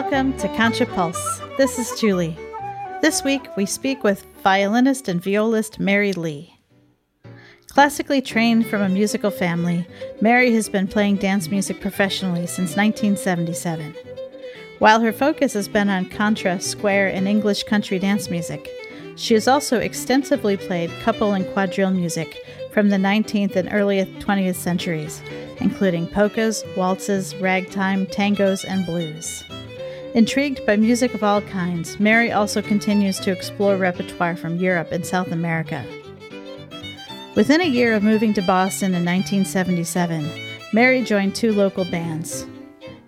Welcome 0.00 0.32
to 0.38 0.48
Contra 0.56 0.86
Pulse. 0.86 1.42
This 1.58 1.78
is 1.78 2.00
Julie. 2.00 2.34
This 3.02 3.22
week 3.22 3.54
we 3.54 3.66
speak 3.66 4.02
with 4.02 4.24
violinist 4.42 5.08
and 5.08 5.22
violist 5.22 5.78
Mary 5.78 6.14
Lee. 6.14 6.58
Classically 7.68 8.22
trained 8.22 8.66
from 8.66 8.80
a 8.80 8.88
musical 8.88 9.30
family, 9.30 9.86
Mary 10.22 10.54
has 10.54 10.70
been 10.70 10.88
playing 10.88 11.16
dance 11.16 11.50
music 11.50 11.82
professionally 11.82 12.46
since 12.46 12.76
1977. 12.76 13.94
While 14.78 15.00
her 15.00 15.12
focus 15.12 15.52
has 15.52 15.68
been 15.68 15.90
on 15.90 16.08
contra, 16.08 16.58
square, 16.60 17.08
and 17.08 17.28
English 17.28 17.64
country 17.64 17.98
dance 17.98 18.30
music, 18.30 18.70
she 19.16 19.34
has 19.34 19.46
also 19.46 19.80
extensively 19.80 20.56
played 20.56 20.90
couple 21.02 21.34
and 21.34 21.44
quadrille 21.52 21.90
music 21.90 22.38
from 22.72 22.88
the 22.88 22.96
19th 22.96 23.54
and 23.54 23.68
early 23.70 24.02
20th 24.18 24.54
centuries, 24.54 25.20
including 25.58 26.06
polkas, 26.06 26.64
waltzes, 26.74 27.36
ragtime, 27.36 28.06
tangos, 28.06 28.64
and 28.66 28.86
blues. 28.86 29.44
Intrigued 30.14 30.66
by 30.66 30.76
music 30.76 31.14
of 31.14 31.22
all 31.22 31.40
kinds, 31.40 32.00
Mary 32.00 32.32
also 32.32 32.60
continues 32.60 33.20
to 33.20 33.30
explore 33.30 33.76
repertoire 33.76 34.36
from 34.36 34.56
Europe 34.56 34.90
and 34.90 35.06
South 35.06 35.30
America. 35.30 35.84
Within 37.36 37.60
a 37.60 37.64
year 37.64 37.94
of 37.94 38.02
moving 38.02 38.34
to 38.34 38.42
Boston 38.42 38.88
in 38.88 39.04
1977, 39.04 40.28
Mary 40.72 41.02
joined 41.02 41.36
two 41.36 41.52
local 41.52 41.84
bands. 41.84 42.44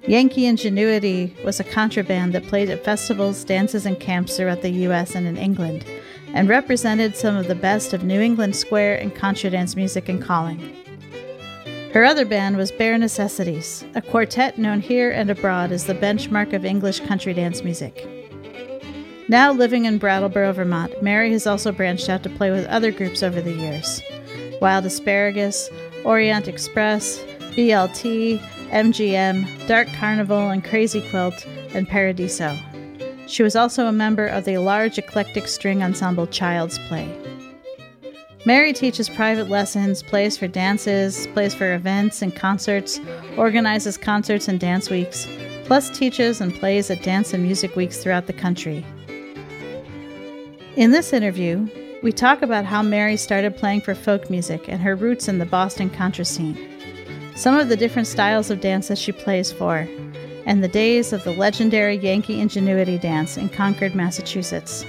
Yankee 0.06 0.46
Ingenuity 0.46 1.36
was 1.44 1.58
a 1.58 1.64
contraband 1.64 2.34
that 2.34 2.46
played 2.46 2.70
at 2.70 2.84
festivals, 2.84 3.42
dances, 3.42 3.84
and 3.84 3.98
camps 3.98 4.36
throughout 4.36 4.62
the 4.62 4.70
U.S. 4.70 5.16
and 5.16 5.26
in 5.26 5.36
England, 5.36 5.84
and 6.34 6.48
represented 6.48 7.16
some 7.16 7.36
of 7.36 7.48
the 7.48 7.56
best 7.56 7.92
of 7.92 8.04
New 8.04 8.20
England 8.20 8.54
square 8.54 8.94
and 8.96 9.12
contra 9.12 9.50
dance 9.50 9.74
music 9.74 10.08
and 10.08 10.22
calling. 10.22 10.76
Her 11.92 12.06
other 12.06 12.24
band 12.24 12.56
was 12.56 12.72
Bare 12.72 12.96
Necessities, 12.96 13.84
a 13.94 14.00
quartet 14.00 14.56
known 14.56 14.80
here 14.80 15.10
and 15.10 15.28
abroad 15.28 15.72
as 15.72 15.84
the 15.84 15.94
benchmark 15.94 16.54
of 16.54 16.64
English 16.64 17.00
country 17.00 17.34
dance 17.34 17.62
music. 17.62 18.08
Now 19.28 19.52
living 19.52 19.84
in 19.84 19.98
Brattleboro, 19.98 20.54
Vermont, 20.54 21.02
Mary 21.02 21.30
has 21.32 21.46
also 21.46 21.70
branched 21.70 22.08
out 22.08 22.22
to 22.22 22.30
play 22.30 22.50
with 22.50 22.66
other 22.68 22.92
groups 22.92 23.22
over 23.22 23.42
the 23.42 23.52
years 23.52 24.00
Wild 24.62 24.86
Asparagus, 24.86 25.68
Orient 26.02 26.48
Express, 26.48 27.18
BLT, 27.56 28.38
MGM, 28.70 29.66
Dark 29.66 29.88
Carnival, 29.98 30.48
and 30.48 30.64
Crazy 30.64 31.06
Quilt, 31.10 31.46
and 31.74 31.86
Paradiso. 31.86 32.56
She 33.26 33.42
was 33.42 33.54
also 33.54 33.86
a 33.86 33.92
member 33.92 34.26
of 34.26 34.46
the 34.46 34.56
large 34.56 34.96
eclectic 34.96 35.46
string 35.46 35.82
ensemble 35.82 36.26
Child's 36.26 36.78
Play. 36.88 37.21
Mary 38.44 38.72
teaches 38.72 39.08
private 39.08 39.48
lessons, 39.48 40.02
plays 40.02 40.36
for 40.36 40.48
dances, 40.48 41.28
plays 41.28 41.54
for 41.54 41.74
events 41.74 42.22
and 42.22 42.34
concerts, 42.34 42.98
organizes 43.36 43.96
concerts 43.96 44.48
and 44.48 44.58
dance 44.58 44.90
weeks, 44.90 45.28
plus 45.64 45.96
teaches 45.96 46.40
and 46.40 46.52
plays 46.52 46.90
at 46.90 47.04
dance 47.04 47.32
and 47.32 47.44
music 47.44 47.76
weeks 47.76 48.02
throughout 48.02 48.26
the 48.26 48.32
country. 48.32 48.84
In 50.74 50.90
this 50.90 51.12
interview, 51.12 51.68
we 52.02 52.10
talk 52.10 52.42
about 52.42 52.64
how 52.64 52.82
Mary 52.82 53.16
started 53.16 53.56
playing 53.56 53.82
for 53.82 53.94
folk 53.94 54.28
music 54.28 54.68
and 54.68 54.80
her 54.82 54.96
roots 54.96 55.28
in 55.28 55.38
the 55.38 55.46
Boston 55.46 55.88
contra 55.88 56.24
scene, 56.24 56.58
some 57.36 57.56
of 57.56 57.68
the 57.68 57.76
different 57.76 58.08
styles 58.08 58.50
of 58.50 58.60
dance 58.60 58.88
that 58.88 58.98
she 58.98 59.12
plays 59.12 59.52
for, 59.52 59.86
and 60.46 60.64
the 60.64 60.68
days 60.68 61.12
of 61.12 61.22
the 61.22 61.32
legendary 61.32 61.96
Yankee 61.96 62.40
Ingenuity 62.40 62.98
dance 62.98 63.36
in 63.36 63.48
Concord, 63.48 63.94
Massachusetts. 63.94 64.84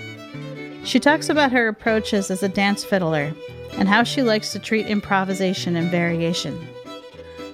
She 0.85 0.99
talks 0.99 1.29
about 1.29 1.53
her 1.53 1.69
approaches 1.69 2.29
as 2.29 2.43
a 2.43 2.49
dance 2.49 2.83
fiddler 2.83 3.33
and 3.77 3.87
how 3.87 4.03
she 4.03 4.21
likes 4.21 4.51
to 4.51 4.59
treat 4.59 4.87
improvisation 4.87 5.75
and 5.75 5.89
variation. 5.89 6.67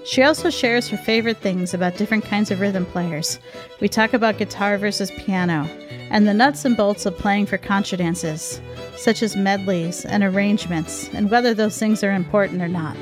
She 0.04 0.24
also 0.24 0.50
shares 0.50 0.88
her 0.90 0.98
favorite 0.98 1.38
things 1.38 1.74
about 1.74 1.98
different 1.98 2.26
kinds 2.26 2.50
of 2.50 2.60
rhythm 2.60 2.86
players. 2.88 3.38
We 3.80 3.88
talk 3.88 4.14
about 4.14 4.40
guitar 4.40 4.78
versus 4.78 5.12
piano 5.12 5.66
and 6.10 6.28
the 6.28 6.34
nuts 6.34 6.66
and 6.66 6.76
bolts 6.76 7.06
of 7.06 7.18
playing 7.18 7.46
for 7.46 7.60
contra 7.60 8.00
dances, 8.00 8.60
such 8.98 9.22
as 9.22 9.36
medleys 9.36 10.06
and 10.06 10.24
arrangements, 10.24 11.08
and 11.14 11.30
whether 11.30 11.54
those 11.54 11.78
things 11.78 12.04
are 12.04 12.12
important 12.12 12.64
or 12.64 12.68
not. 12.68 12.98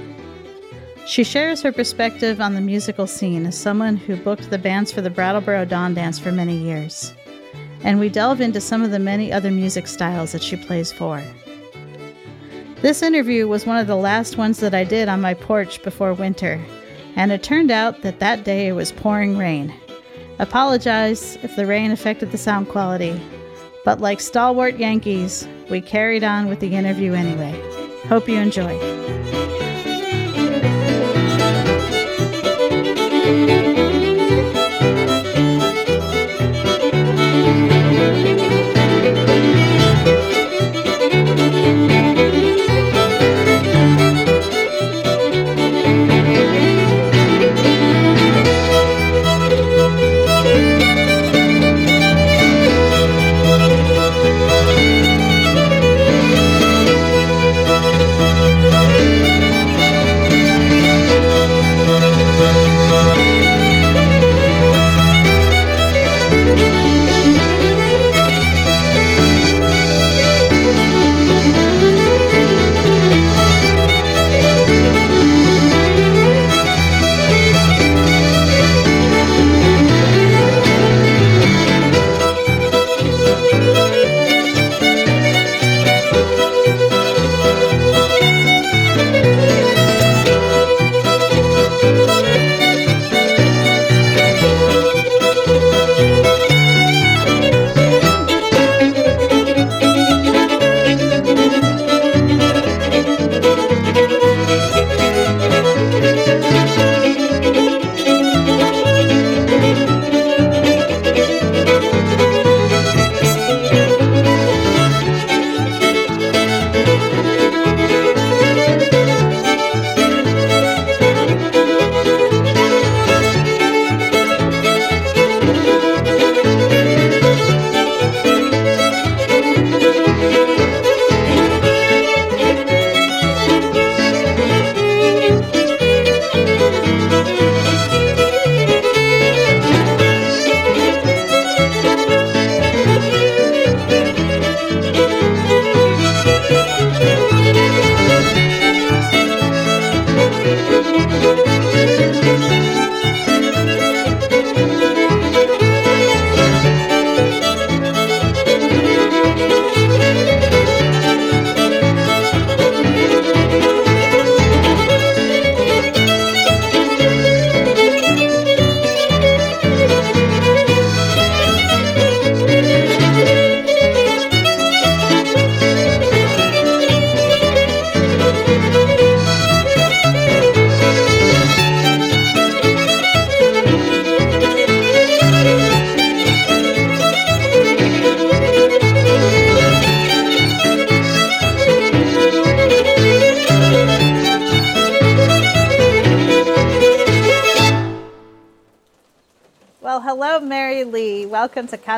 She 1.06 1.24
shares 1.24 1.62
her 1.62 1.72
perspective 1.72 2.42
on 2.42 2.54
the 2.54 2.60
musical 2.60 3.08
scene 3.08 3.46
as 3.46 3.58
someone 3.58 3.96
who 3.96 4.18
booked 4.18 4.50
the 4.50 4.58
bands 4.58 4.92
for 4.92 5.00
the 5.00 5.10
Brattleboro 5.10 5.64
Dawn 5.64 5.94
Dance 5.94 6.20
for 6.20 6.34
many 6.34 6.58
years 6.58 7.14
and 7.88 8.02
we 8.02 8.10
delve 8.10 8.42
into 8.42 8.60
some 8.60 8.84
of 8.84 8.92
the 8.92 9.00
many 9.00 9.32
other 9.32 9.50
music 9.50 9.88
styles 9.88 10.34
that 10.34 10.44
she 10.44 10.58
plays 10.58 10.92
for. 10.92 11.24
This 12.82 13.02
interview 13.02 13.48
was 13.48 13.66
one 13.66 13.78
of 13.78 13.88
the 13.88 13.96
last 13.96 14.38
ones 14.38 14.60
that 14.60 14.76
I 14.76 14.84
did 14.84 15.08
on 15.08 15.22
my 15.22 15.34
porch 15.34 15.82
before 15.84 16.14
winter, 16.14 16.62
and 17.16 17.32
it 17.32 17.44
turned 17.44 17.72
out 17.72 18.02
that 18.02 18.20
that 18.20 18.44
day 18.44 18.68
it 18.68 18.74
was 18.74 18.92
pouring 18.92 19.38
rain. 19.38 19.74
Apologize 20.38 21.38
if 21.44 21.56
the 21.56 21.66
rain 21.66 21.92
affected 21.92 22.32
the 22.32 22.38
sound 22.38 22.68
quality, 22.68 23.20
but 23.86 24.02
like 24.02 24.20
stalwart 24.20 24.76
Yankees, 24.76 25.48
we 25.70 25.80
carried 25.80 26.26
on 26.26 26.50
with 26.50 26.60
the 26.60 26.76
interview 26.76 27.14
anyway. 27.14 27.58
Hope 28.10 28.28
you 28.28 28.38
enjoy. 28.38 28.78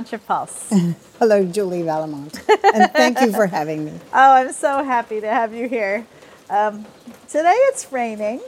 To 0.06 0.18
Contrapulse. 0.18 0.96
Hello, 1.20 1.44
Julie 1.46 1.82
Vallimont, 1.84 2.40
and 2.74 2.92
thank 2.94 3.20
you 3.22 3.32
for 3.32 3.48
having 3.48 3.86
me. 3.86 3.92
Oh, 4.14 4.32
I'm 4.34 4.54
so 4.54 4.84
happy 4.84 5.20
to 5.22 5.28
have 5.28 5.54
you 5.54 5.68
here. 5.68 6.06
Um, 6.50 6.86
today 7.28 7.56
it's 7.68 7.92
raining. 7.92 8.40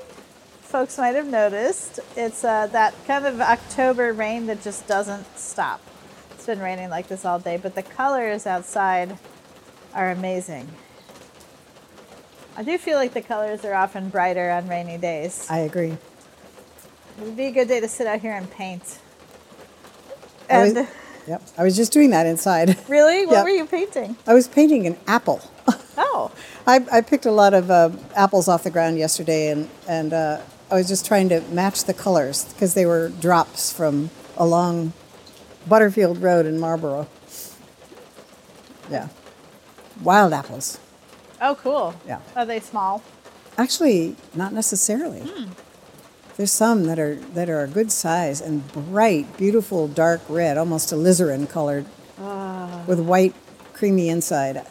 Folks 0.61 0.97
might 0.97 1.15
have 1.15 1.27
noticed. 1.27 1.99
It's 2.15 2.43
uh, 2.45 2.67
that 2.67 2.93
kind 3.05 3.25
of 3.25 3.41
October 3.41 4.13
rain 4.13 4.45
that 4.47 4.61
just 4.61 4.87
doesn't 4.87 5.37
stop. 5.37 5.81
It's 6.31 6.45
been 6.45 6.59
raining 6.59 6.89
like 6.89 7.07
this 7.07 7.25
all 7.25 7.39
day, 7.39 7.57
but 7.57 7.75
the 7.75 7.83
colors 7.83 8.47
outside 8.47 9.17
are 9.93 10.09
amazing. 10.11 10.69
I 12.55 12.63
do 12.63 12.77
feel 12.77 12.97
like 12.97 13.13
the 13.13 13.21
colors 13.21 13.65
are 13.65 13.73
often 13.73 14.09
brighter 14.09 14.49
on 14.51 14.67
rainy 14.67 14.97
days. 14.97 15.45
I 15.49 15.59
agree. 15.59 15.91
It 15.91 17.23
would 17.23 17.37
be 17.37 17.47
a 17.47 17.51
good 17.51 17.67
day 17.67 17.79
to 17.81 17.87
sit 17.87 18.07
out 18.07 18.21
here 18.21 18.33
and 18.33 18.49
paint. 18.49 18.99
I 20.49 20.59
was, 20.63 20.75
And 20.75 20.87
yep, 21.31 21.41
I 21.57 21.63
was 21.63 21.75
just 21.75 21.91
doing 21.91 22.09
that 22.11 22.25
inside. 22.25 22.77
really, 22.89 23.25
what 23.25 23.33
Yep. 23.37 23.43
were 23.45 23.49
you 23.61 23.65
painting? 23.65 24.15
I 24.27 24.33
was 24.33 24.47
painting 24.47 24.85
an 24.87 24.97
apple. 25.07 25.39
Oh, 25.97 26.31
I, 26.65 26.75
I 26.91 27.01
picked 27.01 27.25
a 27.25 27.31
lot 27.31 27.53
of 27.53 27.69
uh, 27.69 27.89
apples 28.15 28.47
off 28.47 28.63
the 28.63 28.71
ground 28.71 28.97
yesterday, 28.97 29.49
and 29.49 29.69
and 29.87 30.13
uh, 30.13 30.41
I 30.71 30.75
was 30.75 30.87
just 30.87 31.05
trying 31.05 31.29
to 31.29 31.41
match 31.51 31.83
the 31.83 31.93
colors 31.93 32.45
because 32.53 32.73
they 32.73 32.85
were 32.85 33.09
drops 33.09 33.71
from 33.71 34.09
along 34.37 34.93
Butterfield 35.67 36.17
Road 36.21 36.45
in 36.45 36.57
Marlborough. 36.59 37.07
Yeah, 38.89 39.09
wild 40.01 40.33
apples. 40.33 40.79
oh, 41.41 41.55
cool. 41.55 41.93
Yeah. 42.07 42.19
Are 42.35 42.45
they 42.45 42.59
small? 42.59 43.03
Actually, 43.57 44.15
not 44.33 44.53
necessarily. 44.53 45.21
There's 46.37 46.51
some 46.51 46.85
that 46.85 46.97
are 46.99 47.15
that 47.15 47.49
are 47.49 47.61
a 47.63 47.67
good 47.67 47.91
size 47.91 48.41
and 48.41 48.67
bright, 48.71 49.37
beautiful 49.37 49.87
dark 49.87 50.21
red, 50.29 50.57
almost 50.57 50.89
alizarin 50.91 51.47
colored, 51.49 51.85
with 52.87 52.99
white, 52.99 53.35
creamy 53.73 54.09
inside. 54.09 54.65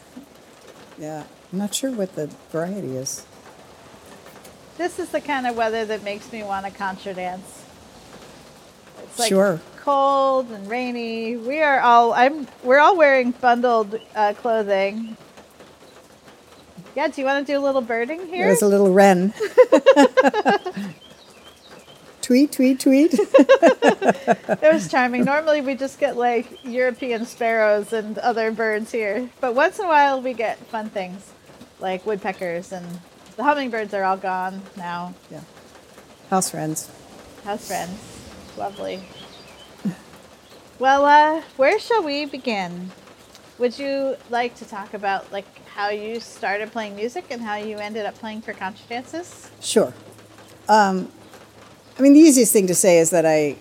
Yeah, 0.97 1.23
I'm 1.51 1.59
not 1.59 1.73
sure 1.73 1.91
what 1.91 2.15
the 2.15 2.27
variety 2.51 2.97
is. 2.97 3.25
This 4.77 4.99
is 4.99 5.09
the 5.09 5.21
kind 5.21 5.45
of 5.47 5.55
weather 5.55 5.85
that 5.85 6.03
makes 6.03 6.31
me 6.31 6.43
want 6.43 6.65
to 6.65 6.71
contra 6.71 7.13
dance. 7.13 7.63
It's 9.03 9.19
like 9.19 9.29
Sure. 9.29 9.59
cold 9.77 10.49
and 10.51 10.67
rainy. 10.69 11.37
We 11.37 11.61
are 11.61 11.79
all 11.79 12.13
I'm 12.13 12.47
we're 12.63 12.79
all 12.79 12.97
wearing 12.97 13.31
bundled 13.31 13.99
uh, 14.15 14.33
clothing. 14.33 15.15
Yeah, 16.95 17.07
do 17.07 17.21
you 17.21 17.25
want 17.25 17.45
to 17.45 17.53
do 17.53 17.57
a 17.57 17.63
little 17.63 17.81
birding 17.81 18.27
here? 18.27 18.47
There's 18.47 18.61
a 18.63 18.67
little 18.67 18.91
wren. 18.91 19.33
tweet, 22.31 22.51
tweet, 22.53 22.79
tweet. 22.79 23.13
It 24.63 24.71
was 24.73 24.89
charming. 24.89 25.25
Normally 25.25 25.59
we 25.59 25.75
just 25.75 25.99
get 25.99 26.15
like 26.15 26.63
European 26.63 27.25
sparrows 27.25 27.91
and 27.91 28.17
other 28.19 28.53
birds 28.53 28.89
here, 28.89 29.29
but 29.41 29.53
once 29.53 29.79
in 29.79 29.85
a 29.85 29.87
while 29.89 30.21
we 30.21 30.33
get 30.33 30.57
fun 30.57 30.89
things 30.89 31.29
like 31.81 32.05
woodpeckers 32.05 32.71
and 32.71 32.85
the 33.35 33.43
hummingbirds 33.43 33.93
are 33.93 34.05
all 34.05 34.15
gone 34.15 34.61
now. 34.77 35.13
yeah. 35.29 35.41
House 36.29 36.49
friends. 36.51 36.89
House 37.43 37.67
friends. 37.67 37.99
Lovely. 38.57 39.01
Well, 40.79 41.03
uh, 41.03 41.41
where 41.57 41.79
shall 41.79 42.01
we 42.01 42.25
begin? 42.25 42.91
Would 43.57 43.77
you 43.77 44.15
like 44.29 44.55
to 44.55 44.65
talk 44.65 44.93
about 44.93 45.29
like 45.33 45.47
how 45.67 45.89
you 45.89 46.21
started 46.21 46.71
playing 46.71 46.95
music 46.95 47.25
and 47.29 47.41
how 47.41 47.55
you 47.55 47.77
ended 47.77 48.05
up 48.05 48.15
playing 48.15 48.41
for 48.41 48.53
contra 48.53 48.87
dances? 48.87 49.51
Sure. 49.59 49.93
Um, 50.69 51.11
I 51.97 52.01
mean, 52.01 52.13
the 52.13 52.19
easiest 52.19 52.53
thing 52.53 52.67
to 52.67 52.75
say 52.75 52.99
is 52.99 53.09
that 53.09 53.25
I 53.25 53.57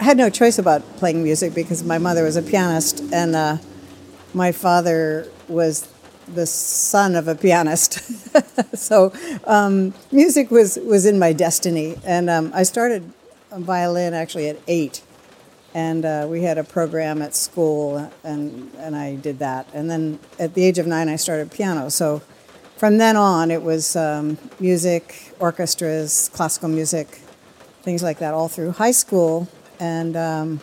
had 0.00 0.16
no 0.16 0.30
choice 0.30 0.58
about 0.58 0.82
playing 0.96 1.22
music 1.22 1.54
because 1.54 1.82
my 1.82 1.98
mother 1.98 2.24
was 2.24 2.36
a 2.36 2.42
pianist 2.42 3.00
and 3.12 3.34
uh, 3.34 3.56
my 4.34 4.52
father 4.52 5.28
was 5.48 5.88
the 6.34 6.46
son 6.46 7.14
of 7.14 7.28
a 7.28 7.34
pianist. 7.34 8.00
so 8.76 9.12
um, 9.44 9.94
music 10.12 10.50
was, 10.50 10.78
was 10.84 11.06
in 11.06 11.18
my 11.18 11.32
destiny. 11.32 11.96
And 12.04 12.28
um, 12.28 12.50
I 12.54 12.64
started 12.64 13.10
violin 13.50 14.14
actually 14.14 14.48
at 14.48 14.58
eight. 14.66 15.02
And 15.74 16.04
uh, 16.04 16.26
we 16.28 16.42
had 16.42 16.58
a 16.58 16.64
program 16.64 17.20
at 17.20 17.36
school, 17.36 18.10
and, 18.24 18.72
and 18.78 18.96
I 18.96 19.16
did 19.16 19.38
that. 19.40 19.68
And 19.74 19.90
then 19.90 20.18
at 20.38 20.54
the 20.54 20.64
age 20.64 20.78
of 20.78 20.86
nine, 20.86 21.08
I 21.08 21.16
started 21.16 21.52
piano. 21.52 21.90
So 21.90 22.22
from 22.78 22.96
then 22.96 23.16
on, 23.16 23.50
it 23.50 23.62
was 23.62 23.94
um, 23.94 24.38
music, 24.58 25.34
orchestras, 25.38 26.30
classical 26.32 26.70
music, 26.70 27.20
things 27.88 28.02
like 28.02 28.18
that, 28.18 28.34
all 28.34 28.48
through 28.48 28.72
high 28.72 28.90
school. 28.90 29.48
And 29.80 30.14
um, 30.14 30.60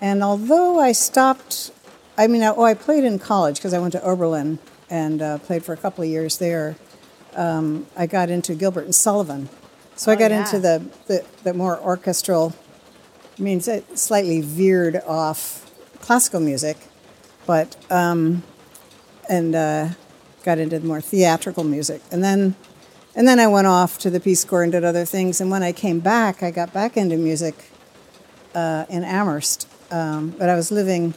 and 0.00 0.22
although 0.22 0.78
I 0.78 0.92
stopped, 0.92 1.72
I 2.16 2.28
mean, 2.28 2.44
I, 2.44 2.48
oh, 2.48 2.62
I 2.62 2.74
played 2.74 3.02
in 3.02 3.18
college 3.18 3.56
because 3.56 3.74
I 3.74 3.80
went 3.80 3.92
to 3.94 4.02
Oberlin 4.04 4.60
and 4.88 5.20
uh, 5.20 5.38
played 5.38 5.64
for 5.64 5.72
a 5.72 5.76
couple 5.76 6.04
of 6.04 6.10
years 6.10 6.38
there. 6.38 6.76
Um, 7.34 7.88
I 7.96 8.06
got 8.06 8.30
into 8.30 8.54
Gilbert 8.54 8.84
and 8.84 8.94
Sullivan, 8.94 9.48
so 9.96 10.12
I 10.12 10.14
Oh, 10.14 10.18
got 10.18 10.30
yeah. 10.30 10.40
into 10.40 10.60
the, 10.60 10.86
the 11.08 11.24
the 11.42 11.52
more 11.52 11.80
orchestral. 11.80 12.54
I 13.36 13.42
mean, 13.42 13.60
it's 13.66 14.00
slightly 14.00 14.40
veered 14.40 15.02
off 15.08 15.68
classical 16.00 16.38
music, 16.38 16.76
but 17.44 17.74
um, 17.90 18.44
and 19.28 19.56
uh, 19.56 19.88
got 20.44 20.58
into 20.58 20.78
more 20.78 21.00
theatrical 21.00 21.64
music. 21.64 22.02
And 22.12 22.22
then, 22.22 22.54
and 23.16 23.26
then 23.26 23.38
I 23.38 23.46
went 23.46 23.66
off 23.66 23.98
to 23.98 24.10
the 24.10 24.20
Peace 24.20 24.44
Corps 24.44 24.62
and 24.62 24.72
did 24.72 24.84
other 24.84 25.04
things. 25.04 25.40
And 25.40 25.50
when 25.50 25.62
I 25.62 25.72
came 25.72 26.00
back, 26.00 26.42
I 26.42 26.50
got 26.50 26.72
back 26.72 26.96
into 26.96 27.16
music 27.16 27.54
uh, 28.54 28.86
in 28.88 29.04
Amherst. 29.04 29.68
Um, 29.90 30.30
but 30.30 30.48
I 30.48 30.56
was 30.56 30.72
living, 30.72 31.14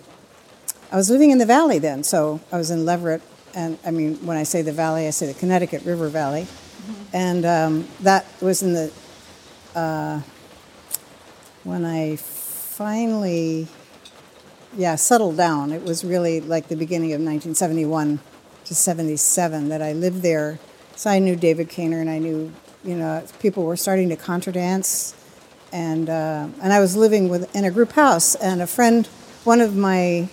I 0.91 0.95
was 0.95 1.09
living 1.09 1.31
in 1.31 1.37
the 1.37 1.45
valley 1.45 1.79
then. 1.79 2.03
So 2.03 2.39
I 2.51 2.57
was 2.57 2.69
in 2.69 2.85
Leverett, 2.85 3.21
and 3.55 3.79
I 3.85 3.91
mean, 3.91 4.25
when 4.25 4.37
I 4.37 4.43
say 4.43 4.61
the 4.61 4.73
valley, 4.73 5.07
I 5.07 5.09
say 5.09 5.27
the 5.27 5.39
Connecticut 5.39 5.83
River 5.83 6.09
Valley, 6.09 6.45
and 7.13 7.45
um, 7.45 7.87
that 8.01 8.25
was 8.41 8.61
in 8.61 8.73
the 8.73 8.91
uh, 9.73 10.21
when 11.63 11.85
I 11.85 12.17
finally 12.17 13.67
yeah, 14.75 14.95
settled 14.95 15.37
down. 15.37 15.71
It 15.71 15.83
was 15.83 16.03
really 16.03 16.39
like 16.41 16.67
the 16.67 16.75
beginning 16.75 17.11
of 17.11 17.19
1971 17.19 18.19
to 18.65 18.75
77 18.75 19.69
that 19.69 19.81
I 19.81 19.93
lived 19.93 20.21
there. 20.21 20.59
So 20.97 21.11
I 21.11 21.19
knew 21.19 21.35
David 21.35 21.69
Kaynor 21.69 22.01
and 22.01 22.09
I 22.09 22.17
knew, 22.17 22.51
you 22.83 22.95
know, 22.95 23.23
people 23.39 23.65
were 23.65 23.77
starting 23.77 24.09
to 24.09 24.15
contra 24.15 24.51
dance. 24.51 25.13
And, 25.71 26.09
uh, 26.09 26.47
and 26.59 26.73
I 26.73 26.79
was 26.79 26.97
living 26.97 27.29
with, 27.29 27.55
in 27.55 27.65
a 27.65 27.69
group 27.69 27.91
house, 27.91 28.33
and 28.33 28.63
a 28.63 28.67
friend, 28.67 29.05
one 29.43 29.61
of 29.61 29.75
my 29.75 30.27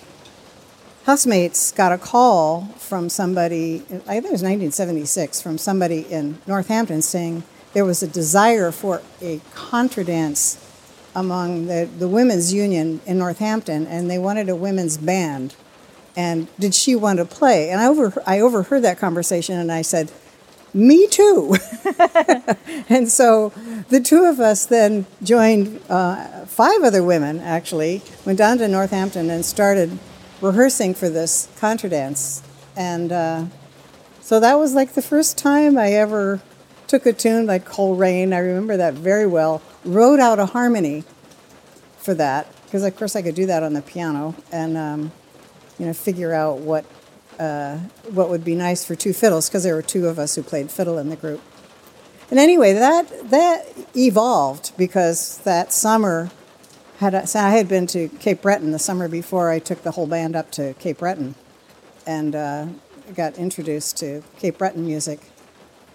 housemates, 1.04 1.70
got 1.70 1.92
a 1.92 1.98
call 1.98 2.62
from 2.78 3.10
somebody, 3.10 3.82
I 4.06 4.20
think 4.20 4.26
it 4.26 4.32
was 4.32 4.42
1976, 4.42 5.42
from 5.42 5.58
somebody 5.58 6.00
in 6.00 6.38
Northampton 6.46 7.02
saying 7.02 7.42
there 7.74 7.84
was 7.84 8.02
a 8.02 8.08
desire 8.08 8.72
for 8.72 9.02
a 9.20 9.42
contra 9.54 10.02
dance 10.02 10.56
among 11.14 11.66
the, 11.66 11.90
the 11.98 12.08
women's 12.08 12.54
union 12.54 13.02
in 13.04 13.18
Northampton, 13.18 13.86
and 13.86 14.10
they 14.10 14.18
wanted 14.18 14.48
a 14.48 14.56
women's 14.56 14.96
band. 14.96 15.56
And 16.16 16.48
did 16.58 16.74
she 16.74 16.96
want 16.96 17.18
to 17.18 17.26
play? 17.26 17.68
And 17.70 17.82
I, 17.82 17.86
over, 17.86 18.22
I 18.26 18.40
overheard 18.40 18.80
that 18.80 18.98
conversation, 18.98 19.58
and 19.58 19.70
I 19.70 19.82
said, 19.82 20.10
Me 20.74 21.06
too. 21.06 21.56
and 22.88 23.08
so 23.08 23.50
the 23.90 24.00
two 24.00 24.24
of 24.24 24.40
us 24.40 24.66
then 24.66 25.06
joined 25.22 25.80
uh, 25.88 26.44
five 26.46 26.82
other 26.82 27.02
women, 27.02 27.38
actually, 27.38 28.02
went 28.24 28.38
down 28.38 28.58
to 28.58 28.66
Northampton 28.66 29.30
and 29.30 29.44
started 29.44 29.96
rehearsing 30.40 30.92
for 30.92 31.08
this 31.08 31.48
contra 31.58 31.88
dance. 31.88 32.42
And 32.76 33.12
uh, 33.12 33.44
so 34.20 34.40
that 34.40 34.58
was 34.58 34.74
like 34.74 34.94
the 34.94 35.02
first 35.02 35.38
time 35.38 35.78
I 35.78 35.92
ever 35.92 36.42
took 36.88 37.06
a 37.06 37.12
tune 37.12 37.46
like 37.46 37.64
Cold 37.64 38.00
Rain. 38.00 38.32
I 38.32 38.38
remember 38.38 38.76
that 38.76 38.94
very 38.94 39.26
well. 39.26 39.62
Wrote 39.84 40.18
out 40.18 40.40
a 40.40 40.46
harmony 40.46 41.04
for 41.98 42.14
that 42.14 42.48
because, 42.64 42.82
of 42.82 42.96
course, 42.96 43.14
I 43.14 43.22
could 43.22 43.36
do 43.36 43.46
that 43.46 43.62
on 43.62 43.74
the 43.74 43.82
piano 43.82 44.34
and 44.50 44.76
um, 44.76 45.12
you 45.78 45.86
know 45.86 45.92
figure 45.92 46.32
out 46.32 46.58
what 46.58 46.84
uh, 47.38 47.78
what 48.10 48.28
would 48.28 48.44
be 48.44 48.54
nice 48.54 48.84
for 48.84 48.94
two 48.94 49.12
fiddles 49.12 49.48
because 49.48 49.62
there 49.64 49.74
were 49.74 49.82
two 49.82 50.06
of 50.06 50.18
us 50.18 50.34
who 50.34 50.42
played 50.42 50.70
fiddle 50.70 50.98
in 50.98 51.08
the 51.08 51.16
group. 51.16 51.40
And 52.30 52.38
anyway, 52.38 52.72
that 52.72 53.30
that 53.30 53.66
evolved 53.96 54.72
because 54.76 55.38
that 55.38 55.72
summer 55.72 56.30
had 56.98 57.28
so 57.28 57.40
I 57.40 57.50
had 57.50 57.68
been 57.68 57.86
to 57.88 58.08
Cape 58.08 58.42
Breton 58.42 58.72
the 58.72 58.78
summer 58.78 59.08
before 59.08 59.50
I 59.50 59.58
took 59.58 59.82
the 59.82 59.92
whole 59.92 60.06
band 60.06 60.34
up 60.34 60.50
to 60.52 60.74
Cape 60.74 60.98
Breton 60.98 61.34
and 62.06 62.34
uh, 62.34 62.66
got 63.14 63.38
introduced 63.38 63.96
to 63.98 64.22
Cape 64.38 64.58
Breton 64.58 64.86
music. 64.86 65.20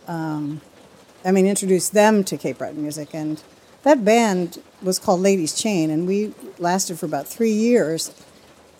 Um, 0.07 0.61
I 1.25 1.31
mean, 1.31 1.45
introduced 1.45 1.93
them 1.93 2.23
to 2.25 2.37
Cape 2.37 2.57
Breton 2.57 2.81
music, 2.81 3.13
and 3.13 3.41
that 3.83 4.05
band 4.05 4.61
was 4.81 4.99
called 4.99 5.21
Ladies 5.21 5.53
Chain, 5.53 5.89
and 5.89 6.07
we 6.07 6.33
lasted 6.57 6.99
for 6.99 7.05
about 7.05 7.27
three 7.27 7.51
years. 7.51 8.11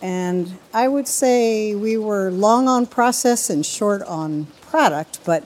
And 0.01 0.57
I 0.73 0.87
would 0.87 1.07
say 1.07 1.75
we 1.75 1.97
were 1.97 2.31
long 2.31 2.67
on 2.67 2.85
process 2.85 3.49
and 3.49 3.65
short 3.65 4.01
on 4.03 4.47
product, 4.61 5.19
but 5.25 5.43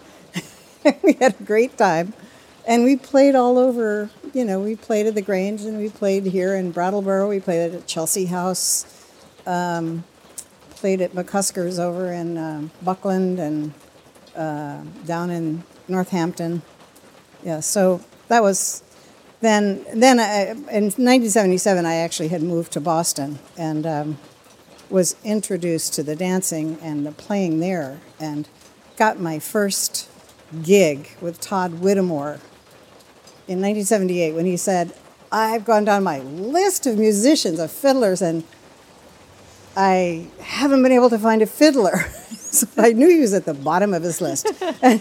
we 1.04 1.14
had 1.14 1.36
a 1.40 1.44
great 1.44 1.78
time. 1.78 2.14
and 2.68 2.84
we 2.84 2.96
played 2.96 3.36
all 3.36 3.58
over. 3.58 4.10
You 4.34 4.46
know, 4.46 4.60
we 4.60 4.76
played 4.76 5.06
at 5.06 5.16
the 5.16 5.22
Grange, 5.22 5.62
and 5.62 5.78
we 5.78 5.90
played 5.90 6.26
here 6.26 6.56
in 6.56 6.72
Brattleboro. 6.72 7.30
We 7.30 7.40
played 7.40 7.74
at 7.74 7.88
Chelsea 7.88 8.26
House. 8.26 8.86
Um, 9.46 10.04
played 10.72 11.02
at 11.02 11.14
McCusker's 11.14 11.80
over 11.80 12.12
in 12.12 12.38
um, 12.38 12.72
Buckland 12.82 13.40
and 13.40 13.74
uh, 14.36 14.82
down 15.06 15.30
in 15.30 15.64
Northampton. 15.88 16.62
Yeah, 17.44 17.60
so 17.60 18.02
that 18.28 18.42
was 18.42 18.84
then. 19.42 19.86
Then 19.94 20.20
I, 20.20 20.52
in 20.52 20.86
1977, 20.86 21.86
I 21.86 21.96
actually 21.96 22.30
had 22.30 22.42
moved 22.42 22.72
to 22.74 22.82
Boston 22.82 23.40
and 23.58 23.86
um, 23.86 24.18
was 24.94 25.16
introduced 25.24 25.96
to 25.96 26.04
the 26.04 26.16
dancing 26.16 26.78
and 26.80 27.04
the 27.04 27.12
playing 27.12 27.60
there, 27.60 28.00
and 28.20 28.48
got 28.96 29.20
my 29.20 29.40
first 29.40 30.08
gig 30.62 31.10
with 31.20 31.42
Tod 31.42 31.80
Whittemore 31.82 32.40
in 33.48 33.60
1978 33.60 34.36
when 34.36 34.46
he 34.46 34.56
said, 34.56 34.94
"I've 35.32 35.66
gone 35.66 35.84
down 35.84 36.04
my 36.04 36.20
list 36.20 36.86
of 36.86 37.00
musicians, 37.00 37.60
of 37.60 37.72
fiddlers, 37.72 38.22
and." 38.22 38.44
I 39.76 40.28
haven't 40.40 40.84
been 40.84 40.92
able 40.92 41.10
to 41.10 41.18
find 41.18 41.42
a 41.42 41.48
fiddler. 41.48 41.98
so 42.38 42.68
I 42.78 42.94
knew 42.94 43.10
he 43.10 43.20
was 43.20 43.34
at 43.34 43.46
the 43.46 43.56
bottom 43.56 43.92
of 43.92 44.04
his 44.04 44.22
list. 44.22 44.48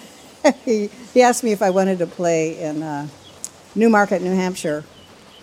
he, 0.64 0.88
he 1.12 1.20
asked 1.20 1.44
me 1.44 1.52
if 1.52 1.60
I 1.60 1.68
wanted 1.68 1.98
to 1.98 2.06
play 2.06 2.58
in 2.58 2.82
uh, 2.82 3.06
Newmarket, 3.74 4.22
New 4.22 4.34
Hampshire, 4.34 4.82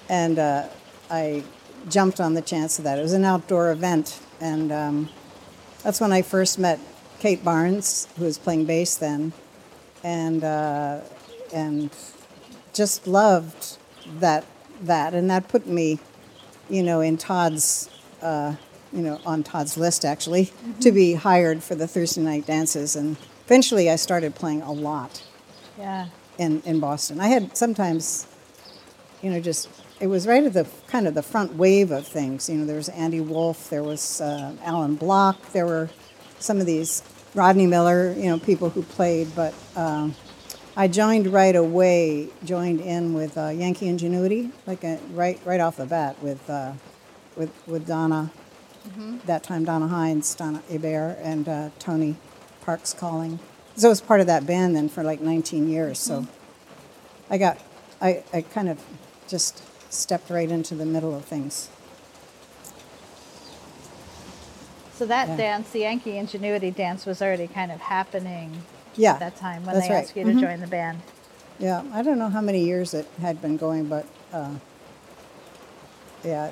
and 0.09 0.39
uh, 0.39 0.67
I 1.11 1.43
jumped 1.89 2.19
on 2.19 2.33
the 2.33 2.41
chance 2.41 2.79
of 2.79 2.85
that. 2.85 2.97
It 2.97 3.03
was 3.03 3.13
an 3.13 3.23
outdoor 3.23 3.71
event, 3.71 4.19
and 4.41 4.71
um, 4.71 5.09
that's 5.83 6.01
when 6.01 6.11
I 6.11 6.21
first 6.21 6.59
met 6.59 6.79
Kate 7.19 7.43
Barnes, 7.43 8.07
who 8.17 8.25
was 8.25 8.37
playing 8.37 8.65
bass 8.65 8.95
then, 8.95 9.33
and 10.03 10.43
uh, 10.43 11.01
and 11.53 11.89
just 12.73 13.07
loved 13.07 13.77
that 14.19 14.45
that, 14.81 15.13
and 15.13 15.29
that 15.29 15.47
put 15.47 15.67
me, 15.67 15.99
you 16.69 16.83
know, 16.83 17.01
in 17.01 17.17
Tod's 17.17 17.89
uh, 18.21 18.55
you 18.91 19.01
know, 19.01 19.19
on 19.25 19.43
Tod's 19.43 19.77
list 19.77 20.05
actually, 20.05 20.45
mm-hmm. 20.45 20.79
to 20.79 20.91
be 20.91 21.13
hired 21.13 21.63
for 21.63 21.75
the 21.75 21.87
Thursday 21.87 22.21
night 22.21 22.45
dances. 22.45 22.95
And 22.95 23.17
eventually 23.45 23.89
I 23.89 23.95
started 23.95 24.35
playing 24.35 24.61
a 24.61 24.71
lot. 24.71 25.23
Yeah. 25.77 26.07
In, 26.37 26.61
in 26.65 26.79
Boston. 26.79 27.19
I 27.19 27.27
had 27.27 27.57
sometimes, 27.57 28.25
you 29.21 29.29
know, 29.29 29.41
just, 29.41 29.67
it 29.99 30.07
was 30.07 30.27
right 30.27 30.43
at 30.43 30.53
the 30.53 30.67
kind 30.87 31.07
of 31.07 31.13
the 31.13 31.23
front 31.23 31.55
wave 31.55 31.91
of 31.91 32.07
things. 32.07 32.49
You 32.49 32.57
know, 32.57 32.65
there 32.65 32.75
was 32.77 32.89
Andy 32.89 33.21
Wolf, 33.21 33.69
there 33.69 33.83
was 33.83 34.21
uh, 34.21 34.55
Alan 34.63 34.95
Block, 34.95 35.51
there 35.51 35.65
were 35.65 35.89
some 36.39 36.59
of 36.59 36.65
these, 36.65 37.03
Rodney 37.35 37.67
Miller, 37.67 38.13
you 38.13 38.25
know, 38.25 38.39
people 38.39 38.69
who 38.69 38.81
played, 38.81 39.35
but 39.35 39.53
um, 39.75 40.15
I 40.75 40.87
joined 40.87 41.27
right 41.27 41.55
away, 41.55 42.29
joined 42.43 42.81
in 42.81 43.13
with 43.13 43.37
uh, 43.37 43.49
Yankee 43.49 43.87
Ingenuity, 43.87 44.51
like 44.65 44.83
a, 44.83 44.99
right 45.11 45.39
right 45.45 45.59
off 45.59 45.77
the 45.77 45.85
bat 45.85 46.21
with, 46.23 46.49
uh, 46.49 46.73
with, 47.35 47.51
with 47.67 47.85
Donna 47.85 48.31
Mm-hmm. 48.87 49.17
That 49.25 49.43
time, 49.43 49.65
Donna 49.65 49.87
Hines, 49.87 50.33
Donna 50.35 50.63
Hebert, 50.69 51.17
and 51.21 51.47
uh, 51.47 51.69
Tony 51.79 52.15
Parkes 52.61 52.93
calling. 52.93 53.39
So 53.75 53.87
I 53.87 53.89
was 53.89 54.01
part 54.01 54.19
of 54.21 54.27
that 54.27 54.45
band 54.45 54.75
then 54.75 54.89
for 54.89 55.03
like 55.03 55.21
19 55.21 55.69
years. 55.69 55.99
So 55.99 56.21
mm-hmm. 56.21 57.33
I 57.33 57.37
got, 57.37 57.59
I, 58.01 58.23
I 58.33 58.41
kind 58.41 58.69
of 58.69 58.83
just 59.27 59.63
stepped 59.89 60.29
right 60.29 60.49
into 60.49 60.75
the 60.75 60.85
middle 60.85 61.15
of 61.15 61.25
things. 61.25 61.69
So 64.93 65.05
that 65.05 65.29
yeah. 65.29 65.37
dance, 65.37 65.69
the 65.69 65.79
Yankee 65.79 66.17
Ingenuity 66.17 66.71
dance, 66.71 67.05
was 67.05 67.21
already 67.21 67.47
kind 67.47 67.71
of 67.71 67.79
happening 67.79 68.63
yeah, 68.95 69.13
at 69.13 69.19
that 69.19 69.37
time 69.37 69.65
when 69.65 69.75
they 69.75 69.87
right. 69.87 69.91
asked 70.03 70.15
you 70.15 70.25
to 70.25 70.31
mm-hmm. 70.31 70.39
join 70.41 70.59
the 70.59 70.67
band. 70.67 70.99
Yeah, 71.57 71.83
I 71.93 72.01
don't 72.03 72.19
know 72.19 72.29
how 72.29 72.41
many 72.41 72.65
years 72.65 72.93
it 72.93 73.07
had 73.21 73.41
been 73.41 73.55
going, 73.55 73.85
but 73.85 74.05
uh, 74.33 74.55
yeah, 76.23 76.51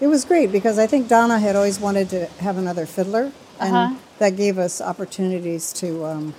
it 0.00 0.06
was 0.06 0.24
great 0.24 0.52
because 0.52 0.78
I 0.78 0.86
think 0.86 1.08
Donna 1.08 1.38
had 1.38 1.54
always 1.54 1.78
wanted 1.78 2.08
to 2.10 2.26
have 2.40 2.56
another 2.56 2.86
fiddler, 2.86 3.32
and 3.60 3.76
uh-huh. 3.76 3.94
that 4.20 4.36
gave 4.36 4.58
us 4.58 4.80
opportunities 4.80 5.72
to 5.74 6.04
um, 6.06 6.34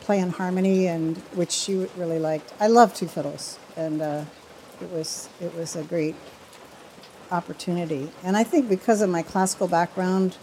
play 0.00 0.20
in 0.20 0.30
harmony, 0.30 0.86
and 0.86 1.18
which 1.34 1.50
she 1.50 1.88
really 1.96 2.18
liked. 2.18 2.52
I 2.60 2.68
love 2.68 2.94
two 2.94 3.08
fiddles, 3.08 3.58
and 3.76 4.00
uh, 4.00 4.24
it 4.80 4.90
was 4.90 5.28
it 5.40 5.54
was 5.54 5.76
a 5.76 5.82
great 5.82 6.14
opportunity. 7.30 8.10
And 8.22 8.36
I 8.36 8.44
think 8.44 8.68
because 8.68 9.02
of 9.02 9.10
my 9.10 9.22
classical 9.22 9.68
background, 9.68 10.36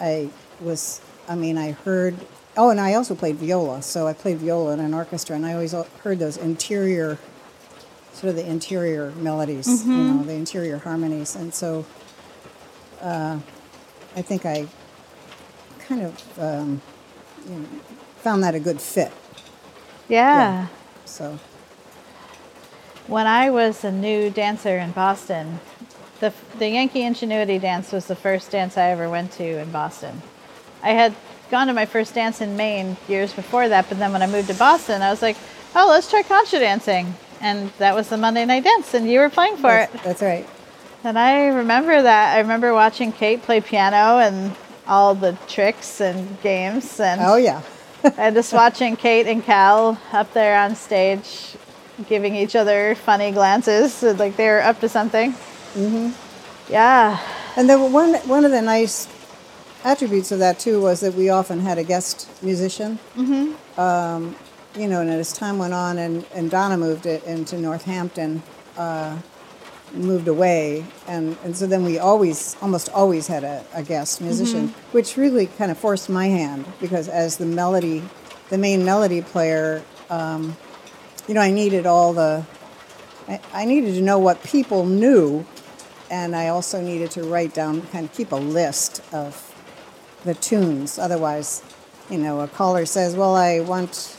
I 0.00 0.30
was. 0.60 1.00
I 1.28 1.36
mean, 1.36 1.56
I 1.56 1.72
heard. 1.72 2.16
Oh, 2.56 2.70
and 2.70 2.80
I 2.80 2.94
also 2.94 3.14
played 3.14 3.36
viola, 3.36 3.80
so 3.80 4.06
I 4.06 4.12
played 4.12 4.38
viola 4.38 4.74
in 4.74 4.80
an 4.80 4.92
orchestra, 4.92 5.36
and 5.36 5.46
I 5.46 5.54
always 5.54 5.72
heard 6.02 6.18
those 6.18 6.36
interior 6.36 7.18
sort 8.12 8.30
of 8.30 8.36
the 8.36 8.48
interior 8.48 9.10
melodies, 9.12 9.66
mm-hmm. 9.66 9.90
you 9.90 9.96
know, 9.96 10.22
the 10.22 10.34
interior 10.34 10.78
harmonies. 10.78 11.34
And 11.34 11.52
so 11.52 11.84
uh, 13.00 13.38
I 14.14 14.22
think 14.22 14.44
I 14.44 14.68
kind 15.80 16.02
of 16.02 16.38
um, 16.38 16.82
you 17.46 17.54
know, 17.54 17.66
found 18.18 18.44
that 18.44 18.54
a 18.54 18.60
good 18.60 18.80
fit. 18.80 19.12
Yeah. 20.08 20.18
yeah. 20.18 20.66
So 21.04 21.38
when 23.06 23.26
I 23.26 23.50
was 23.50 23.84
a 23.84 23.92
new 23.92 24.30
dancer 24.30 24.78
in 24.78 24.92
Boston, 24.92 25.60
the, 26.20 26.32
the 26.58 26.68
Yankee 26.68 27.02
Ingenuity 27.02 27.58
dance 27.58 27.92
was 27.92 28.06
the 28.06 28.16
first 28.16 28.50
dance 28.50 28.78
I 28.78 28.90
ever 28.90 29.10
went 29.10 29.32
to 29.32 29.58
in 29.58 29.70
Boston. 29.70 30.22
I 30.82 30.90
had 30.90 31.14
gone 31.50 31.66
to 31.66 31.72
my 31.72 31.86
first 31.86 32.14
dance 32.14 32.40
in 32.40 32.56
Maine 32.56 32.96
years 33.08 33.32
before 33.32 33.68
that, 33.68 33.88
but 33.88 33.98
then 33.98 34.12
when 34.12 34.22
I 34.22 34.26
moved 34.26 34.48
to 34.48 34.54
Boston, 34.54 35.02
I 35.02 35.10
was 35.10 35.22
like, 35.22 35.36
oh, 35.74 35.88
let's 35.88 36.08
try 36.08 36.22
contra 36.22 36.58
dancing 36.58 37.14
and 37.42 37.70
that 37.78 37.94
was 37.94 38.08
the 38.08 38.16
Monday 38.16 38.44
night 38.46 38.64
dance, 38.64 38.94
and 38.94 39.10
you 39.10 39.18
were 39.18 39.28
playing 39.28 39.56
for 39.56 39.62
that's, 39.62 39.94
it. 39.94 40.02
That's 40.02 40.22
right. 40.22 40.48
And 41.04 41.18
I 41.18 41.48
remember 41.48 42.00
that. 42.00 42.36
I 42.36 42.38
remember 42.38 42.72
watching 42.72 43.12
Kate 43.12 43.42
play 43.42 43.60
piano 43.60 44.18
and 44.20 44.54
all 44.86 45.14
the 45.14 45.36
tricks 45.48 46.00
and 46.00 46.40
games, 46.40 47.00
and 47.00 47.20
oh 47.20 47.36
yeah, 47.36 47.62
and 48.16 48.34
just 48.34 48.52
watching 48.52 48.96
Kate 48.96 49.26
and 49.26 49.44
Cal 49.44 50.00
up 50.12 50.32
there 50.32 50.56
on 50.56 50.76
stage, 50.76 51.56
giving 52.08 52.34
each 52.34 52.56
other 52.56 52.94
funny 52.94 53.30
glances, 53.30 54.02
like 54.02 54.36
they 54.36 54.48
were 54.48 54.62
up 54.62 54.80
to 54.80 54.88
something. 54.88 55.32
Mm-hmm. 55.74 56.10
Yeah. 56.72 57.18
And 57.56 57.68
then 57.68 57.92
one 57.92 58.14
one 58.28 58.44
of 58.44 58.50
the 58.50 58.62
nice 58.62 59.08
attributes 59.84 60.32
of 60.32 60.38
that 60.38 60.58
too 60.58 60.80
was 60.80 61.00
that 61.00 61.14
we 61.14 61.28
often 61.28 61.60
had 61.60 61.78
a 61.78 61.84
guest 61.84 62.28
musician. 62.42 62.98
Mm-hmm. 63.16 63.80
Um, 63.80 64.36
you 64.76 64.88
know, 64.88 65.00
and 65.00 65.10
as 65.10 65.32
time 65.32 65.58
went 65.58 65.74
on, 65.74 65.98
and, 65.98 66.24
and 66.34 66.50
Donna 66.50 66.76
moved 66.76 67.06
it 67.06 67.22
into 67.24 67.58
Northampton, 67.58 68.42
uh, 68.76 69.18
moved 69.92 70.28
away, 70.28 70.86
and, 71.06 71.36
and 71.44 71.54
so 71.54 71.66
then 71.66 71.84
we 71.84 71.98
always, 71.98 72.56
almost 72.62 72.88
always 72.90 73.26
had 73.26 73.44
a, 73.44 73.64
a 73.74 73.82
guest 73.82 74.22
musician, 74.22 74.68
mm-hmm. 74.68 74.92
which 74.92 75.16
really 75.16 75.46
kind 75.46 75.70
of 75.70 75.76
forced 75.76 76.08
my 76.08 76.26
hand 76.26 76.64
because 76.80 77.08
as 77.08 77.36
the 77.36 77.44
melody, 77.44 78.02
the 78.48 78.56
main 78.56 78.84
melody 78.84 79.20
player, 79.20 79.82
um, 80.08 80.56
you 81.28 81.34
know, 81.34 81.40
I 81.40 81.50
needed 81.50 81.86
all 81.86 82.12
the, 82.12 82.44
I, 83.28 83.40
I 83.52 83.64
needed 83.64 83.94
to 83.94 84.02
know 84.02 84.18
what 84.18 84.42
people 84.42 84.86
knew, 84.86 85.46
and 86.10 86.34
I 86.36 86.48
also 86.48 86.80
needed 86.80 87.10
to 87.12 87.22
write 87.22 87.54
down, 87.54 87.82
kind 87.88 88.04
of 88.04 88.12
keep 88.12 88.32
a 88.32 88.36
list 88.36 89.02
of 89.12 89.48
the 90.24 90.34
tunes. 90.34 90.98
Otherwise, 90.98 91.62
you 92.10 92.18
know, 92.18 92.40
a 92.40 92.48
caller 92.48 92.84
says, 92.84 93.16
"Well, 93.16 93.34
I 93.34 93.60
want 93.60 94.18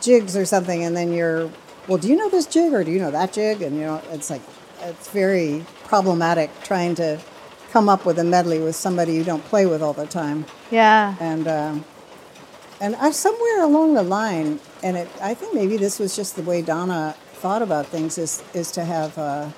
jigs 0.00 0.36
or 0.36 0.44
something, 0.44 0.82
and 0.84 0.96
then 0.96 1.12
you're, 1.12 1.50
well, 1.88 1.98
do 1.98 2.08
you 2.08 2.16
know 2.16 2.28
this 2.28 2.46
jig 2.46 2.72
or 2.72 2.84
do 2.84 2.90
you 2.90 2.98
know 2.98 3.10
that 3.10 3.32
jig? 3.32 3.62
And 3.62 3.76
you 3.76 3.82
know, 3.82 4.02
it's 4.10 4.30
like 4.30 4.42
it's 4.82 5.08
very 5.08 5.64
problematic 5.84 6.50
trying 6.62 6.94
to 6.96 7.20
come 7.70 7.88
up 7.88 8.04
with 8.04 8.18
a 8.18 8.24
medley 8.24 8.58
with 8.58 8.74
somebody 8.76 9.14
you 9.14 9.24
don't 9.24 9.44
play 9.44 9.66
with 9.66 9.82
all 9.82 9.92
the 9.92 10.06
time. 10.06 10.44
Yeah. 10.70 11.16
And 11.20 11.46
um, 11.46 11.84
and 12.80 12.96
I 12.96 13.10
somewhere 13.10 13.62
along 13.62 13.94
the 13.94 14.02
line, 14.02 14.60
and 14.82 14.96
it, 14.96 15.08
I 15.20 15.34
think 15.34 15.54
maybe 15.54 15.76
this 15.76 15.98
was 15.98 16.16
just 16.16 16.36
the 16.36 16.42
way 16.42 16.62
Donna 16.62 17.14
thought 17.34 17.62
about 17.62 17.86
things 17.86 18.18
is 18.18 18.42
is 18.54 18.70
to 18.72 18.84
have 18.84 19.16
uh, 19.18 19.50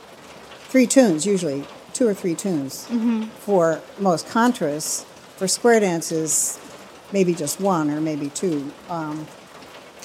three 0.68 0.86
tunes 0.86 1.26
usually 1.26 1.64
two 1.92 2.08
or 2.08 2.14
three 2.14 2.34
tunes 2.34 2.86
mm-hmm. 2.88 3.24
for 3.24 3.80
most 3.98 4.26
contras. 4.26 5.04
For 5.36 5.48
square 5.48 5.80
dances, 5.80 6.60
maybe 7.12 7.34
just 7.34 7.60
one 7.60 7.90
or 7.90 8.00
maybe 8.00 8.28
two. 8.28 8.70
Um, 8.88 9.26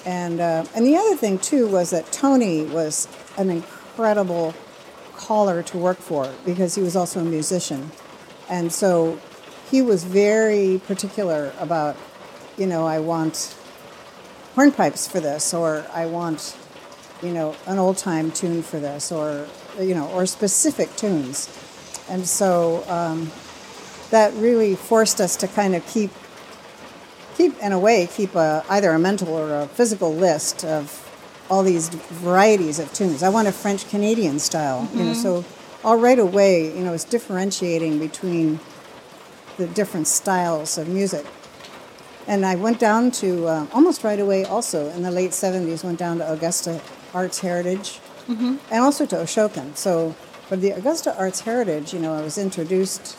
and 0.05 0.39
uh, 0.39 0.65
and 0.75 0.85
the 0.85 0.95
other 0.97 1.15
thing 1.15 1.37
too 1.37 1.67
was 1.67 1.91
that 1.91 2.11
Tony 2.11 2.63
was 2.65 3.07
an 3.37 3.49
incredible 3.49 4.55
caller 5.15 5.61
to 5.63 5.77
work 5.77 5.97
for 5.97 6.31
because 6.45 6.75
he 6.75 6.81
was 6.81 6.95
also 6.95 7.19
a 7.19 7.25
musician, 7.25 7.91
and 8.49 8.71
so 8.71 9.19
he 9.69 9.81
was 9.81 10.05
very 10.05 10.81
particular 10.87 11.51
about, 11.59 11.97
you 12.57 12.65
know, 12.65 12.87
I 12.87 12.99
want 12.99 13.55
hornpipes 14.57 15.09
for 15.09 15.19
this, 15.19 15.53
or 15.53 15.85
I 15.93 16.07
want, 16.07 16.57
you 17.21 17.31
know, 17.31 17.55
an 17.67 17.77
old 17.77 17.97
time 17.97 18.31
tune 18.31 18.63
for 18.63 18.79
this, 18.79 19.11
or 19.11 19.47
you 19.79 19.93
know, 19.93 20.07
or 20.09 20.25
specific 20.25 20.93
tunes, 20.95 21.47
and 22.09 22.25
so 22.25 22.83
um, 22.89 23.31
that 24.09 24.33
really 24.33 24.75
forced 24.75 25.21
us 25.21 25.35
to 25.37 25.47
kind 25.47 25.75
of 25.75 25.85
keep 25.87 26.11
keep 27.35 27.55
in 27.59 27.71
a 27.71 27.77
way 27.77 28.07
keep 28.07 28.33
a, 28.33 28.65
either 28.67 28.89
a 28.89 28.97
mental 28.97 29.29
or 29.29 29.61
a 29.61 29.67
physical 29.67 30.11
list 30.11 30.65
of 30.65 31.03
all 31.49 31.63
these 31.63 31.89
varieties 31.89 32.79
of 32.79 32.91
tunes. 32.93 33.21
I 33.21 33.29
want 33.29 33.47
a 33.47 33.51
French 33.51 33.87
Canadian 33.89 34.39
style, 34.39 34.89
you 34.93 35.03
know. 35.03 35.13
So 35.13 35.45
all 35.83 35.97
right 35.97 36.19
away, 36.19 36.75
you 36.75 36.83
know, 36.83 36.93
it's 36.93 37.03
differentiating 37.05 37.99
between 37.99 38.59
the 39.57 39.67
different 39.67 40.07
styles 40.07 40.77
of 40.77 40.87
music. 40.87 41.25
And 42.27 42.45
I 42.45 42.55
went 42.55 42.79
down 42.79 43.11
to 43.11 43.47
uh, 43.47 43.67
almost 43.73 44.03
right 44.03 44.19
away. 44.19 44.43
Also 44.45 44.89
in 44.89 45.01
the 45.03 45.11
late 45.11 45.31
'70s, 45.31 45.83
went 45.83 45.97
down 45.99 46.17
to 46.17 46.31
Augusta 46.31 46.81
Arts 47.13 47.39
Heritage, 47.39 47.99
and 48.69 48.81
also 48.83 49.05
to 49.05 49.15
Ashokan. 49.15 49.75
So 49.77 50.11
for 50.47 50.57
the 50.57 50.71
Augusta 50.71 51.17
Arts 51.17 51.41
Heritage, 51.41 51.93
you 51.93 51.99
know, 51.99 52.13
I 52.13 52.21
was 52.21 52.37
introduced 52.37 53.17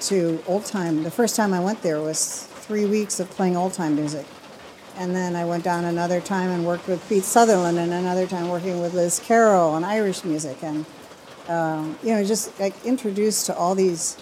to 0.00 0.42
old 0.46 0.64
time. 0.64 1.02
The 1.02 1.10
first 1.10 1.36
time 1.36 1.52
I 1.52 1.60
went 1.60 1.82
there 1.82 2.00
was 2.00 2.44
three 2.66 2.84
weeks 2.86 3.20
of 3.20 3.30
playing 3.30 3.56
old 3.56 3.74
time 3.74 3.94
music. 3.96 4.26
And 4.98 5.14
then 5.14 5.36
I 5.36 5.44
went 5.44 5.62
down 5.62 5.84
another 5.84 6.20
time 6.22 6.50
and 6.50 6.64
worked 6.66 6.88
with 6.88 7.06
Pete 7.08 7.24
Sutherland, 7.24 7.78
and 7.78 7.92
another 7.92 8.26
time 8.26 8.48
working 8.48 8.80
with 8.80 8.94
Liz 8.94 9.20
Carroll 9.20 9.70
on 9.70 9.84
Irish 9.84 10.24
music, 10.24 10.62
and 10.62 10.86
um, 11.48 11.98
you 12.02 12.12
know, 12.14 12.24
just 12.24 12.58
like 12.58 12.74
introduced 12.84 13.46
to 13.46 13.54
all 13.54 13.74
these 13.74 14.16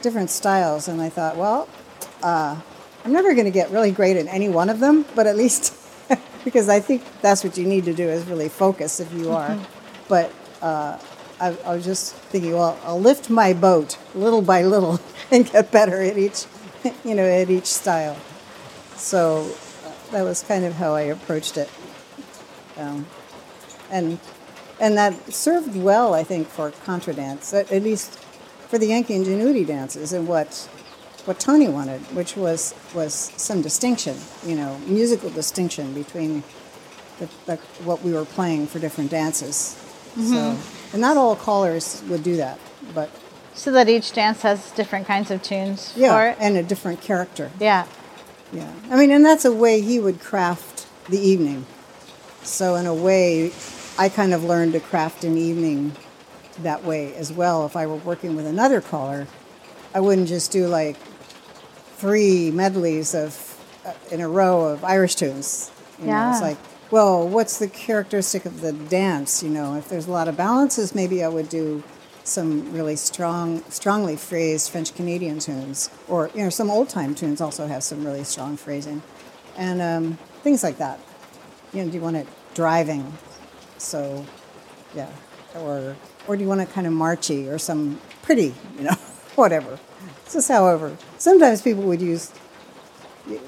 different 0.00 0.30
styles. 0.30 0.88
And 0.88 1.00
I 1.00 1.10
thought, 1.10 1.36
well, 1.36 1.68
uh, 2.22 2.58
I'm 3.04 3.12
never 3.12 3.34
going 3.34 3.44
to 3.44 3.50
get 3.50 3.70
really 3.70 3.90
great 3.90 4.16
at 4.16 4.26
any 4.28 4.48
one 4.48 4.70
of 4.70 4.80
them, 4.80 5.04
but 5.14 5.26
at 5.26 5.36
least 5.36 5.74
because 6.44 6.68
I 6.68 6.80
think 6.80 7.02
that's 7.20 7.44
what 7.44 7.58
you 7.58 7.66
need 7.66 7.84
to 7.84 7.94
do 7.94 8.08
is 8.08 8.24
really 8.26 8.48
focus 8.48 8.98
if 8.98 9.12
you 9.12 9.32
are. 9.32 9.58
But 10.08 10.32
uh, 10.62 10.98
I, 11.40 11.56
I 11.64 11.74
was 11.74 11.84
just 11.84 12.14
thinking, 12.14 12.52
well, 12.52 12.78
I'll 12.84 13.00
lift 13.00 13.28
my 13.28 13.52
boat 13.52 13.98
little 14.14 14.40
by 14.42 14.62
little 14.62 15.00
and 15.30 15.50
get 15.50 15.70
better 15.70 16.00
at 16.00 16.16
each, 16.16 16.46
you 17.04 17.14
know, 17.14 17.24
at 17.24 17.50
each 17.50 17.66
style. 17.66 18.16
So 18.96 19.52
uh, 19.84 20.12
that 20.12 20.22
was 20.22 20.42
kind 20.42 20.64
of 20.64 20.74
how 20.74 20.94
I 20.94 21.02
approached 21.02 21.56
it, 21.56 21.68
um, 22.76 23.06
and 23.90 24.18
and 24.80 24.96
that 24.96 25.32
served 25.32 25.76
well, 25.76 26.14
I 26.14 26.22
think, 26.22 26.48
for 26.48 26.70
contra 26.70 27.12
dance, 27.12 27.52
at, 27.52 27.70
at 27.72 27.82
least 27.82 28.18
for 28.68 28.78
the 28.78 28.86
Yankee 28.86 29.14
ingenuity 29.14 29.64
dances, 29.64 30.12
and 30.12 30.28
what 30.28 30.68
what 31.26 31.40
Tony 31.40 31.68
wanted, 31.68 32.00
which 32.14 32.36
was 32.36 32.74
was 32.94 33.14
some 33.36 33.62
distinction, 33.62 34.16
you 34.46 34.54
know, 34.56 34.78
musical 34.86 35.30
distinction 35.30 35.92
between 35.94 36.42
the, 37.18 37.28
the, 37.46 37.56
what 37.84 38.02
we 38.02 38.12
were 38.12 38.24
playing 38.24 38.66
for 38.66 38.78
different 38.78 39.10
dances. 39.10 39.80
So, 40.14 40.20
mm-hmm. 40.20 40.92
and 40.92 41.00
not 41.00 41.16
all 41.16 41.34
callers 41.36 42.02
would 42.08 42.22
do 42.22 42.36
that, 42.36 42.58
but 42.94 43.10
So 43.54 43.72
that 43.72 43.88
each 43.88 44.12
dance 44.12 44.42
has 44.42 44.70
different 44.72 45.06
kinds 45.06 45.30
of 45.30 45.42
tunes 45.42 45.92
for 45.92 45.98
yeah, 46.00 46.32
it. 46.32 46.36
and 46.40 46.56
a 46.56 46.62
different 46.62 47.00
character. 47.00 47.50
yeah. 47.60 47.86
Yeah, 48.52 48.72
I 48.88 48.96
mean, 48.96 49.10
and 49.10 49.24
that's 49.24 49.44
a 49.44 49.50
way 49.52 49.80
he 49.80 49.98
would 49.98 50.20
craft 50.20 50.86
the 51.10 51.18
evening. 51.18 51.66
So 52.44 52.76
in 52.76 52.86
a 52.86 52.94
way, 52.94 53.50
I 53.98 54.08
kind 54.08 54.32
of 54.32 54.44
learned 54.44 54.74
to 54.74 54.80
craft 54.80 55.24
an 55.24 55.36
evening 55.36 55.96
that 56.62 56.84
way 56.84 57.12
as 57.16 57.32
well. 57.32 57.66
If 57.66 57.74
I 57.74 57.86
were 57.88 57.96
working 57.96 58.36
with 58.36 58.46
another 58.46 58.80
caller, 58.80 59.26
I 59.92 59.98
wouldn't 59.98 60.28
just 60.28 60.52
do 60.52 60.68
like 60.68 60.96
three 62.04 62.50
medleys 62.50 63.14
of 63.14 63.32
uh, 63.86 63.94
in 64.10 64.20
a 64.20 64.28
row 64.28 64.66
of 64.66 64.84
Irish 64.84 65.14
tunes. 65.14 65.70
You 65.98 66.08
know, 66.08 66.12
it's 66.32 66.42
like, 66.42 66.58
well, 66.90 67.26
what's 67.26 67.58
the 67.58 67.66
characteristic 67.66 68.44
of 68.44 68.60
the 68.60 68.74
dance? 68.74 69.42
You 69.42 69.48
know, 69.48 69.76
if 69.76 69.88
there's 69.88 70.06
a 70.06 70.10
lot 70.10 70.28
of 70.28 70.36
balances, 70.36 70.94
maybe 70.94 71.24
I 71.24 71.28
would 71.28 71.48
do 71.48 71.82
some 72.22 72.70
really 72.74 72.96
strong, 72.96 73.62
strongly 73.70 74.16
phrased 74.16 74.70
French 74.70 74.94
Canadian 74.94 75.38
tunes, 75.38 75.88
or 76.06 76.30
you 76.34 76.42
know, 76.42 76.50
some 76.50 76.68
old 76.68 76.90
time 76.90 77.14
tunes 77.14 77.40
also 77.40 77.66
have 77.66 77.82
some 77.82 78.04
really 78.04 78.24
strong 78.24 78.58
phrasing, 78.58 79.00
and 79.56 79.80
um, 79.80 80.18
things 80.42 80.62
like 80.62 80.76
that. 80.76 81.00
You 81.72 81.84
know, 81.84 81.90
do 81.90 81.96
you 81.96 82.02
want 82.02 82.16
it 82.16 82.26
driving? 82.52 83.14
So, 83.78 84.26
yeah, 84.94 85.10
or 85.56 85.96
or 86.28 86.36
do 86.36 86.42
you 86.42 86.48
want 86.50 86.60
it 86.60 86.70
kind 86.70 86.86
of 86.86 86.92
marchy 86.92 87.48
or 87.48 87.56
some 87.56 87.98
pretty? 88.20 88.54
You 88.76 88.84
know, 88.84 88.96
whatever. 89.36 89.78
It's 90.24 90.34
just 90.34 90.48
however. 90.48 90.94
Sometimes 91.24 91.62
people 91.62 91.84
would 91.84 92.02
use. 92.02 92.30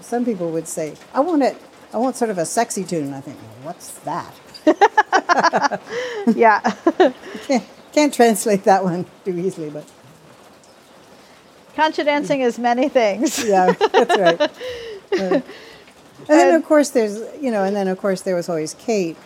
Some 0.01 0.25
people 0.25 0.51
would 0.51 0.67
say, 0.67 0.95
"I 1.13 1.21
want 1.21 1.43
it. 1.43 1.59
I 1.93 1.99
want 1.99 2.17
sort 2.17 2.31
of 2.31 2.39
a 2.39 2.47
sexy 2.47 2.85
tune." 2.85 3.05
And 3.05 3.15
I 3.15 3.21
think, 3.21 3.37
well, 3.43 3.67
what's 3.67 3.91
that? 4.11 4.33
Yeah. 6.35 6.61
Can't, 7.47 7.65
can't 7.93 8.13
translate 8.13 8.65
that 8.65 8.83
one 8.83 9.05
too 9.25 9.39
easily, 9.39 9.71
but 9.71 9.85
Contra 11.77 12.03
dancing 12.05 12.41
is 12.41 12.59
many 12.59 12.89
things. 12.89 13.45
yeah, 13.53 13.73
that's 13.93 14.19
right. 14.19 14.41
Uh, 14.41 15.41
and 16.19 16.25
then 16.27 16.55
of 16.55 16.65
course 16.65 16.91
there's 16.91 17.21
you 17.41 17.51
know, 17.51 17.63
and 17.63 17.77
then 17.77 17.89
of 17.89 17.99
course 17.99 18.23
there 18.23 18.35
was 18.35 18.49
always 18.49 18.75
Kate, 18.75 19.17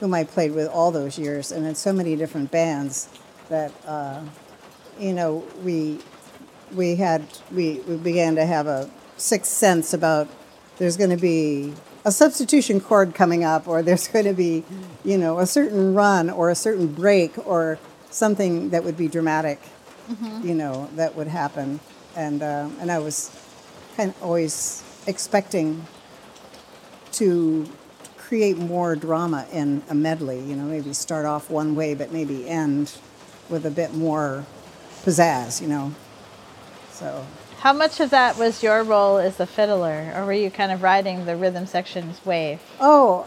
whom 0.00 0.12
I 0.12 0.24
played 0.24 0.52
with 0.52 0.68
all 0.68 0.90
those 0.90 1.18
years, 1.18 1.52
and 1.52 1.64
in 1.64 1.74
so 1.76 1.92
many 1.92 2.16
different 2.16 2.50
bands 2.50 3.08
that 3.48 3.72
uh, 3.86 4.20
you 4.98 5.12
know 5.14 5.44
we 5.62 6.00
we 6.74 6.96
had 6.96 7.26
we, 7.50 7.80
we 7.80 7.96
began 7.96 8.34
to 8.36 8.46
have 8.46 8.66
a 8.66 8.90
sixth 9.16 9.52
sense 9.52 9.92
about 9.92 10.28
there's 10.78 10.96
going 10.96 11.10
to 11.10 11.16
be 11.16 11.72
a 12.04 12.10
substitution 12.10 12.80
chord 12.80 13.14
coming 13.14 13.44
up, 13.44 13.68
or 13.68 13.82
there's 13.82 14.08
going 14.08 14.24
to 14.24 14.32
be 14.34 14.64
you 15.04 15.18
know 15.18 15.38
a 15.38 15.46
certain 15.46 15.94
run 15.94 16.30
or 16.30 16.50
a 16.50 16.54
certain 16.54 16.86
break 16.86 17.46
or 17.46 17.78
something 18.10 18.70
that 18.70 18.84
would 18.84 18.96
be 18.96 19.08
dramatic, 19.08 19.58
you 20.42 20.54
know, 20.54 20.88
that 20.96 21.14
would 21.14 21.28
happen, 21.28 21.80
and 22.16 22.42
uh, 22.42 22.68
and 22.80 22.90
I 22.90 22.98
was 22.98 23.30
kind 23.96 24.10
of 24.10 24.22
always 24.22 24.82
expecting 25.06 25.84
to 27.12 27.68
create 28.16 28.56
more 28.56 28.96
drama 28.96 29.46
in 29.52 29.82
a 29.88 29.94
medley. 29.94 30.40
You 30.40 30.56
know, 30.56 30.64
maybe 30.64 30.92
start 30.92 31.26
off 31.26 31.50
one 31.50 31.74
way, 31.74 31.94
but 31.94 32.12
maybe 32.12 32.48
end 32.48 32.92
with 33.48 33.66
a 33.66 33.70
bit 33.70 33.94
more 33.94 34.44
pizzazz. 35.04 35.60
You 35.60 35.68
know, 35.68 35.94
so 36.92 37.26
How 37.60 37.72
much 37.72 38.00
of 38.00 38.10
that 38.10 38.38
was 38.38 38.62
your 38.62 38.82
role 38.82 39.18
as 39.18 39.36
the 39.36 39.46
fiddler, 39.46 40.12
or 40.14 40.24
were 40.26 40.32
you 40.32 40.50
kind 40.50 40.72
of 40.72 40.82
riding 40.82 41.24
the 41.26 41.36
rhythm 41.36 41.66
section's 41.66 42.24
wave? 42.24 42.60
oh. 42.80 43.26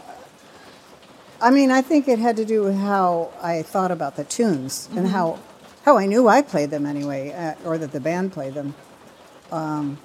I 1.38 1.50
mean, 1.50 1.70
I 1.70 1.82
think 1.82 2.08
it 2.08 2.18
had 2.18 2.36
to 2.36 2.46
do 2.46 2.62
with 2.62 2.76
how 2.76 3.30
I 3.42 3.60
thought 3.62 3.90
about 3.90 4.16
the 4.16 4.24
tunes 4.24 4.88
and 4.96 5.06
how 5.08 5.38
how 5.84 5.98
I 5.98 6.06
knew 6.06 6.28
I 6.28 6.40
played 6.40 6.70
them 6.70 6.86
anyway, 6.86 7.30
uh, 7.32 7.54
or 7.68 7.76
that 7.76 7.92
the 7.92 8.00
band 8.00 8.32
played 8.32 8.54
them. 8.54 8.74
Um, 9.52 9.98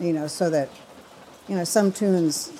you 0.00 0.14
know, 0.14 0.26
so 0.26 0.48
that 0.48 0.70
you 1.48 1.54
know 1.56 1.64
some 1.64 1.92
tunes 1.92 2.50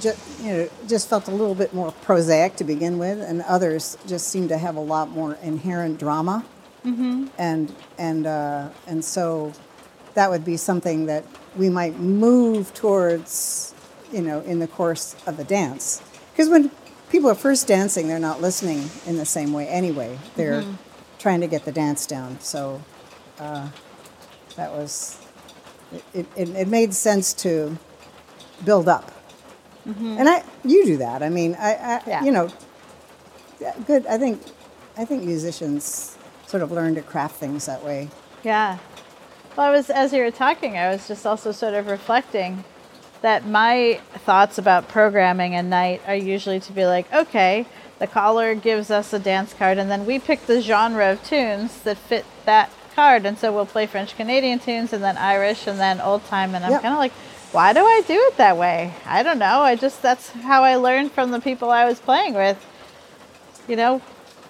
just 0.00 0.18
you 0.42 0.52
know 0.52 0.68
just 0.86 1.08
felt 1.10 1.28
a 1.28 1.30
little 1.30 1.54
bit 1.54 1.74
more 1.74 1.92
prosaic 1.92 2.56
to 2.56 2.64
begin 2.64 2.98
with, 2.98 3.20
and 3.20 3.42
others 3.42 3.98
just 4.06 4.28
seemed 4.28 4.48
to 4.48 4.58
have 4.58 4.76
a 4.76 4.80
lot 4.80 5.10
more 5.10 5.36
inherent 5.42 5.98
drama, 5.98 6.44
mm-hmm. 6.88 7.26
and 7.38 7.74
and 7.98 8.26
uh, 8.26 8.68
and 8.86 9.04
so 9.04 9.52
that 10.14 10.30
would 10.30 10.44
be 10.44 10.56
something 10.56 11.06
that 11.06 11.24
we 11.56 11.68
might 11.68 11.98
move 11.98 12.72
towards, 12.74 13.74
you 14.12 14.22
know, 14.22 14.40
in 14.40 14.58
the 14.58 14.68
course 14.68 15.16
of 15.26 15.36
the 15.36 15.44
dance, 15.44 16.02
because 16.32 16.48
when 16.48 16.70
people 17.10 17.30
are 17.30 17.34
first 17.34 17.66
dancing, 17.66 18.08
they're 18.08 18.18
not 18.18 18.40
listening 18.40 18.90
in 19.06 19.16
the 19.16 19.26
same 19.26 19.52
way 19.52 19.68
anyway. 19.68 20.18
They're 20.36 20.64
trying 21.18 21.40
to 21.40 21.46
get 21.46 21.64
the 21.64 21.72
dance 21.72 22.06
down, 22.06 22.40
so 22.40 22.82
uh, 23.38 23.68
that 24.56 24.70
was 24.72 25.18
it, 26.12 26.26
it, 26.36 26.48
it 26.50 26.68
made 26.68 26.92
sense 26.94 27.32
to 27.44 27.78
build 28.64 28.88
up. 28.88 29.12
And 30.18 30.28
I, 30.28 30.44
you 30.64 30.84
do 30.84 30.96
that. 30.98 31.22
I 31.22 31.30
mean, 31.30 31.56
I, 31.58 31.72
I 31.74 32.02
Yeah. 32.06 32.24
you 32.24 32.30
know, 32.30 32.50
good. 33.86 34.04
I 34.06 34.18
think, 34.18 34.42
I 34.98 35.06
think 35.06 35.24
musicians 35.24 36.17
sort 36.48 36.62
of 36.62 36.72
learn 36.72 36.94
to 36.94 37.02
craft 37.02 37.36
things 37.36 37.66
that 37.66 37.84
way. 37.84 38.08
Yeah. 38.42 38.78
Well, 39.56 39.66
I 39.66 39.70
was 39.70 39.90
as 39.90 40.12
you 40.12 40.22
were 40.22 40.30
talking, 40.30 40.78
I 40.78 40.88
was 40.90 41.06
just 41.06 41.26
also 41.26 41.52
sort 41.52 41.74
of 41.74 41.86
reflecting 41.86 42.64
that 43.20 43.46
my 43.46 44.00
thoughts 44.14 44.56
about 44.58 44.88
programming 44.88 45.54
a 45.54 45.62
night 45.62 46.00
are 46.06 46.14
usually 46.14 46.60
to 46.60 46.72
be 46.72 46.86
like, 46.86 47.12
okay, 47.12 47.66
the 47.98 48.06
caller 48.06 48.54
gives 48.54 48.90
us 48.90 49.12
a 49.12 49.18
dance 49.18 49.52
card, 49.52 49.76
and 49.76 49.90
then 49.90 50.06
we 50.06 50.18
pick 50.20 50.46
the 50.46 50.60
genre 50.62 51.10
of 51.12 51.22
tunes 51.24 51.80
that 51.82 51.98
fit 51.98 52.24
that 52.46 52.70
card, 52.94 53.26
and 53.26 53.36
so 53.36 53.52
we'll 53.52 53.66
play 53.66 53.86
French 53.86 54.16
Canadian 54.16 54.60
tunes, 54.60 54.92
and 54.92 55.02
then 55.02 55.18
Irish, 55.18 55.66
and 55.66 55.80
then 55.80 56.00
old 56.00 56.24
time, 56.26 56.54
and 56.54 56.64
I'm 56.64 56.70
Yep. 56.70 56.82
kind 56.82 56.94
of 56.94 56.98
like, 56.98 57.12
why 57.50 57.72
do 57.72 57.80
I 57.80 58.02
do 58.06 58.14
it 58.14 58.36
that 58.36 58.56
way? 58.56 58.94
I 59.04 59.22
don't 59.24 59.38
know. 59.40 59.62
I 59.62 59.74
just 59.74 60.00
that's 60.00 60.30
how 60.30 60.62
I 60.62 60.76
learned 60.76 61.10
from 61.12 61.32
the 61.32 61.40
people 61.40 61.70
I 61.70 61.84
was 61.86 61.98
playing 61.98 62.34
with. 62.34 62.64
You 63.66 63.74
know, 63.76 64.00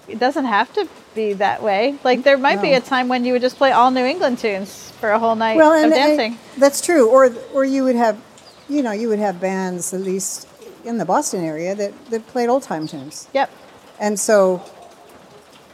it 0.07 0.19
doesn't 0.19 0.45
have 0.45 0.71
to 0.73 0.87
be 1.15 1.33
that 1.33 1.61
way. 1.63 1.95
Like 2.03 2.23
there 2.23 2.37
might 2.37 2.61
be 2.61 2.73
a 2.73 2.81
time 2.81 3.07
when 3.07 3.25
you 3.25 3.33
would 3.33 3.41
just 3.41 3.57
play 3.57 3.71
all 3.71 3.91
New 3.91 4.05
England 4.05 4.39
tunes 4.39 4.91
for 4.99 5.11
a 5.11 5.19
whole 5.19 5.35
night 5.35 5.55
Well, 5.57 5.73
of 5.73 5.83
and 5.83 5.93
dancing. 5.93 6.33
I- 6.33 6.59
that's 6.59 6.81
true. 6.81 7.09
Or, 7.09 7.33
or 7.53 7.65
you 7.65 7.83
would 7.83 7.95
have, 7.95 8.21
you 8.67 8.81
know, 8.83 8.91
you 8.91 9.09
would 9.09 9.19
have 9.19 9.39
bands 9.39 9.93
at 9.93 10.01
least 10.01 10.47
in 10.85 10.97
the 10.97 11.05
Boston 11.05 11.43
area 11.43 11.75
that, 11.75 11.93
that 12.09 12.25
played 12.27 12.49
old 12.49 12.63
time 12.63 12.87
tunes. 12.87 13.27
yep. 13.33 13.49
And 13.99 14.17
so, 14.19 14.63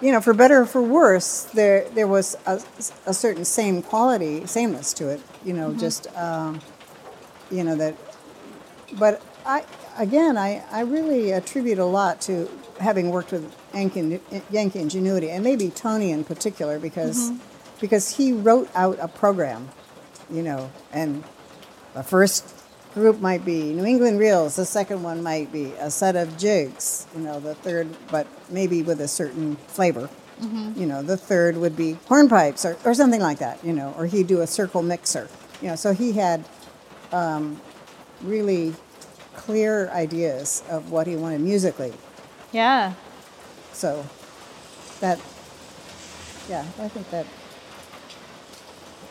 you 0.02 0.12
know, 0.12 0.20
for 0.20 0.34
better 0.34 0.62
or 0.62 0.66
for 0.66 0.82
worse, 0.82 1.44
there 1.54 1.88
there 1.92 2.08
was 2.08 2.36
a, 2.46 2.60
a 3.06 3.14
certain 3.14 3.46
same 3.46 3.82
quality, 3.82 4.46
sameness 4.46 4.94
to 4.94 5.10
it. 5.10 5.22
You 5.46 5.54
know, 5.54 5.74
just 5.74 6.08
um, 6.18 6.60
you 7.52 7.64
know 7.64 7.76
that. 7.76 7.96
But 9.00 9.22
I 9.46 9.64
again, 9.98 10.38
I, 10.38 10.64
I 10.72 10.82
really 10.82 11.32
attribute 11.32 11.78
a 11.80 11.86
lot 11.86 12.20
to 12.22 12.50
having 12.80 13.10
worked 13.10 13.32
with 13.32 13.54
Yankee, 13.74 14.20
Yankee 14.52 14.80
Ingenuity, 14.80 15.30
and 15.30 15.44
maybe 15.44 15.70
Tony 15.70 16.12
in 16.12 16.24
particular, 16.24 16.80
because 16.80 17.32
because 17.80 18.16
he 18.18 18.32
wrote 18.32 18.70
out 18.76 18.98
a 19.02 19.08
program, 19.08 19.70
you 20.32 20.42
know, 20.42 20.72
and 20.92 21.24
the 21.94 22.04
first 22.04 22.54
group 22.94 23.20
might 23.20 23.44
be 23.44 23.74
New 23.74 23.86
England 23.86 24.20
reels, 24.20 24.56
the 24.56 24.66
second 24.66 25.04
one 25.04 25.22
might 25.22 25.52
be 25.52 25.74
a 25.80 25.92
set 25.92 26.16
of 26.16 26.38
jigs, 26.38 27.06
you 27.16 27.22
know, 27.22 27.40
the 27.40 27.54
third, 27.56 27.88
but 28.10 28.26
maybe 28.50 28.82
with 28.82 29.02
a 29.02 29.08
certain 29.08 29.56
flavor. 29.68 30.10
You 30.78 30.86
know, 30.86 31.02
the 31.02 31.16
third 31.16 31.56
would 31.58 31.78
be 31.78 31.98
hornpipes 32.10 32.66
or, 32.66 32.78
or 32.90 32.94
something 32.94 33.22
like 33.22 33.40
that, 33.40 33.64
you 33.64 33.72
know, 33.72 33.94
or 33.98 34.06
he'd 34.06 34.28
do 34.28 34.42
a 34.42 34.48
circle 34.48 34.82
mixer. 34.84 35.30
You 35.62 35.70
know, 35.70 35.76
so 35.78 35.94
he 35.94 36.12
had 36.12 36.44
um, 37.14 37.62
really 38.22 38.76
clear 39.34 39.90
ideas 39.92 40.64
of 40.70 40.92
what 40.92 41.08
he 41.08 41.16
wanted 41.16 41.40
musically. 41.40 41.94
Yeah. 42.56 42.94
So 43.74 44.06
that, 45.02 45.20
yeah, 46.48 46.62
I 46.80 46.88
think 46.88 47.10
that 47.10 47.26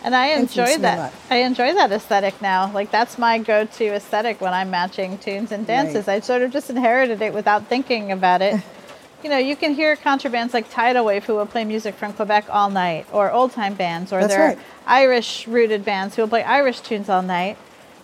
And 0.03 0.17
I 0.17 0.29
enjoy 0.29 0.79
that. 0.79 1.13
I 1.29 1.37
enjoy 1.37 1.75
that 1.75 1.93
aesthetic 1.93 2.41
now. 2.41 2.73
Like 2.73 2.91
that's 2.91 3.19
my 3.19 3.37
go-to 3.37 3.85
aesthetic 3.85 4.41
when 4.41 4.55
I'm 4.55 4.71
matching 4.71 5.19
tunes 5.19 5.53
and 5.53 5.67
dances. 5.67 6.09
I 6.09 6.21
sort 6.21 6.41
of 6.41 6.53
just 6.53 6.71
inherited 6.71 7.21
it 7.21 7.35
without 7.35 7.67
thinking 7.67 8.13
about 8.13 8.41
it. 8.41 8.63
you 9.23 9.29
know, 9.29 9.37
you 9.37 9.57
can 9.57 9.75
hear 9.75 9.95
contrabands 9.95 10.55
like 10.55 10.71
Tidal 10.71 11.05
Wave 11.05 11.27
who 11.27 11.35
will 11.35 11.45
play 11.45 11.67
music 11.67 11.97
from 11.97 12.15
Quebec 12.15 12.47
all 12.49 12.71
night, 12.71 13.07
or 13.13 13.31
old-time 13.31 13.75
bands, 13.75 14.11
or 14.11 14.23
That's 14.23 14.33
there 14.35 14.49
right. 14.49 14.59
are 14.59 14.63
Irish-rooted 14.87 15.85
bands 15.85 16.17
who 16.17 16.23
will 16.23 16.31
play 16.31 16.43
Irish 16.43 16.81
tunes 16.81 17.11
all 17.11 17.23
night. 17.23 17.59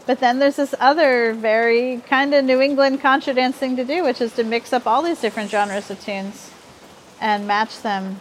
But 0.06 0.20
then 0.20 0.38
there's 0.38 0.56
this 0.56 0.74
other 0.80 1.34
very 1.34 2.02
kind 2.08 2.34
of 2.34 2.44
New 2.44 2.60
England 2.60 3.00
contra 3.00 3.34
dance 3.34 3.56
thing 3.56 3.76
to 3.76 3.84
do, 3.84 4.02
which 4.02 4.20
is 4.20 4.32
to 4.34 4.44
mix 4.44 4.72
up 4.72 4.86
all 4.86 5.02
these 5.02 5.20
different 5.20 5.50
genres 5.50 5.90
of 5.90 6.00
tunes 6.00 6.50
and 7.20 7.46
match 7.46 7.82
them 7.82 8.20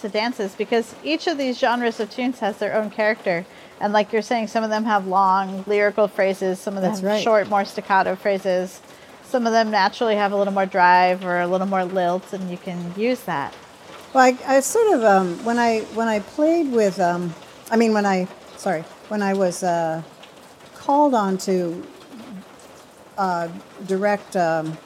to 0.00 0.08
dances 0.08 0.54
because 0.54 0.94
each 1.02 1.26
of 1.26 1.38
these 1.38 1.58
genres 1.58 2.00
of 2.00 2.10
tunes 2.10 2.38
has 2.40 2.58
their 2.58 2.74
own 2.74 2.90
character. 2.90 3.46
And 3.80 3.92
like 3.92 4.12
you're 4.12 4.22
saying, 4.22 4.48
some 4.48 4.64
of 4.64 4.70
them 4.70 4.84
have 4.84 5.06
long 5.06 5.64
lyrical 5.66 6.08
phrases, 6.08 6.58
some 6.58 6.76
of 6.76 6.82
them 6.82 6.94
have 6.94 7.02
right. 7.02 7.22
short, 7.22 7.48
more 7.48 7.64
staccato 7.64 8.14
phrases. 8.14 8.80
Some 9.24 9.44
of 9.46 9.52
them 9.52 9.70
naturally 9.72 10.14
have 10.14 10.30
a 10.30 10.36
little 10.36 10.52
more 10.52 10.66
drive 10.66 11.24
or 11.24 11.40
a 11.40 11.48
little 11.48 11.66
more 11.66 11.84
lilt, 11.84 12.32
and 12.32 12.48
you 12.48 12.56
can 12.56 12.94
use 12.96 13.20
that. 13.22 13.52
Well, 14.14 14.22
I, 14.24 14.38
I 14.46 14.60
sort 14.60 14.94
of 14.94 15.04
um, 15.04 15.44
when 15.44 15.58
I 15.58 15.80
when 15.94 16.06
I 16.06 16.20
played 16.20 16.70
with, 16.70 17.00
um, 17.00 17.34
I 17.70 17.76
mean 17.76 17.92
when 17.92 18.06
I 18.06 18.28
sorry 18.56 18.82
when 19.08 19.22
I 19.22 19.34
was 19.34 19.64
uh, 19.64 20.02
called 20.86 21.14
on 21.14 21.36
to 21.36 21.82
uh, 23.18 23.48
direct 23.86 24.36
um, 24.36 24.78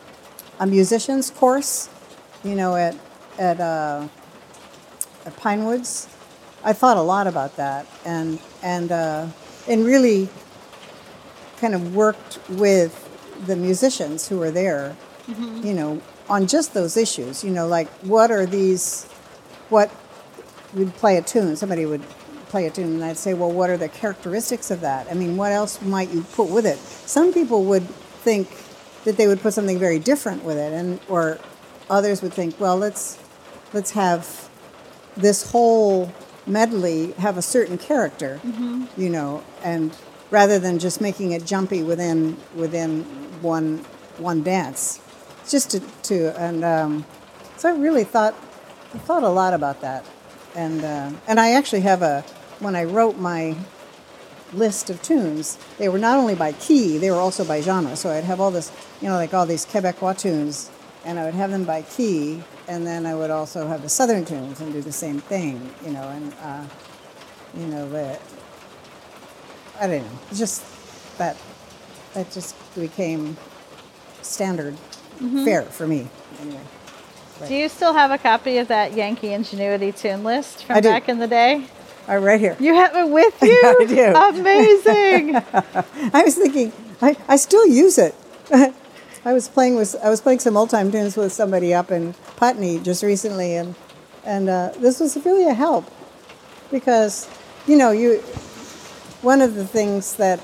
a 0.59 0.67
musicians 0.67 1.31
course, 1.31 1.91
you 2.43 2.55
know 2.55 2.75
at 2.75 2.97
at, 3.39 3.61
uh, 3.61 4.09
at 5.27 5.37
Pinewoods, 5.37 6.09
I 6.65 6.73
thought 6.73 6.97
a 6.97 7.03
lot 7.03 7.27
about 7.27 7.57
that 7.57 7.87
and 8.07 8.41
and 8.63 8.91
uh, 8.91 9.27
and 9.69 9.85
really 9.85 10.31
kind 11.59 11.75
of 11.75 11.95
worked 11.95 12.39
with 12.49 12.93
the 13.47 13.57
musicians 13.57 14.27
who 14.27 14.39
were 14.39 14.51
there, 14.51 14.97
you 15.63 15.75
know, 15.75 16.01
on 16.31 16.47
just 16.47 16.73
those 16.73 16.97
issues. 16.97 17.45
You 17.45 17.51
know, 17.51 17.67
like 17.67 17.89
what 18.01 18.31
are 18.31 18.47
these? 18.47 19.05
What 19.69 19.91
we'd 20.73 20.95
play 20.95 21.19
a 21.19 21.23
tune. 21.23 21.57
Somebody 21.57 21.85
would 21.85 22.03
play 22.51 22.67
a 22.67 22.71
tune, 22.71 22.95
and 22.95 23.05
I'd 23.05 23.17
say, 23.17 23.33
well, 23.35 23.51
what 23.51 23.71
are 23.71 23.77
the 23.77 23.89
characteristics 23.89 24.71
of 24.71 24.81
that? 24.83 25.07
I 25.11 25.15
mean, 25.15 25.37
what 25.37 25.53
else 25.53 25.81
might 25.81 26.11
you 26.11 26.23
put 26.23 26.51
with 26.51 26.67
it? 26.67 26.79
Some 26.79 27.33
people 27.33 27.65
would 27.65 27.87
think 28.23 28.49
that 29.05 29.17
they 29.17 29.27
would 29.27 29.41
put 29.41 29.55
something 29.55 29.79
very 29.79 29.99
different 29.99 30.45
with 30.45 30.59
it, 30.59 30.73
and 30.73 31.01
or 31.09 31.39
others 31.89 32.23
would 32.23 32.35
think, 32.35 32.59
well, 32.61 32.77
let's 32.77 33.19
let's 33.73 33.93
have 33.93 34.49
this 35.17 35.51
whole 35.53 36.13
medley 36.47 37.13
have 37.13 37.37
a 37.37 37.43
certain 37.43 37.79
character, 37.79 38.41
you 38.97 39.09
know, 39.09 39.43
and 39.63 39.97
rather 40.31 40.59
than 40.59 40.79
just 40.79 41.01
making 41.01 41.33
it 41.33 41.45
jumpy 41.45 41.83
within 41.83 42.37
within 42.55 43.05
one 43.43 43.79
one 44.19 44.43
dance, 44.43 45.01
just 45.49 45.71
to, 45.71 45.81
to 46.03 46.39
and 46.39 46.65
um, 46.65 47.05
so 47.57 47.69
I 47.75 47.79
really 47.79 48.05
thought 48.05 48.35
I 48.95 48.99
thought 48.99 49.23
a 49.23 49.29
lot 49.29 49.55
about 49.55 49.81
that, 49.83 50.05
and 50.55 50.85
uh, 50.85 51.11
and 51.27 51.41
I 51.41 51.53
actually 51.53 51.83
have 51.83 52.03
a 52.03 52.25
when 52.61 52.77
I 52.77 52.85
wrote 52.85 53.19
my 53.19 53.57
list 54.53 54.91
of 54.91 55.01
tunes, 55.03 55.59
they 55.79 55.89
were 55.89 55.99
not 55.99 56.19
only 56.19 56.35
by 56.35 56.53
key, 56.53 56.99
they 56.99 57.11
were 57.11 57.17
also 57.17 57.45
by 57.45 57.61
genre. 57.61 57.97
So 57.97 58.11
I'd 58.11 58.25
have 58.25 58.41
all 58.41 58.51
this, 58.51 58.71
you 59.01 59.09
know, 59.09 59.15
like 59.15 59.35
all 59.35 59.47
these 59.47 59.67
Quebecois 59.67 60.19
tunes, 60.19 60.71
and 61.05 61.19
I 61.19 61.25
would 61.25 61.35
have 61.35 61.51
them 61.51 61.65
by 61.65 61.83
key, 61.83 62.43
and 62.69 62.87
then 62.87 63.07
I 63.07 63.15
would 63.15 63.31
also 63.31 63.67
have 63.67 63.83
the 63.83 63.89
Southern 63.89 64.25
tunes 64.25 64.61
and 64.61 64.73
do 64.73 64.81
the 64.81 64.93
same 64.93 65.21
thing, 65.21 65.75
you 65.85 65.93
know, 65.93 66.03
and 66.03 66.35
uh, 66.43 66.65
you 67.57 67.67
know, 67.67 68.19
I 69.81 69.87
don't 69.87 70.03
know, 70.03 70.19
just 70.35 70.65
that 71.19 71.37
that 72.15 72.31
just 72.31 72.55
became 72.75 73.37
standard 74.23 74.77
fare 75.45 75.63
for 75.63 75.87
me 75.87 76.09
anyway. 76.41 76.61
Do 77.47 77.55
you 77.55 77.69
still 77.71 77.95
have 77.95 78.11
a 78.11 78.19
copy 78.19 78.59
of 78.59 78.69
that 78.69 78.93
Yankee 78.93 79.33
Ingenuity 79.33 79.93
tune 79.93 80.25
list 80.25 80.65
from 80.65 80.77
I 80.77 80.81
do. 80.81 80.89
back 80.91 81.09
in 81.09 81.19
the 81.19 81.27
day? 81.27 81.67
Right, 82.19 82.41
here. 82.41 82.57
You 82.59 82.75
have 82.75 82.95
it 82.97 83.09
with 83.09 83.35
you? 83.43 83.61
I 83.63 83.85
do. 83.87 84.41
Amazing. 84.41 85.37
I 86.13 86.23
was 86.25 86.35
thinking, 86.37 86.73
I, 87.01 87.17
I 87.29 87.37
still 87.37 87.67
use 87.67 87.99
it. 87.99 88.15
I 89.25 89.33
was 89.33 89.49
playing 89.49 89.77
with 89.77 89.97
I 90.03 90.09
was 90.09 90.21
playing 90.21 90.39
some 90.41 90.57
old 90.57 90.71
time 90.71 90.91
tunes 90.91 91.17
with 91.17 91.33
somebody 91.33 91.75
up 91.75 91.91
in 91.91 92.15
Putney 92.37 92.79
just 92.79 93.03
recently, 93.03 93.55
and 93.55 93.75
and 94.25 94.49
uh, 94.49 94.73
this 94.79 94.99
was 94.99 95.17
really 95.25 95.45
a 95.45 95.55
help 95.55 95.91
because 96.71 97.29
you 97.67 97.77
know 97.77 97.91
you 97.91 98.19
one 99.23 99.43
of 99.43 99.55
the 99.55 99.67
things 99.67 100.17
that 100.17 100.41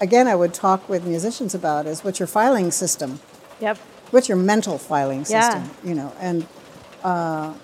again 0.00 0.26
I 0.26 0.34
would 0.34 0.52
talk 0.52 0.88
with 0.88 1.06
musicians 1.06 1.54
about 1.54 1.86
is 1.86 2.02
what's 2.02 2.18
your 2.18 2.26
filing 2.26 2.72
system, 2.72 3.20
yep. 3.60 3.78
what's 4.10 4.28
your 4.28 4.38
mental 4.38 4.76
filing 4.76 5.24
system? 5.24 5.62
Yeah. 5.62 5.64
system, 5.64 5.88
you 5.88 5.94
know, 5.94 6.12
and 6.18 6.46
uh, 7.04 7.54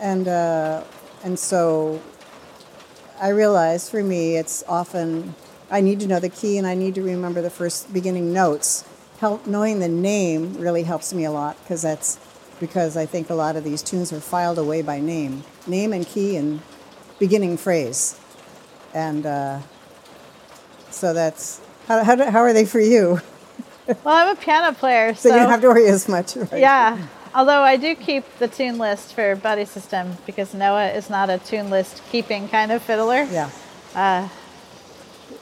and 0.00 0.28
uh, 0.28 0.84
and 1.24 1.36
so 1.36 2.00
I 3.24 3.28
realize 3.30 3.88
for 3.88 4.02
me 4.02 4.36
it's 4.36 4.62
often 4.68 5.34
I 5.70 5.80
need 5.80 5.98
to 6.00 6.06
know 6.06 6.20
the 6.20 6.28
key 6.28 6.58
and 6.58 6.66
I 6.66 6.74
need 6.74 6.94
to 6.96 7.02
remember 7.02 7.40
the 7.40 7.48
first 7.48 7.90
beginning 7.90 8.34
notes. 8.34 8.84
Help 9.18 9.46
knowing 9.46 9.78
the 9.78 9.88
name 9.88 10.52
really 10.58 10.82
helps 10.82 11.14
me 11.14 11.24
a 11.24 11.30
lot 11.30 11.56
because 11.64 11.80
that's 11.80 12.18
because 12.60 12.98
I 12.98 13.06
think 13.06 13.30
a 13.30 13.34
lot 13.34 13.56
of 13.56 13.64
these 13.64 13.80
tunes 13.82 14.12
are 14.12 14.20
filed 14.20 14.58
away 14.58 14.82
by 14.82 15.00
name, 15.00 15.42
name 15.66 15.94
and 15.94 16.06
key 16.06 16.36
and 16.36 16.60
beginning 17.18 17.56
phrase, 17.56 18.20
and 18.92 19.24
uh, 19.24 19.60
so 20.90 21.14
that's 21.14 21.62
how, 21.88 22.04
how, 22.04 22.16
do- 22.16 22.24
how 22.30 22.40
are 22.40 22.52
they 22.52 22.66
for 22.66 22.80
you? 22.80 23.20
Well, 23.86 24.14
I'm 24.16 24.34
a 24.34 24.40
piano 24.40 24.74
player, 24.74 25.14
So, 25.14 25.28
so, 25.28 25.34
you 25.34 25.40
don't 25.42 25.50
have 25.50 25.60
to 25.60 25.68
worry 25.68 25.86
as 25.86 26.08
much. 26.08 26.36
Right? 26.36 26.54
yeah. 26.54 27.06
Although 27.34 27.62
I 27.62 27.76
do 27.76 27.94
keep 27.96 28.24
the 28.38 28.46
tune 28.46 28.78
list 28.78 29.12
for 29.14 29.34
Buddy 29.34 29.64
System 29.64 30.16
because 30.24 30.54
Noah 30.54 30.90
is 30.92 31.10
not 31.10 31.30
a 31.30 31.38
tune 31.38 31.68
list 31.68 32.00
keeping 32.10 32.48
kind 32.48 32.70
of 32.70 32.82
fiddler. 32.82 33.24
Yeah. 33.24 33.50
Uh, 33.94 34.28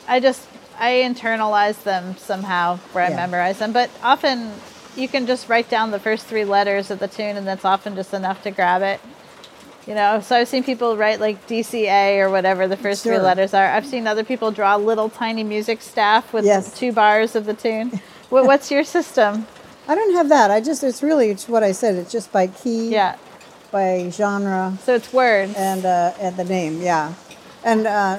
I 0.09 0.18
just 0.20 0.46
I 0.78 0.92
internalize 1.05 1.83
them 1.83 2.16
somehow 2.16 2.78
where 2.92 3.05
I 3.05 3.11
Yeah. 3.11 3.16
memorize 3.16 3.59
them. 3.59 3.72
But 3.72 3.90
often 4.02 4.52
you 4.96 5.07
can 5.07 5.26
just 5.26 5.48
write 5.50 5.68
down 5.68 5.90
the 5.90 5.98
first 6.00 6.26
three 6.26 6.44
letters 6.46 6.90
of 6.90 6.98
the 6.98 7.09
tune, 7.09 7.37
and 7.37 7.46
that's 7.46 7.64
often 7.64 7.94
just 7.94 8.14
enough 8.14 8.42
to 8.44 8.50
grab 8.50 8.83
it. 8.83 9.00
You 9.87 9.94
know, 9.94 10.20
so 10.20 10.37
I've 10.37 10.48
seen 10.48 10.62
people 10.64 10.96
write 10.96 11.20
like 11.20 11.46
DCA 11.46 12.18
or 12.20 12.31
whatever 12.31 12.68
the 12.68 12.76
first 12.76 13.02
three 13.02 13.18
letters 13.18 13.52
are. 13.52 13.66
I've 13.66 13.87
seen 13.87 14.07
other 14.07 14.24
people 14.24 14.50
draw 14.50 14.76
little 14.76 15.09
tiny 15.11 15.42
music 15.44 15.83
staff 15.83 16.33
with 16.33 16.44
Yes. 16.46 16.72
two 16.78 16.92
bars 16.92 17.35
of 17.37 17.44
the 17.46 17.55
tune. 17.55 18.00
What's 18.31 18.70
your 18.70 18.85
system? 18.85 19.46
I 19.88 19.95
don't 19.95 20.14
have 20.14 20.29
that. 20.29 20.51
I 20.51 20.61
just 20.61 20.83
it's 20.85 21.03
really 21.03 21.31
it's 21.31 21.49
what 21.49 21.62
I 21.62 21.73
said. 21.73 21.97
It's 21.97 22.12
just 22.12 22.31
by 22.33 22.47
key, 22.47 22.90
Yeah. 22.90 23.16
by 23.71 24.11
genre, 24.11 24.79
So 24.85 24.95
it's 24.95 25.12
words. 25.12 25.55
and 25.57 25.85
uh, 25.85 26.12
and 26.21 26.37
the 26.37 26.45
name. 26.45 26.81
Yeah, 26.83 27.14
and 27.64 27.87
uh, 27.87 28.18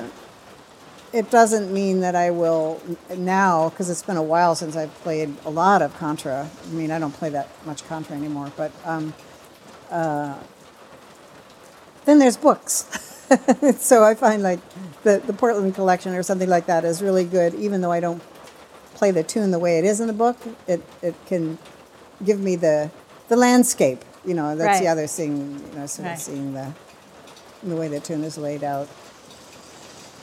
it 1.14 1.30
doesn't 1.32 1.72
mean 1.74 2.02
that 2.02 2.16
I 2.16 2.32
will 2.32 2.82
now 3.16 3.70
because 3.70 3.90
it's 3.90 4.04
been 4.04 4.18
a 4.18 4.24
while 4.24 4.56
since 4.56 4.76
I've 4.76 4.94
played 5.04 5.34
a 5.46 5.50
lot 5.50 5.82
of 5.82 5.96
contra. 5.98 6.50
I 6.66 6.70
mean, 6.74 6.92
I 6.92 7.00
don't 7.00 7.14
play 7.14 7.30
that 7.30 7.48
much 7.66 7.88
contra 7.88 8.16
anymore. 8.16 8.52
But 8.58 8.72
um, 8.84 9.14
uh, 9.90 10.36
then 12.06 12.20
there's 12.20 12.36
books. 12.38 12.86
so 13.78 14.04
I 14.04 14.16
find 14.16 14.44
like 14.44 14.60
the 15.04 15.22
the 15.26 15.34
Portland 15.34 15.76
collection 15.76 16.14
or 16.14 16.24
something 16.24 16.50
like 16.50 16.66
that 16.66 16.84
is 16.84 17.02
really 17.02 17.24
good, 17.24 17.54
even 17.56 17.80
though 17.82 17.92
I 17.92 18.00
don't 18.02 18.22
play 18.96 19.12
the 19.12 19.24
tune 19.24 19.52
the 19.52 19.60
way 19.60 19.78
it 19.80 19.86
is 19.86 20.00
in 20.00 20.08
the 20.08 20.14
book. 20.14 20.38
It 20.68 20.82
it 21.02 21.16
can 21.26 21.58
give 22.24 22.40
me 22.40 22.56
the 22.56 22.90
the 23.30 23.36
landscape. 23.36 24.04
You 24.26 24.34
know, 24.34 24.56
that's 24.56 24.80
the 24.80 24.88
other 24.88 25.08
thing. 25.08 25.62
You 25.74 25.80
know, 25.80 25.86
sort 25.86 26.08
Right. 26.08 26.14
of 26.14 26.20
seeing 26.20 26.54
the 26.54 26.72
the 27.64 27.76
way 27.76 27.88
the 27.88 28.00
tune 28.00 28.24
is 28.24 28.38
laid 28.38 28.64
out. 28.64 28.88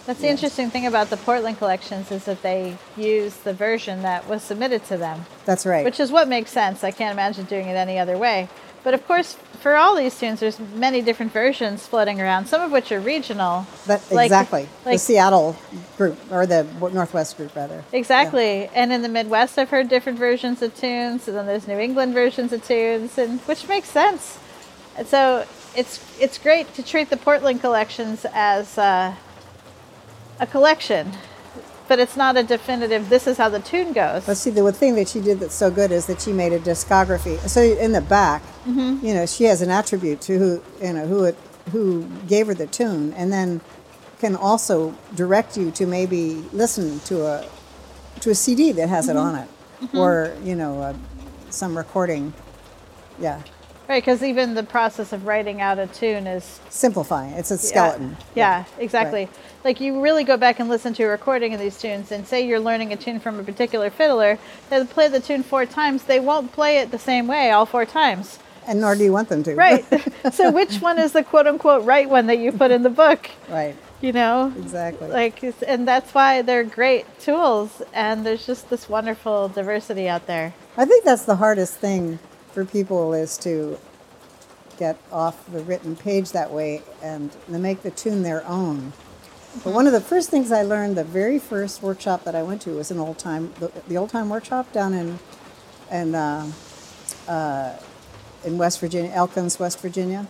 That's 0.07 0.21
the 0.21 0.29
interesting 0.29 0.71
thing 0.71 0.87
about 0.87 1.11
the 1.11 1.17
Portland 1.19 1.59
collections 1.59 2.11
is 2.11 2.25
that 2.25 2.43
they 2.43 2.77
use 2.97 3.37
the 3.37 3.53
version 3.53 4.03
that 4.03 4.27
was 4.29 4.43
submitted 4.43 4.85
to 4.87 4.97
them, 4.97 5.27
That's 5.45 5.65
right. 5.67 5.85
which 5.85 6.01
is 6.01 6.11
what 6.11 6.27
makes 6.27 6.51
sense. 6.51 6.83
I 6.83 6.91
can't 6.91 7.13
imagine 7.13 7.45
doing 7.45 7.67
it 7.69 7.75
any 7.77 7.99
other 7.99 8.17
way. 8.19 8.49
But 8.83 8.95
of 8.95 9.07
course, 9.07 9.37
for 9.61 9.77
all 9.77 9.95
these 9.95 10.19
tunes, 10.19 10.41
there's 10.41 10.59
many 10.59 11.03
different 11.03 11.33
versions 11.33 11.87
floating 11.87 12.21
around, 12.21 12.47
some 12.47 12.63
of 12.63 12.73
which 12.73 12.91
are 12.93 13.01
regional. 13.01 13.67
That, 13.87 14.01
like- 14.11 14.27
exactly. 14.27 14.69
the 14.85 14.97
Seattle 14.97 15.57
group, 15.99 16.19
or 16.33 16.47
the 16.47 16.65
Northwest 16.81 17.37
group, 17.37 17.55
rather. 17.55 17.85
Exactly. 17.93 18.71
And 18.75 18.93
in 18.93 19.03
the 19.03 19.09
Midwest, 19.09 19.59
I've 19.59 19.69
heard 19.71 19.89
different 19.89 20.19
versions 20.19 20.63
of 20.63 20.75
tunes, 20.75 21.29
and 21.29 21.37
then 21.37 21.47
there's 21.47 21.69
New 21.69 21.79
England 21.79 22.15
versions 22.15 22.53
of 22.53 22.67
tunes, 22.67 23.19
and 23.19 23.41
which 23.41 23.69
makes 23.69 23.91
sense. 23.91 24.39
And 24.97 25.07
so 25.07 25.47
it's 25.77 26.01
it's 26.21 26.39
great 26.39 26.73
to 26.75 26.83
treat 26.83 27.11
the 27.11 27.17
Portland 27.17 27.61
collections 27.61 28.27
as 28.33 28.77
uh, 28.79 29.15
a 30.41 30.47
collection, 30.47 31.13
but 31.91 31.99
it's 31.99 32.17
not 32.17 32.37
a 32.37 32.45
definitive. 32.45 33.09
This 33.09 33.27
is 33.27 33.37
how 33.37 33.49
the 33.49 33.59
tune 33.59 33.93
goes. 33.93 34.25
But 34.25 34.37
see, 34.37 34.51
the 34.51 34.71
thing 34.71 34.95
that 34.95 35.09
she 35.09 35.21
did 35.21 35.41
that's 35.41 35.57
so 35.57 35.73
good 35.73 35.91
is 35.91 36.07
that 36.07 36.21
she 36.23 36.33
made 36.33 36.53
a 36.53 36.61
discography. 36.61 37.37
So 37.49 37.61
in 37.61 37.91
the 37.93 38.01
back, 38.01 38.43
Mm-hmm. 38.65 39.05
you 39.05 39.15
know, 39.15 39.25
she 39.27 39.45
has 39.45 39.61
an 39.63 39.71
attribute 39.71 40.21
to 40.23 40.39
who, 40.39 40.63
you 40.87 40.93
know, 40.93 41.07
who 41.07 41.25
it, 41.25 41.37
who 41.73 42.05
gave 42.29 42.47
her 42.47 42.55
the 42.55 42.67
tune, 42.69 43.13
and 43.15 43.33
then 43.33 43.61
can 44.21 44.37
also 44.37 44.95
direct 45.17 45.57
you 45.57 45.71
to 45.73 45.87
maybe 45.87 46.45
listen 46.53 47.01
to 47.11 47.27
a 47.27 47.49
to 48.21 48.31
a 48.31 48.35
CD 48.35 48.71
that 48.73 48.89
has 48.89 49.09
it 49.09 49.17
Mm-hmm. 49.17 49.37
on 49.37 49.49
it, 49.93 49.95
or 49.99 50.37
you 50.45 50.55
know, 50.55 50.81
uh, 50.81 50.95
some 51.49 51.77
recording. 51.77 52.35
Yeah, 53.19 53.41
Right, 53.91 54.01
because 54.01 54.23
even 54.23 54.55
the 54.55 54.63
process 54.63 55.13
of 55.13 55.27
writing 55.27 55.61
out 55.61 55.81
a 55.81 55.89
tune 55.89 56.29
is 56.29 56.61
simplifying. 56.69 57.33
It's 57.33 57.51
a 57.51 57.59
skeleton. 57.59 58.17
Yeah, 58.37 58.59
yeah 58.61 58.65
exactly. 58.79 59.25
Right. 59.25 59.35
Like 59.65 59.81
you 59.81 60.01
really 60.01 60.23
go 60.23 60.37
back 60.37 60.61
and 60.61 60.69
listen 60.69 60.95
to 60.95 61.03
a 61.03 61.09
recording 61.09 61.55
of 61.55 61.61
these 61.61 61.77
tunes, 61.77 62.13
and 62.13 62.25
say 62.25 62.47
you're 62.47 62.61
learning 62.61 62.93
a 62.93 62.97
tune 62.97 63.19
from 63.19 63.41
a 63.41 63.43
particular 63.43 63.91
fiddler, 63.91 64.39
they'll 64.69 64.87
play 64.87 65.09
the 65.09 65.19
tune 65.19 65.43
four 65.43 65.67
times. 65.67 66.05
They 66.05 66.21
won't 66.21 66.53
play 66.53 66.79
it 66.79 66.93
the 66.93 67.01
same 67.01 67.27
way 67.27 67.51
all 67.51 67.67
four 67.67 67.85
times. 67.85 68.39
And 68.65 68.81
nor 68.81 68.95
do 68.95 69.03
you 69.03 69.13
want 69.13 69.29
them 69.29 69.43
to. 69.43 69.57
Right. 69.57 69.85
so 70.33 70.53
which 70.53 70.77
one 70.77 71.01
is 71.01 71.11
the 71.11 71.25
quote 71.25 71.49
unquote 71.49 71.85
right 71.85 72.09
one 72.09 72.29
that 72.29 72.39
you 72.39 72.53
put 72.53 72.71
in 72.71 72.85
the 72.85 72.91
book? 72.91 73.29
right. 73.49 73.75
You 74.01 74.13
know, 74.13 74.53
Exactly. 74.57 75.09
like, 75.09 75.43
and 75.67 75.87
that's 75.87 76.15
why 76.15 76.43
they're 76.43 76.63
great 76.63 77.07
tools. 77.19 77.83
And 77.93 78.25
there's 78.25 78.47
just 78.47 78.71
this 78.71 78.89
wonderful 78.89 79.49
diversity 79.49 80.09
out 80.09 80.29
there. 80.29 80.55
I 80.77 80.85
think 80.85 81.05
that's 81.05 81.25
the 81.25 81.37
hardest 81.37 81.75
thing 81.75 82.21
for 82.53 82.65
people 82.65 83.15
is 83.15 83.37
to 83.39 83.79
get 84.79 84.99
off 85.13 85.51
the 85.53 85.61
written 85.61 85.95
page 85.95 86.33
that 86.33 86.51
way 86.51 86.83
and 87.03 87.31
to 87.47 87.59
make 87.59 87.83
the 87.83 87.91
tune 87.91 88.23
their 88.23 88.47
own. 88.47 88.93
But 89.65 89.75
one 89.75 89.87
of 89.87 89.93
the 89.93 90.01
first 90.01 90.31
things 90.31 90.53
I 90.53 90.63
learned, 90.63 90.97
the 90.97 91.05
very 91.05 91.39
first 91.39 91.83
workshop 91.83 92.25
that 92.25 92.35
I 92.35 92.43
went 92.43 92.63
to 92.63 92.71
was 92.71 92.91
an 92.91 92.99
old 92.99 93.19
time, 93.19 93.53
the, 93.59 93.71
the 93.89 93.97
old 93.97 94.11
time 94.11 94.29
workshop 94.29 94.73
down 94.73 94.95
in, 94.95 95.19
in, 95.91 96.15
uh, 96.15 96.51
uh, 97.29 97.77
in 98.45 98.59
West 98.59 98.81
Virginia, 98.81 99.11
Elkins, 99.11 99.59
West 99.59 99.81
Virginia. 99.81 100.27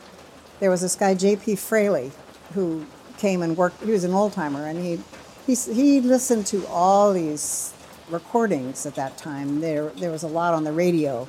There 0.59 0.71
was 0.71 0.81
this 0.81 0.97
guy, 0.97 1.15
J.P. 1.15 1.57
Fraley, 1.57 2.13
who 2.55 2.87
came 3.19 3.43
and 3.43 3.57
worked. 3.57 3.83
He 3.85 3.91
was 3.91 4.05
an 4.05 4.13
old 4.13 4.33
timer, 4.33 4.67
and 4.67 4.79
he, 4.79 5.01
he 5.47 5.55
he 5.73 6.01
listened 6.01 6.47
to 6.47 6.67
all 6.67 7.13
these 7.13 7.73
recordings 8.11 8.87
at 8.87 8.95
that 8.97 9.17
time. 9.17 9.61
There 9.61 9.91
there 9.91 10.11
was 10.11 10.23
a 10.23 10.29
lot 10.29 10.55
on 10.55 10.65
the 10.65 10.73
radio, 10.73 11.29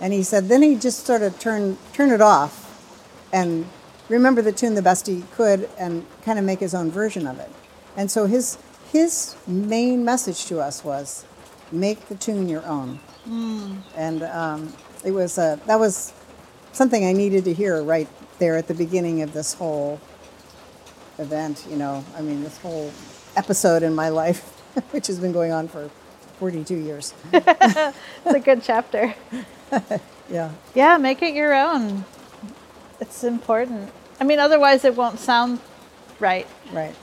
and 0.00 0.12
he 0.12 0.22
said 0.22 0.48
then 0.48 0.62
he 0.62 0.76
just 0.76 1.06
sort 1.06 1.22
of 1.22 1.38
turned 1.38 1.78
turn 1.92 2.10
it 2.10 2.20
off, 2.20 3.28
and 3.32 3.66
remember 4.08 4.42
the 4.42 4.52
tune 4.52 4.74
the 4.74 4.82
best 4.82 5.06
he 5.06 5.24
could, 5.32 5.68
and 5.78 6.06
kind 6.22 6.38
of 6.38 6.44
make 6.44 6.60
his 6.60 6.74
own 6.74 6.90
version 6.90 7.26
of 7.26 7.38
it. 7.38 7.50
And 7.96 8.10
so 8.10 8.26
his 8.26 8.58
his 8.92 9.36
main 9.46 10.04
message 10.04 10.46
to 10.46 10.60
us 10.60 10.84
was, 10.84 11.24
make 11.72 12.08
the 12.08 12.14
tune 12.14 12.48
your 12.48 12.64
own. 12.66 13.00
And 13.96 14.22
um, 14.22 14.72
it 15.04 15.10
was 15.10 15.38
uh, 15.38 15.56
that 15.66 15.78
was 15.78 16.12
something 16.72 17.04
I 17.04 17.12
needed 17.12 17.44
to 17.44 17.52
hear 17.52 17.82
right 17.82 18.08
there 18.38 18.56
at 18.56 18.68
the 18.68 18.74
beginning 18.74 19.22
of 19.22 19.32
this 19.32 19.54
whole 19.54 20.00
event. 21.18 21.66
You 21.70 21.76
know, 21.76 22.04
I 22.16 22.22
mean, 22.22 22.42
this 22.42 22.58
whole 22.58 22.92
episode 23.36 23.82
in 23.82 23.94
my 23.94 24.08
life, 24.10 24.40
which 24.92 25.06
has 25.08 25.18
been 25.18 25.32
going 25.32 25.52
on 25.52 25.68
for 25.68 25.90
42 26.38 26.76
years. 26.76 27.14
It's 27.32 28.34
a 28.34 28.40
good 28.40 28.62
chapter. 28.62 29.14
Yeah. 30.28 30.50
Yeah, 30.74 30.96
make 30.96 31.22
it 31.22 31.34
your 31.34 31.54
own. 31.54 32.04
It's 33.00 33.22
important. 33.22 33.90
I 34.20 34.24
mean, 34.24 34.40
otherwise 34.40 34.84
it 34.84 34.96
won't 34.96 35.20
sound 35.20 35.60
right. 36.18 36.46
Right. 36.72 36.94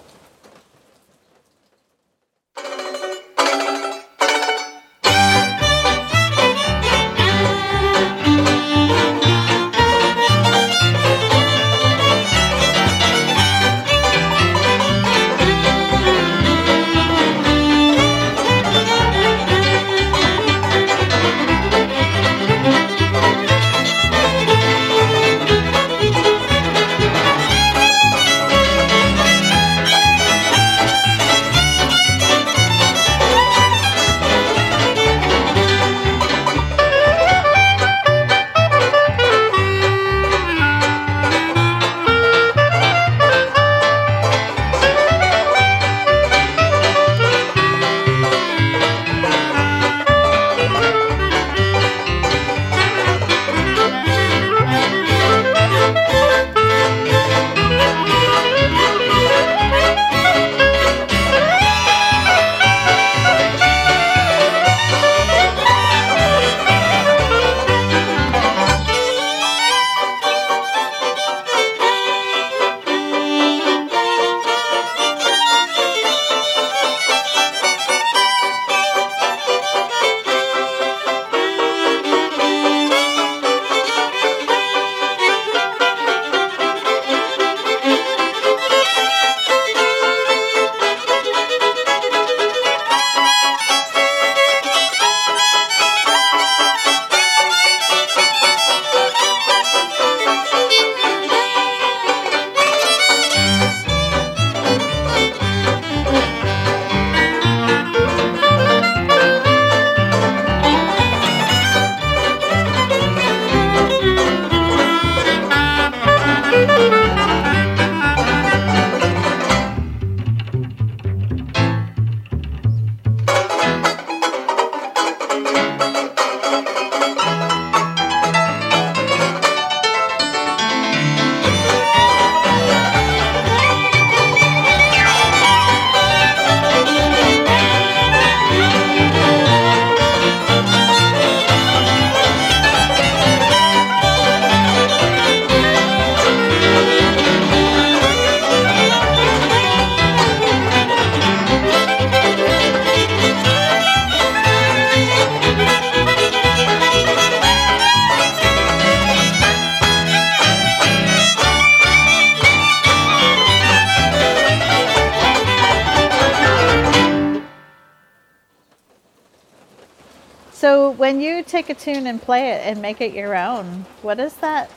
Play 172.23 172.51
it 172.51 172.61
and 172.65 172.81
make 172.81 173.01
it 173.01 173.13
your 173.13 173.35
own, 173.35 173.85
what 174.01 174.19
is 174.19 174.33
that? 174.35 174.69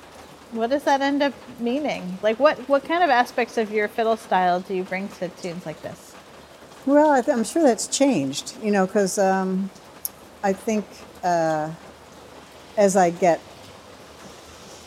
What 0.53 0.71
does 0.71 0.85
that 0.85 1.01
end 1.01 1.23
up 1.23 1.33
meaning? 1.61 2.19
Like, 2.23 2.39
what 2.39 2.59
what 2.69 2.85
kind 2.85 3.03
of 3.03 3.11
aspects 3.11 3.57
of 3.59 3.71
your 3.73 3.89
fiddle 3.89 4.17
style 4.17 4.61
do 4.61 4.75
you 4.75 4.85
bring 4.85 5.09
to 5.19 5.29
tunes 5.29 5.67
like 5.67 5.81
this? 5.83 6.15
Well, 6.87 7.11
I 7.11 7.21
th- 7.21 7.37
I'm 7.37 7.45
sure 7.45 7.63
that's 7.63 7.89
changed, 7.89 8.55
you 8.63 8.71
know, 8.71 8.87
because 8.87 9.19
um, 9.19 9.71
I 10.43 10.53
think 10.53 10.85
uh, 11.25 11.71
as 12.77 12.97
I 12.97 13.11
get, 13.11 13.41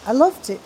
I 0.06 0.14
love 0.14 0.42
to, 0.44 0.58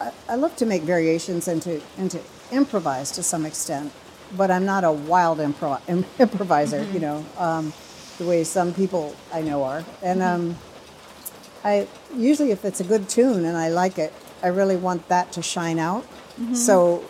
I, 0.00 0.12
I 0.28 0.34
love 0.34 0.54
to 0.56 0.66
make 0.66 0.82
variations 0.82 1.48
and 1.48 1.62
to 1.62 1.80
and 1.96 2.10
to 2.10 2.20
improvise 2.52 3.10
to 3.12 3.22
some 3.22 3.46
extent, 3.46 3.92
but 4.36 4.50
I'm 4.50 4.66
not 4.66 4.84
a 4.84 4.92
wild 4.92 5.38
impro- 5.38 5.80
im- 5.88 6.04
improviser, 6.18 6.84
you 6.92 7.00
know, 7.00 7.24
um, 7.38 7.72
the 8.18 8.26
way 8.26 8.44
some 8.44 8.74
people 8.74 9.16
I 9.32 9.40
know 9.40 9.64
are, 9.64 9.82
and 10.02 10.20
um, 10.22 10.56
I 11.64 11.88
usually 12.14 12.52
if 12.52 12.64
it's 12.64 12.80
a 12.80 12.84
good 12.84 13.08
tune 13.08 13.44
and 13.44 13.56
I 13.56 13.70
like 13.70 13.98
it, 13.98 14.12
I 14.42 14.48
really 14.48 14.76
want 14.76 15.08
that 15.08 15.32
to 15.32 15.42
shine 15.42 15.78
out, 15.78 16.04
so 16.54 17.02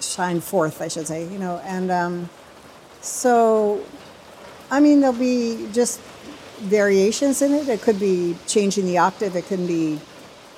shine 0.00 0.40
forth, 0.40 0.82
I 0.82 0.88
should 0.88 1.06
say, 1.06 1.22
you 1.24 1.38
know, 1.38 1.60
and. 1.64 1.90
Um, 1.90 2.28
so, 3.02 3.84
I 4.68 4.80
mean, 4.80 5.00
there'll 5.00 5.16
be 5.16 5.68
just 5.72 6.00
variations 6.58 7.40
in 7.40 7.52
it. 7.52 7.68
It 7.68 7.80
could 7.80 8.00
be 8.00 8.36
changing 8.48 8.84
the 8.86 8.98
octave. 8.98 9.36
It 9.36 9.46
can 9.46 9.64
be 9.66 10.00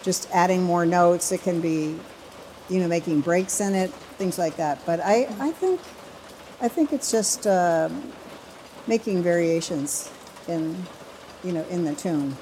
just 0.02 0.30
adding 0.32 0.62
more 0.62 0.86
notes. 0.86 1.30
It 1.30 1.42
can 1.42 1.60
be, 1.60 1.98
you 2.70 2.80
know, 2.80 2.88
making 2.88 3.20
breaks 3.20 3.60
in 3.60 3.74
it, 3.74 3.90
things 4.16 4.38
like 4.38 4.56
that. 4.56 4.80
But 4.86 5.00
I, 5.00 5.28
I 5.38 5.50
think, 5.50 5.80
I 6.62 6.68
think 6.68 6.92
it's 6.92 7.10
just 7.10 7.46
um 7.46 8.12
making 8.86 9.22
variations 9.22 10.10
in, 10.46 10.86
you 11.44 11.52
know, 11.52 11.66
in 11.68 11.84
the 11.84 11.94
tune, 11.94 12.34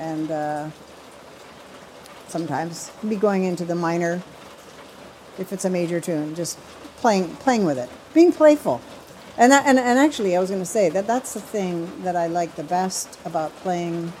and 0.00 0.30
uh, 0.30 0.70
sometimes 2.28 2.90
be 3.08 3.16
going 3.16 3.44
into 3.44 3.64
the 3.64 3.74
minor 3.74 4.22
if 5.38 5.52
it's 5.52 5.64
a 5.64 5.70
major 5.70 6.00
tune, 6.00 6.34
just 6.34 6.58
playing 6.96 7.36
playing 7.36 7.64
with 7.64 7.78
it, 7.78 7.88
being 8.14 8.32
playful. 8.32 8.80
And, 9.36 9.52
that, 9.52 9.66
and, 9.66 9.78
and 9.78 10.00
actually, 10.00 10.36
I 10.36 10.40
was 10.40 10.50
going 10.50 10.62
to 10.62 10.66
say 10.66 10.88
that 10.90 11.06
that's 11.06 11.34
the 11.34 11.40
thing 11.40 12.02
that 12.02 12.16
I 12.16 12.26
like 12.26 12.56
the 12.56 12.64
best 12.64 13.18
about 13.24 13.54
playing 13.56 14.12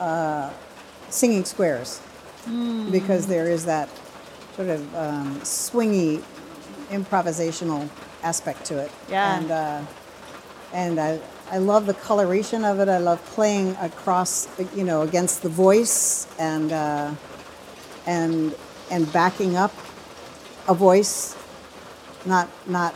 uh, 0.00 0.50
singing 1.10 1.44
squares, 1.44 2.00
because 2.90 3.26
there 3.26 3.50
is 3.50 3.66
that 3.66 3.90
sort 4.54 4.68
of 4.68 4.94
um, 4.94 5.40
swingy, 5.40 6.22
improvisational 6.88 7.86
aspect 8.22 8.64
to 8.64 8.78
it. 8.78 8.90
Yeah. 9.10 9.38
And 9.38 9.50
uh, 9.50 9.82
and 10.72 10.98
I 10.98 11.20
I 11.50 11.58
love 11.58 11.86
the 11.86 11.94
coloration 11.94 12.64
of 12.64 12.80
it. 12.80 12.88
I 12.88 12.98
love 12.98 13.24
playing 13.26 13.76
across, 13.76 14.48
you 14.74 14.82
know, 14.82 15.02
against 15.02 15.42
the 15.42 15.48
voice 15.48 16.26
and 16.38 16.72
uh, 16.72 17.14
and 18.06 18.54
and 18.90 19.12
backing 19.12 19.56
up 19.56 19.72
a 20.68 20.74
voice, 20.74 21.36
not 22.24 22.48
not 22.66 22.94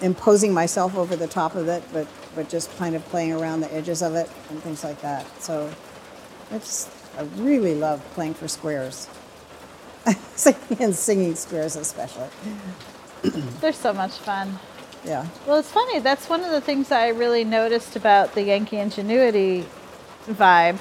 imposing 0.00 0.52
myself 0.52 0.96
over 0.96 1.16
the 1.16 1.26
top 1.26 1.56
of 1.56 1.68
it, 1.68 1.82
but 1.92 2.06
but 2.34 2.48
just 2.48 2.74
kind 2.78 2.94
of 2.94 3.04
playing 3.06 3.32
around 3.32 3.60
the 3.60 3.72
edges 3.74 4.02
of 4.02 4.14
it 4.14 4.30
and 4.50 4.62
things 4.62 4.84
like 4.84 5.00
that. 5.00 5.26
So 5.42 5.68
I 6.50 6.58
just 6.58 6.90
I 7.18 7.22
really 7.36 7.74
love 7.74 8.02
playing 8.14 8.34
for 8.34 8.46
squares, 8.46 9.08
and 10.78 10.94
singing 10.94 11.34
squares 11.34 11.74
especially. 11.74 12.28
They're 13.60 13.72
so 13.72 13.92
much 13.92 14.18
fun. 14.18 14.58
Yeah. 15.04 15.26
Well, 15.46 15.56
it's 15.58 15.70
funny. 15.70 15.98
That's 15.98 16.28
one 16.28 16.42
of 16.44 16.50
the 16.50 16.60
things 16.60 16.92
I 16.92 17.08
really 17.08 17.44
noticed 17.44 17.96
about 17.96 18.34
the 18.34 18.42
Yankee 18.42 18.76
Ingenuity 18.78 19.66
vibe 20.28 20.80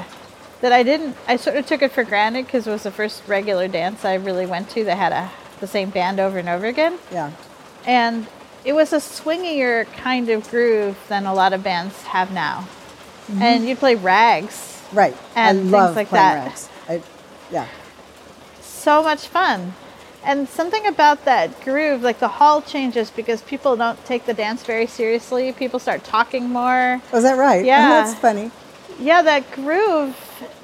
that 0.61 0.71
I 0.71 0.83
didn't. 0.83 1.15
I 1.27 1.37
sort 1.37 1.57
of 1.57 1.65
took 1.65 1.81
it 1.81 1.91
for 1.91 2.03
granted 2.03 2.45
because 2.45 2.67
it 2.67 2.71
was 2.71 2.83
the 2.83 2.91
first 2.91 3.23
regular 3.27 3.67
dance 3.67 4.05
I 4.05 4.13
really 4.15 4.45
went 4.45 4.69
to 4.71 4.83
that 4.85 4.97
had 4.97 5.11
a 5.11 5.31
the 5.59 5.67
same 5.67 5.89
band 5.91 6.19
over 6.19 6.39
and 6.39 6.49
over 6.49 6.65
again, 6.65 6.97
Yeah. 7.11 7.31
and 7.85 8.25
it 8.65 8.73
was 8.73 8.93
a 8.93 8.97
swingier 8.97 9.85
kind 9.93 10.27
of 10.29 10.49
groove 10.49 10.97
than 11.07 11.27
a 11.27 11.33
lot 11.35 11.53
of 11.53 11.61
bands 11.61 12.01
have 12.03 12.31
now. 12.31 12.67
Mm-hmm. 13.27 13.41
And 13.43 13.67
you'd 13.69 13.77
play 13.77 13.93
rags, 13.93 14.81
Right. 14.91 15.15
And 15.35 15.57
I 15.59 15.61
things 15.61 15.71
love 15.71 15.95
like 15.95 16.07
playing 16.09 16.23
that. 16.23 16.45
rags. 16.47 16.69
I, 16.89 17.01
yeah. 17.51 17.67
so 18.61 19.03
much 19.03 19.27
fun. 19.27 19.73
And 20.23 20.47
something 20.47 20.85
about 20.85 21.25
that 21.25 21.61
groove, 21.61 22.03
like 22.03 22.19
the 22.19 22.27
hall 22.27 22.61
changes 22.61 23.09
because 23.09 23.41
people 23.41 23.75
don't 23.75 24.03
take 24.05 24.25
the 24.25 24.33
dance 24.33 24.63
very 24.63 24.85
seriously. 24.85 25.51
People 25.51 25.79
start 25.79 26.03
talking 26.03 26.49
more. 26.49 27.01
Oh, 27.03 27.09
Was 27.11 27.23
that 27.23 27.37
right? 27.37 27.65
Yeah. 27.65 27.87
Oh, 27.87 27.89
that's 27.89 28.19
funny. 28.19 28.51
Yeah, 28.99 29.23
that 29.23 29.51
groove, 29.51 30.15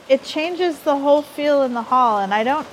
it 0.07 0.23
changes 0.23 0.79
the 0.79 0.95
whole 0.95 1.23
feel 1.23 1.63
in 1.63 1.73
the 1.73 1.81
hall. 1.81 2.19
And 2.19 2.33
I 2.33 2.43
don't, 2.43 2.67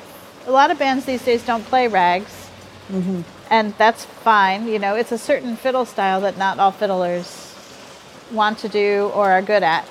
a 0.47 0.51
lot 0.51 0.71
of 0.71 0.79
bands 0.79 1.07
these 1.07 1.25
days 1.25 1.45
don't 1.45 1.65
play 1.65 1.89
rags. 1.89 2.51
Mm-hmm. 2.91 3.23
And 3.51 3.75
that's 3.79 4.05
fine. 4.05 4.69
You 4.69 4.79
know, 4.79 4.95
it's 4.95 5.13
a 5.13 5.19
certain 5.19 5.57
fiddle 5.57 5.87
style 5.87 6.21
that 6.21 6.37
not 6.37 6.59
all 6.59 6.71
fiddlers 6.71 7.55
want 8.31 8.59
to 8.59 8.69
do 8.69 9.11
or 9.15 9.31
are 9.31 9.43
good 9.43 9.63
at. 9.63 9.89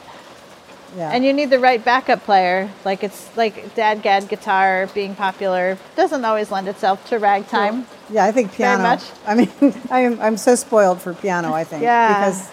Yeah. 0.95 1.09
And 1.11 1.25
you 1.25 1.33
need 1.33 1.49
the 1.49 1.59
right 1.59 1.83
backup 1.83 2.23
player. 2.23 2.69
Like 2.85 3.03
it's 3.03 3.35
like 3.35 3.73
dadgad 3.75 4.29
guitar 4.29 4.87
being 4.93 5.15
popular 5.15 5.77
doesn't 5.95 6.23
always 6.23 6.51
lend 6.51 6.67
itself 6.67 7.03
to 7.09 7.17
ragtime. 7.17 7.87
Yeah, 8.11 8.25
I 8.25 8.31
think 8.31 8.51
Very 8.51 8.77
piano. 8.77 8.83
much. 8.83 9.03
I 9.25 9.35
mean, 9.35 9.49
I 9.89 10.01
am 10.01 10.21
I'm 10.21 10.37
so 10.37 10.55
spoiled 10.55 11.01
for 11.01 11.13
piano. 11.13 11.51
I 11.53 11.63
think 11.63 11.81
Yeah. 11.83 12.07
because 12.13 12.51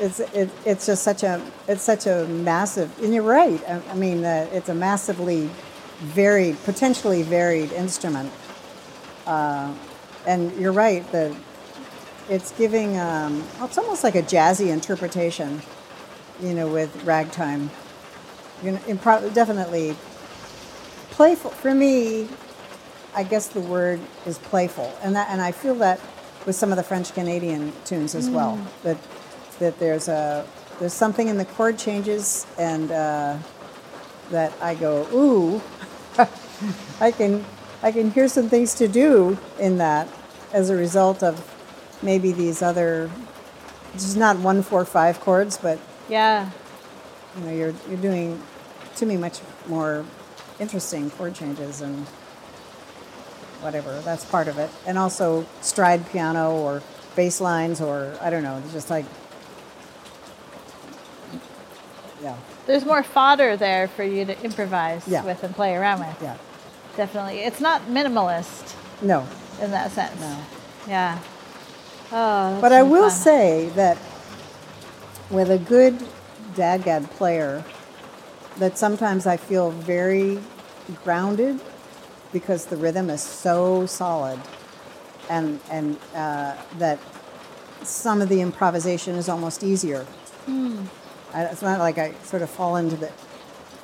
it's 0.00 0.20
it, 0.34 0.50
it's 0.64 0.86
just 0.86 1.02
such 1.04 1.22
a 1.22 1.40
it's 1.68 1.82
such 1.82 2.06
a 2.06 2.26
massive. 2.26 2.90
And 3.02 3.14
you're 3.14 3.22
right. 3.22 3.62
I, 3.68 3.80
I 3.90 3.94
mean, 3.94 4.24
uh, 4.24 4.48
it's 4.52 4.68
a 4.68 4.74
massively 4.74 5.48
varied, 6.00 6.56
potentially 6.64 7.22
varied 7.22 7.72
instrument. 7.72 8.32
Uh, 9.26 9.72
and 10.26 10.52
you're 10.58 10.72
right. 10.72 11.10
The 11.12 11.34
it's 12.28 12.52
giving 12.58 12.98
um, 12.98 13.44
it's 13.62 13.78
almost 13.78 14.02
like 14.04 14.14
a 14.16 14.22
jazzy 14.22 14.68
interpretation. 14.68 15.62
You 16.40 16.54
know, 16.54 16.68
with 16.68 17.04
ragtime. 17.04 17.70
You 18.62 18.72
know, 18.72 18.78
impro- 18.78 19.32
definitely 19.34 19.96
playful 21.10 21.50
for 21.50 21.74
me. 21.74 22.28
I 23.14 23.22
guess 23.24 23.48
the 23.48 23.60
word 23.60 24.00
is 24.26 24.38
playful, 24.38 24.92
and 25.02 25.16
that, 25.16 25.28
and 25.30 25.40
I 25.40 25.52
feel 25.52 25.74
that 25.76 26.00
with 26.46 26.54
some 26.56 26.70
of 26.70 26.76
the 26.76 26.82
French 26.82 27.12
Canadian 27.14 27.72
tunes 27.84 28.14
as 28.14 28.30
well. 28.30 28.58
That 28.84 28.98
that 29.58 29.78
there's 29.78 30.08
a 30.08 30.46
there's 30.78 30.92
something 30.92 31.28
in 31.28 31.38
the 31.38 31.44
chord 31.44 31.78
changes, 31.78 32.46
and 32.58 32.90
uh, 32.92 33.36
that 34.30 34.52
I 34.60 34.74
go, 34.74 35.06
ooh, 35.12 35.62
I 37.00 37.10
can 37.10 37.44
I 37.82 37.92
can 37.92 38.10
hear 38.10 38.28
some 38.28 38.48
things 38.48 38.74
to 38.76 38.88
do 38.88 39.38
in 39.58 39.78
that 39.78 40.08
as 40.52 40.70
a 40.70 40.76
result 40.76 41.22
of 41.22 41.54
maybe 42.02 42.32
these 42.32 42.62
other, 42.62 43.10
just 43.94 44.16
not 44.16 44.38
one 44.38 44.62
four 44.62 44.84
five 44.84 45.20
chords, 45.20 45.58
but 45.58 45.78
Yeah. 46.08 46.50
you 47.36 47.44
know 47.44 47.52
you're 47.52 47.74
you're 47.88 47.98
doing 48.00 48.40
to 48.96 49.06
me 49.06 49.16
much 49.16 49.40
more 49.68 50.04
interesting 50.58 51.10
chord 51.10 51.34
changes 51.34 51.80
and 51.82 52.06
whatever 53.60 54.00
that's 54.00 54.24
part 54.24 54.48
of 54.48 54.58
it 54.58 54.70
and 54.86 54.96
also 54.98 55.44
stride 55.60 56.08
piano 56.10 56.52
or 56.56 56.82
bass 57.16 57.40
lines 57.40 57.80
or 57.80 58.16
i 58.22 58.30
don't 58.30 58.42
know 58.42 58.56
it's 58.64 58.72
just 58.72 58.88
like 58.90 59.04
yeah 62.22 62.36
There's 62.66 62.84
more 62.84 63.02
fodder 63.02 63.56
there 63.56 63.88
for 63.88 64.02
you 64.04 64.24
to 64.24 64.42
improvise 64.42 65.06
Yeah. 65.06 65.24
with 65.24 65.42
and 65.44 65.54
play 65.54 65.74
around 65.74 66.00
with. 66.00 66.16
yeah 66.22 66.36
Definitely. 66.96 67.40
It's 67.40 67.60
not 67.60 67.82
minimalist 67.82 68.74
no 69.02 69.24
in 69.62 69.70
that 69.70 69.92
sense. 69.92 70.18
No. 70.20 70.36
Yeah. 70.88 71.18
Oh, 72.10 72.58
but 72.60 72.72
i 72.72 72.82
will 72.82 73.08
fun. 73.10 73.18
say 73.18 73.68
that 73.76 73.96
with 75.30 75.50
a 75.50 75.58
good 75.58 75.98
dadgad 76.54 77.08
player 77.10 77.64
that 78.58 78.78
sometimes 78.78 79.26
i 79.26 79.36
feel 79.36 79.70
very 79.70 80.38
grounded 81.04 81.60
because 82.32 82.66
the 82.66 82.76
rhythm 82.76 83.10
is 83.10 83.22
so 83.22 83.86
solid 83.86 84.38
and 85.28 85.60
and 85.70 85.96
uh, 86.14 86.54
that 86.78 86.98
some 87.82 88.20
of 88.20 88.28
the 88.28 88.40
improvisation 88.40 89.14
is 89.14 89.28
almost 89.28 89.62
easier. 89.62 90.06
I, 91.34 91.44
it's 91.44 91.62
not 91.62 91.78
like 91.78 91.98
I 91.98 92.14
sort 92.24 92.42
of 92.42 92.50
fall 92.50 92.76
into 92.76 92.96
the 92.96 93.12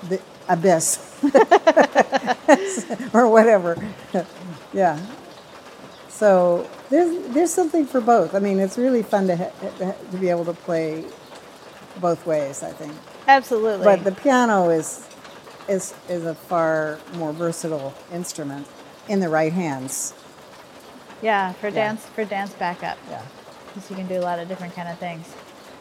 the 0.09 0.21
abyss 0.49 0.99
or 3.15 3.29
whatever. 3.29 3.77
yeah. 4.73 5.05
So 6.09 6.69
there's 6.91 7.35
there's 7.35 7.53
something 7.53 7.87
for 7.87 8.01
both. 8.01 8.35
I 8.35 8.39
mean, 8.39 8.59
it's 8.59 8.79
really 8.79 9.03
fun 9.03 9.27
to 9.29 9.37
ha- 9.37 9.95
to 10.11 10.17
be 10.19 10.29
able 10.29 10.45
to 10.47 10.55
play 10.55 11.05
both 12.01 12.27
ways. 12.27 12.63
I 12.63 12.71
think. 12.71 12.93
Absolutely. 13.27 13.85
But 13.85 14.05
the 14.05 14.13
piano 14.13 14.71
is 14.71 15.07
is 15.69 15.95
is 16.09 16.25
a 16.25 16.35
far 16.35 16.99
more 17.17 17.33
versatile 17.33 17.95
instrument 18.13 18.67
in 19.09 19.21
the 19.21 19.29
right 19.29 19.53
hands. 19.53 20.15
yeah, 21.23 21.53
for 21.55 21.69
Yeah. 21.69 21.75
dance 21.75 22.05
for 22.15 22.25
dance 22.25 22.53
backup. 22.53 22.99
Yeah. 23.11 23.23
Because 23.73 23.91
you 23.91 23.97
can 23.97 24.07
do 24.07 24.19
a 24.19 24.25
lot 24.25 24.39
of 24.39 24.49
different 24.49 24.75
kind 24.75 24.89
of 24.89 24.99
things. 24.99 25.27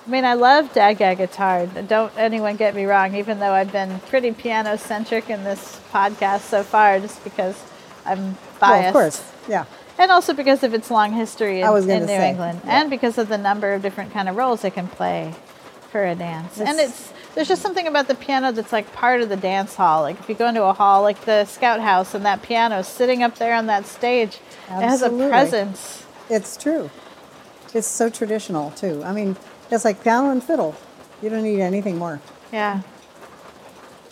I 0.05 0.09
mean, 0.09 0.25
I 0.25 0.33
love 0.33 0.73
DADGAD 0.73 1.17
guitar. 1.17 1.65
Don't 1.65 2.11
anyone 2.17 2.55
get 2.57 2.75
me 2.75 2.85
wrong, 2.85 3.15
even 3.15 3.39
though 3.39 3.51
I've 3.51 3.71
been 3.71 3.99
pretty 4.09 4.31
piano 4.31 4.77
centric 4.77 5.29
in 5.29 5.43
this 5.43 5.79
podcast 5.93 6.41
so 6.41 6.63
far, 6.63 6.99
just 6.99 7.23
because 7.23 7.55
I'm 8.05 8.19
oh, 8.19 8.37
biased. 8.59 8.79
Well, 8.79 8.87
of 8.87 8.93
course, 8.93 9.31
yeah. 9.47 9.65
And 9.97 10.11
also 10.11 10.33
because 10.33 10.63
of 10.63 10.73
its 10.73 10.89
long 10.91 11.13
history 11.13 11.61
in, 11.61 11.67
in 11.67 12.01
New 12.01 12.07
say, 12.07 12.29
England, 12.31 12.61
yeah. 12.65 12.81
and 12.81 12.89
because 12.89 13.17
of 13.17 13.29
the 13.29 13.37
number 13.37 13.73
of 13.73 13.81
different 13.81 14.11
kind 14.11 14.27
of 14.27 14.35
roles 14.35 14.63
it 14.65 14.73
can 14.73 14.87
play 14.87 15.33
for 15.93 16.03
a 16.03 16.15
dance. 16.15 16.59
and 16.59 16.67
It's- 16.69 16.89
it's 16.89 17.13
there's 17.35 17.47
just 17.47 17.61
something 17.61 17.87
about 17.87 18.07
the 18.07 18.15
piano 18.15 18.51
that's 18.51 18.73
like 18.73 18.91
part 18.93 19.21
of 19.21 19.29
the 19.29 19.35
dance 19.37 19.75
hall. 19.75 20.01
Like 20.01 20.19
if 20.19 20.27
you 20.27 20.33
go 20.35 20.47
into 20.47 20.63
a 20.63 20.73
hall 20.73 21.01
like 21.03 21.23
the 21.25 21.45
Scout 21.45 21.79
House 21.79 22.13
and 22.15 22.25
that 22.25 22.41
piano 22.41 22.81
sitting 22.83 23.21
up 23.23 23.35
there 23.37 23.53
on 23.55 23.67
that 23.67 23.85
stage, 23.85 24.39
it 24.69 24.71
has 24.81 25.01
a 25.03 25.09
presence. 25.09 26.03
It's 26.29 26.57
true. 26.57 26.89
It's 27.73 27.87
so 27.87 28.09
traditional 28.09 28.71
too. 28.71 29.01
I 29.05 29.13
mean, 29.13 29.35
it's 29.71 29.85
like 29.85 30.03
piano 30.03 30.29
and 30.31 30.43
fiddle. 30.43 30.75
You 31.21 31.29
don't 31.29 31.43
need 31.43 31.59
anything 31.61 31.97
more. 31.97 32.19
Yeah. 32.51 32.81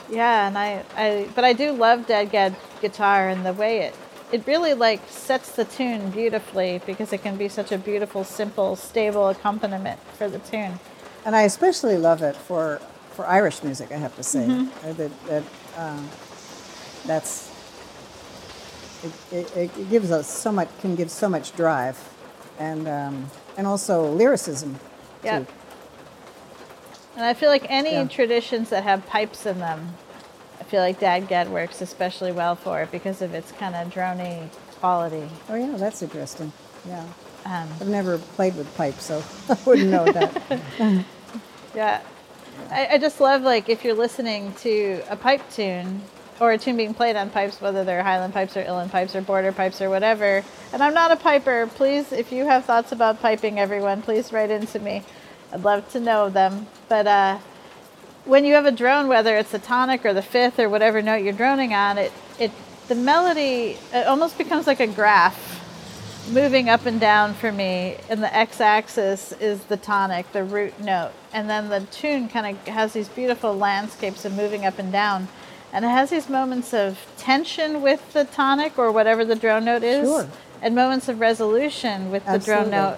Yeah, 0.10 0.48
and 0.48 0.58
I, 0.58 0.84
I 0.96 1.28
but 1.36 1.44
I 1.44 1.54
do 1.54 1.72
love 1.72 2.06
DADGAD 2.08 2.56
guitar 2.82 3.28
and 3.30 3.46
the 3.46 3.54
way 3.54 3.80
it 3.82 3.96
it 4.32 4.46
really 4.48 4.74
like 4.74 5.02
sets 5.10 5.52
the 5.52 5.66
tune 5.66 6.10
beautifully 6.12 6.82
because 6.86 7.12
it 7.14 7.22
can 7.24 7.38
be 7.38 7.48
such 7.50 7.72
a 7.72 7.78
beautiful, 7.78 8.24
simple, 8.24 8.76
stable 8.76 9.30
accompaniment 9.30 10.00
for 10.18 10.28
the 10.30 10.40
tune. 10.40 10.80
And 11.26 11.36
I 11.36 11.44
especially 11.44 11.98
love 11.98 12.22
it 12.22 12.36
for, 12.36 12.82
for 13.14 13.28
Irish 13.28 13.64
music, 13.64 13.92
I 13.92 13.98
have 13.98 14.16
to 14.16 14.24
say. 14.24 14.50
Uh, 14.84 14.94
That, 14.94 15.26
that, 15.28 15.44
um, 15.78 16.10
that's, 17.06 17.52
it, 19.32 19.56
it, 19.56 19.78
it 19.78 19.90
gives 19.90 20.12
us 20.12 20.28
so 20.30 20.52
much, 20.52 20.70
can 20.80 20.96
give 20.96 21.12
so 21.12 21.30
much 21.30 21.56
drive 21.56 21.98
and, 22.60 22.88
um, 22.88 23.30
and 23.58 23.68
also 23.68 24.12
lyricism. 24.12 24.80
Yeah. 25.24 25.40
Too. 25.40 25.48
And 27.16 27.26
I 27.26 27.34
feel 27.34 27.50
like 27.50 27.66
any 27.70 27.92
Yeah. 27.94 28.06
traditions 28.08 28.70
that 28.70 28.84
have 28.84 29.06
pipes 29.06 29.46
in 29.46 29.60
them, 29.60 29.96
I 30.60 30.64
feel 30.64 30.82
like 30.82 31.00
DADGAD 31.00 31.50
works 31.50 31.82
especially 31.82 32.32
well 32.32 32.56
for 32.56 32.82
it 32.82 32.92
because 32.92 33.22
of 33.22 33.34
its 33.34 33.52
kind 33.52 33.76
of 33.76 33.90
drony 33.94 34.48
quality. 34.80 35.30
Oh, 35.50 35.56
yeah, 35.56 35.76
that's 35.78 36.02
interesting. 36.02 36.52
Yeah. 36.88 37.04
Um, 37.46 37.68
I've 37.80 37.88
never 37.88 38.18
played 38.18 38.56
with 38.56 38.74
pipes, 38.76 39.04
so 39.06 39.24
I 39.50 39.58
wouldn't 39.66 39.90
know 39.90 40.06
that. 40.06 41.06
Yeah. 41.76 42.02
I, 42.70 42.88
I 42.92 42.98
just 42.98 43.20
love 43.22 43.44
like 43.44 43.70
if 43.70 43.84
you're 43.84 43.94
listening 43.96 44.54
to 44.56 45.02
a 45.10 45.16
pipe 45.16 45.42
tune 45.52 46.02
or 46.40 46.52
a 46.52 46.58
tune 46.58 46.76
being 46.76 46.94
played 46.94 47.16
on 47.16 47.30
pipes, 47.30 47.62
whether 47.62 47.84
they're 47.84 48.04
Highland 48.04 48.34
pipes 48.34 48.58
or 48.58 48.64
uilleann 48.64 48.90
pipes 48.90 49.16
or 49.16 49.22
border 49.22 49.52
pipes 49.52 49.82
or 49.82 49.90
whatever. 49.90 50.44
And 50.74 50.84
I'm 50.84 50.94
not 50.94 51.12
a 51.12 51.16
piper. 51.16 51.68
Please, 51.76 52.12
if 52.12 52.32
you 52.32 52.46
have 52.46 52.66
thoughts 52.66 52.92
about 52.92 53.22
piping, 53.22 53.60
everyone, 53.60 54.02
please 54.02 54.34
write 54.34 54.50
into 54.50 54.80
me. 54.80 55.04
I'd 55.54 55.64
love 55.64 55.90
to 55.92 56.00
know 56.00 56.30
them. 56.30 56.68
But 56.90 57.08
uh, 57.08 57.40
when 58.26 58.44
you 58.44 58.56
have 58.56 58.66
a 58.66 58.72
drone, 58.72 59.08
whether 59.08 59.38
it's 59.38 59.52
the 59.52 59.60
tonic 59.60 60.06
or 60.06 60.14
the 60.14 60.22
fifth 60.22 60.60
or 60.60 60.68
whatever 60.70 61.02
note 61.02 61.24
you're 61.24 61.34
droning 61.34 61.74
on, 61.74 61.98
it 61.98 62.12
it 62.40 62.52
the 62.88 62.96
melody 62.96 63.78
it 63.94 64.08
almost 64.08 64.38
becomes 64.38 64.68
like 64.68 64.80
a 64.80 64.88
graph 64.88 65.61
moving 66.30 66.70
up 66.70 66.86
and 66.86 67.00
down 67.00 67.34
for 67.34 67.52
me 67.52 67.98
and 68.10 68.22
the 68.22 68.34
x-axis 68.36 69.32
is 69.34 69.64
the 69.66 69.78
tonic 69.78 70.32
the 70.32 70.44
root 70.44 70.80
note. 70.80 71.12
And 71.34 71.50
then 71.50 71.70
the 71.70 71.82
tune 71.92 72.30
kind 72.30 72.56
of 72.56 72.68
has 72.68 72.94
these 72.94 73.10
beautiful 73.10 73.56
landscapes 73.58 74.24
of 74.26 74.34
moving 74.34 74.66
up 74.66 74.80
and 74.80 74.92
down. 74.92 75.28
And 75.74 75.86
it 75.86 75.90
has 75.90 76.10
these 76.10 76.30
moments 76.30 76.74
of 76.74 77.00
tension 77.18 77.82
with 77.82 78.14
the 78.14 78.26
tonic 78.26 78.78
or 78.78 78.92
whatever 78.92 79.24
the 79.26 79.36
drone 79.36 79.66
note 79.66 79.84
is 79.84 80.08
Sure. 80.08 80.28
and 80.62 80.76
moments 80.76 81.08
of 81.08 81.20
resolution 81.20 82.12
with 82.12 82.26
the 82.26 82.40
drone 82.40 82.70
note. 82.70 82.98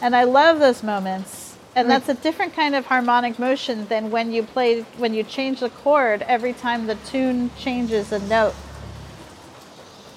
And 0.00 0.14
i 0.16 0.24
love 0.24 0.58
those 0.58 0.82
moments. 0.82 1.56
And 1.76 1.88
Right. 1.88 1.94
that's 2.04 2.08
a 2.08 2.20
different 2.22 2.54
kind 2.56 2.74
of 2.74 2.86
harmonic 2.86 3.38
motion 3.38 3.86
than 3.88 4.10
when 4.10 4.32
you 4.32 4.42
play 4.42 4.80
when 4.96 5.14
you 5.14 5.22
change 5.22 5.60
the 5.60 5.70
chord 5.70 6.22
every 6.22 6.52
time 6.52 6.86
the 6.86 6.96
tune 6.96 7.50
changes 7.58 8.10
a 8.10 8.18
note 8.18 8.54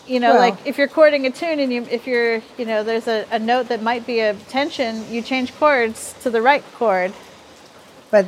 you 0.07 0.19
know, 0.19 0.31
Well- 0.31 0.39
like 0.39 0.55
if 0.65 0.77
you're 0.77 0.87
chording 0.87 1.25
a 1.25 1.31
tune 1.31 1.59
and 1.59 1.71
you, 1.71 1.85
if 1.89 2.07
you're, 2.07 2.41
you 2.57 2.65
know, 2.65 2.83
there's 2.83 3.07
a, 3.07 3.25
a 3.31 3.39
note 3.39 3.67
that 3.69 3.81
might 3.81 4.05
be 4.05 4.19
a 4.19 4.33
tension, 4.49 5.11
you 5.11 5.21
change 5.21 5.53
chords 5.57 6.13
to 6.23 6.29
the 6.29 6.41
right 6.41 6.63
chord. 6.73 7.13
But 8.09 8.25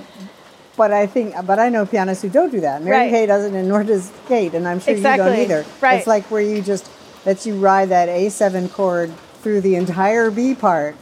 but 0.75 0.91
I 0.91 1.05
think 1.07 1.35
but 1.45 1.59
I 1.59 1.69
know 1.69 1.85
pianists 1.85 2.23
who 2.23 2.29
don't 2.29 2.51
do 2.51 2.61
that. 2.61 2.81
Mary 2.81 2.97
Right. 2.97 3.09
Cay 3.11 3.25
doesn't, 3.25 3.53
and 3.55 3.67
nor 3.67 3.83
does 3.83 4.11
Kate, 4.27 4.53
and 4.53 4.67
I'm 4.67 4.79
sure 4.79 4.95
you 4.95 5.03
don't 5.03 5.37
either. 5.37 5.65
Right. 5.81 5.97
It's 5.97 6.07
like 6.07 6.25
where 6.31 6.41
you 6.41 6.61
just 6.61 6.89
lets 7.25 7.45
you 7.45 7.55
ride 7.55 7.89
that 7.89 8.09
A7 8.09 8.71
chord 8.71 9.11
through 9.41 9.61
the 9.61 9.75
entire 9.75 10.31
B 10.31 10.55
part, 10.55 10.95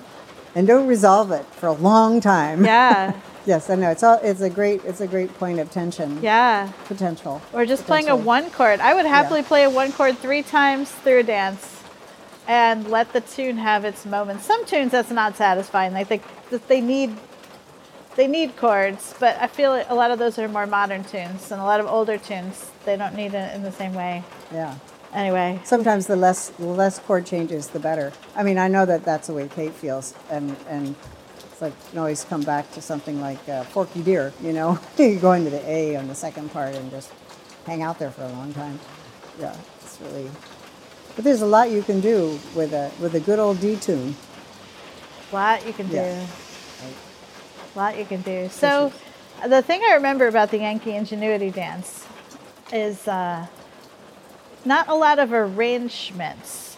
and 0.55 0.67
don't 0.67 0.87
resolve 0.87 1.31
it 1.31 1.45
for 1.45 1.67
a 1.67 1.73
long 1.73 2.19
time. 2.21 2.65
Yeah, 2.65 3.13
yes, 3.45 3.69
I 3.69 3.75
know. 3.75 3.89
It's 3.89 4.03
all. 4.03 4.19
It's 4.23 4.41
a 4.41 4.49
great. 4.49 4.83
It's 4.85 5.01
a 5.01 5.07
great 5.07 5.33
point 5.39 5.59
of 5.59 5.69
tension. 5.71 6.19
yeah. 6.21 6.71
Potential. 6.85 7.41
Or 7.53 7.65
just 7.65 7.85
playing 7.85 8.09
a 8.09 8.15
one 8.15 8.49
chord. 8.51 8.79
I 8.79 8.93
would 8.93 9.05
happily 9.05 9.41
Yeah. 9.41 9.47
play 9.47 9.63
a 9.63 9.69
one 9.69 9.91
chord 9.91 10.17
three 10.17 10.43
times 10.43 10.89
through 10.91 11.19
a 11.19 11.23
dance, 11.23 11.81
and 12.47 12.89
let 12.89 13.13
the 13.13 13.21
tune 13.21 13.57
have 13.57 13.85
its 13.85 14.05
moments. 14.05 14.45
Some 14.45 14.65
tunes 14.65 14.91
that's 14.91 15.11
not 15.11 15.35
satisfying. 15.37 15.93
They 15.93 16.03
think 16.03 16.23
that 16.49 16.67
they 16.67 16.81
need. 16.81 17.15
They 18.17 18.27
need 18.27 18.57
chords, 18.57 19.15
but 19.21 19.37
I 19.39 19.47
feel 19.47 19.71
like 19.71 19.89
a 19.89 19.95
lot 19.95 20.11
of 20.11 20.19
those 20.19 20.37
are 20.37 20.47
more 20.49 20.67
modern 20.67 21.05
tunes, 21.05 21.49
and 21.49 21.61
a 21.61 21.63
lot 21.63 21.79
of 21.79 21.87
older 21.87 22.17
tunes 22.17 22.69
they 22.83 22.97
don't 22.97 23.15
need 23.15 23.33
it 23.33 23.55
in 23.55 23.63
the 23.63 23.71
same 23.71 23.93
way. 23.93 24.23
Yeah. 24.53 24.75
Anyway, 25.13 25.59
Sometimes 25.63 26.07
the 26.07 26.15
less 26.17 26.49
the 26.59 26.65
less 26.65 26.99
chord 26.99 27.25
changes, 27.25 27.67
the 27.67 27.79
better. 27.79 28.11
I 28.35 28.43
mean, 28.43 28.57
I 28.57 28.67
know 28.67 28.85
that 28.85 29.05
that's 29.05 29.27
the 29.27 29.33
way 29.33 29.47
Kate 29.47 29.73
feels, 29.73 30.13
and 30.29 30.55
and 30.69 30.95
it's 31.61 31.75
like 31.75 31.85
you 31.85 31.89
can 31.91 31.99
always 31.99 32.23
come 32.23 32.41
back 32.41 32.71
to 32.71 32.81
something 32.81 33.21
like 33.21 33.47
uh, 33.47 33.63
Porky 33.65 34.01
Deer. 34.01 34.33
You 34.41 34.53
know, 34.53 34.79
you 34.97 35.19
go 35.19 35.33
into 35.33 35.49
the 35.49 35.67
A 35.69 35.95
on 35.95 36.07
the 36.07 36.15
second 36.15 36.51
part 36.51 36.75
and 36.75 36.89
just 36.89 37.11
hang 37.65 37.83
out 37.83 37.99
there 37.99 38.11
for 38.11 38.23
a 38.23 38.29
long 38.29 38.53
time. 38.53 38.79
Yeah, 39.39 39.55
it's 39.81 39.99
really. 40.01 40.29
But 41.15 41.25
there's 41.25 41.41
a 41.41 41.45
lot 41.45 41.69
you 41.69 41.83
can 41.83 41.99
do 41.99 42.39
with 42.55 42.73
a 42.73 42.91
with 42.99 43.15
a 43.15 43.19
good 43.19 43.39
old 43.39 43.59
D 43.59 43.75
tune. 43.75 44.15
lot 45.31 45.65
you 45.65 45.73
can 45.73 45.87
do. 45.87 45.95
Yeah. 45.95 46.25
lot 47.75 47.97
you 47.97 48.05
can 48.05 48.21
do. 48.21 48.49
So, 48.49 48.91
the 49.47 49.61
thing 49.61 49.81
I 49.87 49.93
remember 49.95 50.27
about 50.27 50.51
the 50.51 50.59
Yankee 50.59 50.95
Ingenuity 50.95 51.51
dance 51.51 52.07
is 52.73 53.07
uh, 53.07 53.45
not 54.65 54.87
a 54.89 54.95
lot 54.95 55.19
of 55.19 55.31
arrangements. 55.31 56.70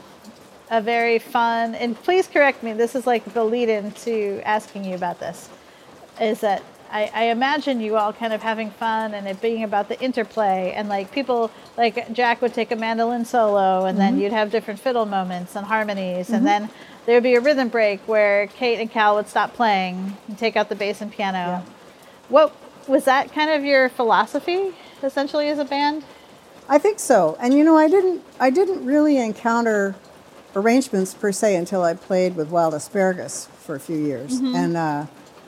A 0.72 0.82
very 0.82 1.20
fun, 1.20 1.76
and 1.76 1.96
please 1.96 2.28
correct 2.28 2.64
me, 2.64 2.74
this 2.74 2.96
is 2.96 3.06
like 3.06 3.34
the 3.34 3.44
lead 3.44 3.70
in 3.70 3.92
to 3.92 4.42
asking 4.44 4.86
you 4.86 4.96
about 4.96 5.20
this. 5.20 5.50
Is 6.20 6.42
that 6.42 6.64
I, 6.92 7.12
I 7.14 7.24
imagine 7.26 7.82
you 7.82 7.98
all 7.98 8.14
kind 8.14 8.34
of 8.34 8.42
having 8.42 8.70
fun 8.70 9.14
and 9.14 9.28
it 9.28 9.42
being 9.42 9.64
about 9.64 9.90
the 9.90 10.00
interplay, 10.00 10.74
and 10.76 10.88
like 10.90 11.12
people, 11.12 11.52
like 11.78 12.14
Jack 12.14 12.42
would 12.42 12.54
take 12.54 12.72
a 12.72 12.76
mandolin 12.76 13.26
solo, 13.26 13.86
and 13.86 13.98
then 13.98 14.14
mm-hmm. 14.14 14.22
you'd 14.22 14.32
have 14.32 14.52
different 14.52 14.80
fiddle 14.80 15.06
moments 15.06 15.56
and 15.56 15.66
harmonies, 15.66 16.30
and 16.30 16.46
mm-hmm. 16.46 16.46
then 16.46 16.70
there 17.06 17.16
would 17.16 17.24
be 17.24 17.36
a 17.36 17.42
rhythm 17.42 17.68
break 17.68 18.00
where 18.08 18.48
Kate 18.48 18.80
and 18.80 18.90
Cal 18.90 19.16
would 19.16 19.28
stop 19.28 19.54
playing 19.54 20.18
and 20.28 20.38
take 20.38 20.56
out 20.56 20.70
the 20.70 20.76
bass 20.76 21.02
and 21.02 21.12
piano. 21.12 21.38
Yeah. 21.38 21.62
What 22.30 22.56
was 22.88 23.06
that 23.06 23.32
kind 23.32 23.50
of 23.50 23.66
your 23.66 23.90
philosophy 23.90 24.74
essentially 25.02 25.50
as 25.50 25.60
a 25.60 25.66
band? 25.66 26.04
I 26.70 26.78
think 26.78 27.00
so. 27.00 27.38
And 27.40 27.54
you 27.54 27.64
know, 27.64 27.78
I 27.78 27.90
didn't 27.90 28.24
I 28.40 28.50
didn't 28.50 28.86
really 28.86 29.18
encounter 29.18 29.96
arrangements 30.56 31.14
per 31.14 31.32
se 31.32 31.56
until 31.56 31.84
I 31.84 31.94
played 31.94 32.36
with 32.36 32.50
Wild 32.50 32.74
Asparagus 32.74 33.48
for 33.60 33.76
a 33.76 33.80
few 33.80 33.98
years, 33.98 34.40
and 34.56 34.78
uh, 34.78 35.06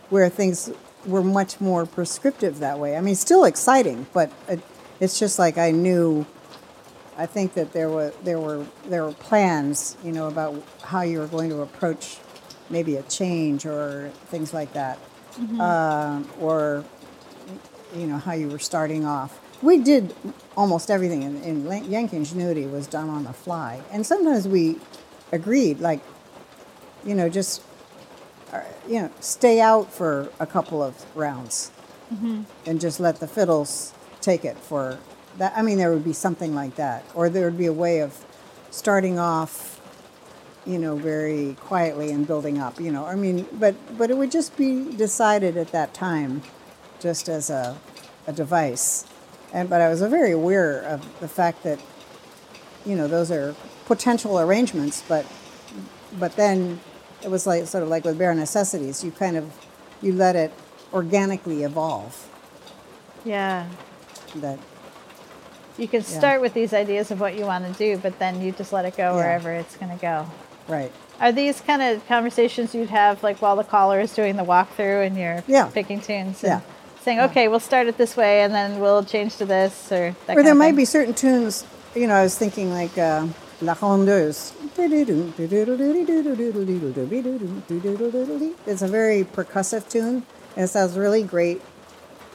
where 0.09 0.29
things 0.29 0.71
were 1.05 1.23
much 1.23 1.61
more 1.61 1.85
prescriptive 1.85 2.59
that 2.59 2.79
way. 2.79 2.95
I 2.97 3.01
mean, 3.01 3.15
still 3.15 3.43
exciting, 3.45 4.07
but 4.13 4.31
it, 4.47 4.59
it's 4.99 5.19
just 5.19 5.37
like 5.39 5.57
I 5.57 5.71
knew. 5.71 6.25
I 7.17 7.25
think 7.27 7.53
that 7.53 7.71
there 7.71 7.89
were 7.89 8.11
there 8.23 8.39
were 8.39 8.65
there 8.87 9.03
were 9.05 9.13
plans, 9.13 9.95
you 10.03 10.11
know, 10.11 10.27
about 10.27 10.61
how 10.83 11.01
you 11.01 11.19
were 11.19 11.27
going 11.27 11.49
to 11.49 11.61
approach 11.61 12.17
maybe 12.69 12.97
a 12.97 13.03
change 13.03 13.65
or 13.65 14.11
things 14.27 14.53
like 14.53 14.73
that, 14.73 14.97
uh, 15.59 16.21
or 16.41 16.83
you 17.95 18.07
know 18.07 18.17
how 18.17 18.33
you 18.33 18.49
were 18.49 18.59
starting 18.59 19.05
off. 19.05 19.39
We 19.61 19.77
did 19.77 20.13
almost 20.55 20.89
everything 20.89 21.23
in, 21.23 21.43
in 21.43 21.91
Yankee 21.91 22.17
Ingenuity 22.17 22.65
was 22.65 22.87
done 22.87 23.09
on 23.09 23.23
the 23.23 23.33
fly, 23.33 23.81
and 23.91 24.05
sometimes 24.05 24.47
we 24.47 24.77
agreed, 25.31 25.79
like, 25.79 26.01
you 27.05 27.15
know, 27.15 27.29
just 27.29 27.61
uh, 28.53 28.61
you 28.87 29.01
know, 29.01 29.11
stay 29.19 29.59
out 29.59 29.91
for 29.91 30.29
a 30.39 30.45
couple 30.45 30.81
of 30.81 31.05
rounds, 31.15 31.71
and 32.65 32.79
just 32.79 32.99
let 32.99 33.19
the 33.19 33.27
fiddles 33.27 33.93
take 34.21 34.45
it 34.45 34.57
for 34.57 34.97
that. 35.37 35.53
I 35.55 35.61
mean, 35.61 35.77
there 35.77 35.91
would 35.91 36.05
be 36.05 36.13
something 36.13 36.55
like 36.55 36.75
that, 36.75 37.03
or 37.13 37.29
there 37.29 37.45
would 37.45 37.57
be 37.57 37.65
a 37.65 37.73
way 37.73 37.99
of 37.99 38.25
starting 38.71 39.19
off 39.19 39.75
you 40.65 40.79
know, 40.79 40.95
very 40.95 41.55
quietly 41.59 42.11
and 42.11 42.25
building 42.25 42.57
up, 42.57 42.79
you 42.79 42.91
know. 42.91 43.05
I 43.05 43.15
mean, 43.15 43.45
but 43.53 43.75
but 43.97 44.09
it 44.09 44.17
would 44.17 44.31
just 44.31 44.57
be 44.57 44.91
decided 44.95 45.57
at 45.57 45.71
that 45.71 45.93
time, 45.93 46.41
just 46.99 47.29
as 47.29 47.49
a, 47.49 47.77
a 48.27 48.33
device. 48.33 49.05
And 49.55 49.69
but 49.69 49.79
I 49.79 49.87
was 49.87 50.01
very 50.01 50.31
aware 50.31 50.81
of 50.81 50.99
the 51.21 51.29
fact 51.29 51.63
that, 51.63 51.79
you 52.85 52.93
know, 52.95 53.07
those 53.07 53.31
are 53.31 53.55
potential 53.85 54.37
arrangements, 54.37 55.01
but 55.07 55.25
but 56.19 56.35
then 56.35 56.81
it 57.23 57.31
was 57.31 57.47
like 57.47 57.65
sort 57.65 57.81
of 57.81 57.87
like 57.89 58.03
with 58.03 58.17
bare 58.17 58.35
necessities. 58.35 59.01
You 59.03 59.11
kind 59.11 59.37
of 59.37 59.45
you 60.01 60.11
let 60.11 60.35
it 60.35 60.51
organically 60.93 61.63
evolve. 61.63 62.27
Yeah. 63.23 63.67
That 64.35 64.59
You 65.77 65.87
can 65.87 66.03
start 66.03 66.41
with 66.41 66.53
these 66.53 66.73
ideas 66.73 67.09
of 67.11 67.21
what 67.21 67.35
you 67.37 67.45
want 67.45 67.65
to 67.65 67.73
do, 67.77 67.97
but 67.97 68.19
then 68.19 68.41
you 68.41 68.51
just 68.51 68.73
let 68.73 68.83
it 68.83 68.97
go 68.97 69.11
Yeah. 69.11 69.15
wherever 69.15 69.51
it's 69.53 69.77
going 69.77 69.91
to 69.97 70.01
go. 70.01 70.25
right. 70.67 70.91
Are 71.21 71.31
these 71.31 71.61
kind 71.61 71.81
of 71.81 72.05
conversations 72.07 72.75
you'd 72.75 72.89
have 72.89 73.23
like 73.23 73.41
while 73.41 73.55
the 73.55 73.63
caller 73.63 74.01
is 74.01 74.13
doing 74.13 74.35
the 74.35 74.43
walkthrough 74.43 75.07
and 75.07 75.17
you're 75.17 75.43
Yeah. 75.47 75.67
picking 75.73 76.01
tunes 76.01 76.43
Yeah. 76.43 76.59
Saying, 77.05 77.19
okay, 77.19 77.47
we'll 77.47 77.59
start 77.59 77.85
it 77.85 77.97
this 77.97 78.17
way 78.17 78.41
and 78.41 78.53
then 78.53 78.79
we'll 78.79 79.03
change 79.03 79.37
to 79.37 79.45
this 79.45 79.91
or 79.91 80.15
that 80.25 80.35
or 80.35 80.41
there 80.43 80.55
might 80.55 80.75
be 80.75 80.85
certain 80.85 81.13
tunes. 81.13 81.63
You 81.93 82.07
know, 82.07 82.15
I 82.15 82.23
was 82.23 82.35
thinking 82.35 82.71
like 82.71 82.97
uh, 82.97 83.27
La 83.61 83.75
Rondeuse. 83.75 84.51
It's 88.65 88.81
a 88.81 88.87
very 88.87 89.23
percussive 89.23 89.87
tune, 89.87 90.25
and 90.55 90.65
it 90.65 90.67
sounds 90.67 90.97
really 90.97 91.23
great 91.23 91.61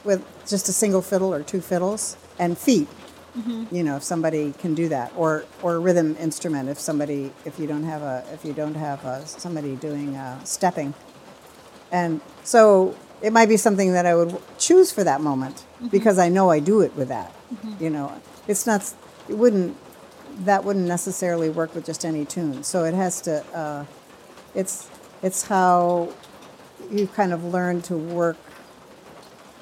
with 0.03 0.25
just 0.47 0.69
a 0.69 0.73
single 0.73 1.01
fiddle 1.01 1.33
or 1.33 1.43
two 1.43 1.61
fiddles 1.61 2.15
and 2.39 2.57
feet. 2.57 2.87
You 3.71 3.83
know, 3.83 3.97
if 3.97 4.03
somebody 4.03 4.53
can 4.53 4.73
do 4.73 4.89
that, 4.89 5.13
or 5.15 5.45
or 5.61 5.75
a 5.75 5.79
rhythm 5.79 6.17
instrument, 6.19 6.69
if 6.69 6.79
somebody, 6.79 7.31
if 7.45 7.59
you 7.59 7.67
don't 7.67 7.83
have 7.83 8.01
a, 8.01 8.25
if 8.33 8.43
you 8.43 8.53
don't 8.53 8.75
have 8.75 9.05
a, 9.05 9.25
somebody 9.25 9.75
doing 9.75 10.15
uh, 10.15 10.43
stepping, 10.43 10.93
and 11.91 12.19
so 12.43 12.95
it 13.21 13.31
might 13.31 13.49
be 13.49 13.57
something 13.57 13.93
that 13.93 14.05
I 14.05 14.15
would 14.15 14.35
choose 14.57 14.91
for 14.91 15.03
that 15.03 15.21
moment 15.21 15.65
because 15.91 16.17
I 16.17 16.29
know 16.29 16.49
I 16.49 16.59
do 16.59 16.81
it 16.81 16.95
with 16.95 17.09
that. 17.09 17.33
You 17.79 17.89
know, 17.89 18.21
it's 18.47 18.65
not, 18.65 18.93
it 19.27 19.37
wouldn't, 19.37 19.77
that 20.45 20.63
wouldn't 20.63 20.87
necessarily 20.87 21.49
work 21.49 21.75
with 21.75 21.85
just 21.85 22.05
any 22.05 22.25
tune. 22.25 22.63
So 22.63 22.85
it 22.85 22.93
has 22.93 23.21
to, 23.21 23.45
uh, 23.55 23.85
it's, 24.55 24.89
it's 25.21 25.47
how 25.47 26.13
you 26.89 27.07
kind 27.07 27.33
of 27.33 27.43
learn 27.43 27.81
to 27.83 27.97
work, 27.97 28.37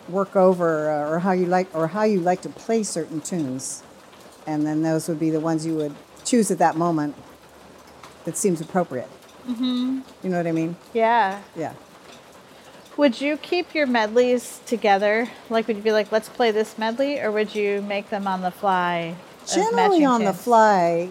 work 0.07 0.35
over, 0.35 0.89
uh, 0.89 1.09
or 1.09 1.19
how 1.19 1.31
you 1.31 1.45
like, 1.45 1.73
or 1.75 1.87
how 1.87 2.03
you 2.03 2.19
like 2.19 2.41
to 2.43 2.49
play 2.49 2.83
certain 2.83 3.21
tunes, 3.21 3.83
and 4.47 4.65
then 4.65 4.81
those 4.81 5.07
would 5.07 5.19
be 5.19 5.29
the 5.29 5.39
ones 5.39 5.65
you 5.65 5.75
would 5.75 5.95
choose 6.23 6.49
at 6.51 6.59
that 6.59 6.75
moment 6.75 7.15
that 8.25 8.37
seems 8.37 8.61
appropriate. 8.61 9.09
Mm-hmm. 9.47 9.99
You 10.23 10.29
know 10.29 10.37
what 10.37 10.47
I 10.47 10.51
mean? 10.51 10.75
Yeah. 10.93 11.41
Yeah. 11.55 11.73
Would 12.99 13.21
you 13.21 13.37
keep 13.37 13.73
your 13.73 13.87
medleys 13.87 14.59
together? 14.65 15.29
Like, 15.49 15.67
would 15.67 15.77
you 15.77 15.81
be 15.81 15.93
like, 15.93 16.11
let's 16.11 16.27
play 16.27 16.51
this 16.51 16.77
medley, 16.77 17.17
or 17.21 17.31
would 17.31 17.55
you 17.55 17.81
make 17.81 18.09
them 18.09 18.27
on 18.27 18.41
the 18.41 18.51
fly? 18.51 19.15
Generally 19.47 20.03
on 20.03 20.25
the 20.25 20.33
fly, 20.33 21.09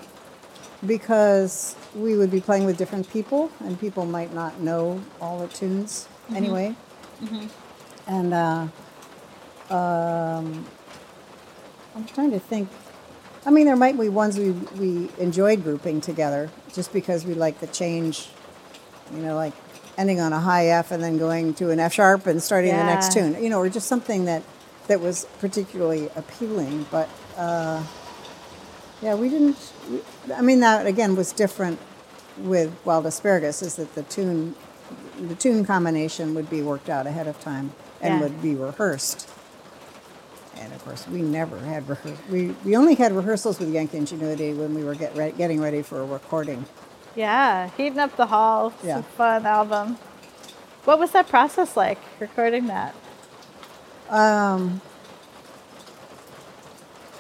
because 0.86 1.76
we 1.94 2.14
would 2.14 2.30
be 2.30 2.42
playing 2.42 2.66
with 2.66 2.76
different 2.76 3.08
people, 3.08 3.50
and 3.60 3.80
people 3.80 4.04
might 4.04 4.34
not 4.34 4.60
know 4.60 5.02
all 5.18 5.38
the 5.38 5.48
tunes 5.48 6.06
Mm-hmm. 6.24 6.36
anyway. 6.36 6.74
And 8.06 8.34
uh, 8.34 8.68
um, 9.70 10.66
I'm 11.96 12.04
trying 12.04 12.32
to 12.32 12.38
think. 12.38 12.68
I 13.46 13.50
mean, 13.50 13.64
there 13.64 13.76
might 13.76 13.98
be 13.98 14.10
ones 14.10 14.36
we 14.36 14.50
we 14.50 15.08
enjoyed 15.18 15.62
grouping 15.62 16.02
together, 16.02 16.50
just 16.74 16.92
because 16.92 17.24
we 17.24 17.32
like 17.32 17.60
the 17.60 17.66
change. 17.66 18.28
You 19.14 19.22
know, 19.22 19.36
like 19.36 19.54
ending 19.98 20.20
on 20.20 20.32
a 20.32 20.40
high 20.40 20.68
F 20.68 20.90
and 20.92 21.02
then 21.02 21.18
going 21.18 21.52
to 21.54 21.70
an 21.70 21.78
F 21.80 21.92
sharp 21.92 22.26
and 22.26 22.42
starting 22.42 22.70
the 22.74 22.84
next 22.84 23.12
tune. 23.12 23.42
You 23.42 23.50
know, 23.50 23.58
or 23.58 23.68
just 23.68 23.88
something 23.88 24.24
that 24.24 24.42
that 24.86 25.00
was 25.00 25.26
particularly 25.40 26.08
appealing. 26.16 26.86
But 26.90 27.10
uh, 27.36 27.82
yeah, 29.02 29.14
we 29.14 29.28
didn't. 29.28 29.56
We, 29.90 30.00
I 30.34 30.40
mean, 30.40 30.60
that 30.60 30.86
again 30.86 31.16
was 31.16 31.32
different 31.32 31.78
with 32.38 32.72
Wild 32.86 33.04
Asparagus. 33.06 33.60
Is 33.62 33.76
that 33.76 33.94
the 33.94 34.04
tune, 34.04 34.54
the 35.20 35.34
tune 35.34 35.64
combination 35.66 36.34
would 36.34 36.48
be 36.48 36.62
worked 36.62 36.88
out 36.88 37.06
ahead 37.06 37.26
of 37.26 37.38
time 37.40 37.72
and 38.00 38.14
Yeah. 38.14 38.20
would 38.22 38.40
be 38.40 38.54
rehearsed. 38.54 39.28
And 40.56 40.72
of 40.72 40.84
course, 40.84 41.06
we 41.08 41.22
never 41.22 41.58
had 41.58 41.86
rehears. 41.86 42.18
We 42.30 42.54
we 42.64 42.76
only 42.76 42.94
had 42.94 43.12
rehearsals 43.12 43.58
with 43.60 43.70
Yankee 43.72 43.98
Ingenuity 43.98 44.54
when 44.54 44.74
we 44.74 44.82
were 44.84 44.94
get 44.94 45.14
re- 45.16 45.32
getting 45.36 45.60
ready 45.60 45.82
for 45.82 46.00
a 46.00 46.04
recording. 46.06 46.64
Yeah, 47.18 47.70
heating 47.76 47.98
up 47.98 48.16
the 48.16 48.26
hall. 48.26 48.68
It's 48.76 48.84
Yeah. 48.84 48.98
a 49.00 49.02
fun 49.02 49.44
album. 49.44 49.98
What 50.84 51.00
was 51.00 51.10
that 51.10 51.28
process 51.28 51.76
like 51.76 51.98
recording 52.20 52.68
that? 52.68 52.94
Um, 54.08 54.80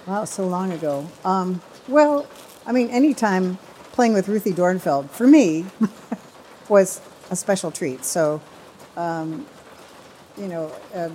wow, 0.06 0.24
so 0.24 0.46
long 0.46 0.70
ago. 0.70 1.06
Um, 1.24 1.60
well, 1.88 2.26
I 2.64 2.70
mean, 2.70 2.90
anytime 2.90 3.58
playing 3.90 4.14
with 4.14 4.28
Ruthie 4.28 4.52
Dornfeld 4.52 5.10
for 5.10 5.26
me 5.26 5.66
was 6.68 7.00
a 7.32 7.34
special 7.34 7.72
treat. 7.72 8.04
So, 8.04 8.40
um, 8.96 9.46
you 10.36 10.46
know, 10.46 10.70
uh, 10.94 11.08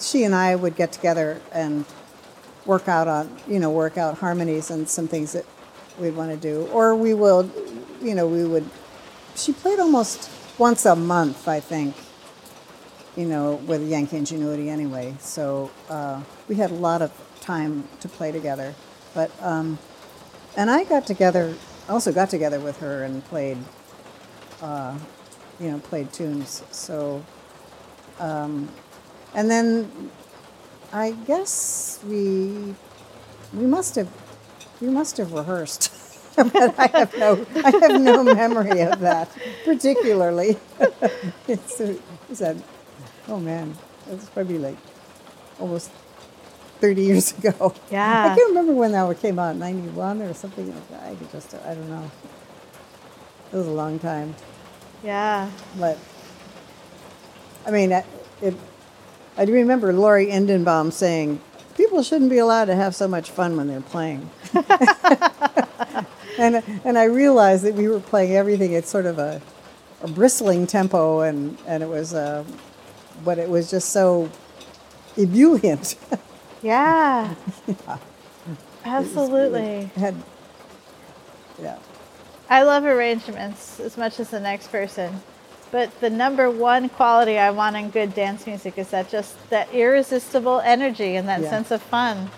she 0.00 0.24
and 0.24 0.34
I 0.34 0.56
would 0.56 0.74
get 0.74 0.90
together 0.90 1.40
and 1.52 1.84
work 2.66 2.88
out 2.88 3.06
on, 3.06 3.30
you 3.46 3.60
know, 3.60 3.70
work 3.70 3.96
out 3.96 4.18
harmonies 4.18 4.70
and 4.72 4.88
some 4.88 5.06
things 5.06 5.34
that 5.34 5.44
we'd 6.00 6.16
want 6.16 6.32
to 6.32 6.36
do. 6.36 6.68
Or 6.72 6.96
we 6.96 7.14
will, 7.14 7.48
you 8.02 8.14
know, 8.14 8.26
we 8.26 8.44
would. 8.44 8.68
She 9.36 9.52
played 9.52 9.78
almost 9.78 10.30
once 10.58 10.86
a 10.86 10.96
month, 10.96 11.48
I 11.48 11.60
think 11.60 11.94
you 13.16 13.26
know, 13.26 13.56
with 13.66 13.82
Yankee 13.88 14.16
Ingenuity 14.16 14.70
anyway. 14.70 15.14
So 15.18 15.70
uh, 15.90 16.22
we 16.48 16.54
had 16.54 16.70
a 16.70 16.74
lot 16.74 17.02
of 17.02 17.12
time 17.40 17.88
to 18.00 18.08
play 18.08 18.30
together. 18.30 18.74
But 19.12 19.30
um, 19.42 19.78
and 20.56 20.70
I 20.70 20.84
got 20.84 21.06
together, 21.06 21.54
also 21.88 22.12
got 22.12 22.30
together 22.30 22.60
with 22.60 22.78
her 22.78 23.02
and 23.02 23.24
played, 23.24 23.58
uh, 24.62 24.96
you 25.58 25.70
know, 25.70 25.78
played 25.80 26.12
tunes. 26.12 26.62
So, 26.70 27.24
um, 28.20 28.68
and 29.34 29.50
then 29.50 30.10
I 30.92 31.12
guess 31.12 32.00
we 32.06 32.74
we 33.52 33.66
must 33.66 33.96
have 33.96 34.08
we 34.80 34.88
must 34.88 35.16
have 35.16 35.32
rehearsed. 35.32 35.92
but 36.52 36.78
I 36.78 36.86
have 36.98 37.16
no 37.18 37.46
I 37.64 37.70
have 37.70 38.00
no 38.00 38.22
memory 38.34 38.80
of 38.82 39.00
that 39.00 39.28
particularly. 39.64 40.56
it's, 41.48 41.80
it's 41.80 42.40
a, 42.40 42.56
oh 43.26 43.40
man, 43.40 43.76
that's 44.06 44.28
probably 44.30 44.58
like 44.58 44.76
almost 45.58 45.90
30 46.80 47.02
years 47.02 47.36
ago. 47.36 47.74
Yeah. 47.90 48.32
I 48.32 48.36
can't 48.36 48.48
remember 48.50 48.72
when 48.72 48.92
that 48.92 49.20
came 49.20 49.38
out, 49.38 49.56
91 49.56 50.22
or 50.22 50.32
something 50.34 50.72
like 50.72 50.88
that. 50.90 51.02
I 51.02 51.14
could 51.16 51.30
just, 51.32 51.54
I 51.54 51.74
don't 51.74 51.88
know. 51.88 52.10
It 53.52 53.56
was 53.56 53.66
a 53.66 53.72
long 53.72 53.98
time. 53.98 54.34
Yeah. 55.02 55.50
But, 55.78 55.98
I 57.66 57.70
mean, 57.70 57.90
it, 57.90 58.06
it, 58.42 58.54
I 59.36 59.44
do 59.44 59.52
remember 59.52 59.92
Laurie 59.92 60.28
Endenbaum 60.28 60.92
saying, 60.92 61.40
people 61.76 62.02
shouldn't 62.02 62.30
be 62.30 62.38
allowed 62.38 62.66
to 62.66 62.76
have 62.76 62.94
so 62.94 63.08
much 63.08 63.30
fun 63.30 63.56
when 63.56 63.66
they're 63.66 63.80
playing. 63.80 64.30
And, 66.38 66.62
and 66.84 66.98
I 66.98 67.04
realized 67.04 67.64
that 67.64 67.74
we 67.74 67.88
were 67.88 68.00
playing 68.00 68.32
everything 68.34 68.74
at 68.74 68.86
sort 68.86 69.06
of 69.06 69.18
a, 69.18 69.40
a 70.02 70.08
bristling 70.08 70.66
tempo, 70.66 71.20
and, 71.20 71.58
and 71.66 71.82
it 71.82 71.88
was, 71.88 72.14
uh, 72.14 72.44
but 73.24 73.38
it 73.38 73.48
was 73.48 73.70
just 73.70 73.90
so 73.90 74.30
ebullient. 75.16 75.96
Yeah. 76.60 77.34
Absolutely. 78.84 79.60
It 79.60 79.88
had, 79.92 80.16
yeah. 81.62 81.78
I 82.50 82.62
love 82.64 82.84
arrangements 82.84 83.78
as 83.78 83.96
much 83.96 84.18
as 84.18 84.30
the 84.30 84.40
next 84.40 84.68
person. 84.72 85.20
But 85.70 86.00
the 86.00 86.08
number 86.10 86.50
one 86.50 86.88
quality 86.88 87.38
I 87.38 87.50
want 87.50 87.76
in 87.76 87.90
good 87.90 88.14
dance 88.14 88.46
music 88.46 88.78
is 88.78 88.88
that 88.90 89.10
just 89.10 89.36
that 89.50 89.72
irresistible 89.72 90.60
energy 90.60 91.14
and 91.16 91.28
that 91.28 91.42
Yeah. 91.42 91.50
sense 91.50 91.70
of 91.70 91.82
fun. 91.82 92.30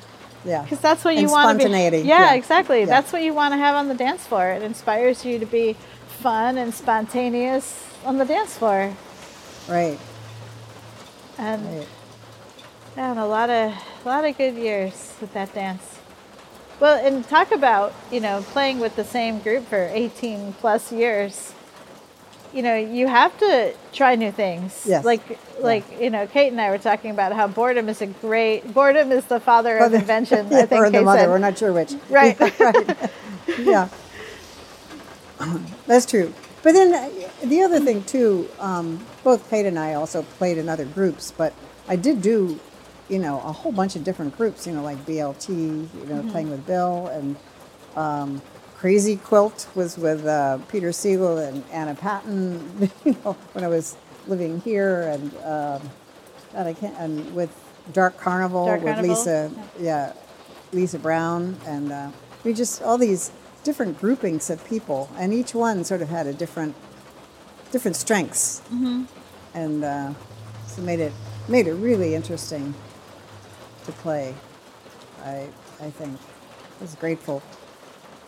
Yeah. 0.44 0.62
Because 0.62 0.80
that's 0.80 1.04
what 1.04 1.14
you 1.14 1.22
And 1.22 1.30
want 1.30 1.60
to 1.60 1.66
be. 1.68 1.72
Yeah, 1.98 2.02
yeah. 2.02 2.34
exactly. 2.34 2.80
Yeah. 2.80 2.86
That's 2.86 3.12
what 3.12 3.22
you 3.22 3.34
want 3.34 3.52
to 3.52 3.58
have 3.58 3.74
on 3.74 3.88
the 3.88 3.94
dance 3.94 4.26
floor. 4.26 4.50
It 4.50 4.62
inspires 4.62 5.24
you 5.24 5.38
to 5.38 5.46
be 5.46 5.76
fun 6.20 6.58
and 6.58 6.72
spontaneous 6.74 7.84
on 8.04 8.18
the 8.18 8.24
dance 8.24 8.56
floor. 8.56 8.94
Right. 9.68 9.98
And 11.38 11.64
Right. 11.66 11.88
yeah, 12.96 13.10
and 13.10 13.20
a 13.20 13.26
lot 13.26 13.50
of 13.50 13.72
a 14.04 14.08
lot 14.08 14.24
of 14.24 14.36
good 14.36 14.54
years 14.54 15.14
with 15.20 15.32
that 15.34 15.54
dance. 15.54 15.98
Well, 16.80 17.04
and 17.04 17.26
talk 17.28 17.52
about 17.52 17.92
you 18.10 18.20
know 18.20 18.42
playing 18.52 18.80
with 18.80 18.96
the 18.96 19.04
same 19.04 19.40
group 19.40 19.66
for 19.68 19.88
18 19.92 20.54
plus 20.54 20.92
years. 20.92 21.52
You 22.52 22.62
know, 22.62 22.76
you 22.76 23.06
have 23.06 23.36
to 23.38 23.72
try 23.92 24.16
new 24.16 24.32
things. 24.32 24.84
Yes. 24.86 25.04
Like 25.04 25.38
like 25.60 25.84
you 26.00 26.10
know, 26.10 26.26
Kate 26.26 26.50
and 26.50 26.60
I 26.60 26.70
were 26.70 26.78
talking 26.78 27.10
about 27.12 27.32
how 27.32 27.46
boredom 27.46 27.88
is 27.88 28.02
a 28.02 28.06
great 28.06 28.72
boredom 28.74 29.12
is 29.12 29.24
the 29.26 29.38
father 29.40 29.78
of 29.78 29.94
invention. 29.94 30.46
I 30.52 30.66
think 30.66 30.82
or 30.82 30.90
the 30.90 31.02
mother, 31.02 31.20
said. 31.20 31.28
we're 31.28 31.38
not 31.38 31.56
sure 31.58 31.72
which. 31.72 31.92
Right. 32.08 32.38
right. 32.60 33.10
Yeah. 33.58 33.88
That's 35.86 36.06
true. 36.06 36.32
But 36.62 36.72
then 36.72 36.92
uh, 36.94 37.28
the 37.46 37.62
other 37.62 37.80
thing 37.80 38.04
too, 38.04 38.48
um, 38.58 39.04
both 39.24 39.48
Kate 39.48 39.64
and 39.66 39.78
I 39.78 39.94
also 39.94 40.22
played 40.22 40.58
in 40.58 40.68
other 40.68 40.84
groups, 40.84 41.32
but 41.36 41.54
I 41.88 41.96
did 41.96 42.20
do, 42.20 42.60
you 43.08 43.18
know, 43.18 43.36
a 43.40 43.52
whole 43.52 43.72
bunch 43.72 43.96
of 43.96 44.04
different 44.04 44.36
groups. 44.36 44.66
You 44.66 44.74
know, 44.74 44.82
like 44.82 44.98
BLT, 45.06 45.48
you 45.48 46.06
know, 46.06 46.16
Mm-hmm. 46.16 46.30
playing 46.30 46.50
with 46.50 46.66
Bill, 46.66 47.06
and 47.08 47.36
um, 47.96 48.42
Crazy 48.80 49.16
Quilt 49.16 49.68
was 49.74 49.98
with 49.98 50.24
uh, 50.24 50.56
Peter 50.70 50.90
Siegel 50.90 51.36
and 51.36 51.62
Anna 51.70 51.94
Patton. 51.94 52.90
You 53.04 53.14
know, 53.22 53.34
when 53.52 53.62
I 53.62 53.68
was 53.68 53.94
living 54.26 54.62
here, 54.62 55.02
and 55.02 55.34
um, 55.44 55.90
God, 56.54 56.66
I 56.66 56.72
can't, 56.72 56.96
and 56.96 57.34
with 57.34 57.54
Dark 57.92 58.16
Carnival 58.16 58.64
Dark 58.64 58.80
with 58.80 58.94
Carnival, 58.94 59.16
Lisa, 59.16 59.50
yeah, 59.78 60.14
Lisa 60.72 60.98
Brown, 60.98 61.58
and 61.66 61.92
uh, 61.92 62.10
we 62.42 62.54
just 62.54 62.80
all 62.80 62.96
these 62.96 63.32
different 63.64 64.00
groupings 64.00 64.48
of 64.48 64.66
people, 64.66 65.10
and 65.18 65.34
each 65.34 65.54
one 65.54 65.84
sort 65.84 66.00
of 66.00 66.08
had 66.08 66.26
a 66.26 66.32
different 66.32 66.74
different 67.72 67.96
strengths, 67.96 68.62
mm-hmm. 68.72 69.04
and 69.52 69.84
uh, 69.84 70.14
so 70.66 70.80
made 70.80 71.00
it 71.00 71.12
made 71.48 71.66
it 71.66 71.74
really 71.74 72.14
interesting 72.14 72.72
to 73.84 73.92
play. 73.92 74.34
I 75.22 75.48
I 75.80 75.90
think 75.90 76.18
I 76.78 76.82
was 76.82 76.94
grateful 76.94 77.42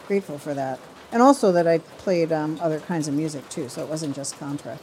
grateful 0.08 0.38
for 0.38 0.54
that, 0.54 0.78
and 1.12 1.22
also 1.22 1.52
that 1.52 1.66
I 1.66 1.78
played 1.78 2.32
um, 2.32 2.58
other 2.60 2.80
kinds 2.80 3.08
of 3.08 3.14
music 3.14 3.48
too, 3.48 3.68
so 3.68 3.82
it 3.82 3.88
wasn't 3.88 4.14
just 4.16 4.38
contra. 4.38 4.78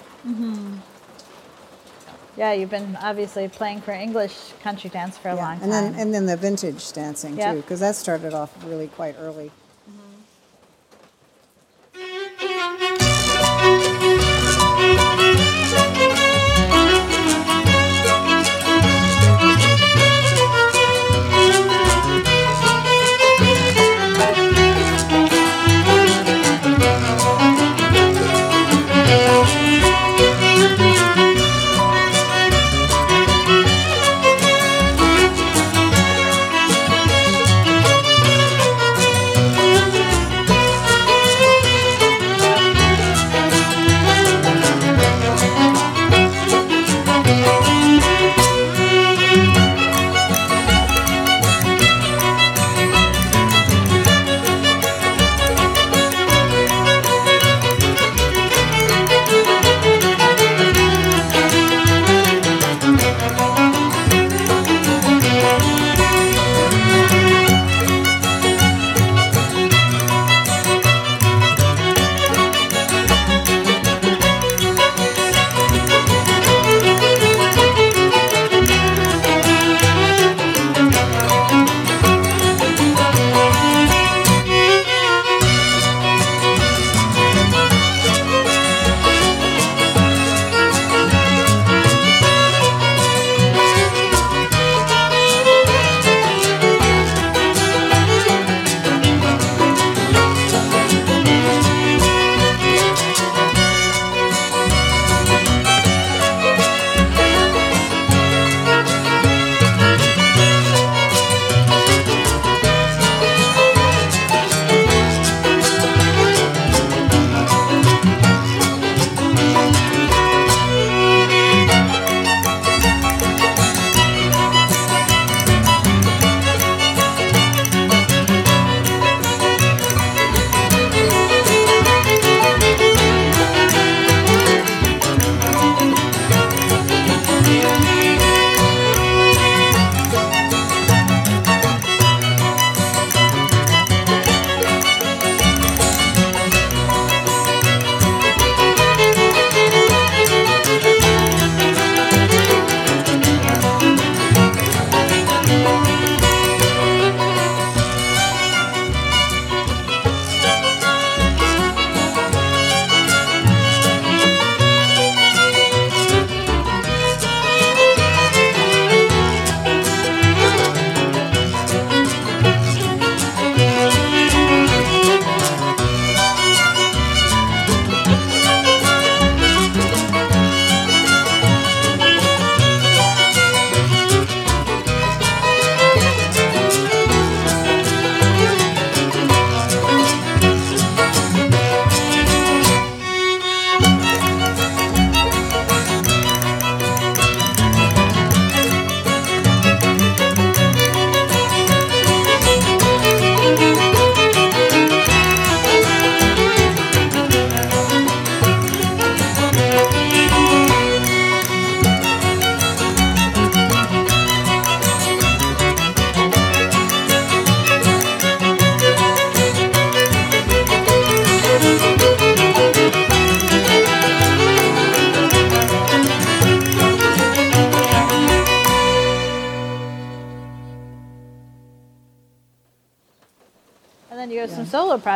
Yeah, 2.37 2.53
you've 2.53 2.69
been 2.69 2.97
obviously 3.01 3.47
playing 3.49 3.81
for 3.81 3.91
English 3.91 4.35
country 4.63 4.89
dance 4.89 5.17
for 5.17 5.29
a 5.29 5.35
Yeah, 5.35 5.45
long 5.45 5.59
time. 5.59 5.63
and 5.63 5.71
then 5.73 5.95
and 5.95 6.13
then 6.13 6.25
the 6.25 6.37
vintage 6.37 6.91
dancing 6.93 7.37
Yep. 7.37 7.53
too, 7.55 7.61
because 7.61 7.79
that 7.81 7.95
started 7.95 8.33
off 8.33 8.51
really 8.65 8.87
quite 8.87 9.15
early. 9.19 9.51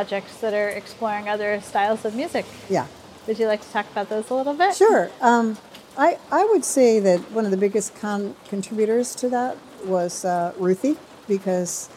Projects 0.04 0.36
that 0.42 0.54
are 0.54 0.68
exploring 0.68 1.30
other 1.30 1.62
styles 1.62 2.04
of 2.04 2.14
music. 2.14 2.46
Yeah. 2.70 2.88
Would 3.26 3.40
you 3.40 3.48
like 3.48 3.62
to 3.62 3.70
talk 3.70 3.90
about 3.90 4.10
those 4.10 4.30
a 4.30 4.34
little 4.34 4.54
bit? 4.54 4.76
Sure. 4.76 5.10
Um, 5.22 5.58
I, 5.98 6.18
I 6.30 6.44
would 6.44 6.66
say 6.66 7.00
that 7.00 7.20
one 7.32 7.46
of 7.46 7.52
the 7.52 7.58
biggest 7.58 7.96
con- 7.96 8.36
contributors 8.50 9.16
to 9.16 9.30
that 9.30 9.56
was 9.86 10.26
uh, 10.26 10.52
Ruthie 10.58 10.98
because 11.26 11.90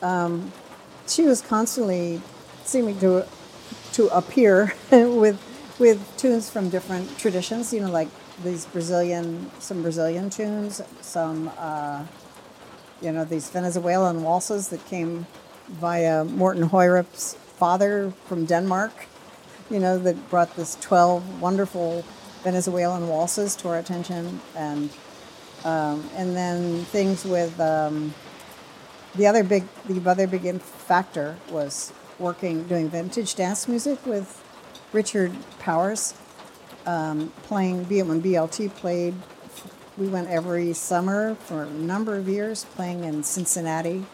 um, 0.00 0.50
she 1.06 1.24
was 1.24 1.42
constantly 1.42 2.22
seeming 2.64 2.98
to 3.00 3.26
to 3.92 4.08
appear 4.08 4.72
with 4.90 5.38
with 5.78 6.00
tunes 6.16 6.48
from 6.48 6.70
different 6.70 7.18
traditions. 7.18 7.70
You 7.74 7.80
know, 7.80 7.90
like 7.90 8.08
these 8.42 8.64
Brazilian, 8.64 9.50
some 9.58 9.82
Brazilian 9.82 10.30
tunes, 10.30 10.80
some 11.02 11.50
uh, 11.58 12.04
you 13.02 13.12
know 13.12 13.26
these 13.26 13.50
Venezuelan 13.50 14.22
waltzes 14.22 14.68
that 14.68 14.82
came 14.86 15.26
via 15.68 16.24
Morton 16.24 16.68
Hoyrup's 16.68 17.36
father 17.62 18.12
from 18.26 18.44
Denmark. 18.44 18.92
You 19.70 19.78
know, 19.78 19.96
that 19.96 20.16
brought 20.30 20.56
this 20.56 20.74
twelve 20.80 21.22
wonderful 21.40 22.04
Venezuelan 22.42 23.06
waltzes 23.06 23.54
to 23.56 23.68
our 23.68 23.78
attention, 23.78 24.40
and 24.56 24.90
um, 25.64 26.02
and 26.16 26.34
then 26.34 26.84
things 26.86 27.24
with 27.24 27.60
um, 27.60 28.14
the 29.14 29.28
other 29.28 29.44
big 29.44 29.62
the 29.86 30.10
other 30.10 30.26
big 30.26 30.60
factor 30.60 31.36
was 31.52 31.92
working 32.18 32.64
doing 32.64 32.90
vintage 32.90 33.36
dance 33.36 33.68
music 33.68 34.04
with 34.04 34.42
Richard 34.92 35.32
Powers, 35.60 36.14
um, 36.84 37.32
playing 37.44 37.84
when 38.08 38.20
BLT 38.20 38.74
played. 38.74 39.14
We 39.96 40.08
went 40.08 40.28
every 40.28 40.72
summer 40.72 41.36
for 41.36 41.62
a 41.62 41.70
number 41.70 42.16
of 42.16 42.28
years, 42.28 42.64
playing 42.74 43.04
in 43.04 43.22
Cincinnati 43.22 44.04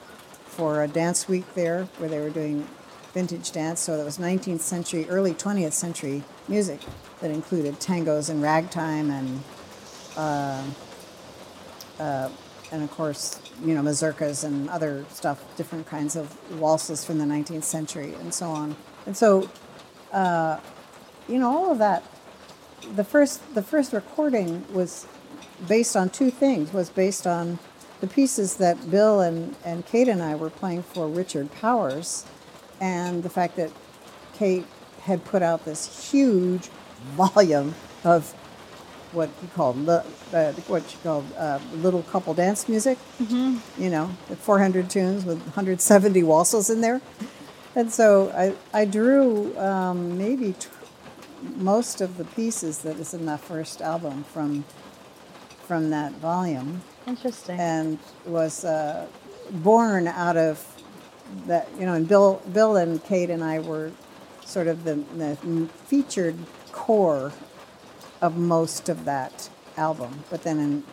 for 0.45 0.83
a 0.83 0.89
dance 0.89 1.27
week 1.27 1.55
there, 1.55 1.85
where 1.97 2.11
they 2.11 2.21
were 2.21 2.35
doing 2.43 2.67
vintage 3.19 3.51
dance. 3.51 3.81
So 3.81 3.97
that 3.97 4.05
was 4.05 4.19
19th 4.19 4.61
century, 4.61 5.05
early 5.11 5.35
20th 5.35 5.73
century 5.73 6.23
music 6.47 6.81
that 7.21 7.33
included 7.33 7.81
tangos 7.81 8.31
and 8.31 8.41
ragtime 8.41 9.11
and 9.11 9.41
and 12.73 12.83
of 12.85 12.91
course, 12.93 13.41
you 13.65 13.75
know, 13.75 13.83
mazurkas 13.83 14.45
and 14.45 14.71
other 14.71 15.05
stuff, 15.11 15.45
different 15.57 15.87
kinds 15.87 16.17
of 16.17 16.37
waltzes 16.61 17.05
from 17.05 17.19
the 17.19 17.25
19th 17.25 17.65
century 17.65 18.15
and 18.21 18.33
so 18.33 18.51
on. 18.51 18.77
And 19.07 19.17
so, 19.17 19.51
uh, 20.13 20.61
you 21.29 21.39
know, 21.39 21.51
all 21.51 21.73
of 21.73 21.79
that. 21.79 22.05
The 22.95 23.05
first, 23.05 23.55
the 23.55 23.63
first 23.63 23.93
recording 23.93 24.65
was 24.73 25.07
based 25.67 25.97
on 25.97 26.11
two 26.11 26.31
things. 26.31 26.73
Was 26.73 26.91
based 26.91 27.27
on 27.27 27.59
the 28.01 28.07
pieces 28.07 28.59
that 28.59 28.91
Bill 28.91 29.21
and, 29.21 29.57
and 29.65 29.85
Kate 29.87 30.09
and 30.09 30.23
I 30.23 30.37
were 30.37 30.51
playing 30.51 30.85
for 30.85 31.09
Richard 31.09 31.51
Powers, 31.53 32.25
and 32.81 33.23
the 33.23 33.31
fact 33.31 33.57
that 33.57 33.71
Kate 34.35 34.67
had 35.03 35.25
put 35.25 35.43
out 35.43 35.65
this 35.65 36.11
huge 36.11 36.69
volume 37.17 37.75
of 38.05 38.33
what 39.13 39.31
you 39.43 39.49
called 39.55 39.89
uh, 39.89 40.03
what 40.67 40.83
you 40.93 40.99
called 41.03 41.25
uh, 41.37 41.59
little 41.75 42.03
couple 42.05 42.35
dance 42.35 42.69
music. 42.69 42.99
Mm-hmm. 43.21 43.83
You 43.83 43.91
know, 43.91 44.07
400 44.41 44.91
tunes 44.91 45.25
with 45.25 45.39
170 45.39 46.23
waltzes 46.23 46.71
in 46.71 46.81
there, 46.81 47.01
and 47.75 47.91
so 47.91 48.31
I 48.37 48.55
I 48.79 48.85
drew 48.85 49.57
um, 49.59 50.19
maybe 50.19 50.53
t- 50.53 50.69
most 51.57 52.01
of 52.01 52.17
the 52.19 52.25
pieces 52.25 52.79
that 52.81 52.99
is 52.99 53.15
in 53.15 53.27
that 53.27 53.41
first 53.41 53.81
album 53.81 54.25
from 54.25 54.65
from 55.67 55.91
that 55.91 56.13
volume, 56.13 56.83
Interesting. 57.07 57.59
and 57.59 57.99
was 58.25 58.65
uh, 58.65 59.07
born 59.51 60.09
out 60.09 60.37
of 60.37 60.78
that. 61.47 61.69
You 61.79 61.87
know, 61.87 61.95
and 61.95 62.09
Bill 62.09 62.43
Bill 62.53 62.77
and 62.77 63.03
Kate 63.05 63.31
and 63.31 63.43
I 63.43 63.59
were 63.61 63.93
sort 64.45 64.67
of 64.67 64.85
the, 64.85 64.95
the 65.17 65.37
featured 65.85 66.39
core 66.73 67.33
of 68.23 68.37
most 68.37 68.89
of 68.89 69.05
that 69.05 69.51
album, 69.77 70.25
but 70.31 70.43
then 70.43 70.59
in, 70.59 70.85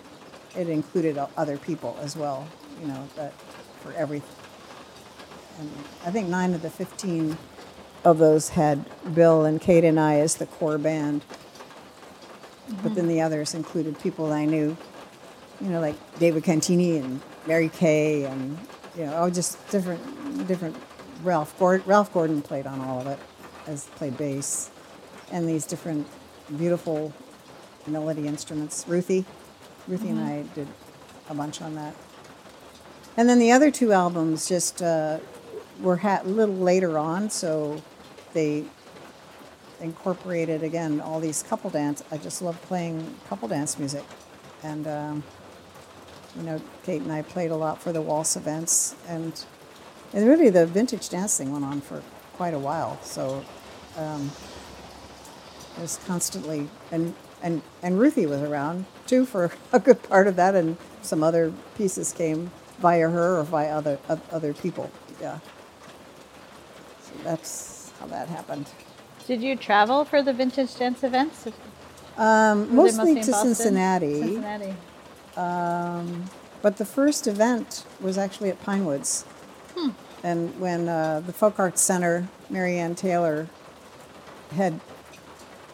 it 0.56 0.70
included 0.70 1.18
other 1.38 1.58
people 1.58 1.98
as 2.02 2.16
well, 2.16 2.48
you 2.82 2.88
know, 2.88 3.08
that 3.16 3.34
for 3.82 3.94
every. 3.94 4.22
And 5.58 5.72
I 6.06 6.12
think 6.12 6.28
nine 6.28 6.54
of 6.54 6.62
the 6.62 6.70
15 6.70 7.38
of 8.04 8.18
those 8.18 8.50
had 8.50 8.86
Bill 9.16 9.46
and 9.46 9.60
Kate 9.60 9.84
and 9.84 10.00
I 10.00 10.20
as 10.20 10.36
the 10.36 10.46
core 10.46 10.78
band. 10.78 11.24
But 12.68 12.96
then 12.96 13.06
mm-hmm. 13.06 13.08
the 13.08 13.22
others 13.22 13.54
included 13.54 14.00
people 14.00 14.34
I 14.34 14.46
knew, 14.46 14.76
you 15.62 15.70
know, 15.70 15.80
like 15.80 15.96
David 16.20 16.44
Cantieni 16.44 17.00
and 17.00 17.22
Mary 17.48 17.70
Cay 17.70 18.26
and, 18.26 18.58
you 18.98 19.06
know, 19.06 19.16
oh, 19.18 19.30
just 19.30 19.58
different, 19.70 20.48
different. 20.48 20.76
Ralph 21.24 21.58
Gordon, 21.58 21.88
Ralph 21.88 22.14
Gordon 22.14 22.42
played 22.42 22.68
on 22.68 22.82
all 22.82 23.00
of 23.00 23.08
it, 23.08 23.20
as 23.68 23.86
played 23.96 24.18
bass, 24.18 24.70
and 25.32 25.48
these 25.48 25.66
different 25.66 26.08
beautiful 26.58 27.14
melody 27.88 28.28
instruments. 28.28 28.86
Ruthie, 28.88 29.26
Ruthie 29.88 30.10
and 30.10 30.20
I 30.20 30.44
did 30.54 30.68
a 31.30 31.34
bunch 31.34 31.62
on 31.62 31.76
that. 31.76 31.96
And 33.18 33.30
then 33.30 33.40
the 33.40 33.52
other 33.52 33.72
two 33.72 33.92
albums 33.94 34.48
just 34.48 34.82
uh, 34.82 35.20
were 35.82 35.98
ha- 35.98 36.22
a 36.24 36.28
little 36.28 36.56
later 36.56 36.98
on, 36.98 37.30
so 37.30 37.82
they 38.34 38.66
incorporated 39.82 40.64
again 40.64 41.02
all 41.02 41.20
these 41.20 41.44
couple 41.44 41.70
dance. 41.70 42.04
I 42.12 42.18
just 42.18 42.42
love 42.42 42.62
playing 42.64 43.16
couple 43.30 43.48
dance 43.48 43.80
music, 43.80 44.04
and 44.64 44.88
um, 44.88 45.24
you 46.38 46.44
know, 46.44 46.62
Kate 46.84 47.02
and 47.02 47.12
I 47.12 47.22
played 47.22 47.52
a 47.52 47.56
lot 47.56 47.82
for 47.82 47.92
the 47.92 48.02
waltz 48.02 48.36
events, 48.36 48.96
and 49.08 49.44
and 50.14 50.28
really 50.28 50.50
the 50.50 50.66
vintage 50.66 51.10
dance 51.10 51.38
thing 51.38 51.52
went 51.52 51.66
on 51.66 51.82
for 51.82 52.02
quite 52.34 52.54
a 52.54 52.60
while. 52.60 53.00
So 53.02 53.44
um, 53.98 54.32
it 55.78 55.82
was 55.82 56.00
constantly 56.06 56.70
and 56.92 57.14
and 57.42 57.62
and 57.82 58.00
Ruthie 58.00 58.26
was 58.26 58.42
around 58.42 58.86
too 59.08 59.26
for 59.26 59.52
a 59.74 59.80
good 59.80 60.02
part 60.04 60.28
of 60.28 60.36
that, 60.36 60.56
and 60.56 60.78
some 61.02 61.24
other 61.24 61.54
pieces 61.78 62.12
came 62.12 62.52
via 62.80 63.10
her 63.10 63.40
or 63.40 63.44
via 63.44 63.78
other 63.78 64.00
other 64.32 64.54
people. 64.54 64.92
Yeah. 65.22 65.40
So 67.02 67.14
that's 67.24 67.92
how 68.00 68.08
that 68.08 68.28
happened. 68.28 68.70
Did 69.28 69.42
you 69.42 69.56
travel 69.56 70.06
for 70.06 70.22
the 70.22 70.34
vintage 70.34 70.76
dance 70.76 71.04
events? 71.04 71.48
Um, 72.18 72.68
they 72.70 72.76
mostly 72.76 73.16
to 73.16 73.32
Boston? 73.32 73.56
Cincinnati, 73.56 74.40
Cincinnati. 75.36 76.32
but 76.62 76.78
the 76.78 76.86
first 76.86 77.28
event 77.28 77.86
was 78.02 78.18
actually 78.18 78.50
at 78.50 78.62
Pinewoods. 78.64 79.24
Hmm. 79.76 79.90
And 80.24 80.60
when 80.60 80.90
uh, 80.90 81.22
the 81.26 81.34
Folk 81.34 81.60
Arts 81.60 81.82
Center, 81.82 82.28
Marianne 82.50 82.96
Taylor, 82.96 83.48
had 84.52 84.80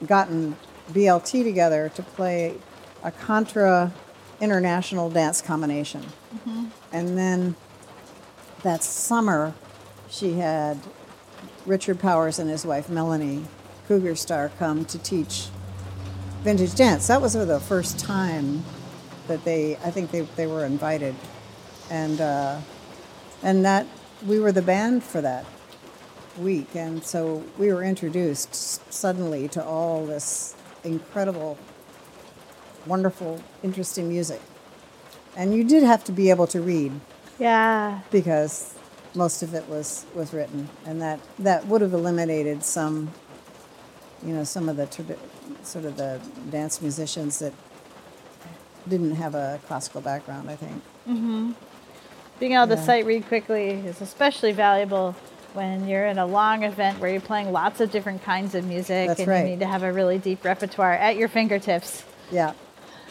gotten 0.06 0.58
BLT 0.92 1.44
together 1.44 1.90
to 1.96 2.04
play 2.04 2.58
a 3.04 3.12
contra 3.12 3.94
international 4.40 5.10
dance 5.10 5.42
combination. 5.42 6.02
Mm-hmm. 6.02 6.66
And 6.92 7.18
then 7.18 7.56
that 8.64 8.84
summer, 8.84 9.54
she 10.10 10.34
had 10.34 10.80
Richard 11.66 12.00
Powers 12.00 12.40
and 12.40 12.50
his 12.50 12.66
wife 12.66 12.90
Melanie 12.90 13.46
Cougar 13.88 14.16
Star 14.16 14.52
come 14.58 14.86
to 14.86 14.98
teach 14.98 15.48
vintage 16.42 16.76
dance. 16.76 17.08
That 17.08 17.22
was 17.22 17.34
the 17.34 17.60
first 17.60 18.00
time 18.00 18.64
that 19.32 19.44
they, 19.46 19.76
I 19.78 19.92
think 19.92 20.12
they, 20.12 20.22
they 20.36 20.46
were 20.48 20.66
invited. 20.66 21.16
And, 21.90 22.20
uh, 22.22 22.60
and 23.42 23.66
that, 23.66 23.88
we 24.28 24.40
were 24.40 24.52
the 24.52 24.62
band 24.62 25.04
for 25.04 25.22
that 25.22 25.46
week. 26.38 26.76
And 26.76 27.04
so 27.04 27.44
we 27.58 27.72
were 27.74 27.84
introduced 27.84 28.54
suddenly 28.94 29.48
to 29.50 29.64
all 29.64 30.06
this 30.06 30.56
incredible, 30.84 31.58
wonderful, 32.86 33.42
interesting 33.64 34.10
music. 34.10 34.42
And 35.36 35.54
you 35.56 35.64
did 35.64 35.84
have 35.84 36.04
to 36.06 36.12
be 36.12 36.30
able 36.30 36.48
to 36.48 36.62
read 36.62 36.92
Yeah. 37.40 38.02
because 38.12 38.76
most 39.16 39.44
of 39.44 39.54
it 39.54 39.68
was, 39.68 40.06
was 40.14 40.34
written, 40.34 40.70
and 40.86 41.02
that, 41.02 41.20
that 41.40 41.68
would 41.68 41.82
have 41.82 41.94
eliminated 41.94 42.64
some, 42.64 43.12
you 44.26 44.34
know, 44.34 44.44
some 44.44 44.70
of 44.70 44.78
the 44.78 44.88
sort 45.64 45.86
of 45.86 45.98
the 45.98 46.20
dance 46.50 46.82
musicians 46.82 47.40
that 47.40 47.54
didn't 48.88 49.16
have 49.16 49.36
a 49.36 49.60
classical 49.68 50.02
background. 50.02 50.50
I 50.50 50.56
think. 50.56 50.82
Mm-hmm. 51.08 51.52
Being 52.40 52.54
able 52.54 52.68
to 52.68 52.78
sight 52.78 53.06
read 53.06 53.28
quickly 53.28 53.70
is 53.70 54.02
especially 54.02 54.52
valuable 54.52 55.16
when 55.54 55.88
you're 55.88 56.06
in 56.08 56.18
a 56.18 56.26
long 56.26 56.64
event 56.64 57.00
where 57.00 57.12
you're 57.12 57.22
playing 57.22 57.52
lots 57.52 57.82
of 57.82 57.92
different 57.92 58.24
kinds 58.24 58.56
of 58.56 58.66
music 58.66 59.10
That's 59.10 59.20
and 59.20 59.30
right. 59.30 59.44
you 59.44 59.50
need 59.52 59.60
to 59.60 59.68
have 59.68 59.84
a 59.84 59.92
really 59.92 60.18
deep 60.18 60.44
repertoire 60.44 60.94
at 60.94 61.18
your 61.18 61.28
fingertips. 61.28 62.04
Yeah, 62.32 62.54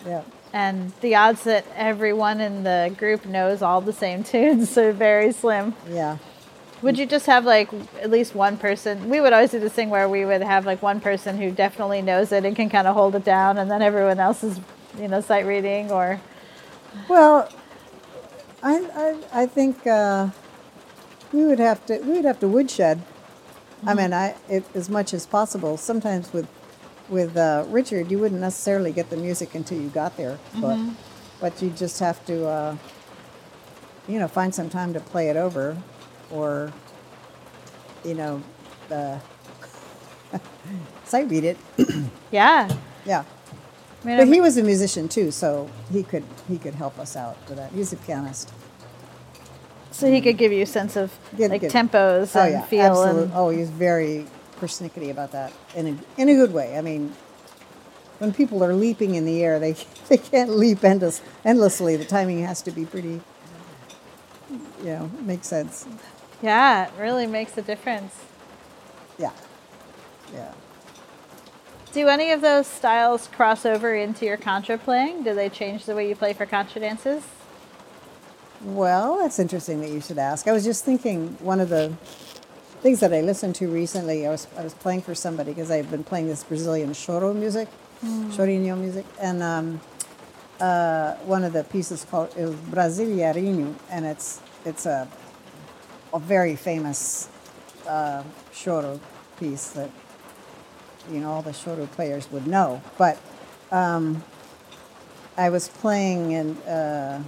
yeah, 0.06 0.22
And 0.54 0.92
the 1.02 1.14
odds 1.16 1.44
that 1.44 1.66
everyone 1.76 2.40
in 2.40 2.62
the 2.64 2.92
group 2.96 3.26
knows 3.26 3.60
all 3.60 3.80
the 3.82 3.92
same 3.92 4.24
tunes 4.32 4.76
are 4.78 4.90
very 4.92 5.32
slim. 5.32 5.74
yeah. 5.88 6.16
Would 6.82 6.98
you 6.98 7.04
just 7.04 7.26
have 7.26 7.44
like 7.44 7.68
at 8.00 8.10
least 8.10 8.34
one 8.34 8.56
person? 8.56 9.10
We 9.10 9.20
would 9.20 9.34
always 9.34 9.50
do 9.50 9.60
this 9.60 9.74
thing 9.74 9.90
where 9.90 10.08
we 10.08 10.24
would 10.24 10.40
have 10.40 10.64
like 10.64 10.80
one 10.80 10.98
person 10.98 11.36
who 11.36 11.50
definitely 11.50 12.00
knows 12.00 12.32
it 12.32 12.46
and 12.46 12.56
can 12.56 12.70
kind 12.70 12.88
of 12.88 12.94
hold 12.96 13.14
it 13.14 13.22
down, 13.22 13.58
and 13.58 13.70
then 13.70 13.82
everyone 13.82 14.18
else 14.18 14.42
is, 14.42 14.58
you 14.98 15.08
know, 15.08 15.20
sight 15.20 15.46
reading 15.46 15.90
or. 15.90 16.20
Well, 17.08 17.48
I 18.62 18.76
I, 19.32 19.42
I 19.42 19.46
think 19.46 19.86
uh, 19.86 20.28
we 21.32 21.44
would 21.44 21.58
have 21.58 21.84
to 21.86 21.98
we 21.98 22.14
would 22.14 22.24
have 22.24 22.40
to 22.40 22.48
woodshed. 22.48 23.02
I 23.86 23.94
mean, 23.94 24.12
I 24.12 24.34
it, 24.48 24.64
as 24.74 24.90
much 24.90 25.14
as 25.14 25.26
possible. 25.26 25.76
Sometimes 25.76 26.32
with 26.32 26.48
with 27.08 27.36
uh, 27.36 27.64
Richard, 27.68 28.10
you 28.10 28.18
wouldn't 28.18 28.40
necessarily 28.40 28.92
get 28.92 29.10
the 29.10 29.16
music 29.16 29.54
until 29.54 29.80
you 29.80 29.88
got 29.88 30.16
there, 30.16 30.38
but 30.60 30.78
but 31.40 31.62
you 31.62 31.70
just 31.70 31.98
have 32.00 32.24
to 32.26 32.46
uh, 32.46 32.76
you 34.08 34.18
know 34.18 34.28
find 34.28 34.54
some 34.54 34.68
time 34.68 34.92
to 34.92 35.00
play 35.00 35.28
it 35.30 35.36
over, 35.36 35.76
or 36.30 36.72
you 38.04 38.14
know, 38.14 38.42
uh, 38.90 39.18
sight 41.04 41.28
read 41.28 41.44
it. 41.44 41.58
Yeah. 42.30 42.70
yeah. 43.04 43.24
I 44.02 44.06
mean, 44.06 44.16
But 44.16 44.22
I'm- 44.24 44.32
he 44.32 44.40
was 44.40 44.56
a 44.56 44.62
musician 44.62 45.08
too, 45.08 45.30
so 45.30 45.68
he 45.92 46.02
could 46.02 46.24
he 46.48 46.58
could 46.58 46.74
help 46.74 46.98
us 46.98 47.16
out 47.16 47.36
with 47.48 47.58
that. 47.58 47.70
He's 47.72 47.92
a 47.92 47.96
pianist. 47.96 48.50
so 49.92 50.10
he 50.10 50.20
could 50.20 50.38
give 50.38 50.52
you 50.52 50.62
a 50.62 50.66
sense 50.66 50.96
of 50.96 51.10
Good, 51.36 51.50
like 51.50 51.60
good. 51.60 51.70
tempos 51.70 52.34
Oh 52.34 52.40
and 52.42 52.52
yeah, 52.52 52.62
feel 52.62 52.80
absolutely. 52.82 53.22
and 53.24 53.32
Oh, 53.34 53.50
he's 53.50 53.68
very 53.70 54.26
persnickety 54.60 55.10
about 55.10 55.32
that 55.32 55.52
in 55.74 55.86
a 55.88 56.20
in 56.20 56.28
a 56.28 56.34
good 56.34 56.52
way. 56.54 56.78
I 56.78 56.80
mean, 56.80 57.12
when 58.18 58.32
people 58.32 58.62
are 58.64 58.72
leaping 58.74 59.14
in 59.16 59.24
the 59.26 59.42
air, 59.44 59.58
they 59.58 59.74
they 60.08 60.16
can't 60.16 60.50
leap 60.56 60.82
endless, 60.84 61.20
endlessly. 61.44 61.96
The 61.96 62.04
timing 62.06 62.42
has 62.44 62.62
to 62.62 62.70
be 62.70 62.84
pretty, 62.86 63.20
you 64.82 64.84
know, 64.86 65.10
makes 65.20 65.46
sense. 65.48 65.86
Yeah, 66.40 66.86
it 66.86 66.92
really 66.98 67.26
makes 67.26 67.58
a 67.58 67.62
difference. 67.62 68.14
Yeah, 69.18 69.32
yeah. 70.32 70.52
Do 71.92 72.06
any 72.06 72.30
of 72.30 72.40
those 72.40 72.68
styles 72.68 73.26
cross 73.26 73.66
over 73.66 73.94
into 73.94 74.24
your 74.24 74.36
contra 74.36 74.78
playing? 74.78 75.24
Do 75.24 75.34
they 75.34 75.48
change 75.48 75.86
the 75.86 75.94
way 75.96 76.08
you 76.08 76.14
play 76.14 76.32
for 76.32 76.46
contra 76.46 76.80
dances? 76.80 77.24
Well, 78.62 79.18
that's 79.18 79.40
interesting 79.40 79.80
that 79.80 79.90
you 79.90 80.00
should 80.00 80.18
ask. 80.18 80.46
I 80.46 80.52
was 80.52 80.64
just 80.64 80.84
thinking 80.84 81.36
one 81.40 81.58
of 81.58 81.68
the 81.68 81.92
things 82.80 83.00
that 83.00 83.12
I 83.12 83.22
listened 83.22 83.56
to 83.56 83.68
recently. 83.68 84.26
I 84.26 84.30
was 84.30 84.46
I 84.56 84.62
was 84.62 84.74
playing 84.74 85.02
for 85.02 85.14
somebody 85.16 85.52
because 85.52 85.70
I've 85.70 85.90
been 85.90 86.04
playing 86.04 86.28
this 86.28 86.44
Brazilian 86.44 86.90
choro 86.90 87.34
music, 87.34 87.68
chorinho 88.04 88.78
music, 88.78 89.06
and 89.20 89.42
um, 89.42 89.80
uh, 90.60 91.14
one 91.24 91.42
of 91.42 91.52
the 91.52 91.64
pieces 91.64 92.06
called 92.08 92.32
is 92.36 92.54
Brasileirinho, 92.54 93.74
and 93.90 94.06
it's 94.06 94.40
it's 94.64 94.86
a 94.86 95.08
a 96.12 96.18
very 96.20 96.54
famous 96.54 97.28
uh, 97.88 98.22
choro 98.52 99.00
piece 99.38 99.70
that 99.70 99.90
you 101.10 101.20
know 101.20 101.30
all 101.32 101.42
the 101.42 101.50
choro 101.52 101.90
players 101.90 102.30
would 102.32 102.46
know. 102.46 102.80
But 102.98 103.18
um, 103.70 104.22
I 105.36 105.50
was 105.50 105.68
playing 105.68 106.32
in. 106.32 106.56
Uh, 106.58 107.22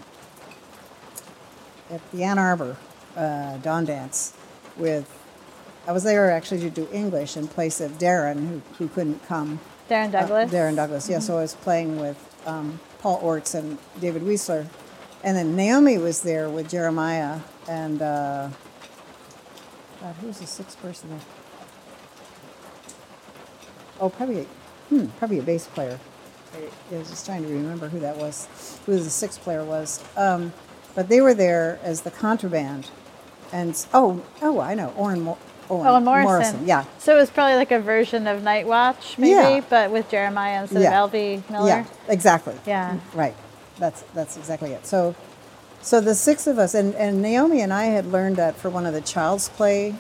at 1.91 2.11
the 2.13 2.25
Ann 2.25 2.39
Arbor 2.39 2.77
uh, 3.17 3.59
Dawn 3.59 3.85
Dance 3.85 4.33
with, 4.79 5.07
I 5.87 5.93
was 5.93 6.05
there 6.05 6.31
actually 6.31 6.61
to 6.61 6.71
do 6.71 6.89
English 6.91 7.37
in 7.37 7.47
place 7.49 7.81
of 7.81 7.99
Daron, 7.99 8.49
who, 8.49 8.63
who 8.79 8.89
couldn't 8.89 9.23
come. 9.27 9.61
Daron 9.91 10.09
Uh, 10.09 10.21
Douglas? 10.21 10.51
Daron 10.51 10.77
Douglas, 10.77 11.09
yeah. 11.11 11.19
So 11.19 11.37
I 11.37 11.43
was 11.43 11.55
playing 11.55 12.01
with 12.01 12.17
um, 12.47 12.81
Paul 13.01 13.21
Oorts 13.21 13.55
and 13.55 13.77
David 14.01 14.23
Wiesler. 14.23 14.67
And 15.23 15.37
then 15.37 15.55
Naomi 15.55 15.99
was 15.99 16.23
there 16.23 16.49
with 16.49 16.71
Jeremiah 16.71 17.41
and, 17.69 18.01
uh, 18.01 18.49
God, 20.01 20.15
who 20.21 20.29
was 20.29 20.41
the 20.41 20.47
sixth 20.47 20.81
person 20.81 21.11
there? 21.11 21.21
Oh, 24.03 24.09
probably, 24.11 24.41
a, 24.41 24.45
hmm, 24.89 25.07
probably 25.19 25.39
a 25.39 25.43
bass 25.43 25.67
player. 25.69 25.99
I, 26.55 26.95
I 26.95 26.99
was 26.99 27.09
just 27.09 27.25
trying 27.25 27.43
to 27.45 27.49
remember 27.49 27.89
who 27.89 28.01
that 28.01 28.17
was, 28.17 28.49
who 28.85 28.99
the 28.99 29.09
sixth 29.09 29.41
player 29.41 29.65
was. 29.65 30.03
Um, 30.17 30.53
but 30.97 31.09
they 31.09 31.21
were 31.21 31.35
there 31.35 31.79
as 31.85 32.03
the 32.03 32.11
contraband. 32.11 32.91
And, 33.53 33.75
oh, 33.95 34.23
oh, 34.43 34.61
I 34.61 34.75
know, 34.75 34.93
Mo- 34.97 35.39
Owen, 35.71 35.87
Owen 35.87 36.05
Morrison. 36.05 36.67
Yeah, 36.67 36.85
So 36.99 37.15
it 37.17 37.21
was 37.21 37.31
probably 37.31 37.55
like 37.55 37.71
a 37.71 37.79
version 37.79 38.27
of 38.27 38.43
Night 38.43 38.67
Watch, 38.67 39.17
maybe, 39.19 39.31
Yeah. 39.31 39.61
but 39.71 39.91
with 39.93 40.11
Jeremiah 40.11 40.63
instead 40.63 40.83
Yeah. 40.83 41.05
of 41.05 41.13
Elvie 41.13 41.49
Miller. 41.49 41.69
Yeah, 41.69 41.85
exactly. 42.09 42.55
Yeah. 42.67 42.99
Right. 43.15 43.37
That's 43.79 44.03
that's 44.15 44.37
exactly 44.37 44.73
it. 44.73 44.85
So, 44.87 45.15
so 45.81 46.01
the 46.01 46.15
six 46.15 46.47
of 46.47 46.59
us, 46.59 46.75
and, 46.75 46.95
and 46.97 47.23
Naomi 47.23 47.61
and 47.61 47.73
I 47.73 47.85
had 47.85 48.07
learned 48.07 48.37
that 48.37 48.57
for 48.57 48.69
one 48.69 48.85
of 48.85 48.93
the 48.95 49.01
Child's 49.01 49.49
Play 49.49 49.95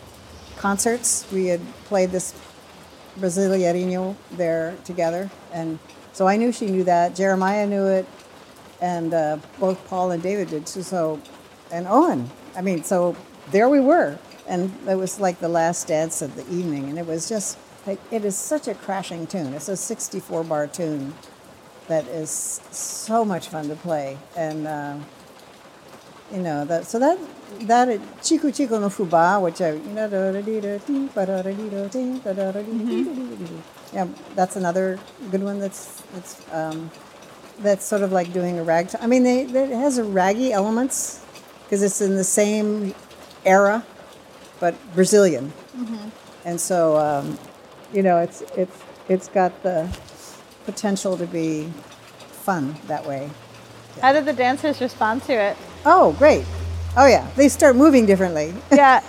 concerts, 0.56 1.24
we 1.32 1.46
had 1.46 1.60
played 1.84 2.10
this 2.10 2.34
Brasileirinho 3.18 4.16
there 4.32 4.76
together, 4.84 5.30
and 5.52 5.78
so 6.12 6.26
I 6.26 6.36
knew 6.36 6.52
she 6.52 6.66
knew 6.66 6.84
that. 6.84 7.14
Jeremiah 7.14 7.66
knew 7.66 7.86
it, 7.86 8.06
and 8.80 9.14
uh, 9.14 9.38
both 9.58 9.86
Paul 9.88 10.10
and 10.10 10.22
David 10.22 10.48
did 10.48 10.66
too. 10.66 10.82
So, 10.82 11.20
and 11.70 11.86
Owen. 11.88 12.30
I 12.54 12.60
mean, 12.60 12.84
so 12.84 13.16
there 13.50 13.68
we 13.68 13.80
were, 13.80 14.18
and 14.46 14.72
it 14.88 14.96
was 14.96 15.20
like 15.20 15.40
the 15.40 15.48
last 15.48 15.88
dance 15.88 16.22
of 16.22 16.34
the 16.36 16.42
evening, 16.54 16.88
and 16.88 16.98
it 16.98 17.06
was 17.06 17.28
just 17.28 17.58
like 17.86 18.00
it 18.10 18.24
is 18.24 18.36
such 18.36 18.68
a 18.68 18.74
crashing 18.74 19.26
tune. 19.26 19.54
It's 19.54 19.68
a 19.68 19.76
64 19.76 20.44
bar 20.44 20.66
tune 20.66 21.14
that 21.88 22.06
is 22.06 22.60
so 22.70 23.24
much 23.24 23.48
fun 23.48 23.68
to 23.68 23.76
play, 23.76 24.18
and 24.36 24.66
uh, 24.66 24.96
you 26.32 26.40
know 26.40 26.64
that. 26.64 26.86
So 26.86 26.98
that 26.98 27.18
that 27.60 27.88
is 27.88 28.00
Tico 28.22 28.50
Tico 28.50 28.78
no 28.78 28.88
Fubá, 28.88 29.40
which 29.40 29.60
I 29.60 29.72
you 29.72 29.80
know 29.80 30.08
yeah, 33.92 34.08
that's 34.34 34.56
another 34.56 34.98
good 35.30 35.42
one. 35.42 35.58
That's 35.58 36.02
that's 36.12 36.52
um, 36.52 36.90
that's 37.58 37.84
sort 37.84 38.02
of 38.02 38.12
like 38.12 38.32
doing 38.32 38.58
a 38.58 38.64
ragtime. 38.64 39.02
I 39.02 39.06
mean, 39.06 39.22
they, 39.22 39.42
it 39.42 39.70
has 39.70 39.98
a 39.98 40.04
raggy 40.04 40.52
elements 40.52 41.24
because 41.64 41.82
it's 41.82 42.00
in 42.00 42.16
the 42.16 42.24
same 42.24 42.94
era, 43.44 43.84
but 44.60 44.74
Brazilian, 44.94 45.52
and 46.44 46.60
so 46.60 46.96
um, 46.96 47.38
you 47.92 48.02
know 48.02 48.18
it's 48.18 48.42
it's 48.56 48.82
it's 49.08 49.28
got 49.28 49.62
the 49.62 49.88
potential 50.64 51.16
to 51.16 51.26
be 51.26 51.70
fun 52.30 52.74
that 52.86 53.06
way. 53.06 53.30
How 54.00 54.12
did 54.12 54.24
the 54.24 54.32
dancers 54.32 54.80
respond 54.80 55.22
to 55.24 55.32
it? 55.34 55.56
Oh, 55.84 56.12
great! 56.18 56.44
Oh 56.96 57.06
yeah, 57.06 57.28
they 57.36 57.48
start 57.48 57.76
moving 57.76 58.06
differently. 58.06 58.54
Yeah. 58.72 59.02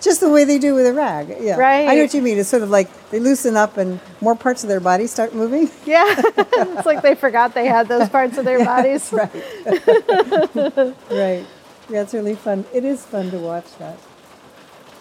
Just 0.00 0.20
the 0.20 0.28
way 0.28 0.44
they 0.44 0.58
do 0.58 0.74
with 0.74 0.86
a 0.86 0.92
rag. 0.92 1.34
Yeah. 1.40 1.56
Right. 1.56 1.88
I 1.88 1.94
know 1.94 2.02
what 2.02 2.12
you 2.12 2.20
mean. 2.20 2.36
It's 2.36 2.50
sort 2.50 2.62
of 2.62 2.68
like 2.68 2.90
they 3.08 3.18
loosen 3.18 3.56
up 3.56 3.78
and 3.78 3.98
more 4.20 4.34
parts 4.34 4.62
of 4.62 4.68
their 4.68 4.80
body 4.80 5.06
start 5.06 5.34
moving. 5.34 5.70
yeah. 5.86 6.04
it's 6.18 6.84
like 6.84 7.00
they 7.00 7.14
forgot 7.14 7.54
they 7.54 7.64
had 7.64 7.88
those 7.88 8.10
parts 8.10 8.36
of 8.36 8.44
their 8.44 8.62
bodies. 8.62 9.10
right. 9.10 9.32
right. 11.10 11.46
Yeah, 11.88 12.02
it's 12.02 12.12
really 12.12 12.34
fun. 12.34 12.66
It 12.74 12.84
is 12.84 13.02
fun 13.06 13.30
to 13.30 13.38
watch 13.38 13.74
that. 13.78 13.98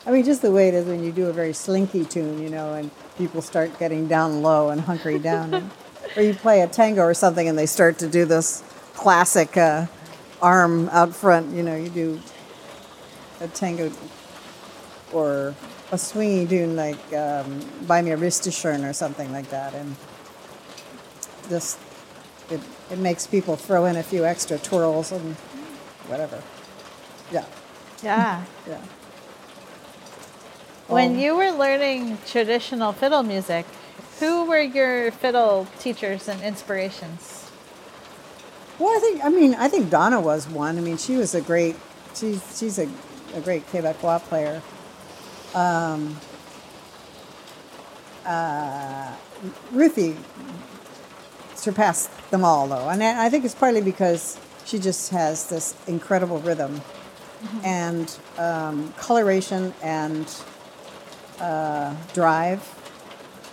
I 0.06 0.12
mean, 0.12 0.24
just 0.24 0.42
the 0.42 0.52
way 0.52 0.70
it 0.70 0.74
is 0.74 0.86
when 0.86 1.04
you 1.04 1.12
do 1.12 1.28
a 1.28 1.34
very 1.34 1.54
slinky 1.54 2.06
tune, 2.06 2.42
you 2.42 2.50
know, 2.50 2.74
and 2.74 2.90
people 3.18 3.42
start 3.42 3.78
getting 3.80 4.08
down 4.08 4.42
low 4.42 4.70
and 4.70 4.80
hunkering 4.82 5.22
down. 5.22 5.54
and, 5.54 5.72
or 6.16 6.24
you 6.24 6.34
play 6.34 6.62
a 6.62 6.68
tango 6.68 7.02
or 7.02 7.14
something 7.14 7.48
and 7.50 7.58
they 7.58 7.66
start 7.66 7.98
to 7.98 8.08
do 8.08 8.24
this 8.24 8.64
classic 8.94 9.58
uh, 9.58 9.86
arm 10.44 10.90
out 10.92 11.16
front, 11.16 11.54
you 11.56 11.64
know, 11.64 11.78
you 11.78 11.90
do 11.90 12.22
a 13.42 13.48
tango 13.50 13.92
or 15.14 15.56
a 15.92 15.96
swingy 15.98 16.50
tune 16.50 16.76
like 16.76 17.14
um, 17.14 17.62
Bei 17.88 18.02
Mir 18.02 18.18
Bist 18.18 18.44
Du 18.44 18.52
Schön 18.52 18.88
or 18.90 18.94
something 18.94 19.32
like 19.34 19.50
that. 19.52 19.74
And 19.76 19.96
just, 21.50 21.80
it, 22.52 22.62
it 22.92 23.00
makes 23.00 23.28
people 23.28 23.58
throw 23.58 23.86
in 23.86 23.98
a 23.98 24.04
few 24.04 24.26
extra 24.26 24.60
twirls 24.60 25.12
and 25.12 25.36
whatever. 26.08 26.44
Yeah, 27.32 27.46
Yeah. 28.04 28.46
yeah. 28.68 28.82
When 30.88 31.16
Um, 31.16 31.20
you 31.20 31.36
were 31.38 31.52
learning 31.52 32.20
traditional 32.28 32.94
fiddle 32.94 33.24
music, 33.24 33.66
who 34.20 34.46
were 34.46 34.62
your 34.62 35.12
fiddle 35.12 35.68
teachers 35.80 36.28
and 36.30 36.42
inspirations? 36.42 37.43
Well, 38.84 38.98
I 38.98 39.00
think 39.00 39.24
I 39.24 39.30
mean 39.30 39.56
I 39.56 39.70
think 39.70 39.90
Donna 39.90 40.20
was 40.20 40.46
one. 40.50 40.78
I 40.78 40.82
mean, 40.82 40.98
she 40.98 41.16
was 41.16 41.34
a 41.34 41.40
great 41.40 41.78
she's 42.14 42.42
she's 42.60 42.78
a, 42.80 42.90
a 43.34 43.40
great 43.40 43.66
Quebecois 43.72 44.20
player. 44.24 44.62
Um, 45.56 46.18
uh, 48.26 49.16
Ruthie 49.72 50.18
surpassed 51.56 52.12
them 52.30 52.44
all, 52.44 52.68
though, 52.68 52.90
and 52.90 53.02
I 53.02 53.30
think 53.30 53.46
it's 53.46 53.56
partly 53.56 53.80
because 53.80 54.38
she 54.66 54.80
just 54.80 55.12
has 55.12 55.48
this 55.48 55.76
incredible 55.88 56.40
rhythm 56.40 56.82
and 57.64 58.14
um, 58.38 58.92
coloration 58.98 59.74
and 59.82 60.28
uh, 61.40 61.96
drive 62.14 62.62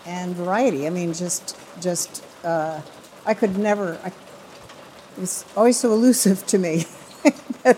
and 0.07 0.35
variety. 0.35 0.89
I 0.89 0.91
mean, 0.91 1.15
just 1.15 1.57
just 1.81 2.25
uh, 2.43 2.81
I 3.25 3.35
could 3.35 3.57
never. 3.57 3.97
I, 4.03 4.11
it 5.17 5.21
was 5.21 5.45
always 5.57 5.79
so 5.79 5.93
elusive 5.93 6.47
to 6.47 6.59
me, 6.59 6.85
but, 7.63 7.77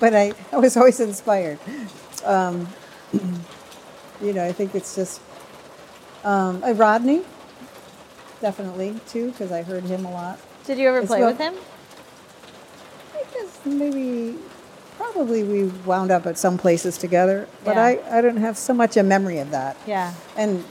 but 0.00 0.14
I, 0.14 0.32
I 0.52 0.56
was 0.58 0.76
always 0.76 1.00
inspired. 1.00 1.58
Um, 2.24 2.68
you 4.22 4.32
know, 4.32 4.44
I 4.44 4.52
think 4.52 4.74
it's 4.74 4.94
just 4.94 5.20
um, 6.24 6.62
uh, 6.62 6.72
Rodney, 6.72 7.22
definitely 8.40 8.98
too, 9.08 9.30
because 9.32 9.50
I 9.52 9.62
heard 9.62 9.84
him 9.84 10.04
a 10.04 10.10
lot. 10.10 10.38
Did 10.64 10.78
you 10.78 10.88
ever 10.88 11.04
play 11.06 11.20
well. 11.20 11.30
with 11.30 11.38
him? 11.38 11.54
I 13.14 13.24
guess 13.34 13.60
maybe, 13.64 14.38
probably 14.96 15.42
we 15.42 15.64
wound 15.84 16.10
up 16.10 16.26
at 16.26 16.38
some 16.38 16.56
places 16.58 16.96
together, 16.96 17.48
but 17.64 17.74
Yeah. 17.76 17.82
I, 17.82 18.18
I 18.18 18.20
don't 18.20 18.36
have 18.36 18.56
so 18.56 18.72
much 18.72 18.96
a 18.96 19.02
memory 19.02 19.38
of 19.38 19.50
that. 19.50 19.76
Yeah. 19.86 20.14
And, 20.36 20.64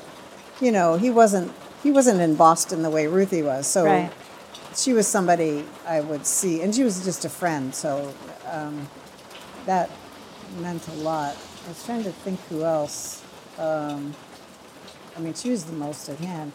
you 0.62 0.72
know, 0.72 0.96
he 0.98 1.10
wasn't 1.10 1.52
he 1.84 1.92
wasn't 1.92 2.22
in 2.22 2.36
Boston 2.36 2.84
the 2.84 2.90
way 2.92 3.08
Ruthie 3.08 3.42
was, 3.42 3.68
so 3.68 3.86
Right. 3.86 4.12
She 4.76 4.94
was 4.94 5.08
somebody 5.08 5.66
I 5.88 6.02
would 6.02 6.26
see, 6.26 6.62
and 6.62 6.74
she 6.74 6.84
was 6.84 7.04
just 7.04 7.26
a 7.26 7.30
friend, 7.30 7.74
so 7.76 8.14
um, 8.50 8.88
that 9.66 9.90
meant 10.60 10.88
a 10.88 10.94
lot. 10.94 11.36
I 11.66 11.70
was 11.70 11.84
trying 11.86 12.04
to 12.04 12.12
think 12.12 12.40
who 12.50 12.64
else. 12.64 13.24
Um, 13.60 14.14
I 15.16 15.20
mean, 15.20 15.34
she 15.34 15.50
was 15.52 15.66
the 15.66 15.74
most 15.74 16.10
at 16.10 16.18
hand. 16.20 16.54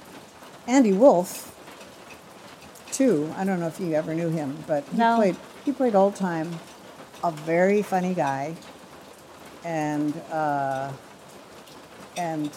Andy 0.66 0.92
Wolf, 0.92 1.54
too. 2.90 3.32
I 3.36 3.44
don't 3.44 3.60
know 3.60 3.66
if 3.68 3.78
you 3.78 3.92
ever 3.94 4.14
knew 4.14 4.30
him, 4.30 4.64
but 4.66 4.84
he 4.90 4.96
No. 4.98 5.16
played 5.16 5.36
he 5.64 5.72
played 5.72 5.94
old 5.94 6.16
time. 6.16 6.58
A 7.24 7.30
very 7.30 7.82
funny 7.82 8.14
guy, 8.14 8.54
and 9.64 10.14
uh, 10.30 10.92
and 12.16 12.50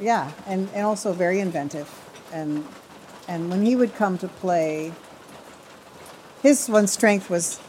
yeah, 0.00 0.30
and, 0.46 0.68
and 0.74 0.86
also 0.86 1.12
very 1.12 1.40
inventive 1.40 1.88
and 2.32 2.64
And 3.30 3.48
when 3.48 3.64
he 3.64 3.76
would 3.76 3.94
come 3.94 4.18
to 4.18 4.26
play, 4.26 4.92
his 6.42 6.68
one 6.68 6.88
strength 6.88 7.30
was 7.30 7.60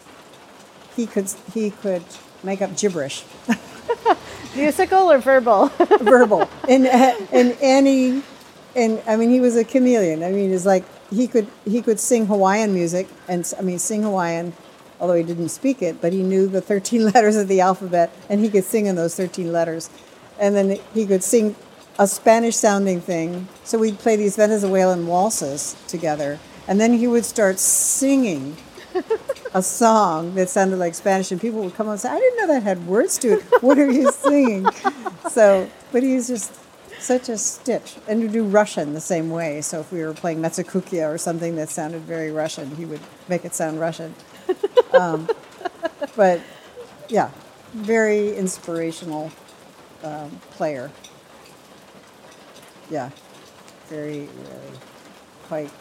he 0.96 1.06
could 1.06 1.30
he 1.54 1.70
could 1.70 2.04
make 2.44 2.64
up 2.64 2.76
gibberish, 2.76 3.24
Musical 4.56 5.12
or 5.12 5.20
verbal? 5.20 5.68
verbal, 6.02 6.50
in 6.68 6.88
in 7.32 7.56
any, 7.62 8.24
and 8.76 9.04
I 9.06 9.16
mean 9.18 9.30
he 9.30 9.40
was 9.40 9.56
a 9.56 9.64
chameleon. 9.64 10.24
I 10.24 10.32
mean 10.32 10.52
it's 10.52 10.66
like 10.66 10.84
he 11.12 11.28
could 11.28 11.46
he 11.64 11.84
could 11.84 12.00
sing 12.00 12.26
Hawaiian 12.26 12.74
music 12.74 13.08
and 13.28 13.46
I 13.60 13.62
mean 13.62 13.78
sing 13.78 14.02
Hawaiian, 14.02 14.54
although 15.00 15.14
he 15.14 15.24
didn't 15.24 15.50
speak 15.50 15.84
it, 15.84 16.02
but 16.02 16.12
he 16.12 16.24
knew 16.24 16.48
the 16.48 16.62
thirteen 16.62 17.06
letters 17.14 17.36
of 17.36 17.48
the 17.48 17.62
alphabet 17.62 18.12
and 18.30 18.42
he 18.42 18.50
could 18.50 18.64
sing 18.64 18.88
in 18.88 18.96
those 18.96 19.16
thirteen 19.16 19.52
letters, 19.52 19.92
and 20.40 20.56
then 20.56 20.80
he 20.96 21.06
could 21.06 21.24
sing 21.24 21.56
a 22.00 22.08
Spanish 22.08 22.56
sounding 22.56 23.02
thing. 23.02 23.48
So 23.64 23.78
we'd 23.78 24.00
play 24.00 24.16
these 24.16 24.36
Venezuelan 24.36 25.08
waltzes 25.08 25.76
together, 25.88 26.40
and 26.68 26.80
then 26.80 26.94
he 26.94 27.08
would 27.08 27.26
start 27.26 27.60
singing 27.60 28.58
a 29.54 29.62
song 29.62 30.36
that 30.36 30.50
sounded 30.50 30.78
like 30.78 30.96
Spanish, 30.96 31.32
and 31.32 31.40
people 31.40 31.62
would 31.62 31.76
come 31.76 31.88
up 31.88 31.94
and 31.94 32.02
say, 32.02 32.10
"I 32.10 32.20
didn't 32.20 32.40
know 32.40 32.48
that 32.54 32.64
had 32.64 32.88
words 32.88 33.18
to 33.20 33.34
it. 33.34 33.44
What 33.62 33.78
are 33.78 33.92
you 33.92 34.12
singing?" 34.12 34.68
So, 35.30 35.70
but 35.94 36.04
he's 36.04 36.28
just 36.28 36.52
such 37.00 37.30
a 37.30 37.38
stitch, 37.38 37.96
and 38.08 38.22
to 38.22 38.28
do 38.28 38.44
Russian 38.44 38.94
the 38.94 39.00
same 39.00 39.30
way. 39.30 39.62
So 39.62 39.80
if 39.80 39.92
we 39.92 40.04
were 40.04 40.14
playing 40.14 40.40
Metsukukia 40.40 41.08
or 41.08 41.18
something 41.18 41.56
that 41.56 41.70
sounded 41.70 42.02
very 42.02 42.32
Russian, 42.32 42.76
he 42.76 42.86
would 42.86 43.00
make 43.30 43.46
it 43.46 43.56
sound 43.56 43.80
Russian. 43.80 44.14
Um, 44.94 45.30
but 46.16 46.42
yeah, 47.08 47.30
very 47.74 48.36
inspirational 48.36 49.32
um, 50.04 50.30
player. 50.52 50.92
Yeah, 52.92 53.10
very, 53.88 54.26
very 54.26 54.78
quite 55.48 55.72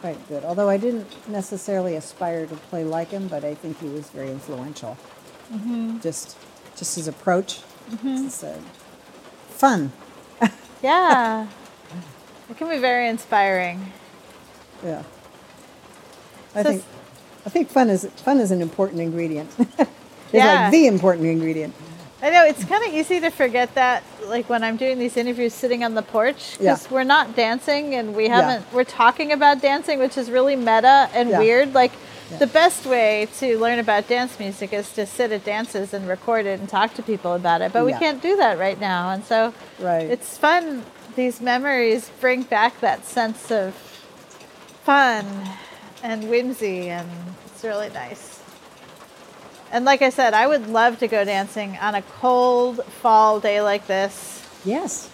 quite 0.00 0.28
good. 0.28 0.44
Although 0.44 0.68
I 0.68 0.76
didn't 0.78 1.06
necessarily 1.28 1.94
aspire 1.96 2.46
to 2.46 2.56
play 2.56 2.82
like 2.82 3.10
him, 3.10 3.28
but 3.28 3.44
I 3.44 3.54
think 3.54 3.78
he 3.78 3.88
was 3.88 4.08
very 4.10 4.30
influential. 4.30 4.96
Just, 6.00 6.36
just 6.76 6.96
his 6.96 7.06
approach, 7.08 7.60
just, 8.02 8.42
uh, 8.42 8.54
fun. 9.50 9.92
yeah. 10.82 11.46
It 12.50 12.56
can 12.56 12.68
be 12.70 12.78
very 12.78 13.06
inspiring. 13.08 13.92
Yeah. 14.84 15.02
I 16.54 16.62
So 16.62 16.70
think, 16.70 16.84
I 17.46 17.50
think 17.50 17.68
fun 17.68 17.90
is 17.90 18.06
fun 18.16 18.40
is 18.40 18.50
an 18.50 18.60
important 18.62 19.00
ingredient. 19.02 19.50
it's 19.58 19.90
Yeah. 20.32 20.62
like 20.64 20.72
the 20.72 20.86
important 20.86 21.26
ingredient. 21.26 21.74
I 22.24 22.30
know 22.30 22.44
it's 22.46 22.64
kind 22.64 22.84
of 22.86 22.94
easy 22.94 23.18
to 23.20 23.30
forget 23.30 23.74
that, 23.74 24.04
like 24.26 24.48
when 24.48 24.62
I'm 24.62 24.76
doing 24.76 24.98
these 25.00 25.16
interviews 25.16 25.52
sitting 25.52 25.82
on 25.82 25.94
the 25.94 26.02
porch, 26.02 26.56
because 26.56 26.84
Yeah. 26.86 26.92
we're 26.94 27.02
not 27.02 27.34
dancing 27.34 27.96
and 27.96 28.14
we 28.14 28.28
haven't, 28.28 28.64
we're 28.72 28.84
talking 28.84 29.32
about 29.32 29.60
dancing, 29.60 29.98
which 29.98 30.16
is 30.16 30.30
really 30.30 30.54
meta 30.54 31.08
and 31.14 31.30
Yeah. 31.30 31.38
weird. 31.40 31.74
Like, 31.74 31.90
Yeah. 32.30 32.36
the 32.38 32.46
best 32.46 32.86
way 32.86 33.26
to 33.40 33.58
learn 33.58 33.80
about 33.80 34.06
dance 34.06 34.38
music 34.38 34.72
is 34.72 34.88
to 34.92 35.04
sit 35.04 35.32
at 35.32 35.44
dances 35.44 35.92
and 35.92 36.08
record 36.08 36.46
it 36.46 36.60
and 36.60 36.68
talk 36.68 36.94
to 36.94 37.02
people 37.02 37.34
about 37.34 37.60
it. 37.60 37.72
But 37.72 37.84
we 37.84 37.92
can't 37.92 38.22
do 38.22 38.36
that 38.36 38.56
right 38.56 38.80
now. 38.80 39.10
And 39.10 39.24
so 39.24 39.52
Right. 39.80 40.08
it's 40.08 40.38
fun. 40.38 40.84
These 41.16 41.40
memories 41.40 42.08
bring 42.20 42.42
back 42.42 42.80
that 42.80 43.04
sense 43.04 43.50
of 43.50 43.74
fun 44.84 45.26
and 46.04 46.30
whimsy, 46.30 46.88
and 46.88 47.08
it's 47.46 47.64
really 47.64 47.90
nice. 47.90 48.31
And 49.72 49.86
like 49.86 50.02
I 50.02 50.10
said, 50.10 50.34
I 50.34 50.46
would 50.46 50.68
love 50.68 50.98
to 50.98 51.08
go 51.08 51.24
dancing 51.24 51.78
on 51.78 51.94
a 51.94 52.02
cold 52.02 52.84
fall 52.84 53.40
day 53.40 53.62
like 53.62 53.86
this. 53.86 54.46
Yes. 54.66 55.10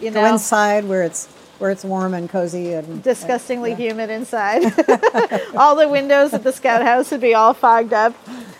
You 0.00 0.10
Go 0.10 0.20
know, 0.20 0.32
inside 0.34 0.84
where 0.84 1.02
it's 1.02 1.26
where 1.58 1.70
it's 1.70 1.84
warm 1.84 2.12
and 2.12 2.28
cozy 2.28 2.74
and 2.74 3.02
disgustingly 3.02 3.70
yeah. 3.70 3.76
humid 3.76 4.10
inside. 4.10 4.64
all 5.56 5.76
the 5.76 5.88
windows 5.88 6.34
at 6.34 6.42
the 6.42 6.52
scout 6.52 6.82
house 6.82 7.10
would 7.10 7.20
be 7.20 7.34
all 7.34 7.54
fogged 7.54 7.92
up. 7.94 8.14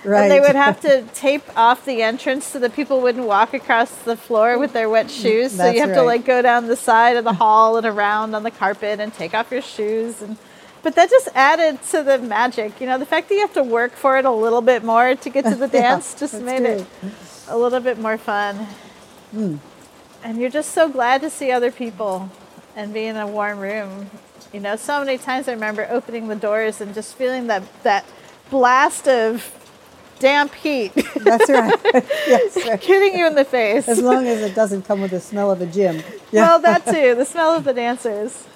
And 0.05 0.31
they 0.31 0.41
would 0.41 0.57
have 0.57 0.81
to 0.81 1.03
tape 1.15 1.45
off 1.57 1.85
the 1.85 2.01
entrance 2.01 2.47
so 2.47 2.59
that 2.61 2.75
people 2.75 3.01
wouldn't 3.01 3.27
walk 3.27 3.55
across 3.55 3.91
the 4.03 4.17
floor 4.17 4.59
with 4.59 4.73
their 4.73 4.89
wet 4.89 5.11
shoes. 5.11 5.53
so 5.53 5.71
you 5.71 5.81
have 5.81 5.95
to 5.95 6.03
like 6.03 6.25
go 6.25 6.43
down 6.43 6.67
the 6.67 6.77
side 6.77 7.17
of 7.17 7.25
the 7.25 7.35
hall 7.35 7.77
and 7.77 7.87
around 7.87 8.35
on 8.35 8.43
the 8.43 8.51
carpet 8.51 9.01
and 9.01 9.13
take 9.13 9.35
off 9.35 9.51
your 9.53 9.63
shoes 9.63 10.23
and 10.23 10.39
but 10.83 10.95
that 10.97 11.11
just 11.11 11.29
added 11.35 11.83
to 11.91 12.03
the 12.03 12.19
magic. 12.19 12.81
You 12.81 12.87
know, 12.87 12.99
the 12.99 13.07
fact 13.07 13.29
that 13.29 13.35
you 13.35 13.41
have 13.41 13.55
to 13.55 13.63
work 13.63 13.93
for 13.93 14.19
it 14.19 14.25
a 14.25 14.31
little 14.31 14.63
bit 14.63 14.83
more 14.85 15.15
to 15.15 15.31
get 15.31 15.45
to 15.45 15.55
the 15.55 15.67
Yeah, 15.73 15.91
dance 15.91 16.15
just 16.15 16.33
that's 16.33 16.45
made 16.45 16.63
it 16.63 16.87
a 17.49 17.57
little 17.57 17.81
bit 17.81 17.99
more 17.99 18.19
fun. 18.19 18.67
Hmm. 19.31 19.57
And 20.25 20.39
you're 20.39 20.51
just 20.51 20.73
so 20.73 20.89
glad 20.89 21.21
to 21.23 21.31
see 21.31 21.51
other 21.51 21.71
people 21.71 22.31
and 22.77 22.93
be 22.93 23.05
in 23.05 23.17
a 23.17 23.27
warm 23.27 23.59
room. 23.59 24.11
You 24.53 24.61
know, 24.61 24.77
so 24.77 25.05
many 25.05 25.19
times 25.19 25.49
I 25.49 25.53
remember 25.53 25.87
opening 25.91 26.29
the 26.29 26.37
doors 26.37 26.81
and 26.81 26.95
just 26.95 27.15
feeling 27.15 27.47
that 27.47 27.63
that 27.83 28.05
blast 28.51 29.09
of 29.09 29.59
damp 30.19 30.55
heat 30.55 30.93
That's 31.17 31.51
right. 31.51 31.75
yes. 32.29 32.55
hitting 32.85 33.19
you 33.19 33.27
in 33.27 33.35
the 33.35 33.45
face. 33.45 33.89
As 33.89 34.01
long 34.01 34.27
as 34.27 34.41
it 34.41 34.55
doesn't 34.55 34.83
come 34.83 35.01
with 35.01 35.11
the 35.11 35.21
smell 35.21 35.51
of 35.51 35.61
a 35.61 35.67
gym. 35.67 36.03
Yeah. 36.31 36.47
Well, 36.47 36.61
that 36.61 36.87
too, 36.87 37.15
the 37.15 37.25
smell 37.25 37.57
of 37.57 37.65
the 37.65 37.75
dancers. 37.75 38.47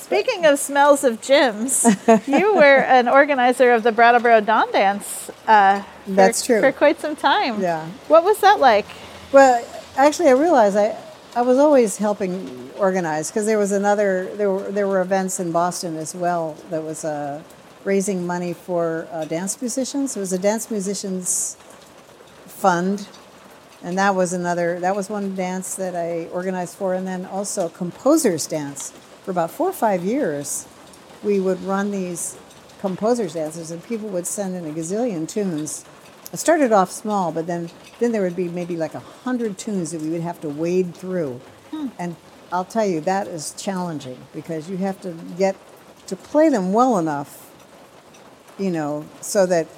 Speaking 0.00 0.46
of 0.46 0.58
smells 0.58 1.04
of 1.04 1.20
gyms, 1.20 1.84
you 2.26 2.54
were 2.54 2.62
an 2.88 3.06
organizer 3.06 3.70
of 3.70 3.82
the 3.82 3.92
Brattleboro 3.92 4.40
Dawn 4.40 4.72
Dance. 4.72 5.30
Uh, 5.46 5.82
for, 5.82 6.10
That's 6.10 6.44
true. 6.44 6.60
For 6.60 6.72
quite 6.72 6.98
some 6.98 7.14
time. 7.14 7.60
Yeah. 7.60 7.86
What 8.08 8.24
was 8.24 8.40
that 8.40 8.58
like? 8.58 8.86
Well, 9.30 9.62
actually, 9.98 10.30
I 10.30 10.32
realized 10.32 10.76
I, 10.76 10.96
I 11.36 11.42
was 11.42 11.58
always 11.58 11.98
helping 11.98 12.70
organize 12.78 13.30
because 13.30 13.44
there 13.44 13.58
was 13.58 13.72
another 13.72 14.34
there 14.36 14.50
were 14.50 14.72
there 14.72 14.88
were 14.88 15.02
events 15.02 15.38
in 15.38 15.52
Boston 15.52 15.96
as 15.96 16.14
well 16.14 16.56
that 16.70 16.82
was 16.82 17.04
uh, 17.04 17.42
raising 17.84 18.26
money 18.26 18.54
for 18.54 19.06
uh, 19.12 19.26
dance 19.26 19.60
musicians. 19.60 20.16
It 20.16 20.20
was 20.20 20.32
a 20.32 20.38
dance 20.38 20.70
musicians 20.70 21.56
fund, 22.46 23.06
and 23.82 23.98
that 23.98 24.14
was 24.14 24.32
another 24.32 24.80
that 24.80 24.96
was 24.96 25.10
one 25.10 25.36
dance 25.36 25.76
that 25.76 25.94
I 25.94 26.26
organized 26.32 26.76
for, 26.76 26.94
and 26.94 27.06
then 27.06 27.26
also 27.26 27.68
composers 27.68 28.46
dance 28.46 28.94
for 29.24 29.30
about 29.30 29.50
four 29.50 29.68
or 29.68 29.72
five 29.72 30.04
years. 30.04 30.66
We 31.22 31.40
would 31.40 31.62
run 31.62 31.90
these 31.90 32.36
composers 32.80 33.34
dances, 33.34 33.70
and 33.70 33.84
people 33.84 34.08
would 34.08 34.26
send 34.26 34.56
in 34.56 34.64
a 34.64 34.72
gazillion 34.72 35.28
tunes. 35.28 35.84
It 36.32 36.38
started 36.38 36.72
off 36.72 36.90
small, 36.90 37.32
but 37.32 37.46
then 37.46 37.70
then 37.98 38.12
there 38.12 38.22
would 38.22 38.36
be 38.36 38.48
maybe 38.48 38.76
like 38.76 38.94
a 38.94 39.00
hundred 39.00 39.58
tunes 39.58 39.90
that 39.90 40.00
we 40.00 40.08
would 40.08 40.22
have 40.22 40.40
to 40.40 40.48
wade 40.48 40.94
through, 40.94 41.40
hmm. 41.70 41.88
and 41.98 42.16
I'll 42.52 42.64
tell 42.64 42.86
you 42.86 43.00
that 43.02 43.28
is 43.28 43.52
challenging 43.52 44.18
because 44.32 44.68
you 44.70 44.78
have 44.78 45.00
to 45.02 45.14
get 45.36 45.56
to 46.06 46.16
play 46.16 46.48
them 46.48 46.72
well 46.72 46.98
enough, 46.98 47.50
you 48.58 48.70
know, 48.70 49.04
so 49.20 49.46
that 49.46 49.68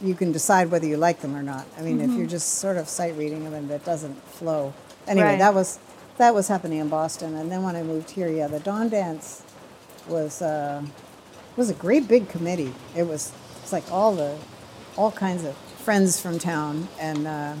you 0.00 0.14
can 0.14 0.30
decide 0.32 0.70
whether 0.70 0.86
you 0.86 0.96
like 0.96 1.20
them 1.20 1.34
or 1.34 1.42
not. 1.42 1.66
I 1.78 1.82
mean, 1.82 2.00
if 2.00 2.08
mm-hmm. 2.08 2.18
you're 2.18 2.28
just 2.28 2.54
sort 2.60 2.76
of 2.76 2.88
sight 2.88 3.16
reading 3.16 3.42
them 3.44 3.54
and 3.54 3.68
that 3.70 3.84
doesn't 3.84 4.14
flow. 4.28 4.74
Anyway, 5.06 5.26
Right. 5.26 5.38
that 5.38 5.54
was 5.54 5.78
that 6.16 6.34
was 6.34 6.48
happening 6.48 6.78
in 6.78 6.88
Boston, 6.88 7.34
and 7.34 7.50
then 7.50 7.62
when 7.62 7.76
I 7.76 7.82
moved 7.82 8.10
here, 8.10 8.28
yeah, 8.28 8.46
the 8.46 8.60
Dawn 8.60 8.88
Dance 8.88 9.42
was 10.06 10.42
uh, 10.42 10.82
was 11.56 11.70
a 11.70 11.74
great 11.74 12.08
big 12.08 12.28
committee. 12.28 12.72
It 12.96 13.04
was 13.04 13.32
it's 13.62 13.72
like 13.72 13.90
all 13.90 14.14
the 14.14 14.36
all 14.96 15.10
kinds 15.10 15.44
of 15.44 15.56
friends 15.56 16.20
from 16.20 16.38
town, 16.38 16.88
and 16.98 17.26
uh, 17.26 17.54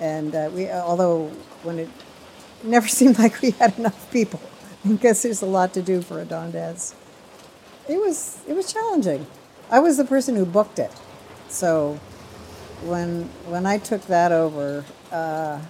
and 0.00 0.34
uh, 0.34 0.50
we 0.52 0.70
although 0.70 1.28
when 1.62 1.78
it 1.78 1.88
never 2.62 2.88
seemed 2.98 3.18
like 3.18 3.40
we 3.42 3.50
had 3.52 3.78
enough 3.78 4.10
people 4.10 4.40
because 4.86 5.22
there's 5.22 5.42
a 5.42 5.46
lot 5.46 5.74
to 5.74 5.82
do 5.82 6.00
for 6.02 6.20
a 6.20 6.24
Dawn 6.24 6.50
Dance. 6.50 6.94
It 7.88 7.98
was 7.98 8.40
it 8.46 8.54
was 8.54 8.72
challenging. 8.72 9.26
I 9.70 9.80
was 9.80 9.96
the 9.96 10.04
person 10.04 10.36
who 10.36 10.46
booked 10.46 10.78
it, 10.78 10.92
so 11.48 11.98
when 12.82 13.24
when 13.46 13.66
I 13.66 13.78
took 13.78 14.02
that 14.06 14.32
over, 14.32 14.84
uh, 15.12 15.60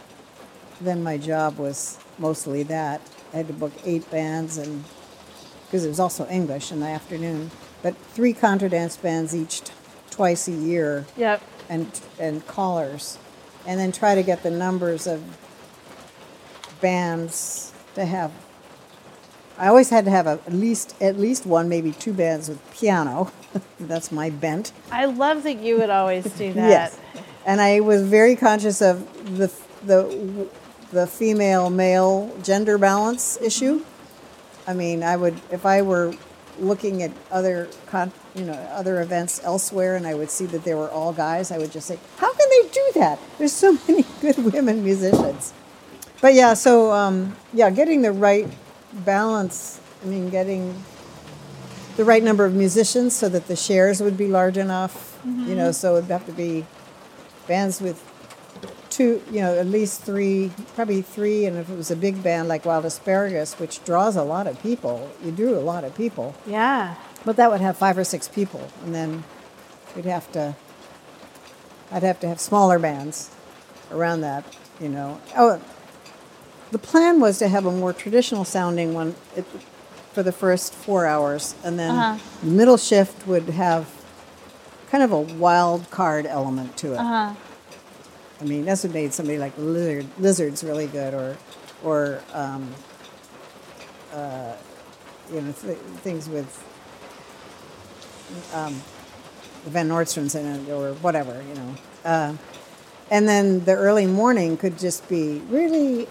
then 0.81 1.03
my 1.03 1.17
job 1.19 1.59
was 1.59 1.99
mostly 2.19 2.63
that. 2.65 3.01
I 3.33 3.39
had 3.39 3.47
to 3.49 3.53
book 3.53 3.73
eight 3.85 4.09
bands 4.11 4.57
and 4.59 4.85
because 5.67 5.85
it 5.85 5.89
was 5.89 5.99
also 6.01 6.27
English 6.29 6.71
in 6.71 6.81
the 6.81 6.87
afternoon, 6.87 7.51
but 7.83 7.97
three 8.13 8.33
contra 8.33 8.69
dance 8.69 8.97
bands 8.97 9.35
each 9.35 9.63
t- 9.63 9.73
twice 10.11 10.47
a 10.49 10.53
year 10.53 11.07
Yep. 11.17 11.43
and 11.69 12.01
and 12.21 12.47
callers, 12.47 13.19
and 13.67 13.79
then 13.81 13.91
try 13.93 14.15
to 14.15 14.23
get 14.23 14.43
the 14.45 14.51
numbers 14.51 15.07
of 15.07 15.23
bands 16.81 17.73
to 17.95 18.05
have. 18.05 18.31
I 19.59 19.69
always 19.69 19.89
had 19.89 20.05
to 20.05 20.11
have 20.11 20.27
a, 20.27 20.39
at 20.47 20.53
least 20.53 20.95
at 21.01 21.19
least 21.19 21.47
one, 21.47 21.69
maybe 21.69 21.93
two 21.93 22.13
bands 22.13 22.49
with 22.49 22.61
piano. 22.75 23.33
That's 23.81 24.13
my 24.13 24.31
bent. 24.31 24.73
I 24.93 25.07
love 25.07 25.43
that 25.45 25.59
you 25.61 25.79
would 25.79 25.91
always 25.91 26.25
do 26.25 26.53
that. 26.55 26.69
Yes, 26.69 26.99
and 27.47 27.61
I 27.61 27.81
was 27.81 28.03
very 28.03 28.37
conscious 28.37 28.81
of 28.83 29.37
the 29.37 29.53
the 29.85 30.47
the 30.93 31.07
female 31.07 31.71
male 31.71 32.37
gender 32.43 32.79
balance 32.79 33.39
issue. 33.41 33.85
I 34.67 34.75
mean, 34.75 35.03
I 35.03 35.17
would 35.17 35.41
if 35.51 35.65
I 35.67 35.83
were 35.83 36.15
looking 36.59 37.03
at 37.03 37.13
other 37.31 37.69
con, 37.87 38.13
you 38.35 38.45
know 38.45 38.53
other 38.53 39.01
events 39.01 39.41
elsewhere, 39.45 39.97
and 39.97 40.07
I 40.07 40.15
would 40.15 40.31
see 40.31 40.47
that 40.47 40.65
they 40.65 40.75
were 40.75 40.91
all 40.91 41.13
guys. 41.13 41.51
I 41.51 41.59
would 41.59 41.73
just 41.73 41.87
say, 41.87 41.99
"How 42.17 42.33
can 42.33 42.49
they 42.51 42.69
do 42.69 42.85
that? 43.01 43.19
There's 43.39 43.53
so 43.53 43.79
many 43.89 44.05
good 44.21 44.39
women 44.39 44.83
musicians." 44.83 45.53
But 46.21 46.35
yeah, 46.35 46.55
so 46.55 46.93
um, 46.93 47.37
yeah, 47.53 47.71
getting 47.71 48.03
the 48.03 48.13
right 48.13 48.49
balance 48.93 49.81
I 50.03 50.09
mean, 50.09 50.31
getting 50.31 50.85
the 51.97 52.05
right 52.05 52.23
number 52.23 52.45
of 52.45 52.55
musicians 52.55 53.17
so 53.17 53.29
that 53.29 53.49
the 53.49 53.57
shares 53.57 54.01
would 54.01 54.17
be 54.17 54.29
large 54.29 54.57
enough. 54.57 55.19
You 55.25 55.57
know, 55.57 55.73
so 55.73 55.97
it'd 55.97 56.11
have 56.11 56.27
to 56.27 56.33
be 56.33 56.65
bands 57.49 57.81
with 57.81 58.01
two, 58.97 59.23
you 59.31 59.41
know, 59.41 59.57
at 59.59 59.67
least 59.67 60.03
three, 60.03 60.51
probably 60.75 61.03
three. 61.03 61.45
And 61.47 61.57
if 61.57 61.69
it 61.69 61.77
was 61.77 61.91
a 61.91 61.97
big 61.97 62.23
band 62.23 62.49
like 62.49 62.65
Wild 62.65 62.85
Asparagus, 62.87 63.59
which 63.59 63.85
draws 63.85 64.17
a 64.17 64.23
lot 64.23 64.47
of 64.47 64.61
people, 64.63 65.11
you 65.23 65.31
drew 65.31 65.55
a 65.57 65.61
lot 65.61 65.85
of 65.85 65.95
people. 65.95 66.35
Yeah. 66.47 66.95
But 67.25 67.37
that 67.37 67.51
would 67.51 67.61
have 67.61 67.77
five 67.77 67.99
or 67.99 68.05
six 68.05 68.29
people, 68.29 68.71
and 68.85 68.95
then 68.95 69.25
we'd 69.95 70.05
have 70.07 70.31
to. 70.33 70.55
I'd 71.93 72.03
have 72.03 72.19
to 72.21 72.29
have 72.29 72.41
smaller 72.41 72.79
bands 72.79 73.31
around 73.93 74.21
that, 74.23 74.45
you 74.81 74.89
know. 74.89 75.21
Oh, 75.37 75.61
the 76.73 76.79
plan 76.79 77.21
was 77.21 77.39
to 77.39 77.49
have 77.49 77.65
a 77.67 77.71
more 77.73 77.93
traditional 77.93 78.45
sounding 78.45 78.93
one 78.95 79.15
it, 79.37 79.45
for 80.13 80.23
the 80.23 80.33
first 80.33 80.73
four 80.75 81.07
hours, 81.07 81.55
and 81.65 81.79
then 81.79 81.91
Uh-huh. 81.91 82.19
the 82.43 82.51
middle 82.51 82.77
shift 82.77 83.27
would 83.27 83.51
have 83.51 83.87
kind 84.91 85.03
of 85.05 85.13
a 85.13 85.21
wild 85.21 85.91
card 85.91 86.27
element 86.27 86.77
to 86.79 86.95
it. 86.95 86.99
Uh-huh. 86.99 87.35
I 88.41 88.45
mean, 88.45 88.65
that's 88.65 88.85
what 88.85 88.93
made 88.93 89.15
somebody 89.15 89.39
like 89.39 89.53
Lizard, 89.57 90.07
Lizards 90.19 90.63
really 90.63 90.87
good, 90.87 91.15
or, 91.15 91.37
or 91.83 92.21
um, 92.35 92.75
uh, 94.13 94.55
you 95.33 95.41
know, 95.41 95.53
th- 95.53 95.79
things 96.03 96.29
with 96.29 96.47
um, 98.55 98.75
Van 99.65 99.89
Nordstroms 99.89 100.39
in 100.39 100.47
it, 100.47 100.71
or 100.71 100.93
whatever, 100.95 101.43
you 101.49 101.55
know. 101.55 101.75
Uh, 102.05 102.35
and 103.11 103.29
then 103.29 103.65
the 103.65 103.73
early 103.73 104.07
morning 104.07 104.57
could 104.57 104.79
just 104.79 105.09
be 105.09 105.39
really 105.49 106.07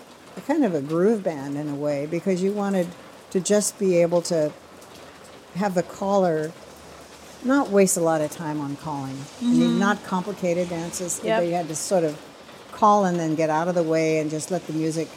kind 0.48 0.66
of 0.66 0.74
a 0.74 0.82
groove 0.82 1.24
band 1.24 1.58
in 1.58 1.70
a 1.70 1.76
way, 1.76 2.06
because 2.06 2.42
you 2.42 2.52
wanted 2.52 2.88
to 3.30 3.40
just 3.40 3.78
be 3.78 3.98
able 3.98 4.22
to 4.24 4.52
have 5.56 5.76
the 5.76 5.84
caller 5.84 6.52
not 7.46 7.70
waste 7.70 7.96
a 7.98 8.02
lot 8.02 8.22
of 8.22 8.32
time 8.32 8.60
on 8.60 8.76
calling. 8.78 9.18
I 9.41 9.46
mean, 9.46 9.80
not 9.80 10.04
complicated 10.04 10.70
dances. 10.70 11.22
Yep. 11.24 11.41
But 11.41 11.48
you 11.48 11.54
had 11.54 11.68
to 11.68 11.76
sort 11.76 12.04
of 12.04 12.20
call 12.72 13.06
and 13.06 13.20
then 13.20 13.36
get 13.36 13.50
out 13.50 13.68
of 13.68 13.76
the 13.76 13.84
way 13.84 14.20
and 14.20 14.30
just 14.30 14.52
let 14.52 14.66
the 14.68 14.74
music, 14.74 15.08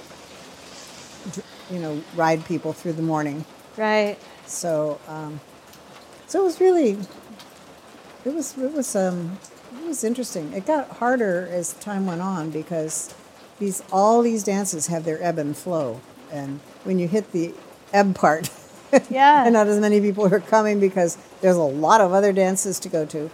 you 1.71 1.79
know, 1.81 2.03
ride 2.15 2.45
people 2.45 2.73
through 2.73 2.93
the 2.93 3.03
morning. 3.03 3.45
Right. 3.77 4.19
So, 4.47 5.01
um, 5.09 5.41
so 6.27 6.41
it 6.43 6.45
was 6.45 6.61
really, 6.61 6.99
it 8.25 8.35
was 8.35 8.57
it 8.59 8.73
was 8.73 8.95
um, 8.95 9.39
it 9.81 9.87
was 9.87 10.05
interesting. 10.05 10.53
It 10.53 10.67
got 10.67 10.91
harder 10.91 11.49
as 11.51 11.73
time 11.75 12.07
went 12.07 12.21
on 12.21 12.51
because 12.51 13.15
these 13.59 13.83
all 13.93 14.23
these 14.23 14.45
dances 14.45 14.89
have 14.89 15.05
their 15.05 15.23
ebb 15.23 15.39
and 15.39 15.57
flow, 15.57 16.01
and 16.31 16.61
when 16.85 16.99
you 16.99 17.09
hit 17.09 17.33
the 17.33 17.55
ebb 17.93 18.15
part, 18.15 18.51
Yeah. 19.11 19.45
and 19.45 19.53
not 19.53 19.67
as 19.67 19.79
many 19.81 20.01
people 20.01 20.33
are 20.33 20.41
coming 20.41 20.81
because 20.81 21.17
there's 21.41 21.57
a 21.57 21.61
lot 21.63 22.01
of 22.01 22.13
other 22.13 22.33
dances 22.33 22.79
to 22.81 22.89
go 22.89 23.05
to. 23.07 23.31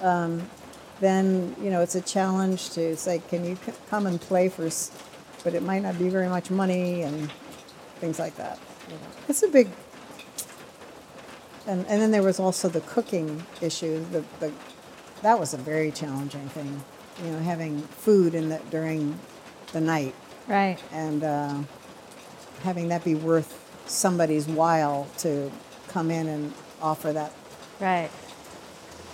Um, 0.00 0.48
then 1.00 1.54
you 1.60 1.70
know 1.70 1.80
it's 1.82 1.94
a 1.94 2.00
challenge 2.00 2.70
to 2.70 2.96
say, 2.96 3.20
can 3.28 3.44
you 3.44 3.56
c- 3.56 3.72
come 3.88 4.06
and 4.06 4.20
play 4.20 4.48
for, 4.48 4.66
s- 4.66 4.90
but 5.44 5.54
it 5.54 5.62
might 5.62 5.82
not 5.82 5.98
be 5.98 6.08
very 6.08 6.28
much 6.28 6.50
money 6.50 7.02
and 7.02 7.30
things 8.00 8.18
like 8.18 8.36
that. 8.36 8.58
know. 8.88 8.96
It's 9.28 9.42
a 9.42 9.48
big. 9.48 9.68
And, 11.66 11.84
and 11.88 12.00
then 12.00 12.10
there 12.12 12.22
was 12.22 12.38
also 12.38 12.68
the 12.68 12.80
cooking 12.82 13.44
issue. 13.60 14.04
The, 14.12 14.24
the, 14.40 14.52
that 15.22 15.38
was 15.38 15.52
a 15.52 15.56
very 15.56 15.90
challenging 15.90 16.48
thing, 16.50 16.82
you 17.24 17.30
know, 17.32 17.38
having 17.40 17.80
food 17.82 18.34
in 18.34 18.48
the, 18.50 18.60
during 18.70 19.18
the 19.72 19.80
night 19.80 20.14
Right. 20.46 20.78
and 20.92 21.24
uh, 21.24 21.58
having 22.62 22.88
that 22.88 23.02
be 23.04 23.16
worth 23.16 23.65
somebody's 23.88 24.46
while 24.46 25.06
to 25.18 25.50
come 25.88 26.10
in 26.10 26.26
and 26.28 26.52
offer 26.82 27.12
that. 27.12 27.32
Right. 27.80 28.10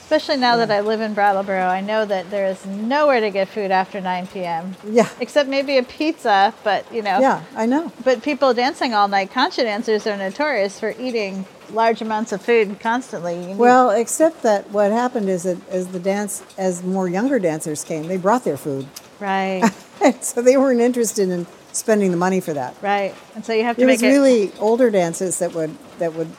Especially 0.01 0.37
now 0.37 0.57
that 0.57 0.71
I 0.71 0.81
live 0.81 1.01
in 1.01 1.15
Brattleboro, 1.15 1.63
I 1.63 1.81
know 1.81 2.05
that 2.05 2.31
there 2.31 2.47
is 2.47 2.67
nowhere 2.67 3.21
to 3.21 3.31
get 3.31 3.49
food 3.49 3.71
after 3.71 3.99
9 3.99 4.27
p.m. 4.27 4.77
Yeah, 4.87 5.09
Except 5.21 5.49
maybe 5.49 5.79
a 5.79 5.83
pizza, 5.83 6.53
but 6.65 6.85
you 6.93 7.01
know. 7.01 7.19
yeah, 7.19 7.43
I 7.57 7.65
know. 7.65 7.91
But 8.05 8.23
people 8.23 8.53
dancing 8.53 8.93
all 8.93 9.09
night, 9.09 9.31
contra 9.31 9.65
dancers 9.65 10.07
are 10.07 10.17
notorious 10.19 10.79
for 10.79 10.95
eating 11.01 11.47
large 11.71 12.03
amounts 12.03 12.33
of 12.33 12.43
food 12.43 12.79
constantly. 12.79 13.55
Well, 13.55 13.89
except 13.89 14.43
that 14.43 14.69
what 14.71 14.93
happened 14.93 15.31
is 15.31 15.45
that 15.45 15.57
as 15.71 15.89
the 15.89 16.01
dance, 16.01 16.43
as 16.59 16.83
more 16.83 17.09
younger 17.09 17.39
dancers 17.39 17.83
came, 17.83 18.07
they 18.07 18.19
brought 18.19 18.45
their 18.45 18.59
food, 18.59 18.87
right, 19.19 19.67
so 20.21 20.43
they 20.43 20.59
weren't 20.59 20.81
interested 20.83 21.31
in 21.31 21.47
spending 21.73 22.11
the 22.11 22.17
money 22.17 22.41
for 22.41 22.53
that. 22.55 22.77
right. 22.83 23.15
And 23.35 23.45
so 23.45 23.53
you 23.53 23.65
have 23.65 23.77
to 23.77 23.83
It 23.83 23.87
make 23.87 24.01
was 24.01 24.11
really 24.11 24.53
older 24.59 24.91
dances 24.91 25.39
that 25.39 25.55
would 25.55 25.77
that 25.99 26.15
would 26.15 26.31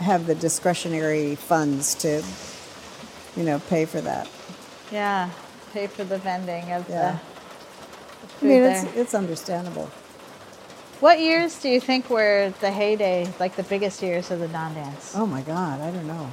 have 0.00 0.26
the 0.26 0.34
discretionary 0.34 1.34
funds 1.36 1.94
to, 1.96 2.22
you 3.36 3.44
know, 3.44 3.58
pay 3.70 3.84
for 3.84 4.00
that. 4.00 4.28
yeah, 4.92 5.30
pay 5.72 5.86
for 5.86 6.04
the 6.04 6.18
vending 6.18 6.70
of 6.72 6.88
Yeah. 6.88 7.18
the, 8.28 8.36
the 8.40 8.46
I 8.46 8.48
mean, 8.48 8.62
there. 8.62 8.84
it's 8.86 8.96
it's 8.96 9.14
understandable. 9.14 9.90
What 11.00 11.20
years 11.20 11.58
do 11.60 11.68
you 11.68 11.80
think 11.80 12.08
were 12.08 12.52
the 12.60 12.70
heyday, 12.70 13.28
like 13.38 13.56
the 13.56 13.62
biggest 13.64 14.00
years 14.02 14.30
of 14.30 14.38
the 14.40 14.48
Dawn 14.48 14.74
Dance? 14.74 15.12
Oh 15.14 15.26
my 15.26 15.42
God, 15.42 15.80
I 15.80 15.90
don't 15.90 16.06
know. 16.06 16.30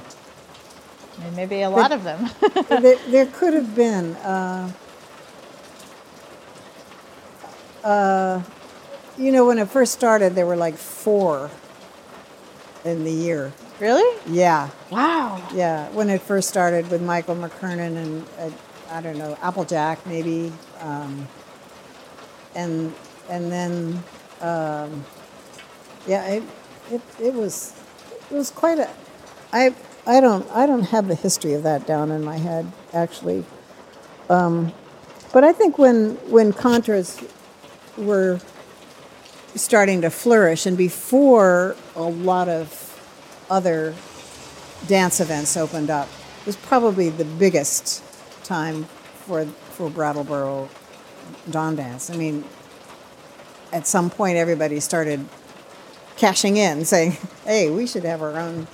I 1.20 1.24
mean, 1.24 1.36
maybe 1.36 1.60
a 1.62 1.68
lot 1.70 1.92
of 1.92 2.04
them. 2.04 2.30
there, 2.68 2.96
there 3.08 3.26
could 3.26 3.52
have 3.54 3.74
been. 3.74 4.14
Uh, 4.16 4.72
uh, 7.84 8.42
you 9.18 9.30
know, 9.32 9.46
when 9.46 9.58
it 9.58 9.68
first 9.68 9.92
started, 9.92 10.34
there 10.34 10.46
were 10.46 10.56
like 10.56 10.76
four 10.76 11.50
in 12.84 13.04
the 13.04 13.12
year. 13.12 13.52
really? 13.78 14.20
Yeah, 14.26 14.70
Wow. 14.90 15.40
yeah. 15.54 15.88
When 15.90 16.08
it 16.10 16.20
first 16.22 16.48
started 16.48 16.90
with 16.90 17.02
Michael 17.02 17.36
McKernan 17.36 17.96
and 17.96 18.26
uh, 18.38 18.50
I 18.90 19.00
don't 19.00 19.18
know 19.18 19.36
Applejack 19.42 20.04
maybe, 20.06 20.52
um, 20.80 21.26
and 22.54 22.92
and 23.30 23.50
then 23.50 24.02
um, 24.40 25.04
yeah, 26.06 26.26
it, 26.26 26.42
it 26.90 27.00
it 27.20 27.34
was 27.34 27.72
it 28.30 28.34
was 28.34 28.50
quite 28.50 28.78
a. 28.78 28.90
I 29.52 29.74
I 30.06 30.20
don't 30.20 30.48
I 30.50 30.66
don't 30.66 30.84
have 30.84 31.08
the 31.08 31.14
history 31.14 31.54
of 31.54 31.62
that 31.62 31.86
down 31.86 32.10
in 32.10 32.22
my 32.24 32.36
head 32.38 32.70
actually, 32.92 33.44
um, 34.28 34.72
but 35.32 35.44
I 35.44 35.52
think 35.52 35.78
when 35.78 36.16
when 36.30 36.52
contras 36.52 37.22
were 37.96 38.40
starting 39.54 40.00
to 40.00 40.10
flourish 40.10 40.64
and 40.66 40.76
before 40.78 41.76
a 41.94 42.02
lot 42.02 42.48
of 42.48 42.88
other 43.50 43.94
dance 44.88 45.20
events 45.20 45.56
opened 45.56 45.90
up 45.90 46.08
it 46.40 46.46
was 46.46 46.56
probably 46.56 47.08
the 47.10 47.24
biggest 47.24 48.02
time 48.44 48.84
for 49.26 49.44
for 49.44 49.88
Brattleboro 49.88 50.68
Dawn 51.50 51.76
Dance. 51.76 52.10
I 52.10 52.16
mean, 52.16 52.44
at 53.72 53.86
some 53.86 54.10
point 54.10 54.36
everybody 54.36 54.80
started 54.80 55.24
cashing 56.16 56.56
in, 56.56 56.84
saying, 56.92 57.16
"Hey, 57.44 57.70
we 57.70 57.86
should 57.86 58.04
have 58.04 58.20
our 58.22 58.36
own 58.36 58.66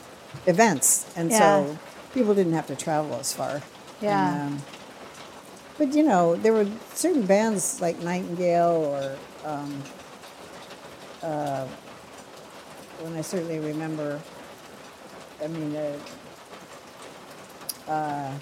events," 0.46 1.06
and 1.16 1.30
Yeah. 1.30 1.38
so 1.38 1.78
people 2.14 2.34
didn't 2.34 2.54
have 2.54 2.66
to 2.68 2.76
travel 2.76 3.16
as 3.20 3.32
far. 3.34 3.60
Yeah. 4.00 4.34
And, 4.46 4.52
um, 4.54 4.62
but 5.78 5.94
you 5.94 6.02
know, 6.02 6.36
there 6.36 6.52
were 6.52 6.66
certain 6.92 7.24
bands 7.26 7.80
like 7.80 7.98
Nightingale 8.00 8.84
or. 8.84 9.16
Um, 9.48 9.82
uh, 11.22 11.66
when 13.00 13.14
I 13.14 13.20
certainly 13.20 13.58
remember, 13.58 14.20
I 15.42 15.46
mean, 15.48 15.76
uh, 15.76 15.98
uh, 17.88 18.32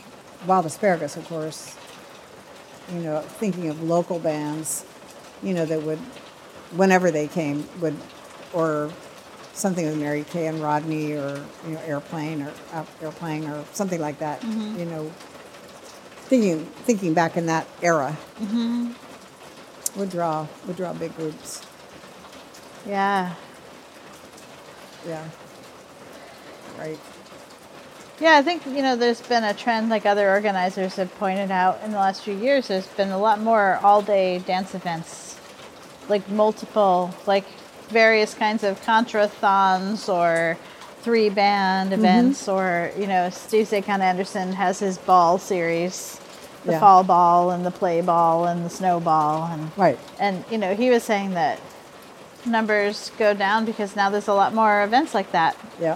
Wild 0.46 0.66
Asparagus, 0.66 1.16
of 1.16 1.26
course, 1.28 1.76
you 2.92 3.00
know, 3.00 3.20
thinking 3.20 3.68
of 3.68 3.82
local 3.82 4.18
bands, 4.18 4.84
you 5.42 5.52
know, 5.52 5.66
that 5.66 5.82
would, 5.82 5.98
whenever 6.74 7.10
they 7.10 7.28
came, 7.28 7.68
would, 7.80 7.96
or 8.52 8.90
something 9.52 9.84
with 9.86 9.98
Mary 9.98 10.24
Cay 10.24 10.46
and 10.46 10.60
Rodney, 10.60 11.12
or 11.12 11.44
you 11.66 11.74
know, 11.74 11.80
Airplane, 11.80 12.42
or 12.42 12.52
uh, 12.72 12.84
Airplane, 13.02 13.46
or 13.46 13.64
something 13.72 14.00
like 14.00 14.18
that. 14.18 14.42
You 14.44 14.84
know, 14.86 15.12
thinking 16.26 16.64
thinking 16.84 17.14
back 17.14 17.36
in 17.36 17.46
that 17.46 17.66
era, 17.82 18.16
mm-hmm. 18.40 18.92
would 19.98 20.10
draw 20.10 20.46
would 20.66 20.76
draw 20.76 20.92
big 20.92 21.14
groups. 21.16 21.64
Yeah. 22.86 23.34
Yeah. 25.06 25.24
Right. 26.78 26.98
Yeah, 28.18 28.36
I 28.36 28.42
think, 28.42 28.64
you 28.64 28.80
know, 28.80 28.96
there's 28.96 29.20
been 29.20 29.44
a 29.44 29.52
trend, 29.52 29.90
like 29.90 30.06
other 30.06 30.30
organizers 30.30 30.96
have 30.96 31.14
pointed 31.18 31.50
out 31.50 31.82
in 31.84 31.90
the 31.90 31.98
last 31.98 32.22
few 32.22 32.34
years, 32.34 32.68
there's 32.68 32.86
been 32.86 33.10
a 33.10 33.18
lot 33.18 33.40
more 33.40 33.78
all 33.82 34.00
day 34.00 34.38
dance 34.38 34.74
events, 34.74 35.38
like 36.08 36.26
multiple, 36.30 37.14
like 37.26 37.44
various 37.88 38.32
kinds 38.32 38.64
of 38.64 38.80
contrathons 38.82 40.08
or 40.08 40.56
three 41.06 41.28
band 41.30 41.92
mm-hmm. 41.92 42.00
events, 42.00 42.48
or, 42.48 42.90
you 42.98 43.06
know, 43.06 43.30
Steve 43.30 43.68
Zakon 43.68 44.00
Anderson 44.00 44.52
has 44.52 44.80
his 44.80 44.98
ball 44.98 45.38
series, 45.38 46.18
the 46.64 46.72
Yeah. 46.72 46.80
fall 46.80 47.04
ball 47.04 47.52
and 47.52 47.64
the 47.64 47.70
play 47.70 48.00
ball 48.00 48.44
and 48.46 48.66
the 48.66 48.70
snowball. 48.70 49.48
And, 49.52 49.70
Right. 49.76 50.00
and, 50.18 50.42
you 50.50 50.58
know, 50.58 50.74
he 50.74 50.90
was 50.90 51.04
saying 51.04 51.34
that 51.34 51.60
numbers 52.44 53.12
go 53.18 53.34
down 53.34 53.64
because 53.64 53.94
now 53.94 54.10
there's 54.10 54.26
a 54.26 54.34
lot 54.34 54.52
more 54.52 54.82
events 54.82 55.14
like 55.14 55.30
that. 55.30 55.54
Yeah. 55.80 55.94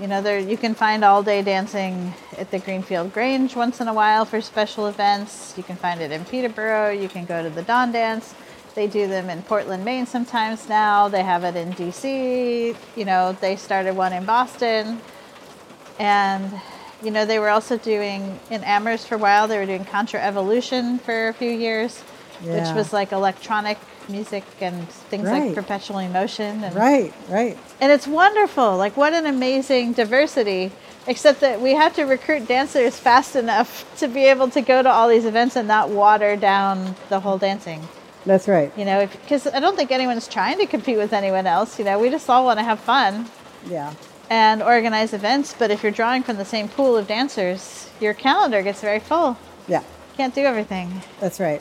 You 0.00 0.08
know, 0.08 0.20
there 0.20 0.40
you 0.40 0.56
can 0.56 0.74
find 0.74 1.04
all 1.04 1.22
day 1.22 1.40
dancing 1.42 2.14
at 2.36 2.50
the 2.50 2.58
Greenfield 2.58 3.12
Grange 3.12 3.54
once 3.54 3.80
in 3.80 3.86
a 3.86 3.94
while 3.94 4.24
for 4.24 4.40
special 4.40 4.88
events. 4.88 5.54
You 5.56 5.62
can 5.62 5.76
find 5.76 6.00
it 6.00 6.10
in 6.10 6.24
Peterborough. 6.24 6.90
You 6.90 7.08
can 7.08 7.26
go 7.26 7.44
to 7.44 7.50
the 7.50 7.62
Dawn 7.62 7.92
Dance. 7.92 8.34
They 8.74 8.86
do 8.86 9.08
them 9.08 9.28
in 9.30 9.42
Portland, 9.42 9.84
Maine 9.84 10.06
sometimes 10.06 10.68
now. 10.68 11.08
They 11.08 11.22
have 11.22 11.44
it 11.44 11.56
in 11.56 11.72
DC. 11.72 12.76
You 12.96 13.04
know, 13.04 13.32
they 13.40 13.56
started 13.56 13.96
one 13.96 14.12
in 14.12 14.24
Boston. 14.24 15.00
And, 15.98 16.50
you 17.02 17.10
know, 17.10 17.26
they 17.26 17.38
were 17.38 17.48
also 17.50 17.76
doing 17.76 18.38
in 18.50 18.62
Amherst 18.64 19.08
for 19.08 19.16
a 19.16 19.18
while, 19.18 19.48
they 19.48 19.58
were 19.58 19.66
doing 19.66 19.84
Contra 19.84 20.20
Evolution 20.20 20.98
for 20.98 21.28
a 21.28 21.34
few 21.34 21.50
years, 21.50 22.02
Yeah. 22.42 22.64
which 22.64 22.74
was 22.74 22.92
like 22.92 23.12
electronic 23.12 23.76
music 24.08 24.44
and 24.60 24.88
things 24.88 25.28
Right. 25.28 25.46
like 25.46 25.54
perpetual 25.54 25.98
emotion. 25.98 26.64
And, 26.64 26.74
Right, 26.74 27.12
right. 27.28 27.58
and 27.80 27.92
it's 27.92 28.06
wonderful. 28.06 28.76
Like, 28.76 28.96
what 28.96 29.12
an 29.14 29.26
amazing 29.26 29.92
diversity. 29.92 30.72
Except 31.06 31.40
that 31.40 31.60
we 31.60 31.74
have 31.74 31.94
to 31.96 32.04
recruit 32.04 32.46
dancers 32.46 32.96
fast 32.98 33.34
enough 33.34 33.84
to 33.98 34.06
be 34.06 34.24
able 34.26 34.48
to 34.50 34.60
go 34.60 34.82
to 34.82 34.88
all 34.90 35.08
these 35.08 35.24
events 35.24 35.56
and 35.56 35.66
not 35.66 35.88
water 35.88 36.36
down 36.36 36.94
the 37.08 37.20
whole 37.20 37.38
dancing. 37.38 37.88
That's 38.30 38.46
right. 38.46 38.70
You 38.78 38.84
know, 38.84 39.08
because 39.08 39.48
I 39.48 39.58
don't 39.58 39.74
think 39.74 39.90
anyone's 39.90 40.28
trying 40.28 40.58
to 40.58 40.66
compete 40.66 40.96
with 40.96 41.12
anyone 41.12 41.48
else. 41.48 41.80
You 41.80 41.84
know, 41.84 41.98
we 41.98 42.10
just 42.10 42.30
all 42.30 42.44
want 42.44 42.60
to 42.60 42.62
have 42.62 42.78
fun 42.78 43.26
Yeah. 43.68 43.92
and 44.30 44.62
organize 44.62 45.12
events. 45.12 45.52
But 45.58 45.72
if 45.72 45.82
you're 45.82 45.90
drawing 45.90 46.22
from 46.22 46.36
the 46.36 46.44
same 46.44 46.68
pool 46.68 46.96
of 46.96 47.08
dancers, 47.08 47.88
your 47.98 48.14
calendar 48.14 48.62
gets 48.62 48.80
very 48.82 49.00
full. 49.00 49.36
Yeah. 49.66 49.82
Can't 50.16 50.32
do 50.32 50.42
everything. 50.42 51.02
That's 51.18 51.40
right. 51.40 51.60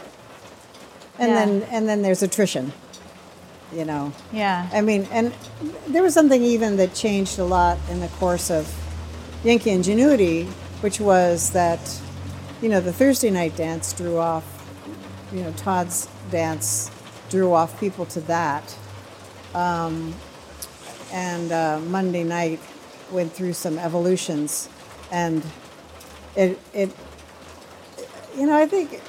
And 1.17 1.31
Yeah. 1.31 1.35
then 1.45 1.63
and 1.71 1.89
then 1.89 2.03
there's 2.03 2.21
attrition. 2.21 2.71
You 3.73 3.85
know. 3.85 4.11
Yeah. 4.31 4.67
I 4.71 4.81
mean, 4.81 5.07
and 5.11 5.33
there 5.87 6.03
was 6.03 6.13
something 6.13 6.43
even 6.43 6.77
that 6.77 6.93
changed 6.93 7.39
a 7.39 7.45
lot 7.45 7.79
in 7.89 7.99
the 7.99 8.09
course 8.19 8.51
of 8.51 8.71
Yankee 9.43 9.71
Ingenuity, 9.71 10.43
which 10.81 10.99
was 10.99 11.49
that, 11.53 11.79
you 12.61 12.69
know, 12.69 12.79
the 12.79 12.93
Thursday 12.93 13.31
night 13.31 13.55
dance 13.55 13.91
drew 13.91 14.19
off, 14.19 14.43
you 15.33 15.41
know, 15.41 15.51
Tod's 15.57 16.07
dance 16.29 16.91
drew 17.29 17.53
off 17.53 17.79
people 17.79 18.05
to 18.07 18.21
that. 18.21 18.75
Um, 19.53 20.13
and 21.11 21.51
uh, 21.51 21.79
Monday 21.87 22.23
night 22.23 22.59
went 23.11 23.33
through 23.33 23.53
some 23.53 23.77
evolutions. 23.77 24.69
And 25.11 25.43
it, 26.35 26.59
it, 26.73 26.91
you 28.37 28.45
know, 28.45 28.57
I 28.57 28.65
think 28.65 29.01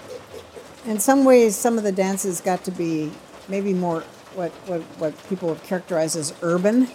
in 0.86 0.98
some 0.98 1.24
ways, 1.24 1.56
some 1.56 1.78
of 1.78 1.84
the 1.84 1.92
dances 1.92 2.40
got 2.40 2.64
to 2.64 2.70
be 2.70 3.12
maybe 3.48 3.74
more 3.74 4.01
what, 4.34 4.52
what, 4.66 4.80
what 4.98 5.28
people 5.28 5.48
would 5.51 5.62
characterize 5.64 6.16
as 6.16 6.32
urban. 6.42 6.88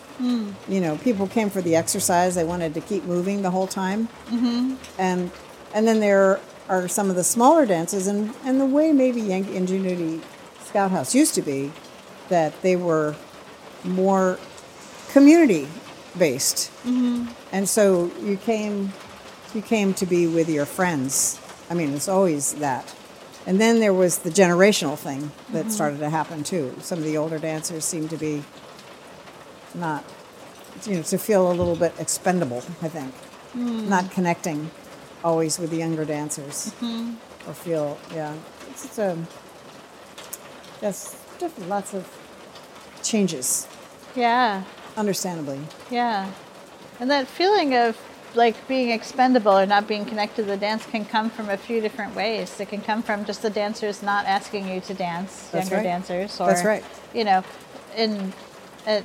You 0.69 0.81
know, 0.81 0.97
people 0.97 1.27
came 1.27 1.49
for 1.49 1.61
the 1.61 1.75
exercise; 1.75 2.35
they 2.35 2.43
wanted 2.43 2.73
to 2.73 2.81
keep 2.81 3.03
moving 3.03 3.41
the 3.41 3.51
whole 3.51 3.67
time. 3.67 4.07
Mm-hmm. 4.27 4.75
And 4.97 5.31
and 5.73 5.87
then 5.87 5.99
there 5.99 6.39
are 6.67 6.87
some 6.87 7.09
of 7.09 7.15
the 7.15 7.23
smaller 7.23 7.65
dances, 7.65 8.07
and, 8.07 8.33
and 8.43 8.59
the 8.59 8.65
way 8.65 8.91
maybe 8.91 9.21
Yankee 9.21 9.55
Ingenuity 9.55 10.21
Scout 10.63 10.91
House 10.91 11.13
used 11.13 11.35
to 11.35 11.41
be, 11.41 11.71
that 12.29 12.61
they 12.61 12.75
were 12.75 13.15
more 13.83 14.39
community 15.11 15.67
based. 16.17 16.71
Mm-hmm. 16.83 17.27
And 17.51 17.69
so 17.69 18.11
you 18.21 18.37
came 18.37 18.91
you 19.53 19.61
came 19.61 19.93
to 19.95 20.05
be 20.05 20.27
with 20.27 20.49
your 20.49 20.65
friends. 20.65 21.39
I 21.69 21.73
mean, 21.73 21.93
it's 21.93 22.09
always 22.09 22.55
that. 22.55 22.93
And 23.47 23.61
then 23.61 23.79
there 23.79 23.93
was 23.93 24.19
the 24.19 24.29
generational 24.29 24.97
thing 24.97 25.31
that 25.51 25.71
started 25.71 25.99
to 25.99 26.09
happen 26.09 26.43
too. 26.43 26.75
Some 26.81 26.99
of 26.99 27.05
the 27.05 27.15
older 27.15 27.39
dancers 27.39 27.85
seemed 27.85 28.09
to 28.09 28.17
be 28.17 28.43
not, 29.73 30.03
you 30.85 30.95
know, 30.95 31.01
to 31.03 31.17
feel 31.17 31.49
a 31.49 31.53
little 31.53 31.75
bit 31.75 31.93
expendable, 31.99 32.63
I 32.81 32.89
think. 32.89 33.13
Not 33.53 34.11
connecting 34.11 34.71
always 35.25 35.57
with 35.59 35.71
the 35.71 35.77
younger 35.77 36.05
dancers. 36.05 36.71
Mm-hmm. 36.79 37.49
Or 37.49 37.53
feel, 37.53 37.97
yeah. 38.13 38.33
It's, 38.69 38.85
it's 38.85 38.97
a, 38.99 39.13
um, 39.13 39.27
yes, 40.81 41.21
definitely 41.39 41.67
lots 41.67 41.93
of 41.93 42.07
changes, 43.03 43.67
Yeah. 44.15 44.63
understandably. 44.95 45.59
Yeah. 45.91 46.31
And 46.99 47.09
that 47.11 47.27
feeling 47.27 47.75
of 47.75 47.97
like 48.35 48.55
being 48.67 48.89
expendable 48.91 49.57
or 49.57 49.65
not 49.65 49.87
being 49.87 50.05
connected 50.05 50.43
to 50.43 50.47
the 50.47 50.57
dance 50.57 50.85
can 50.85 51.05
come 51.05 51.29
from 51.29 51.49
a 51.49 51.57
few 51.57 51.81
different 51.81 52.15
ways. 52.15 52.59
It 52.59 52.69
can 52.69 52.81
come 52.81 53.01
from 53.01 53.25
just 53.25 53.41
the 53.41 53.49
dancers 53.49 54.03
not 54.03 54.25
asking 54.25 54.67
you 54.69 54.81
to 54.81 54.93
dance, 54.93 55.49
That's 55.51 55.69
younger 55.69 55.77
right. 55.77 55.83
dancers, 55.83 56.39
or 56.39 56.47
That's 56.47 56.63
right. 56.65 56.83
you 57.13 57.23
know, 57.23 57.43
in 57.95 58.33
at, 58.85 59.03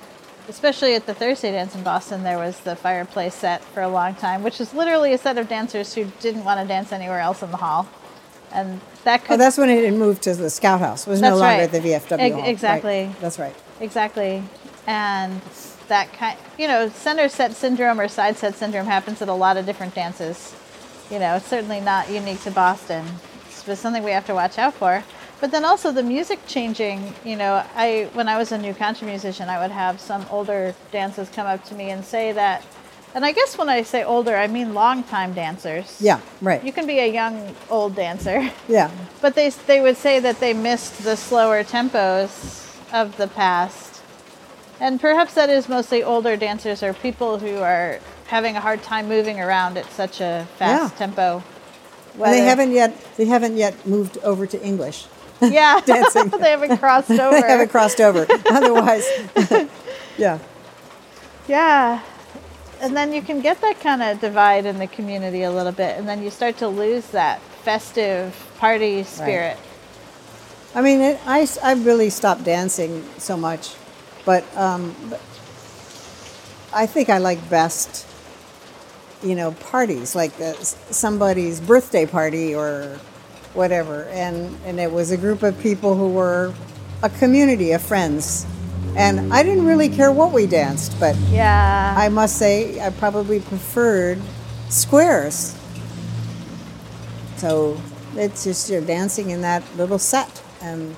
especially 0.49 0.95
at 0.95 1.07
the 1.07 1.15
Thursday 1.15 1.53
dance 1.53 1.75
in 1.75 1.83
Boston, 1.83 2.23
there 2.23 2.39
was 2.39 2.61
the 2.61 2.77
fireplace 2.77 3.35
set 3.35 3.63
for 3.65 3.83
a 3.83 3.89
long 3.89 4.15
time, 4.15 4.43
which 4.43 4.61
is 4.61 4.75
literally 4.75 5.13
a 5.13 5.19
set 5.19 5.39
of 5.39 5.49
dancers 5.49 5.95
who 5.95 6.05
didn't 6.21 6.45
want 6.45 6.61
to 6.61 6.67
dance 6.67 6.93
anywhere 6.93 7.21
else 7.21 7.43
in 7.43 7.51
the 7.51 7.57
hall, 7.57 7.89
and 8.53 8.81
that 9.05 9.21
oh, 9.21 9.27
could 9.27 9.35
Oh, 9.35 9.37
that's 9.37 9.59
when 9.59 9.69
it 9.69 9.93
moved 9.95 10.23
to 10.23 10.35
the 10.35 10.51
Scout 10.51 10.81
House. 10.81 11.07
It 11.07 11.11
was 11.11 11.21
no 11.21 11.31
longer 11.31 11.45
right. 11.45 11.61
at 11.61 11.73
the 11.73 11.81
VFW 11.81 11.93
Ex- 11.93 12.11
hall. 12.11 12.43
Right. 12.43 12.49
exactly. 12.49 13.11
That's 13.21 13.39
right. 13.39 13.55
Exactly. 13.81 14.43
And 14.87 15.41
that 15.89 16.13
kind, 16.13 16.39
you 16.59 16.67
know, 16.67 16.89
center 16.89 17.29
set 17.29 17.53
syndrome 17.53 18.01
or 18.01 18.09
side 18.09 18.37
set 18.37 18.55
syndrome 18.55 18.87
happens 18.87 19.21
at 19.23 19.29
a 19.29 19.35
lot 19.35 19.57
of 19.57 19.67
different 19.67 19.95
dances. 19.95 20.55
You 21.11 21.19
know, 21.19 21.37
it's 21.37 21.47
certainly 21.47 21.81
not 21.81 22.11
unique 22.11 22.41
to 22.43 22.51
Boston. 22.51 23.05
It's 23.47 23.65
just 23.65 23.83
something 23.83 24.03
we 24.03 24.13
have 24.13 24.27
to 24.27 24.35
watch 24.35 24.59
out 24.59 24.75
for. 24.75 25.03
But 25.41 25.51
then 25.51 25.65
also 25.65 25.91
the 25.91 26.03
music 26.03 26.39
changing, 26.47 27.15
you 27.25 27.37
know, 27.37 27.65
I 27.75 28.11
when 28.13 28.29
I 28.29 28.37
was 28.37 28.53
a 28.53 28.59
new 28.59 28.75
country 28.75 29.07
musician, 29.07 29.49
I 29.49 29.59
would 29.61 29.71
have 29.71 30.01
some 30.01 30.27
older 30.31 30.75
dancers 30.93 31.29
come 31.31 31.47
up 31.47 31.65
to 31.67 31.75
me 31.75 31.91
and 31.91 32.05
say 32.05 32.33
that 32.33 32.63
and 33.15 33.25
I 33.25 33.33
guess 33.33 33.59
when 33.59 33.69
I 33.69 33.83
say 33.83 34.05
older, 34.05 34.37
I 34.37 34.47
mean 34.47 34.73
long 34.73 35.03
time 35.03 35.33
dancers. 35.33 35.97
Yeah, 36.01 36.21
right. 36.41 36.63
You 36.63 36.73
can 36.73 36.87
be 36.87 36.99
a 37.01 37.13
young 37.13 37.55
old 37.69 37.97
dancer. 37.97 38.51
yeah, 38.69 38.91
But 39.21 39.35
they 39.35 39.51
they 39.67 39.81
would 39.81 39.97
say 39.97 40.21
that 40.21 40.39
they 40.41 40.53
missed 40.55 41.03
the 41.03 41.17
slower 41.17 41.65
tempos 41.65 42.67
of 42.93 43.17
the 43.17 43.27
past, 43.27 44.01
and 44.79 45.01
perhaps 45.01 45.35
that 45.35 45.51
is 45.51 45.69
mostly 45.69 46.03
older 46.03 46.37
dancers 46.37 46.83
or 46.83 46.95
people 46.95 47.39
who 47.39 47.59
are 47.59 47.99
having 48.27 48.57
a 48.57 48.61
hard 48.61 48.83
time 48.83 49.09
moving 49.09 49.41
around 49.41 49.77
at 49.77 49.91
such 49.93 50.21
a 50.21 50.47
fast 50.57 50.93
Yeah. 50.95 50.99
tempo. 50.99 51.43
and 52.15 52.33
they 52.35 52.43
haven't 52.43 52.73
yet. 52.73 52.93
They 53.17 53.27
haven't 53.27 53.57
yet 53.57 53.75
moved 53.87 54.19
over 54.23 54.47
to 54.47 54.63
English. 54.63 55.07
Yeah, 55.43 55.81
dancing. 55.85 56.29
they 56.41 56.51
haven't 56.51 56.79
crossed 56.79 57.11
over. 57.11 57.41
they 57.41 57.49
haven't 57.49 57.71
crossed 57.71 58.01
over. 58.01 58.27
Otherwise, 58.47 59.07
yeah, 60.19 60.39
Yeah. 61.49 62.03
And 62.81 62.97
then 62.97 63.13
you 63.13 63.21
can 63.21 63.41
get 63.43 63.61
that 63.61 63.79
kind 63.81 64.03
of 64.03 64.21
divide 64.21 64.65
in 64.65 64.79
the 64.79 64.87
community 64.87 65.43
a 65.43 65.51
little 65.51 65.73
bit, 65.73 65.99
and 65.99 66.09
then 66.09 66.23
you 66.23 66.31
start 66.31 66.57
to 66.59 66.69
lose 66.69 67.07
that 67.09 67.41
festive 67.63 68.35
party 68.59 69.03
spirit. 69.05 69.59
I 70.75 70.81
mean, 70.81 71.01
it, 71.01 71.21
I 71.27 71.47
I 71.63 71.75
really 71.75 72.09
stopped 72.09 72.45
dancing 72.45 73.05
so 73.19 73.37
much, 73.37 73.75
but 74.25 74.45
um, 74.57 74.95
but 75.11 75.21
I 76.73 76.87
think 76.87 77.11
I 77.11 77.19
like 77.19 77.51
best, 77.51 78.07
you 79.23 79.35
know, 79.35 79.53
parties 79.53 80.15
like 80.15 80.33
uh, 80.41 80.55
somebody's 80.55 81.61
birthday 81.61 82.07
party 82.07 82.55
or 82.55 82.99
whatever, 83.55 84.05
and 84.11 84.57
and 84.65 84.79
it 84.81 84.91
was 84.91 85.11
a 85.11 85.17
group 85.17 85.43
of 85.43 85.59
people 85.61 85.97
who 85.97 86.09
were 86.09 86.55
a 87.03 87.11
community 87.11 87.73
of 87.73 87.83
friends, 87.83 88.47
and 88.97 89.33
I 89.33 89.43
didn't 89.43 89.67
really 89.67 89.89
care 89.89 90.13
what 90.13 90.33
we 90.33 90.47
danced, 90.47 90.99
but 91.01 91.17
Yeah. 91.31 91.95
I 91.97 92.09
must 92.09 92.37
say 92.37 92.81
I 92.81 92.91
probably 92.91 93.41
preferred 93.41 94.21
squares. 94.69 95.57
So 97.37 97.81
it's 98.17 98.45
just 98.45 98.69
you're 98.71 98.83
dancing 98.83 99.31
in 99.31 99.41
that 99.43 99.63
little 99.77 99.99
set, 99.99 100.43
and 100.61 100.95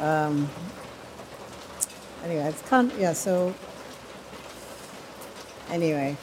um, 0.00 0.48
anyway, 2.24 2.44
it's 2.48 2.62
con 2.68 2.90
yeah. 2.98 3.12
So 3.12 3.54
anyway, 5.70 6.16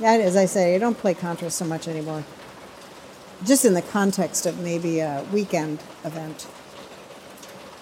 yeah, 0.00 0.12
as 0.14 0.36
I 0.36 0.46
say, 0.46 0.74
I 0.74 0.78
don't 0.78 0.96
play 0.96 1.14
contra 1.14 1.50
so 1.50 1.64
much 1.66 1.88
anymore. 1.88 2.24
Just 3.44 3.64
in 3.64 3.74
the 3.74 3.82
context 3.82 4.46
of 4.46 4.58
maybe 4.60 5.00
a 5.00 5.24
weekend 5.32 5.80
event. 6.04 6.46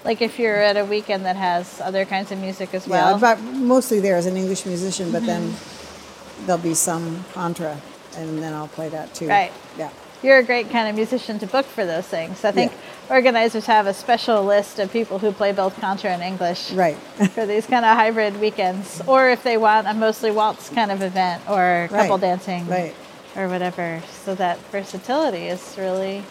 like 0.05 0.23
if 0.23 0.39
you're 0.39 0.57
at 0.57 0.77
a 0.77 0.85
weekend 0.85 1.24
that 1.24 1.37
has 1.37 1.81
other 1.81 2.05
kinds 2.05 2.31
of 2.31 2.39
music 2.39 2.74
as 2.74 2.87
well. 2.87 3.12
yeah, 3.12 3.19
but 3.19 3.41
mostly 3.41 3.99
there 4.01 4.16
as 4.16 4.27
an 4.27 4.37
English 4.37 4.65
musician, 4.66 5.11
but 5.11 5.24
then 5.27 5.51
mm-hmm. 5.51 6.47
there'll 6.47 6.62
be 6.62 6.74
some 6.74 7.24
contra, 7.33 7.81
and 8.16 8.43
then 8.43 8.53
I'll 8.53 8.69
play 8.69 8.89
that 8.91 9.15
too. 9.15 9.28
Right. 9.28 9.53
Yeah. 9.77 9.91
You're 10.23 10.39
a 10.39 10.43
great 10.43 10.70
kind 10.70 10.89
of 10.89 10.95
musician 10.95 11.39
to 11.41 11.47
book 11.47 11.66
for 11.66 11.85
those 11.85 12.07
things. 12.07 12.45
I 12.45 12.51
think 12.51 12.73
organizers 13.11 13.66
have 13.66 13.87
a 13.87 13.95
special 13.95 14.45
list 14.45 14.78
of 14.78 14.91
people 14.91 15.19
who 15.19 15.31
play 15.31 15.53
both 15.53 15.78
contra 15.81 16.11
and 16.11 16.23
English 16.23 16.73
Right. 16.73 16.97
for 17.35 17.45
these 17.47 17.66
kind 17.66 17.85
of 17.85 17.97
hybrid 17.97 18.41
weekends, 18.41 19.03
or 19.07 19.28
if 19.31 19.43
they 19.43 19.57
want 19.57 19.87
a 19.87 19.95
mostly 19.95 20.31
waltz 20.31 20.69
kind 20.70 20.91
of 20.91 21.03
event 21.03 21.43
or 21.49 21.89
couple 21.91 22.16
Right. 22.16 22.20
dancing 22.20 22.66
Right. 22.66 22.95
Or 23.36 23.48
whatever. 23.48 24.02
So 24.24 24.34
that 24.36 24.58
versatility 24.72 25.46
is 25.46 25.76
really, 25.78 26.22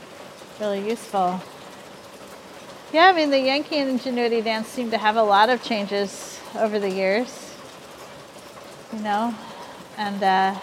really 0.59 0.87
useful. 0.87 1.41
Yeah, 2.93 3.07
I 3.07 3.13
mean, 3.13 3.29
the 3.29 3.39
Yankee 3.39 3.77
Ingenuity 3.77 4.41
dance 4.41 4.67
seemed 4.67 4.91
to 4.91 4.97
have 4.97 5.15
a 5.15 5.23
lot 5.23 5.49
of 5.49 5.63
changes 5.63 6.39
over 6.57 6.79
the 6.79 6.89
years, 6.89 7.53
you 8.93 8.99
know, 8.99 9.35
and 9.97 10.23
uh, 10.23 10.59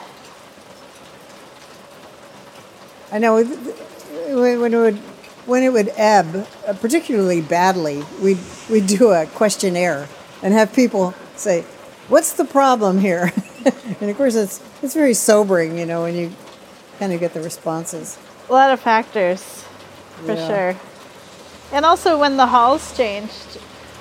I 3.12 3.18
know 3.18 3.44
when 3.44 4.72
it 4.72 4.78
would 4.78 4.96
when 5.44 5.62
it 5.62 5.72
would 5.72 5.92
ebb, 5.96 6.46
uh, 6.66 6.72
particularly 6.72 7.42
badly, 7.42 8.02
we'd 8.22 8.38
we'd 8.70 8.86
do 8.86 9.10
a 9.10 9.26
questionnaire 9.26 10.08
and 10.42 10.54
have 10.54 10.72
people 10.72 11.12
say, 11.36 11.62
"What's 12.08 12.32
the 12.32 12.46
problem 12.46 13.00
here?" 13.00 13.32
and 14.00 14.08
of 14.08 14.16
course, 14.16 14.34
it's 14.34 14.62
it's 14.82 14.94
very 14.94 15.14
sobering, 15.14 15.78
you 15.78 15.86
know, 15.86 16.02
when 16.02 16.14
you 16.14 16.32
kind 16.98 17.12
of 17.12 17.20
get 17.20 17.34
the 17.34 17.40
responses. 17.40 18.18
a 18.48 18.52
lot 18.52 18.70
of 18.70 18.80
factors, 18.80 19.64
for 20.26 20.32
Yeah. 20.34 20.46
sure. 20.48 20.76
And 21.72 21.86
also 21.86 22.18
when 22.18 22.36
the 22.36 22.46
halls 22.46 22.94
changed, 22.96 23.58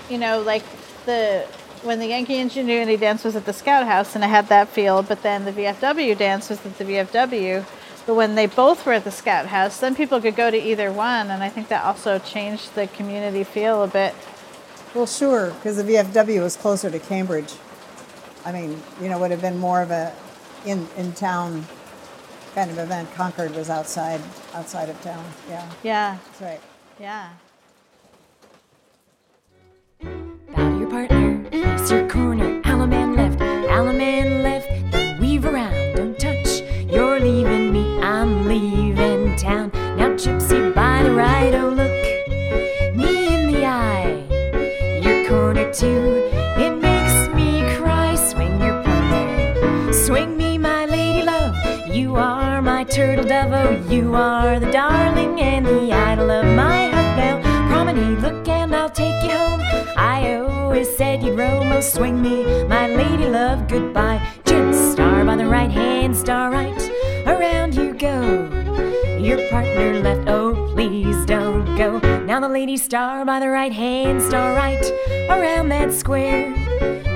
you 0.10 0.18
know, 0.18 0.42
like 0.42 0.64
the 1.06 1.44
when 1.84 1.98
the 2.00 2.08
Yankee 2.08 2.38
Ingenuity 2.38 2.96
dance 2.98 3.24
was 3.24 3.36
at 3.36 3.46
the 3.46 3.54
Scout 3.54 3.88
House 3.88 4.14
and 4.14 4.24
I 4.24 4.28
had 4.28 4.50
that 4.50 4.68
feel, 4.70 5.02
but 5.02 5.24
then 5.24 5.46
the 5.46 5.52
VFW 5.52 6.16
dance 6.16 6.50
was 6.50 6.64
at 6.66 6.78
the 6.78 6.84
VFW. 6.86 7.64
But 8.06 8.16
when 8.16 8.36
they 8.36 8.46
both 8.46 8.86
were 8.86 8.94
at 8.94 9.04
the 9.04 9.12
Scout 9.12 9.48
House, 9.48 9.80
then 9.80 9.96
people 9.96 10.20
could 10.22 10.36
go 10.36 10.52
to 10.52 10.58
either 10.58 10.92
one, 10.92 11.30
and 11.32 11.42
I 11.42 11.50
think 11.50 11.70
that 11.70 11.84
also 11.84 12.20
changed 12.20 12.76
the 12.76 12.88
community 12.88 13.44
feel 13.44 13.84
a 13.84 13.88
bit. 13.88 14.14
Well, 14.94 15.06
sure, 15.08 15.52
because 15.52 15.78
the 15.78 15.84
VFW 15.84 16.42
was 16.42 16.56
closer 16.58 16.90
to 16.90 17.00
Cambridge. 17.00 17.54
I 18.46 18.52
mean, 18.52 18.82
you 19.02 19.08
know, 19.08 19.18
would 19.20 19.32
have 19.32 19.42
been 19.42 19.58
more 19.58 19.82
of 19.82 19.92
a 19.92 20.14
in 20.66 20.88
in 20.98 21.12
town 21.14 21.66
kind 22.56 22.70
of 22.72 22.78
event. 22.78 23.12
Concord 23.14 23.56
was 23.56 23.70
outside 23.70 24.22
outside 24.54 24.90
of 24.90 25.02
town. 25.02 25.24
Yeah, 25.50 25.70
Yeah, 25.84 26.18
that's 26.26 26.42
right. 26.42 26.62
yeah. 27.00 27.30
Bow 30.02 30.70
to 30.70 30.80
your 30.80 30.90
partner, 30.90 31.50
face 31.52 31.92
your 31.92 32.08
corner. 32.10 32.62
Allemande 32.64 33.16
left, 33.18 33.40
Allemande 33.40 34.44
left. 34.44 34.68
Then 34.92 35.20
weave 35.20 35.46
around, 35.46 35.96
don't 35.96 36.18
touch. 36.20 36.62
You're 36.92 37.20
leaving 37.20 37.72
me, 37.72 38.00
I'm 38.02 38.48
leaving 38.48 39.36
town. 39.38 39.72
Now 39.98 40.10
gypsy 40.16 40.74
by 40.74 41.04
the 41.04 41.14
right, 41.14 41.54
oh 41.54 41.70
look 41.70 42.96
me 42.96 43.34
in 43.34 43.52
the 43.52 43.66
eye. 43.66 45.00
Your 45.02 45.28
corner 45.30 45.72
too, 45.74 46.21
turtle 53.02 53.26
dove, 53.26 53.52
oh 53.52 53.92
you 53.92 54.14
are 54.14 54.60
the 54.60 54.72
darling 54.72 55.42
and 55.42 55.66
the 55.66 55.92
idol 55.92 56.30
of 56.30 56.46
my 56.56 56.88
heart. 56.90 57.18
Now 57.18 57.36
promenade, 57.68 58.20
look 58.20 58.48
and 58.48 58.76
I'll 58.76 58.92
take 58.92 59.24
you 59.24 59.32
home. 59.32 59.60
I 59.98 60.38
always 60.38 60.88
said 60.98 61.24
you'd 61.24 61.36
roam, 61.36 61.72
oh 61.72 61.82
swing 61.82 62.22
me, 62.22 62.64
my 62.66 62.88
lady 62.88 63.28
love, 63.28 63.68
goodbye. 63.68 64.22
Jim 64.46 64.72
star 64.72 65.26
by 65.26 65.36
the 65.36 65.48
right 65.48 65.72
hand, 65.72 66.16
star 66.16 66.52
right, 66.52 66.82
around 67.26 67.74
you 67.74 67.96
go. 67.96 68.20
Your 69.18 69.50
partner 69.50 70.00
left, 70.02 70.30
oh 70.30 70.72
please 70.76 71.26
don't 71.26 71.66
go. 71.76 71.98
Now 72.26 72.40
the 72.40 72.50
lady 72.50 72.78
star 72.78 73.26
by 73.26 73.40
the 73.40 73.50
right 73.50 73.74
hand, 73.74 74.22
star 74.22 74.54
right, 74.54 74.86
around 75.28 75.70
that 75.70 75.92
square. 75.92 76.54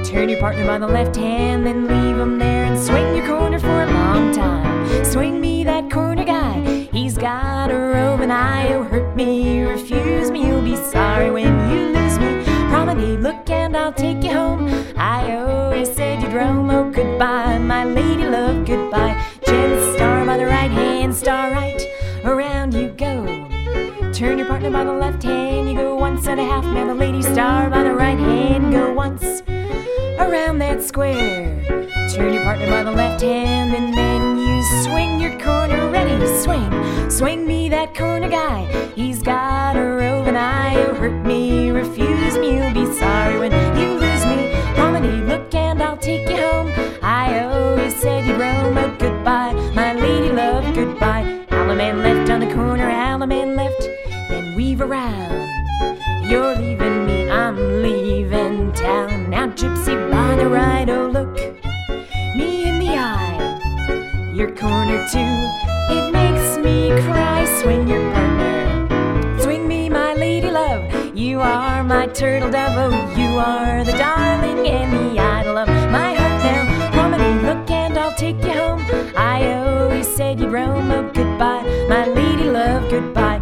Turn 0.03 0.29
your 0.29 0.39
partner 0.39 0.65
by 0.65 0.79
the 0.79 0.87
left 0.87 1.15
hand, 1.15 1.67
then 1.67 1.87
leave 1.87 2.17
him 2.17 2.39
there 2.39 2.63
and 2.63 2.79
swing 2.79 3.15
your 3.15 3.27
corner 3.27 3.59
for 3.59 3.83
a 3.83 3.85
long 3.85 4.33
time. 4.33 4.64
Swing 5.03 5.39
me 5.39 5.63
that 5.63 5.89
corner 5.91 6.23
guy, 6.23 6.87
he's 6.91 7.17
got 7.17 7.71
a 7.71 7.77
roving 7.77 8.31
eye. 8.31 8.73
Oh, 8.73 8.83
hurt 8.83 9.15
me, 9.15 9.61
refuse 9.63 10.29
me, 10.31 10.47
you'll 10.47 10.61
be 10.61 10.75
sorry 10.75 11.31
when 11.31 11.69
you 11.69 11.87
lose 11.87 12.19
me. 12.19 12.43
Promenade, 12.69 13.21
look 13.21 13.49
and 13.49 13.75
I'll 13.75 13.93
take 13.93 14.23
you 14.23 14.31
home. 14.31 14.67
I 14.97 15.35
always 15.37 15.93
said 15.93 16.21
you'd 16.21 16.33
roam. 16.33 16.69
Oh, 16.69 16.89
goodbye, 16.91 17.57
my 17.59 17.85
lady 17.85 18.25
love, 18.25 18.65
goodbye. 18.65 19.21
Jen 19.45 19.95
star 19.95 20.25
by 20.25 20.37
the 20.37 20.45
right 20.45 20.71
hand, 20.71 21.15
star 21.15 21.51
right, 21.51 21.81
around 22.23 22.73
you 22.73 22.89
go. 22.89 23.23
Turn 24.11 24.37
your 24.37 24.47
partner 24.47 24.71
by 24.71 24.83
the 24.83 24.93
left 24.93 25.23
hand, 25.23 25.69
you 25.69 25.75
go 25.75 25.95
once 25.95 26.27
and 26.27 26.39
a 26.39 26.43
half. 26.43 26.63
Now 26.65 26.87
the 26.87 26.95
lady 26.95 27.21
star 27.21 27.69
by 27.69 27.83
the 27.83 27.93
right 27.93 28.17
hand, 28.17 28.71
go 28.71 28.93
once 28.93 29.41
around 30.19 30.59
that 30.59 30.81
square. 30.83 31.61
Turn 32.13 32.33
your 32.33 32.43
partner 32.43 32.67
by 32.67 32.83
the 32.83 32.91
left 32.91 33.21
hand, 33.21 33.75
and 33.75 33.93
then 33.93 34.34
swing 34.83 35.19
your 35.19 35.37
corner 35.39 35.89
ready. 35.89 36.15
To 36.15 36.41
swing, 36.41 37.09
swing 37.09 37.45
me 37.45 37.69
that 37.69 37.93
corner 37.93 38.29
guy. 38.29 38.65
He's 38.95 39.21
got 39.21 39.75
a 39.75 39.81
roving 39.81 40.37
eye. 40.37 40.75
Oh, 40.77 40.93
hurt 40.93 41.25
me, 41.25 41.69
refuse 41.71 42.37
me, 42.37 42.57
you'll 42.57 42.73
be 42.73 42.85
sorry 42.93 43.37
when 43.37 43.51
you 43.77 43.94
corner 64.65 65.01
too, 65.13 65.35
it 65.93 66.11
makes 66.11 66.57
me 66.57 66.89
cry. 67.05 67.45
Swing 67.61 67.87
your 67.87 68.01
partner, 68.13 69.39
swing 69.39 69.67
me, 69.67 69.89
my 69.89 70.13
lady 70.15 70.49
love. 70.49 70.81
You 71.15 71.39
are 71.39 71.83
my 71.83 72.07
turtle 72.07 72.49
dove, 72.49 72.73
oh, 72.85 72.95
you 73.15 73.37
are 73.37 73.83
the 73.83 73.91
darling 73.93 74.67
and 74.67 74.91
the 74.93 75.21
idol 75.21 75.57
of 75.57 75.67
my 75.97 76.15
heart. 76.19 76.37
Now, 76.45 76.91
promenade, 76.95 77.43
look 77.43 77.69
and 77.69 77.95
I'll 77.95 78.15
take 78.15 78.41
you 78.43 78.53
home. 78.53 78.81
I 79.15 79.37
always 79.53 80.07
said 80.15 80.39
you'd 80.39 80.51
roam, 80.51 80.89
oh, 80.91 81.11
goodbye, 81.13 81.63
my 81.87 82.07
lady 82.07 82.49
love, 82.49 82.89
goodbye. 82.89 83.34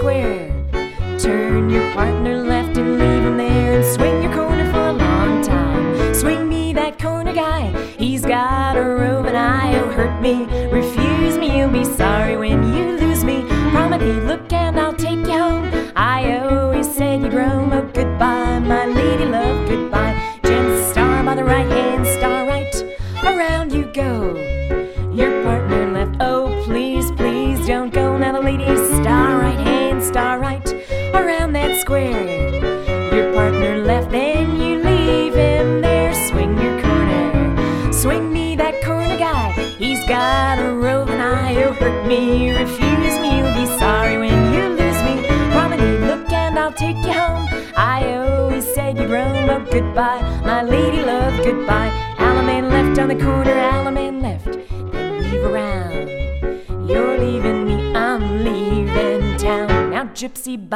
Square. 0.00 0.48
Turn 1.18 1.68
your 1.68 1.92
partner 1.92 2.19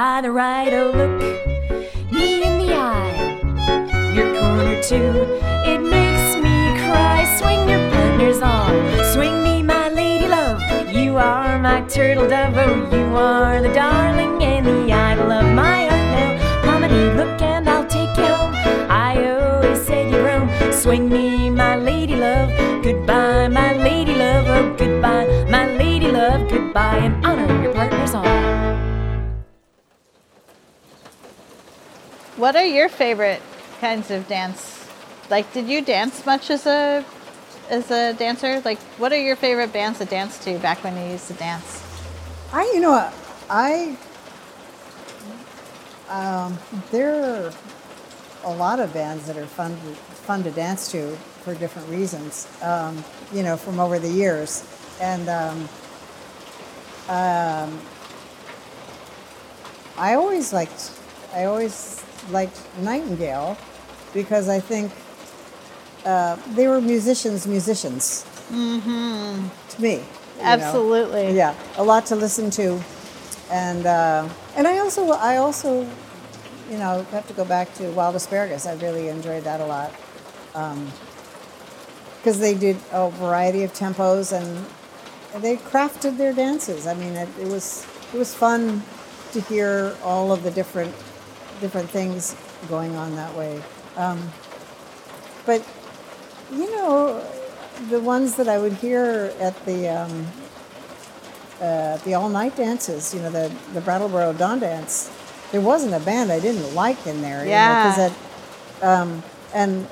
by 0.05 0.21
the 0.21 0.31
right, 0.31 0.71
oh 0.75 0.91
look 1.01 1.19
me 2.13 2.43
in 2.49 2.59
the 2.59 2.71
eye. 2.75 3.17
Your 4.15 4.29
corner 4.39 4.79
too, 4.83 5.13
it 5.73 5.81
makes 5.97 6.31
me 6.45 6.57
cry. 6.85 7.25
Swing 7.39 7.63
your 7.71 7.83
partners 7.91 8.43
on, 8.43 8.73
swing 9.15 9.43
me, 9.43 9.63
my 9.63 9.89
lady 9.89 10.29
love. 10.29 10.61
You 10.93 11.17
are 11.17 11.59
my 11.59 11.81
turtle 11.89 12.29
dove, 12.29 12.55
oh, 12.55 12.75
you 12.95 13.07
are 13.17 13.63
the 13.63 13.73
darling 13.73 14.43
and 14.43 14.67
the 14.67 14.93
idol 14.93 15.33
of 15.33 15.47
my 15.63 15.87
heart. 15.89 16.07
Now, 16.15 16.63
promenade, 16.65 17.17
look 17.17 17.41
and 17.41 17.67
I'll 17.67 17.87
take 17.87 18.15
you 18.19 18.27
home. 18.27 18.55
I 18.91 19.13
always 19.33 19.81
said 19.87 20.11
you 20.13 20.19
roam. 20.27 20.47
Swing 20.83 21.09
me, 21.09 21.49
my 21.49 21.77
lady 21.77 22.17
love. 22.17 22.51
Goodbye, 22.85 23.49
my 23.49 23.73
lady 23.79 24.15
love. 24.15 24.45
Oh, 24.49 24.77
goodbye, 24.77 25.27
my 25.49 25.65
lady 25.79 26.13
love. 26.13 26.51
Goodbye, 26.51 27.09
What 32.45 32.57
are 32.57 32.67
your 32.67 32.91
favorite 32.91 33.41
kinds 33.81 34.11
of 34.11 34.29
dance 34.29 34.87
like, 35.31 35.51
did 35.55 35.67
you 35.67 35.81
dance 35.81 36.27
much 36.27 36.51
as 36.51 36.67
a 36.67 37.03
as 37.71 37.91
a 37.91 38.13
dancer? 38.13 38.61
Like, 38.61 38.79
what 38.99 39.11
are 39.15 39.19
your 39.19 39.35
favorite 39.35 39.73
bands 39.73 40.01
to 40.01 40.05
dance 40.05 40.37
to 40.45 40.59
back 40.59 40.85
when 40.85 40.95
you 40.95 41.13
used 41.13 41.29
to 41.29 41.33
dance? 41.33 41.83
I, 42.53 42.71
you 42.75 42.81
know, 42.81 43.11
I, 43.49 43.97
um, 46.11 46.59
there 46.91 47.25
are 47.25 47.53
a 48.45 48.53
lot 48.53 48.79
of 48.79 48.93
bands 48.93 49.27
that 49.27 49.39
are 49.39 49.47
fun 49.47 49.71
to, 49.71 49.95
fun 50.27 50.43
to 50.43 50.51
dance 50.51 50.93
to 50.93 51.17
for 51.45 51.55
different 51.55 51.89
reasons, 51.89 52.47
um, 52.61 53.03
you 53.33 53.43
know, 53.43 53.57
from 53.57 53.81
over 53.81 53.99
the 53.99 54.11
years. 54.11 54.69
And 55.01 55.31
um, 55.31 55.69
um, 57.09 57.81
I 59.97 60.13
always 60.13 60.53
liked, 60.53 60.93
I 61.33 61.45
always 61.45 62.05
liked 62.31 62.61
Nightingale 62.81 63.57
because 64.13 64.49
I 64.49 64.61
think 64.61 64.93
uh, 66.05 66.37
they 66.55 66.69
were 66.69 66.81
musicians, 66.81 67.47
musicians. 67.47 68.25
Mm-hmm. 68.53 69.49
To 69.71 69.83
me, 69.83 69.93
you 69.93 69.99
know. 69.99 70.05
Absolutely. 70.43 71.35
Yeah, 71.35 71.55
a 71.77 71.83
lot 71.83 72.07
to 72.07 72.17
listen 72.17 72.51
to, 72.51 72.79
and 73.51 73.87
uh, 73.87 74.29
and 74.57 74.69
I 74.69 74.79
also 74.79 75.13
I 75.13 75.39
also, 75.39 75.87
you 76.71 76.77
know, 76.77 77.03
have 77.11 77.27
to 77.29 77.35
go 77.35 77.45
back 77.45 77.73
to 77.75 77.91
Wild 77.93 78.15
Asparagus. 78.17 78.67
I 78.67 78.75
really 78.75 79.09
enjoyed 79.09 79.45
that 79.45 79.61
a 79.61 79.67
lot, 79.67 79.93
because 82.19 82.39
they 82.39 82.55
did 82.55 82.77
a 82.93 83.11
variety 83.11 83.63
of 83.63 83.73
tempos 83.73 84.33
and 84.33 84.67
they 85.43 85.57
crafted 85.57 86.17
their 86.19 86.33
dances. 86.33 86.87
I 86.87 86.95
mean, 86.95 87.15
it, 87.15 87.29
it 87.41 87.49
was 87.49 87.87
it 88.13 88.19
was 88.19 88.35
fun 88.35 88.83
to 89.33 89.41
hear 89.41 89.97
all 90.05 90.33
of 90.33 90.43
the 90.43 90.51
different 90.51 90.95
different 91.61 91.91
things 91.91 92.37
going 92.69 92.97
on 92.97 93.17
that 93.17 93.35
way. 93.37 93.63
Um, 93.97 94.31
but 95.47 95.67
you 96.53 96.71
know, 96.77 97.25
the 97.91 98.01
ones 98.01 98.37
that 98.37 98.49
I 98.49 98.59
would 98.59 98.75
hear 98.75 99.33
at 99.41 99.65
the 99.65 99.89
um, 99.89 100.27
uh, 101.61 101.97
the 101.99 102.15
all 102.15 102.29
night 102.29 102.57
dances, 102.57 103.15
you 103.15 103.21
know, 103.21 103.31
the 103.31 103.55
the 103.73 103.81
Brattleboro 103.81 104.33
Dawn 104.35 104.59
Dance, 104.59 105.11
there 105.53 105.61
wasn't 105.61 105.95
a 105.95 106.01
band 106.01 106.31
I 106.33 106.41
didn't 106.41 106.75
like 106.75 107.07
in 107.07 107.23
there. 107.23 107.47
Yeah. 107.47 107.85
You 107.85 107.91
know, 107.91 108.09
that, 108.81 109.01
um, 109.01 109.23
and 109.55 109.87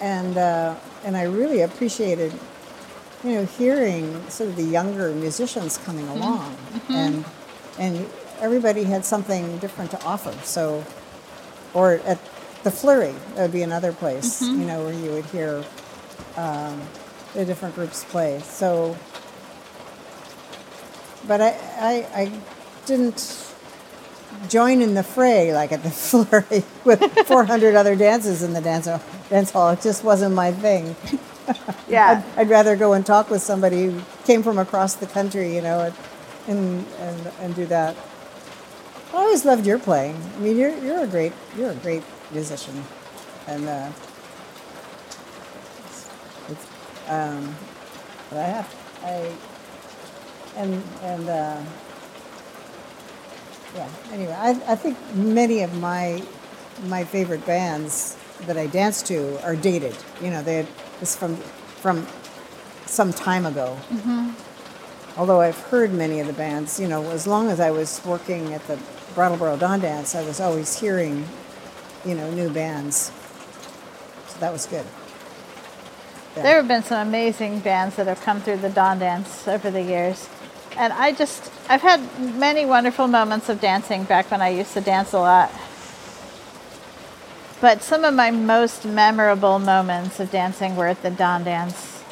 and 0.00 0.38
uh, 0.38 0.74
and 1.04 1.16
I 1.16 1.22
really 1.24 1.60
appreciated, 1.62 2.32
you 3.24 3.32
know, 3.32 3.44
hearing 3.44 4.28
sort 4.28 4.50
of 4.50 4.56
the 4.56 4.64
younger 4.64 5.12
musicians 5.12 5.78
coming 5.78 6.06
along, 6.08 6.56
and 6.88 7.24
and 7.78 8.08
everybody 8.40 8.84
had 8.84 9.04
something 9.04 9.58
different 9.58 9.90
to 9.92 10.02
offer. 10.04 10.32
So, 10.44 10.84
or 11.74 11.94
at 12.06 12.18
the 12.64 12.70
Flurry, 12.70 13.14
that 13.34 13.42
would 13.42 13.52
be 13.52 13.62
another 13.62 13.92
place, 13.92 14.42
you 14.42 14.66
know, 14.66 14.84
where 14.84 14.94
you 14.94 15.10
would 15.12 15.26
hear 15.26 15.64
um, 16.36 16.80
the 17.34 17.44
different 17.44 17.74
groups 17.74 18.04
play. 18.04 18.40
So, 18.40 18.96
but 21.26 21.40
I, 21.40 21.48
I, 21.78 22.08
I 22.22 22.32
didn't 22.86 23.44
join 24.48 24.82
in 24.82 24.94
the 24.94 25.02
fray 25.02 25.52
like 25.52 25.72
at 25.72 25.82
the 25.82 25.90
Flurry 25.92 26.64
with 26.84 27.00
400 27.26 27.74
other 27.74 27.96
dances 27.96 28.42
in 28.42 28.52
the 28.52 28.60
dance 28.60 28.86
hall. 28.86 29.02
Dance 29.30 29.50
hall. 29.50 29.70
It 29.70 29.80
just 29.82 30.04
wasn't 30.04 30.34
my 30.34 30.52
thing. 30.52 30.96
Yeah. 31.88 32.22
I'd, 32.36 32.40
I'd 32.42 32.50
rather 32.50 32.76
go 32.76 32.92
and 32.92 33.06
talk 33.06 33.30
with 33.30 33.40
somebody 33.40 33.86
who 33.86 34.02
came 34.24 34.42
from 34.42 34.58
across 34.58 34.96
the 34.96 35.06
country, 35.06 35.54
you 35.54 35.62
know, 35.62 35.80
and 35.80 35.94
and 36.46 36.86
and, 37.00 37.32
and 37.40 37.54
do 37.54 37.64
that. 37.66 37.96
I 39.18 39.22
always 39.22 39.44
loved 39.44 39.66
your 39.66 39.80
playing. 39.80 40.16
I 40.36 40.38
mean, 40.38 40.56
you're 40.56 40.78
you're 40.78 41.02
a 41.02 41.06
great 41.06 41.32
you're 41.56 41.72
a 41.72 41.74
great 41.74 42.04
musician, 42.30 42.84
and 43.48 43.66
uh, 43.66 43.90
it's, 45.88 46.08
it's, 46.48 46.66
um, 47.08 47.56
but 48.30 48.38
I 48.38 48.42
have 48.44 48.74
I 49.02 49.32
and 50.54 50.82
and 51.02 51.28
uh, 51.28 51.60
yeah. 53.74 53.88
Anyway, 54.12 54.32
I 54.32 54.50
I 54.68 54.76
think 54.76 54.96
many 55.14 55.62
of 55.62 55.76
my 55.80 56.22
my 56.84 57.02
favorite 57.02 57.44
bands 57.44 58.16
that 58.46 58.56
I 58.56 58.68
dance 58.68 59.02
to 59.02 59.44
are 59.44 59.56
dated. 59.56 59.96
You 60.22 60.30
know, 60.30 60.44
they 60.44 60.64
it's 61.00 61.16
from 61.16 61.34
from 61.82 62.06
some 62.86 63.12
time 63.12 63.46
ago. 63.46 63.76
Although 65.16 65.40
I've 65.40 65.58
heard 65.58 65.92
many 65.92 66.20
of 66.20 66.28
the 66.28 66.32
bands, 66.32 66.78
you 66.78 66.86
know, 66.86 67.10
as 67.10 67.26
long 67.26 67.50
as 67.50 67.58
I 67.58 67.72
was 67.72 68.00
working 68.04 68.54
at 68.54 68.64
the 68.68 68.78
Brattleboro 69.18 69.56
Dawn 69.56 69.80
Dance, 69.80 70.14
I 70.14 70.22
was 70.22 70.38
always 70.38 70.78
hearing, 70.78 71.26
you 72.04 72.14
know, 72.14 72.30
new 72.30 72.48
bands. 72.48 73.10
So 74.28 74.38
that 74.38 74.52
was 74.52 74.64
good. 74.64 74.86
Yeah. 76.36 76.42
There 76.44 76.54
have 76.54 76.68
been 76.68 76.84
some 76.84 77.08
amazing 77.08 77.58
bands 77.58 77.96
that 77.96 78.06
have 78.06 78.20
come 78.20 78.40
through 78.40 78.58
the 78.58 78.70
Dawn 78.70 79.00
Dance 79.00 79.48
over 79.48 79.72
the 79.72 79.82
years. 79.82 80.28
And 80.76 80.92
I 80.92 81.10
just, 81.10 81.50
I've 81.68 81.80
had 81.82 82.00
many 82.36 82.64
wonderful 82.64 83.08
moments 83.08 83.48
of 83.48 83.60
dancing 83.60 84.04
back 84.04 84.30
when 84.30 84.40
I 84.40 84.50
used 84.50 84.72
to 84.74 84.80
dance 84.80 85.12
a 85.12 85.18
lot. 85.18 85.50
But 87.60 87.82
some 87.82 88.04
of 88.04 88.14
my 88.14 88.30
most 88.30 88.84
memorable 88.84 89.58
moments 89.58 90.20
of 90.20 90.30
dancing 90.30 90.76
were 90.76 90.86
at 90.86 91.02
the 91.02 91.10
Dawn 91.10 91.42
Dance, 91.42 92.04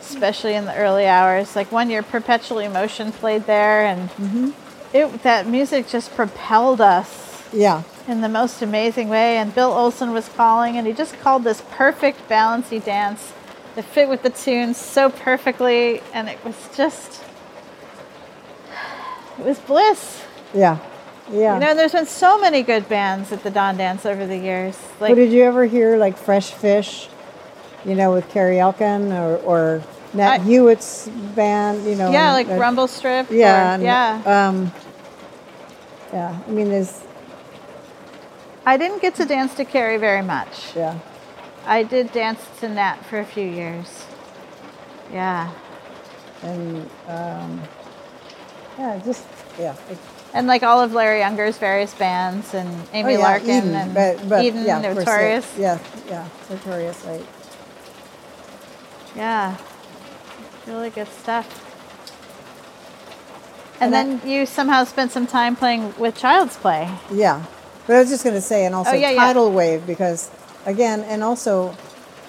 especially 0.00 0.54
in 0.54 0.64
the 0.64 0.74
early 0.74 1.06
hours. 1.06 1.54
Like 1.54 1.70
one 1.70 1.90
year, 1.90 2.02
Perpetual 2.02 2.58
Emotion 2.58 3.12
played 3.12 3.46
there, 3.46 3.86
and 3.86 4.10
mm-hmm. 4.10 4.50
It, 4.92 5.22
that 5.22 5.46
music 5.46 5.88
just 5.88 6.14
propelled 6.14 6.80
us 6.80 7.44
yeah. 7.52 7.82
in 8.08 8.20
the 8.20 8.28
most 8.28 8.60
amazing 8.60 9.08
way. 9.08 9.36
And 9.36 9.54
Bill 9.54 9.72
Olson 9.72 10.12
was 10.12 10.28
calling, 10.28 10.76
and 10.76 10.86
he 10.86 10.92
just 10.92 11.18
called 11.20 11.44
this 11.44 11.62
perfect 11.70 12.28
balancy 12.28 12.80
dance 12.80 13.32
that 13.76 13.84
fit 13.84 14.08
with 14.08 14.22
the 14.22 14.30
tune 14.30 14.74
so 14.74 15.10
perfectly, 15.10 16.02
and 16.12 16.28
it 16.28 16.44
was 16.44 16.56
just, 16.76 17.22
it 19.38 19.44
was 19.44 19.58
bliss. 19.60 20.24
Yeah. 20.52 20.78
Yeah. 21.30 21.54
You 21.54 21.60
know, 21.60 21.74
there's 21.74 21.92
been 21.92 22.06
so 22.06 22.40
many 22.40 22.62
good 22.62 22.88
bands 22.88 23.30
at 23.30 23.44
the 23.44 23.50
Dawn 23.50 23.76
Dance 23.76 24.04
over 24.04 24.26
the 24.26 24.36
years. 24.36 24.76
Like, 24.98 25.10
Well, 25.10 25.14
did 25.14 25.32
you 25.32 25.44
ever 25.44 25.64
hear 25.64 25.96
like 25.96 26.16
Fresh 26.16 26.50
Fish, 26.50 27.08
you 27.84 27.94
know, 27.94 28.12
with 28.12 28.28
Carrie 28.30 28.58
Elkin 28.58 29.12
or, 29.12 29.36
or 29.36 29.82
Nat 30.12 30.40
I- 30.40 30.42
Hewitt's 30.42 31.08
band, 31.08 31.84
you 31.84 31.94
know? 31.94 32.10
yeah, 32.10 32.32
like 32.32 32.48
uh, 32.48 32.54
Rumble 32.56 32.88
Strip. 32.88 33.30
or- 33.30 33.34
Yeah. 33.34 33.74
and, 33.74 33.82
yeah. 33.82 34.22
Um, 34.48 34.72
yeah. 36.12 36.38
I 36.46 36.50
mean, 36.50 36.68
there's, 36.68 37.02
I 38.66 38.76
didn't 38.76 39.00
get 39.00 39.14
to 39.16 39.24
dance 39.24 39.54
to 39.54 39.64
Carrie 39.64 39.96
very 39.98 40.22
much. 40.22 40.74
yeah. 40.76 40.98
I 41.66 41.82
did 41.82 42.10
dance 42.12 42.40
to 42.60 42.68
Nat 42.68 42.96
for 43.04 43.20
a 43.20 43.24
few 43.24 43.46
years. 43.46 44.06
Yeah. 45.12 45.52
And, 46.42 46.88
um, 47.06 47.62
yeah, 48.78 49.00
just, 49.04 49.26
yeah. 49.58 49.76
And 50.32 50.46
like 50.46 50.62
all 50.62 50.80
of 50.80 50.92
Larry 50.94 51.22
Unger's 51.22 51.58
various 51.58 51.92
bands 51.94 52.54
and 52.54 52.68
Amy 52.92 53.14
oh, 53.14 53.18
yeah, 53.18 53.24
Larkin 53.24 53.50
Eden, 53.50 53.74
and 53.74 53.94
but, 53.94 54.28
but, 54.28 54.44
Eden, 54.44 54.64
yeah, 54.64 54.80
course, 54.80 54.96
Notorious. 54.96 55.58
Yeah, 55.58 55.78
yeah, 56.08 56.28
Notorious, 56.48 57.04
right. 57.04 57.26
Yeah. 59.16 59.56
Really 60.70 60.90
good 60.90 61.08
stuff. 61.08 61.66
And, 63.80 63.92
And 63.94 63.96
I- 63.96 64.18
then 64.20 64.30
you 64.30 64.46
somehow 64.46 64.84
spent 64.84 65.10
some 65.10 65.26
time 65.26 65.56
playing 65.56 65.94
with 65.98 66.16
Child's 66.16 66.56
Play. 66.56 66.88
Yeah, 67.12 67.42
but 67.86 67.96
I 67.96 68.00
was 68.00 68.08
just 68.08 68.22
going 68.22 68.36
to 68.36 68.40
say, 68.42 68.64
and 68.66 68.74
also 68.74 68.92
Oh, 68.92 68.94
yeah, 68.94 69.10
yeah. 69.10 69.24
Tidal 69.24 69.50
Wave, 69.50 69.84
because 69.86 70.30
again, 70.66 71.00
and 71.00 71.24
also, 71.24 71.74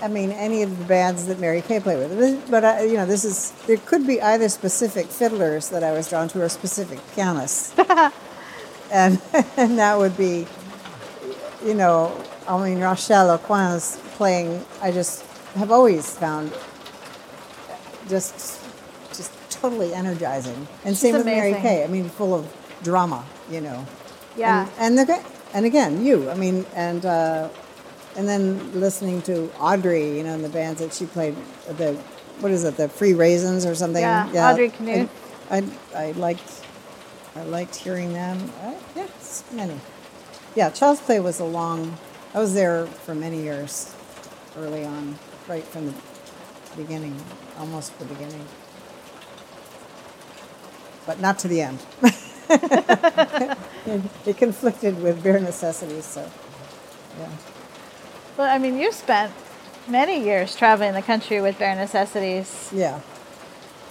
I 0.01 0.07
mean, 0.07 0.31
any 0.31 0.63
of 0.63 0.75
the 0.79 0.85
bands 0.85 1.27
that 1.27 1.39
Mary 1.39 1.61
Cay 1.61 1.79
played 1.79 1.99
with. 2.09 2.49
But 2.49 2.65
I, 2.65 2.83
you 2.83 2.93
know, 2.95 3.05
this 3.05 3.23
is 3.23 3.51
there 3.67 3.77
could 3.77 4.07
be 4.07 4.19
either 4.21 4.49
specific 4.49 5.07
fiddlers 5.07 5.69
that 5.69 5.83
I 5.83 5.91
was 5.91 6.09
drawn 6.09 6.27
to 6.29 6.41
or 6.41 6.49
specific 6.49 6.99
pianists, 7.13 7.77
and 8.91 9.21
and 9.57 9.77
that 9.77 9.97
would 9.99 10.17
be, 10.17 10.47
you 11.63 11.75
know, 11.75 12.11
I 12.47 12.57
mean, 12.63 12.79
Rachel 12.79 13.37
Aucoin's 13.37 13.97
playing. 14.15 14.65
I 14.81 14.91
just 14.91 15.23
have 15.55 15.69
always 15.71 16.17
found 16.17 16.51
just 18.11 18.61
just 19.15 19.31
totally 19.49 19.93
energizing, 19.93 20.67
and 20.85 20.95
same 20.95 21.15
with 21.15 21.25
Mary. 21.25 21.53
Cay. 21.53 21.83
I 21.83 21.87
mean, 21.87 22.09
full 22.09 22.35
of 22.35 22.45
drama, 22.83 23.25
you 23.49 23.61
know. 23.61 23.87
Yeah. 24.37 24.69
And, 24.77 24.99
and 24.99 25.09
the 25.09 25.25
and 25.53 25.65
again, 25.65 26.05
you. 26.05 26.29
I 26.29 26.35
mean, 26.35 26.65
and 26.75 27.05
uh, 27.05 27.49
and 28.15 28.27
then 28.27 28.79
listening 28.79 29.21
to 29.23 29.49
Audrey, 29.59 30.17
you 30.17 30.23
know, 30.23 30.33
and 30.33 30.43
the 30.43 30.49
bands 30.49 30.79
that 30.81 30.93
she 30.93 31.05
played. 31.05 31.35
The 31.67 31.93
what 32.41 32.51
is 32.51 32.63
it? 32.63 32.75
The 32.77 32.89
Free 32.89 33.13
Raisins 33.13 33.65
or 33.65 33.73
something. 33.75 34.01
Yeah, 34.03 34.51
Audrey 34.51 34.69
Knuth. 34.69 35.09
I, 35.49 35.63
I, 35.95 36.03
I 36.07 36.11
liked 36.11 36.65
I 37.35 37.43
liked 37.43 37.75
hearing 37.75 38.13
them. 38.13 38.51
Uh, 38.61 38.73
yes, 38.95 39.43
many. 39.51 39.79
Yeah, 40.55 40.69
Child's 40.69 41.01
Play 41.01 41.19
was 41.19 41.39
a 41.39 41.45
long. 41.45 41.97
I 42.33 42.39
was 42.39 42.53
there 42.53 42.85
for 42.85 43.15
many 43.15 43.41
years, 43.41 43.93
early 44.57 44.85
on, 44.85 45.17
right 45.47 45.63
from 45.63 45.87
the 45.87 45.93
beginning, 46.75 47.15
almost 47.61 47.97
the 47.99 48.05
beginning, 48.05 48.45
but 51.05 51.19
not 51.19 51.37
to 51.39 51.47
the 51.47 51.61
end. 51.61 51.79
it, 54.25 54.37
conflicted 54.37 55.01
with 55.01 55.23
bare 55.23 55.39
necessities, 55.39 56.05
so 56.05 56.29
yeah. 57.19 57.29
Well, 58.35 58.53
I 58.53 58.57
mean, 58.57 58.77
you 58.79 58.91
spent 58.91 59.31
many 59.87 60.23
years 60.23 60.55
traveling 60.55 60.93
the 60.93 61.01
country 61.01 61.41
with 61.41 61.59
Bare 61.59 61.75
Necessities. 61.75 62.69
Yeah. 62.73 62.99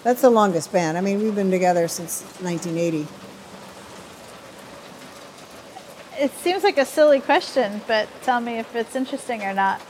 That's 0.02 0.22
the 0.22 0.30
longest 0.30 0.72
band. 0.72 0.96
I 0.96 1.02
mean, 1.02 1.22
we've 1.22 1.34
been 1.34 1.50
together 1.50 1.86
since 1.86 2.22
1980. 2.40 3.06
It 6.18 6.32
seems 6.32 6.64
like 6.64 6.78
a 6.78 6.84
silly 6.84 7.20
question, 7.20 7.82
but 7.86 8.08
tell 8.22 8.40
me 8.40 8.58
if 8.58 8.74
it's 8.74 8.96
interesting 8.96 9.42
or 9.42 9.54
not. 9.54 9.80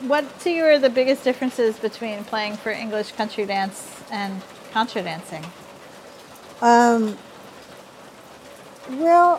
What 0.00 0.40
to 0.40 0.50
you 0.50 0.64
are 0.64 0.78
the 0.78 0.90
biggest 0.90 1.24
differences 1.24 1.78
between 1.78 2.24
playing 2.24 2.56
for 2.56 2.70
English 2.70 3.12
country 3.12 3.46
dance 3.46 4.02
and 4.10 4.42
contra 4.72 5.02
dancing? 5.02 5.44
Um, 6.60 7.16
well, 8.90 9.38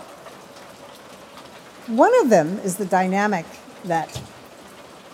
one 1.88 2.12
of 2.22 2.30
them 2.30 2.60
is 2.60 2.78
the 2.78 2.86
dynamic 2.86 3.46
that 3.86 4.18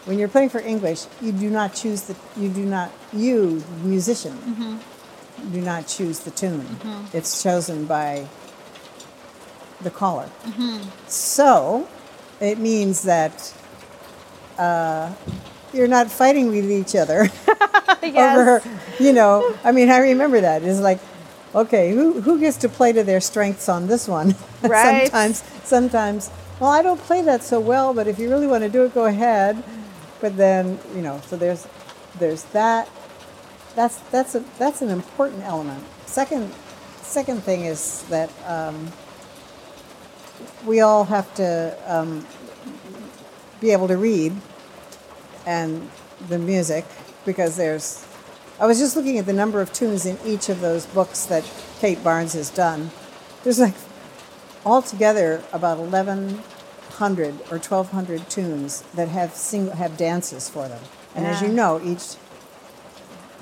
when 0.05 0.17
you're 0.17 0.29
playing 0.29 0.49
for 0.49 0.59
English, 0.59 1.05
you 1.21 1.31
do 1.31 1.49
not 1.49 1.73
choose 1.73 2.03
the 2.03 2.15
you 2.37 2.49
do 2.49 2.65
not 2.65 2.91
you 3.11 3.59
the 3.59 3.87
musician 3.87 4.33
mm-hmm. 4.33 5.53
do 5.53 5.61
not 5.61 5.87
choose 5.87 6.19
the 6.21 6.31
tune. 6.31 6.61
Mm-hmm. 6.61 7.17
It's 7.17 7.43
chosen 7.43 7.85
by 7.85 8.27
the 9.81 9.91
caller. 9.91 10.29
Mm-hmm. 10.43 10.89
So 11.07 11.87
it 12.39 12.57
means 12.57 13.03
that 13.03 13.53
uh, 14.57 15.13
you're 15.73 15.87
not 15.87 16.11
fighting 16.11 16.47
with 16.47 16.69
each 16.71 16.95
other 16.95 17.29
over, 18.03 18.61
you 18.99 19.13
know. 19.13 19.55
I 19.63 19.71
mean, 19.71 19.89
I 19.89 19.99
remember 19.99 20.41
that. 20.41 20.63
It's 20.63 20.79
like, 20.79 20.99
okay, 21.55 21.91
who 21.91 22.21
who 22.21 22.39
gets 22.39 22.57
to 22.57 22.69
play 22.69 22.93
to 22.93 23.03
their 23.03 23.21
strengths 23.21 23.69
on 23.69 23.87
this 23.87 24.07
one? 24.07 24.35
Right. 24.63 25.09
sometimes, 25.11 25.43
sometimes. 25.65 26.31
Well, 26.59 26.69
I 26.69 26.81
don't 26.81 26.99
play 27.01 27.21
that 27.23 27.43
so 27.43 27.59
well, 27.59 27.93
but 27.93 28.07
if 28.07 28.17
you 28.17 28.29
really 28.29 28.47
want 28.47 28.63
to 28.63 28.69
do 28.69 28.85
it, 28.85 28.93
go 28.93 29.05
ahead. 29.05 29.61
But 30.21 30.37
then, 30.37 30.79
you 30.95 31.01
know, 31.01 31.19
so 31.27 31.35
there's 31.35 31.67
there's 32.17 32.43
that. 32.55 32.89
That's 33.75 33.97
that's 34.09 34.35
a 34.35 34.43
that's 34.57 34.81
an 34.81 34.89
important 34.89 35.43
element. 35.43 35.83
Second, 36.05 36.49
second 37.01 37.43
thing 37.43 37.65
is 37.65 38.03
that 38.03 38.29
um, 38.47 38.89
we 40.65 40.79
all 40.79 41.03
have 41.03 41.33
to 41.35 41.75
um, 41.87 42.25
be 43.63 43.71
able 43.71 43.87
to 43.87 43.97
read 43.97 44.33
and 45.45 45.89
the 46.27 46.37
music 46.37 46.85
because 47.25 47.55
there's 47.55 48.05
I 48.59 48.67
was 48.67 48.77
just 48.77 48.95
looking 48.95 49.17
at 49.17 49.25
the 49.25 49.33
number 49.33 49.61
of 49.61 49.73
tunes 49.73 50.05
in 50.05 50.17
each 50.25 50.47
of 50.49 50.59
those 50.59 50.85
books 50.85 51.25
that 51.25 51.49
Kate 51.79 52.03
Barnes 52.03 52.33
has 52.33 52.49
done. 52.51 52.91
There's 53.43 53.59
like 53.59 53.73
altogether 54.65 55.41
about 55.51 55.79
1100 55.79 57.33
or 57.49 57.57
1200 57.57 58.29
tunes 58.29 58.81
that 58.93 59.07
have 59.07 59.33
sing, 59.33 59.69
have 59.71 59.97
dances 59.97 60.49
for 60.49 60.67
them. 60.67 60.81
And 61.15 61.25
as 61.25 61.41
you 61.41 61.47
know, 61.47 61.81
each 61.83 62.15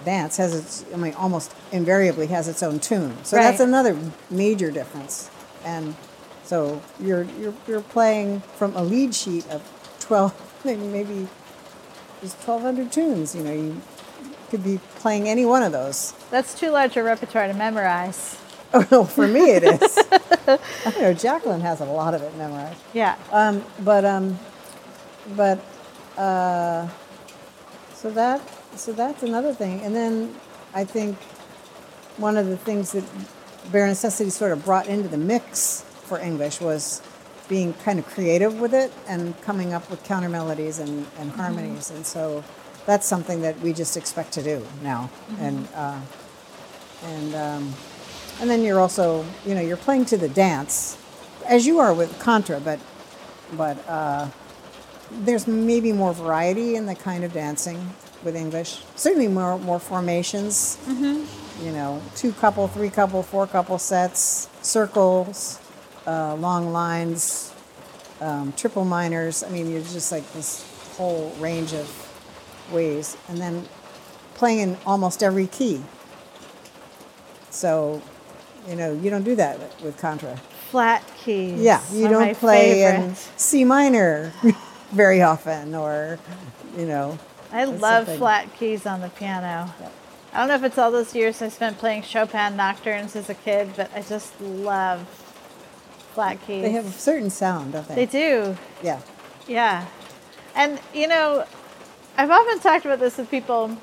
dance 0.06 0.38
has 0.38 0.56
its 0.56 0.86
I 0.94 0.98
mean 0.98 1.14
almost 1.16 1.54
invariably 1.72 2.28
has 2.28 2.48
its 2.48 2.64
own 2.64 2.80
tune. 2.80 3.18
So 3.24 3.38
Right. 3.38 3.44
that's 3.44 3.60
another 3.60 3.98
major 4.30 4.72
difference. 4.72 5.30
And 5.66 5.96
so 6.44 6.82
you're 7.00 7.24
you're 7.40 7.54
you're 7.68 7.82
playing 7.82 8.42
from 8.56 8.76
a 8.76 8.84
lead 8.84 9.14
sheet 9.14 9.48
of 9.50 9.62
12 10.02 10.66
maybe 10.66 11.28
there's 12.22 12.34
1200 12.34 12.92
tunes, 12.92 13.36
you 13.36 13.44
know, 13.44 13.54
you 13.54 13.82
could 14.50 14.64
be 14.64 14.80
playing 14.98 15.28
any 15.28 15.46
one 15.46 15.64
of 15.64 15.72
those. 15.72 16.14
That's 16.30 16.54
too 16.58 16.70
large 16.70 16.96
a 16.96 17.04
repertoire 17.04 17.48
to 17.48 17.54
memorize. 17.54 18.38
Oh, 18.74 18.88
no, 18.90 19.04
for 19.04 19.28
me 19.28 19.52
it 19.52 19.64
is. 19.64 20.00
I 20.48 21.02
know, 21.02 21.14
Jacqueline 21.14 21.60
has 21.60 21.82
a 21.82 21.86
lot 21.86 22.14
of 22.14 22.22
it 22.22 22.34
memorized. 22.38 22.80
Yeah. 22.94 23.18
Um, 23.34 23.66
but 23.82 24.06
um, 24.06 24.40
but 25.36 25.60
uh, 26.18 26.88
so 27.94 28.12
that 28.12 28.40
so 28.78 28.94
that's 28.94 29.24
another 29.24 29.54
thing. 29.54 29.82
And 29.82 29.94
then 29.94 30.34
I 30.74 30.86
think 30.86 31.18
one 32.16 32.38
of 32.38 32.48
the 32.48 32.56
things 32.56 32.94
that 32.94 33.04
Bare 33.74 33.88
Necessity 33.88 34.30
sort 34.30 34.54
of 34.54 34.64
brought 34.64 34.88
into 34.88 35.10
the 35.10 35.18
mix 35.18 35.82
for 36.06 36.18
English 36.18 36.62
was 36.62 37.02
being 37.52 37.74
kind 37.86 38.00
of 38.00 38.06
creative 38.08 38.60
with 38.62 38.74
it 38.74 38.92
and 39.08 39.40
coming 39.42 39.74
up 39.74 39.88
with 39.92 40.02
counter 40.06 40.30
melodies 40.30 40.80
and, 40.80 41.06
and 41.20 41.30
harmonies. 41.32 41.92
And 41.92 42.06
so 42.06 42.44
that's 42.86 43.06
something 43.06 43.42
that 43.42 43.60
we 43.60 43.74
just 43.74 43.98
expect 43.98 44.32
to 44.34 44.42
do 44.42 44.66
now. 44.82 45.10
And 45.38 45.68
uh, 45.76 46.00
and 47.04 47.36
um, 47.36 47.74
and 48.40 48.50
then 48.50 48.64
you're 48.64 48.80
also 48.80 49.26
you 49.46 49.54
know 49.56 49.62
you're 49.62 49.78
playing 49.78 50.06
to 50.06 50.18
the 50.18 50.30
dance 50.30 50.98
as 51.48 51.66
you 51.66 51.80
are 51.80 51.94
with 51.94 52.18
contra 52.20 52.60
but 52.60 52.80
but 53.54 53.78
uh, 53.88 54.28
there's 55.12 55.48
maybe 55.48 55.92
more 55.92 56.14
variety 56.14 56.76
in 56.76 56.86
the 56.86 56.96
kind 56.96 57.24
of 57.24 57.34
dancing 57.34 57.94
with 58.24 58.36
english 58.36 58.82
certainly 58.96 59.28
more 59.28 59.58
more 59.60 59.80
formations 59.80 60.78
you 61.64 61.72
know 61.72 62.02
two 62.16 62.32
couple 62.34 62.68
three 62.68 62.90
couple 62.90 63.22
four 63.24 63.48
couple 63.48 63.78
sets 63.78 64.48
circles 64.62 65.60
uh, 66.08 66.36
long 66.36 66.72
lines 66.72 67.54
um, 68.22 68.54
triple 68.54 68.86
minors 68.86 69.44
i 69.44 69.50
mean 69.50 69.70
you're 69.72 69.82
just 69.82 70.12
like 70.12 70.30
this 70.34 70.66
whole 70.98 71.30
range 71.40 71.74
of 71.74 71.88
ways 72.72 73.18
and 73.30 73.38
then 73.40 73.68
playing 74.36 74.60
in 74.60 74.78
almost 74.86 75.22
every 75.24 75.48
key 75.48 75.82
so, 77.50 78.02
you 78.68 78.76
know, 78.76 78.94
you 78.94 79.10
don't 79.10 79.24
do 79.24 79.36
that 79.36 79.60
with- 79.60 79.82
with 79.82 79.98
contra. 79.98 80.38
Flat 80.70 81.04
keys. 81.22 81.60
Yeah, 81.60 81.82
you 81.92 82.08
don't 82.08 82.36
play 82.38 82.84
in. 82.84 83.16
C 83.36 83.66
minor 83.66 84.32
very 84.92 85.22
often, 85.22 85.76
or 85.76 86.18
you 86.78 86.86
know. 86.86 87.20
I 87.52 87.66
love 87.66 88.06
something. 88.06 88.18
flat 88.18 88.54
keys 88.58 88.86
on 88.86 89.02
the 89.02 89.10
piano. 89.10 89.74
Yep. 89.82 89.92
I 90.34 90.38
don't 90.40 90.48
know 90.48 90.56
if 90.56 90.64
it's 90.64 90.78
all 90.78 90.92
those 90.92 91.14
years 91.14 91.42
I 91.42 91.50
spent 91.50 91.78
playing 91.78 92.04
Chopin 92.04 92.56
nocturnes 92.56 93.18
as 93.18 93.30
a 93.30 93.34
kid, 93.34 93.72
but 93.76 93.92
I 93.94 94.02
just 94.02 94.40
love 94.40 95.06
flat 96.14 96.42
keys. 96.46 96.62
They 96.64 96.72
have 96.72 96.86
a 96.88 96.92
certain 96.92 97.30
sound, 97.30 97.74
don't 97.74 97.88
they? 97.88 97.96
They 97.96 98.06
do. 98.06 98.58
Yeah. 98.84 99.00
Yeah. 99.48 99.86
And, 100.56 100.80
you 100.94 101.08
know, 101.08 101.46
I've 102.18 102.30
often 102.32 102.60
talked 102.60 102.86
about 102.86 103.00
this 103.00 103.18
with 103.18 103.30
people. 103.32 103.78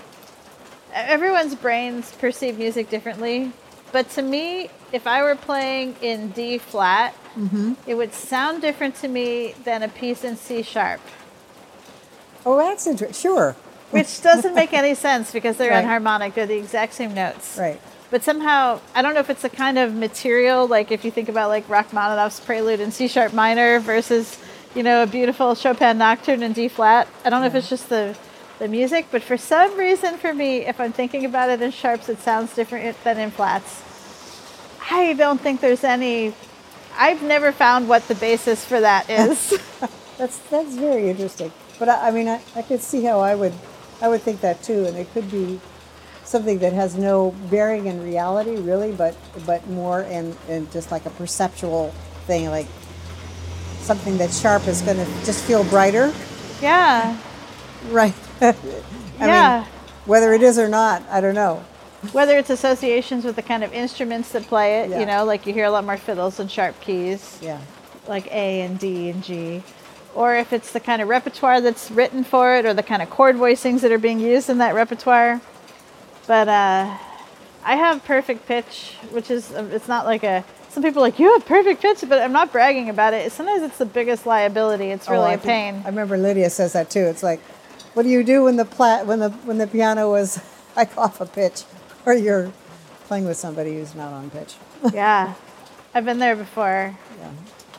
Everyone's 0.95 1.55
brains 1.55 2.13
perceive 2.13 2.59
music 2.59 2.91
differently. 2.91 3.53
But 3.93 4.11
to 4.11 4.23
me, 4.23 4.69
if 4.93 5.07
I 5.07 5.23
were 5.23 5.35
playing 5.37 5.97
in 6.03 6.31
D 6.31 6.59
flat, 6.59 7.15
Mm-hmm. 7.37 7.75
it 7.87 7.95
would 7.95 8.13
sound 8.13 8.63
different 8.63 8.97
to 8.97 9.07
me 9.07 9.55
than 9.63 9.85
a 9.85 9.89
piece 9.89 10.25
in 10.25 10.37
C 10.37 10.61
sharp, 10.63 11.01
Oh, 12.45 12.57
that's 12.57 12.85
interesting. 12.87 13.31
Sure. 13.31 13.55
which 13.93 14.23
doesn't 14.23 14.55
make 14.57 14.73
any 14.83 14.95
sense 14.97 15.31
because 15.31 15.57
they're 15.57 15.71
Right. 15.71 15.85
enharmonic. 15.85 16.35
They're 16.35 16.47
the 16.47 16.59
exact 16.59 16.95
same 16.95 17.15
notes. 17.15 17.57
Right. 17.57 17.81
But 18.11 18.23
somehow, 18.23 18.81
I 18.95 19.03
don't 19.03 19.13
know 19.15 19.21
if 19.21 19.29
it's 19.29 19.45
a 19.45 19.51
kind 19.51 19.79
of 19.79 19.95
material, 19.95 20.67
like 20.67 20.91
if 20.91 21.05
you 21.05 21.11
think 21.11 21.29
about 21.29 21.49
like 21.49 21.69
Rachmaninoff's 21.69 22.41
Prelude 22.41 22.81
in 22.81 22.91
C 22.91 23.07
sharp 23.07 23.35
minor 23.35 23.81
versus, 23.81 24.39
you 24.75 24.83
know, 24.83 25.03
a 25.03 25.07
beautiful 25.07 25.55
Chopin 25.55 25.99
Nocturne 25.99 26.43
in 26.43 26.53
D 26.53 26.69
flat. 26.69 27.07
I 27.25 27.31
don't 27.31 27.43
know 27.43 27.47
if 27.47 27.55
it's 27.55 27.69
just 27.69 27.89
the 27.89 28.17
the 28.59 28.69
music, 28.69 29.07
but 29.11 29.23
for 29.23 29.37
some 29.37 29.79
reason, 29.79 30.17
for 30.17 30.35
me, 30.35 30.67
if 30.67 30.81
I'm 30.81 30.93
thinking 30.93 31.25
about 31.25 31.49
it 31.51 31.63
in 31.63 31.71
sharps, 31.71 32.09
it 32.09 32.19
sounds 32.19 32.55
different 32.55 32.97
than 33.05 33.19
in 33.19 33.31
flats. 33.31 33.83
I 34.91 35.13
don't 35.13 35.41
think 35.41 35.61
there's 35.61 35.85
any. 35.85 36.35
I've 36.97 37.23
never 37.23 37.53
found 37.53 37.89
what 37.89 38.09
the 38.09 38.17
basis 38.17 38.65
for 38.65 38.81
that 38.81 39.09
is. 39.11 39.59
That's 40.17 40.39
that's 40.51 40.75
very 40.75 41.11
interesting. 41.11 41.53
But 41.79 41.91
I, 41.91 42.09
I 42.09 42.11
mean, 42.11 42.27
I, 42.27 42.41
I 42.57 42.63
could 42.63 42.81
see 42.81 43.05
how 43.05 43.21
I 43.21 43.35
would, 43.35 43.53
I 44.03 44.09
would 44.09 44.23
think 44.23 44.41
that 44.41 44.63
too, 44.63 44.87
and 44.87 44.97
it 44.97 45.13
could 45.13 45.31
be 45.31 45.61
something 46.29 46.59
that 46.59 46.73
has 46.75 46.97
no 46.97 47.31
bearing 47.51 47.87
in 47.87 48.03
reality, 48.03 48.57
really, 48.57 48.93
but 48.93 49.17
but 49.47 49.67
more 49.71 50.03
in, 50.03 50.37
in 50.49 50.71
just 50.71 50.91
like 50.93 51.07
a 51.07 51.11
perceptual 51.11 51.91
thing, 52.27 52.49
like 52.51 52.67
something 53.81 54.19
that's 54.19 54.41
sharp 54.41 54.67
is 54.69 54.83
going 54.83 54.99
to 54.99 55.07
just 55.25 55.45
feel 55.45 55.65
brighter, 55.65 56.13
yeah, 56.61 57.17
right? 57.91 58.15
I 58.41 58.55
Yeah. 59.19 59.61
mean, 59.61 59.69
whether 60.07 60.33
it 60.35 60.43
is 60.43 60.59
or 60.59 60.69
not, 60.69 61.03
I 61.11 61.21
don't 61.21 61.35
know. 61.35 61.65
whether 62.13 62.39
it's 62.39 62.51
associations 62.51 63.25
with 63.25 63.35
the 63.37 63.43
kind 63.43 63.65
of 63.65 63.73
instruments 63.73 64.31
that 64.33 64.45
play 64.45 64.81
it, 64.83 64.91
Yeah. 64.91 65.01
you 65.01 65.07
know, 65.07 65.25
like 65.25 65.47
you 65.47 65.53
hear 65.55 65.65
a 65.65 65.71
lot 65.71 65.85
more 65.85 65.97
fiddles 65.97 66.39
and 66.41 66.51
sharp 66.51 66.81
keys. 66.81 67.39
Yeah. 67.43 67.59
like 68.07 68.27
A 68.33 68.61
and 68.63 68.79
D 68.79 69.11
and 69.11 69.23
G, 69.25 69.63
or 70.15 70.35
if 70.37 70.53
it's 70.53 70.73
the 70.73 70.81
kind 70.81 71.03
of 71.03 71.09
repertoire 71.09 71.61
that's 71.61 71.91
written 71.91 72.25
for 72.25 72.55
it, 72.57 72.65
or 72.67 72.73
the 72.75 72.83
kind 72.83 73.03
of 73.03 73.11
chord 73.11 73.37
voicings 73.37 73.81
that 73.81 73.93
are 73.93 73.99
being 73.99 74.21
used 74.21 74.49
in 74.51 74.59
that 74.59 74.75
repertoire. 74.75 75.41
But 76.29 76.47
uh, 76.49 76.97
I 77.65 77.75
have 77.77 78.05
perfect 78.05 78.47
pitch, 78.47 78.93
which 79.11 79.31
is 79.31 79.51
uh, 79.51 79.69
it's 79.73 79.89
not 79.89 80.07
like 80.07 80.23
a. 80.23 80.45
Some 80.69 80.83
people 80.83 81.01
are 81.03 81.07
like 81.07 81.19
you 81.19 81.33
have 81.33 81.45
perfect 81.47 81.83
pitch, 81.83 82.05
but 82.09 82.21
I'm 82.23 82.33
not 82.33 82.53
bragging 82.53 82.89
about 82.91 83.15
it. 83.15 83.33
Sometimes 83.33 83.63
it's 83.63 83.79
the 83.79 83.87
biggest 83.87 84.27
liability. 84.27 84.91
It's 84.91 85.09
Oh, 85.09 85.13
really 85.13 85.31
I 85.31 85.33
a 85.33 85.39
think- 85.39 85.45
pain. 85.45 85.83
I 85.85 85.89
remember 85.89 86.17
Lydia 86.17 86.51
says 86.51 86.75
that 86.75 86.91
too. 86.91 87.01
It's 87.01 87.23
like, 87.23 87.41
what 87.95 88.03
do 88.05 88.11
you 88.11 88.23
do 88.23 88.45
when 88.45 88.57
the 88.57 88.65
pla- 88.67 89.03
when 89.05 89.19
the 89.19 89.31
when 89.49 89.59
the 89.59 89.67
piano 89.67 90.11
was 90.11 90.41
like 90.77 90.97
off 90.97 91.21
a 91.21 91.27
pitch, 91.27 91.65
or 92.07 92.13
you're 92.15 92.53
playing 93.07 93.25
with 93.25 93.39
somebody 93.39 93.75
who's 93.75 93.95
not 93.95 94.13
on 94.13 94.31
pitch? 94.31 94.55
yeah, 94.93 95.35
I've 95.95 96.05
been 96.05 96.19
there 96.19 96.37
before. 96.37 96.95
Yeah. 97.19 97.31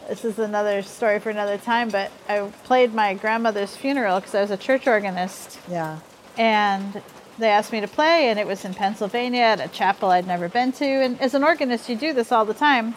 this 0.10 0.26
is 0.26 0.40
another 0.40 0.82
story 0.82 1.20
for 1.20 1.30
another 1.30 1.60
time, 1.60 1.90
but 1.90 2.12
I 2.28 2.40
played 2.64 2.96
my 2.96 3.14
grandmother's 3.14 3.76
funeral 3.78 4.20
because 4.20 4.34
I 4.34 4.42
was 4.42 4.50
a 4.52 4.58
church 4.58 4.88
organist 4.88 5.60
Yeah. 5.70 6.00
and 6.38 7.02
they 7.40 7.50
asked 7.50 7.72
me 7.72 7.82
to 7.82 7.88
play 7.88 8.30
and 8.30 8.40
it 8.40 8.46
was 8.48 8.66
in 8.66 8.74
Pennsylvania 8.74 9.42
at 9.42 9.60
a 9.60 9.68
chapel 9.70 10.10
I'd 10.10 10.28
never 10.28 10.50
been 10.50 10.72
to 10.74 10.86
and 10.86 11.20
as 11.22 11.34
an 11.34 11.44
organist 11.44 11.90
you 11.90 11.96
do 11.96 12.14
this 12.14 12.32
all 12.32 12.46
the 12.46 12.54
time 12.54 12.96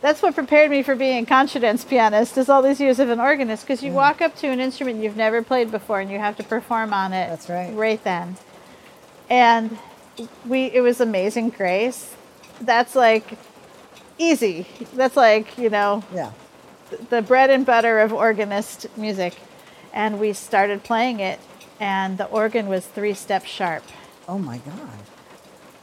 that's 0.00 0.22
what 0.22 0.34
prepared 0.34 0.70
me 0.70 0.82
for 0.82 0.94
being 0.94 1.24
a 1.24 1.26
contradance 1.26 1.84
pianist 1.84 2.38
is 2.38 2.48
all 2.48 2.62
these 2.62 2.80
years 2.80 2.98
of 2.98 3.10
an 3.10 3.20
organist 3.20 3.64
because 3.64 3.82
you 3.82 3.90
mm. 3.90 3.94
walk 3.96 4.22
up 4.22 4.34
to 4.36 4.46
an 4.48 4.60
instrument 4.60 5.02
you've 5.02 5.16
never 5.16 5.42
played 5.42 5.70
before 5.70 6.00
and 6.00 6.10
you 6.10 6.18
have 6.18 6.36
to 6.36 6.42
perform 6.42 6.92
on 6.94 7.12
it 7.12 7.28
That's 7.28 7.48
right. 7.48 7.74
right 7.74 8.02
then 8.04 8.36
and 9.28 9.78
we 10.46 10.66
it 10.66 10.80
was 10.80 11.00
amazing 11.00 11.50
grace 11.50 12.14
that's 12.60 12.94
like 12.94 13.38
easy 14.18 14.66
that's 14.94 15.16
like 15.16 15.56
you 15.58 15.70
know 15.70 16.04
Yeah. 16.14 16.32
the 17.10 17.22
bread 17.22 17.50
and 17.50 17.64
butter 17.64 18.00
of 18.00 18.12
organist 18.12 18.86
music. 18.96 19.34
And 19.92 20.20
we 20.20 20.32
started 20.34 20.84
playing 20.84 21.18
it, 21.20 21.40
and 21.80 22.18
the 22.18 22.26
organ 22.26 22.68
was 22.68 22.86
three 22.86 23.14
steps 23.14 23.48
sharp. 23.48 23.82
Oh 24.28 24.38
my 24.38 24.58
God. 24.58 24.76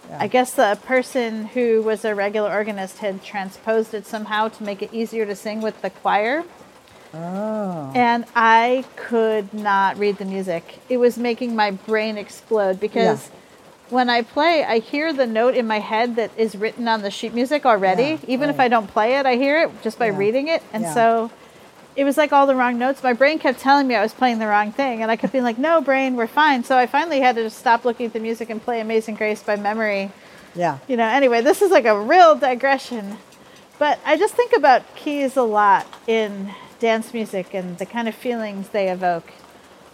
Yeah. 0.09 0.17
I 0.21 0.27
guess 0.27 0.53
the 0.53 0.79
person 0.85 1.47
who 1.47 1.81
was 1.81 2.05
a 2.05 2.15
regular 2.15 2.49
organist 2.49 2.99
had 2.99 3.21
transposed 3.23 3.93
it 3.93 4.05
somehow 4.05 4.47
to 4.47 4.63
make 4.63 4.81
it 4.81 4.93
easier 4.93 5.25
to 5.25 5.35
sing 5.35 5.59
with 5.61 5.81
the 5.81 5.89
choir. 5.89 6.45
Oh. 7.13 7.91
And 7.95 8.25
I 8.35 8.85
could 8.95 9.53
not 9.53 9.97
read 9.97 10.17
the 10.17 10.25
music. 10.25 10.79
It 10.87 10.97
was 10.97 11.17
making 11.17 11.55
my 11.55 11.71
brain 11.71 12.17
explode 12.17 12.79
because 12.79 13.27
Yeah. 13.27 13.35
when 13.89 14.09
I 14.09 14.21
play, 14.21 14.63
I 14.63 14.79
hear 14.79 15.11
the 15.13 15.25
note 15.27 15.55
in 15.55 15.67
my 15.67 15.79
head 15.79 16.15
that 16.17 16.31
is 16.37 16.55
written 16.55 16.87
on 16.87 17.01
the 17.01 17.11
sheet 17.11 17.33
music 17.33 17.65
already. 17.65 18.03
Yeah, 18.03 18.17
Even 18.27 18.49
if. 18.49 18.59
I 18.59 18.67
don't 18.67 18.87
play 18.87 19.15
it, 19.17 19.25
I 19.25 19.35
hear 19.35 19.63
it 19.63 19.81
just 19.81 19.97
by 19.99 20.07
reading 20.07 20.47
it. 20.47 20.61
And 20.73 20.85
so 20.85 21.31
it 21.97 22.05
was 22.05 22.15
like 22.15 22.31
all 22.31 22.47
the 22.47 22.55
wrong 22.55 22.77
notes. 22.77 23.03
My 23.03 23.11
brain 23.13 23.39
kept 23.39 23.59
telling 23.59 23.87
me 23.87 23.95
I 23.95 24.01
was 24.03 24.13
playing 24.13 24.39
the 24.39 24.47
wrong 24.47 24.71
thing. 24.71 25.01
And 25.01 25.09
I 25.11 25.15
kept 25.17 25.33
being 25.33 25.43
like, 25.43 25.57
no, 25.57 25.81
brain, 25.81 26.15
we're 26.15 26.27
fine. 26.27 26.63
So 26.63 26.77
I 26.77 26.85
finally 26.85 27.19
had 27.19 27.35
to 27.35 27.43
just 27.43 27.57
stop 27.57 27.83
looking 27.85 28.05
at 28.05 28.13
the 28.13 28.19
music 28.19 28.49
and 28.49 28.61
play 28.61 28.79
Amazing 28.79 29.15
Grace 29.15 29.41
by 29.43 29.55
memory 29.57 30.11
Yeah. 30.55 30.77
you 30.87 30.95
know 30.95 31.07
anyway 31.07 31.41
this 31.41 31.61
is 31.61 31.69
like 31.71 31.85
a 31.85 31.99
real 31.99 32.33
digression 32.35 33.17
but 33.77 33.99
i 34.05 34.17
just 34.17 34.33
think 34.33 34.53
about 34.53 34.81
keys 34.95 35.37
a 35.37 35.43
lot 35.43 35.85
in 36.07 36.49
dance 36.79 37.13
music 37.13 37.53
and 37.53 37.77
the 37.77 37.85
kind 37.85 38.07
of 38.07 38.15
feelings 38.15 38.69
they 38.69 38.89
evoke 38.89 39.29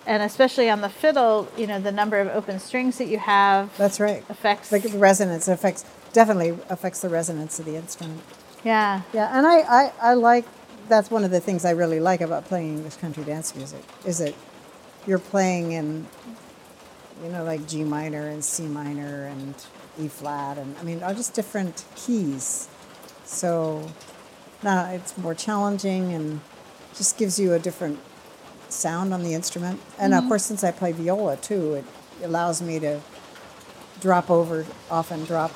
and 0.06 0.24
especially 0.24 0.70
on 0.70 0.80
the 0.82 0.88
fiddle 0.90 1.48
you 1.58 1.68
know 1.68 1.80
the 1.82 1.92
number 1.92 2.18
of 2.20 2.28
open 2.30 2.60
strings 2.60 2.98
that 2.98 3.08
you 3.08 3.18
have 3.18 3.76
That's 3.78 4.00
right. 4.00 4.24
affects 4.30 4.72
Like 4.72 4.84
the 4.84 4.98
resonance 4.98 5.48
affects 5.50 5.84
definitely 6.14 6.52
affects 6.70 7.02
the 7.02 7.10
resonance 7.10 7.60
of 7.60 7.66
the 7.66 7.76
instrument. 7.76 8.22
yeah 8.64 9.02
Yeah, 9.14 9.38
and 9.38 9.46
I, 9.46 9.58
I, 9.62 9.92
I 10.02 10.14
like 10.14 10.46
that's 10.88 11.10
one 11.10 11.24
of 11.24 11.32
the 11.32 11.40
things 11.40 11.66
I 11.66 11.72
really 11.72 12.00
like 12.00 12.22
about 12.22 12.46
playing 12.46 12.78
English 12.78 12.96
country 12.98 13.24
dance 13.24 13.56
music 13.56 13.84
is 14.06 14.18
that 14.20 14.34
you're 15.08 15.20
playing 15.20 15.72
in 15.72 16.08
you 17.24 17.30
know 17.30 17.44
like 17.44 17.68
G 17.68 17.84
minor 17.84 18.28
and 18.28 18.44
C 18.44 18.64
minor 18.64 19.26
and 19.26 19.56
E 20.00 20.08
flat 20.08 20.58
and 20.58 20.76
I 20.78 20.84
mean 20.84 21.04
all 21.04 21.14
just 21.14 21.34
different 21.34 21.86
keys. 21.96 22.68
So 23.26 23.88
now 24.64 24.90
it's 24.92 25.18
more 25.18 25.36
challenging 25.36 26.14
and 26.14 26.42
just 26.96 27.18
gives 27.18 27.40
you 27.40 27.54
a 27.54 27.60
different 27.60 28.00
sound 28.70 29.14
on 29.14 29.24
the 29.24 29.34
instrument. 29.34 29.80
And 29.98 30.14
of 30.14 30.22
mm-hmm. 30.22 30.30
course 30.30 30.46
since 30.46 30.64
I 30.64 30.72
play 30.72 30.92
viola 30.92 31.38
too, 31.38 31.76
it 31.76 31.86
allows 32.24 32.62
me 32.62 32.80
to 32.80 33.02
drop 34.00 34.30
over 34.30 34.66
often 34.92 35.24
drop 35.24 35.52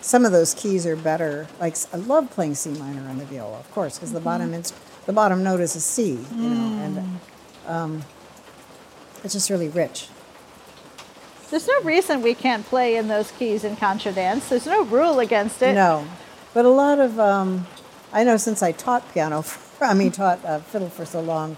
some 0.00 0.24
of 0.24 0.32
those 0.32 0.54
keys 0.54 0.86
are 0.86 0.96
better. 0.96 1.46
Like 1.60 1.76
I 1.92 1.96
love 1.96 2.30
playing 2.30 2.54
C 2.54 2.70
minor 2.70 3.08
on 3.08 3.18
the 3.18 3.24
viola, 3.24 3.58
of 3.58 3.70
course, 3.72 3.98
because 3.98 4.12
the 4.12 4.20
bottom 4.20 4.54
ins- 4.54 4.72
the 5.06 5.12
bottom 5.12 5.42
note 5.42 5.60
is 5.60 5.74
a 5.76 5.80
C, 5.80 6.18
you 6.34 6.50
know, 6.50 6.82
and 6.84 7.20
um, 7.66 8.02
it's 9.24 9.32
just 9.32 9.50
really 9.50 9.68
rich. 9.68 10.08
there's 11.50 11.66
no 11.66 11.80
reason 11.82 12.22
we 12.22 12.34
can't 12.34 12.64
play 12.66 12.96
in 12.96 13.08
those 13.08 13.30
keys 13.32 13.64
in 13.64 13.74
contra 13.76 14.12
dance. 14.12 14.48
There's 14.48 14.66
no 14.66 14.84
rule 14.84 15.18
against 15.18 15.62
it. 15.62 15.74
No, 15.74 16.06
but 16.54 16.64
a 16.64 16.70
lot 16.70 16.98
of 17.00 17.18
um, 17.18 17.66
I 18.12 18.22
know 18.24 18.36
since 18.36 18.62
I 18.62 18.72
taught 18.72 19.12
piano, 19.12 19.42
for, 19.42 19.84
I 19.84 19.94
mean 19.94 20.12
taught 20.12 20.44
uh, 20.44 20.60
fiddle 20.60 20.90
for 20.90 21.04
so 21.06 21.20
long, 21.20 21.56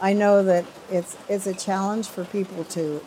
I 0.00 0.12
know 0.12 0.42
that 0.42 0.64
it's 0.90 1.16
it's 1.28 1.46
a 1.46 1.54
challenge 1.54 2.08
for 2.08 2.24
people 2.24 2.64
to, 2.64 3.02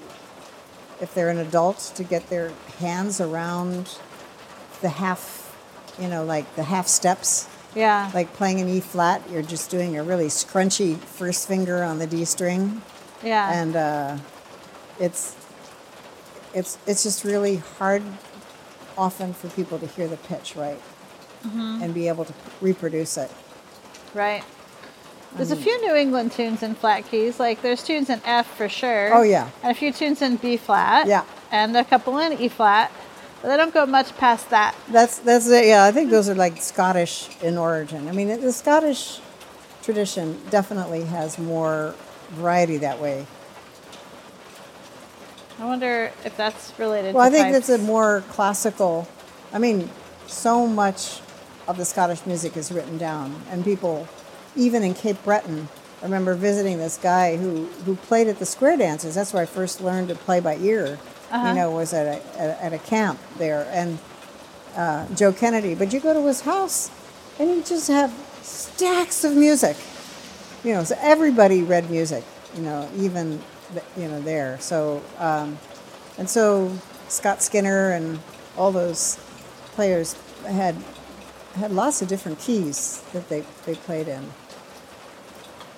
if 1.02 1.14
they're 1.14 1.30
an 1.30 1.40
adult, 1.40 1.80
to 1.96 2.04
get 2.04 2.30
their 2.30 2.52
hands 2.80 3.20
around 3.20 3.98
the 4.82 4.90
half, 4.90 5.56
you 6.00 6.08
know, 6.08 6.24
like 6.24 6.56
the 6.56 6.64
half 6.64 6.88
steps. 6.88 7.48
yeah 7.76 8.12
like 8.14 8.34
playing 8.34 8.60
an 8.60 8.68
E 8.68 8.80
flat, 8.82 9.22
you're 9.32 9.42
just 9.56 9.70
doing 9.72 9.98
a 9.98 10.04
really 10.04 10.28
scrunchy 10.28 10.98
first 10.98 11.48
finger 11.48 11.84
on 11.84 12.00
the 12.00 12.08
D 12.08 12.26
string, 12.26 12.82
yeah 13.24 13.54
and 13.62 13.76
uh, 13.76 14.18
it's 15.00 15.36
it's 16.54 16.78
it's 16.86 17.04
just 17.04 17.24
really 17.24 17.58
hard 17.80 18.04
often 18.98 19.34
for 19.34 19.48
people 19.50 19.80
to 19.80 19.88
hear 19.88 20.08
the 20.08 20.18
pitch 20.18 20.56
right 20.56 20.80
and 21.82 21.94
be 21.94 22.08
able 22.08 22.26
to 22.26 22.34
reproduce 22.60 23.18
it. 23.18 23.32
right 24.14 24.44
there's 25.36 25.52
a 25.52 25.56
few 25.56 25.80
New 25.88 25.96
England 25.96 26.34
tunes 26.34 26.62
in 26.62 26.76
flat 26.76 27.08
keys. 27.10 27.40
Like 27.40 27.62
there's 27.62 27.82
tunes 27.84 28.10
in 28.10 28.20
F 28.26 28.46
for 28.58 28.68
sure. 28.68 29.16
Oh, 29.16 29.22
yeah. 29.22 29.50
And 29.64 29.72
a 29.72 29.74
few 29.74 29.94
tunes 29.94 30.22
in 30.22 30.36
B 30.36 30.58
flat. 30.58 31.08
Yeah. 31.08 31.24
And 31.52 31.76
a 31.78 31.86
couple 31.86 32.18
in 32.20 32.34
E 32.34 32.50
flat. 32.50 32.92
But 33.42 33.48
they 33.50 33.58
don't 33.58 33.74
go 33.74 33.86
much 33.86 34.16
past 34.18 34.50
that. 34.52 34.76
That's 34.90 35.18
that's 35.20 35.48
it. 35.50 35.66
Yeah, 35.68 35.84
I 35.86 35.92
think 35.92 36.12
those 36.12 36.30
are 36.30 36.36
like 36.36 36.62
Scottish 36.62 37.30
in 37.42 37.58
origin. 37.58 38.08
I 38.08 38.12
mean, 38.12 38.28
the 38.28 38.52
Scottish 38.54 39.20
tradition 39.82 40.40
definitely 40.52 41.06
has 41.06 41.40
more 41.40 41.96
variety 42.32 42.78
that 42.78 43.00
way. 43.00 43.26
I 45.60 45.66
wonder 45.66 46.12
if 46.24 46.36
that's 46.38 46.74
related 46.80 47.14
Well, 47.14 47.24
I 47.24 47.30
think 47.30 47.48
pipes. 47.52 47.68
that's 47.68 47.82
a 47.82 47.84
more 47.84 48.24
classical. 48.30 49.08
I 49.54 49.60
mean, 49.60 49.90
so 50.28 50.66
much 50.66 51.22
of 51.68 51.78
the 51.78 51.86
Scottish 51.86 52.26
music 52.26 52.58
is 52.58 52.72
written 52.72 52.98
down, 52.98 53.42
and 53.50 53.64
people, 53.64 54.08
even 54.56 54.82
in 54.84 54.94
Cape 54.94 55.24
Breton, 55.24 55.68
I 56.02 56.06
remember 56.06 56.34
visiting 56.36 56.78
this 56.78 56.98
guy 56.98 57.38
who 57.38 57.66
who 57.86 57.96
played 57.96 58.28
at 58.28 58.40
the 58.40 58.46
square 58.46 58.78
dances. 58.78 59.16
That's 59.16 59.34
where 59.34 59.44
I 59.44 59.46
first 59.46 59.82
learned 59.82 60.10
to 60.10 60.16
play 60.16 60.40
by 60.40 60.58
ear. 60.58 61.00
You 61.34 61.56
know, 61.56 61.72
was 61.72 61.94
at 61.94 62.08
a 62.08 62.40
at, 62.40 62.60
at 62.60 62.74
a 62.74 62.80
camp 62.80 63.20
there, 63.38 63.68
and 63.72 64.00
uh, 64.76 65.08
Joe 65.16 65.32
Kennedy. 65.32 65.76
But 65.76 65.94
you 65.94 66.00
go 66.00 66.14
to 66.14 66.26
his 66.28 66.42
house, 66.42 66.92
and 67.40 67.50
he 67.50 67.62
just 67.64 67.88
have 67.88 68.12
stacks 68.42 69.24
of 69.24 69.36
music. 69.36 69.78
You 70.64 70.74
know, 70.74 70.84
so 70.84 70.96
everybody 71.00 71.64
read 71.64 71.90
music. 71.90 72.24
You 72.56 72.64
know, 72.64 72.90
even 72.98 73.42
you 73.98 74.08
know 74.08 74.22
there. 74.22 74.60
So 74.60 75.02
um, 75.20 75.58
and 76.18 76.30
so 76.30 76.72
Scott 77.08 77.42
Skinner 77.42 77.92
and 77.92 78.20
all 78.58 78.72
those 78.72 79.18
players 79.74 80.16
had 80.46 80.76
had 81.56 81.72
lots 81.72 82.02
of 82.02 82.08
different 82.08 82.40
keys 82.40 83.02
that 83.14 83.28
they, 83.30 83.44
they 83.66 83.76
played 83.76 84.08
in. 84.08 84.32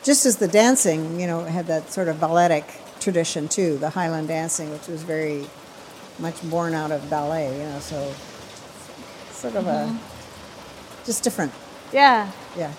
Just 0.04 0.26
as 0.26 0.38
the 0.38 0.48
dancing, 0.48 1.20
you 1.20 1.28
know, 1.28 1.44
had 1.46 1.68
that 1.68 1.92
sort 1.92 2.08
of 2.08 2.20
balletic 2.20 2.66
tradition 3.04 3.48
too, 3.48 3.78
the 3.78 3.90
Highland 3.90 4.28
dancing, 4.30 4.72
which 4.72 4.88
was 4.88 5.04
very 5.04 5.46
much 6.20 6.42
born 6.50 6.74
out 6.74 6.92
of 6.92 7.10
ballet, 7.10 7.52
you 7.58 7.64
know, 7.64 7.80
so 7.80 8.14
sort 9.32 9.56
of 9.56 9.68
a 9.68 9.96
just 11.06 11.24
different. 11.24 11.52
Yeah. 11.92 12.32
Yeah. 12.58 12.72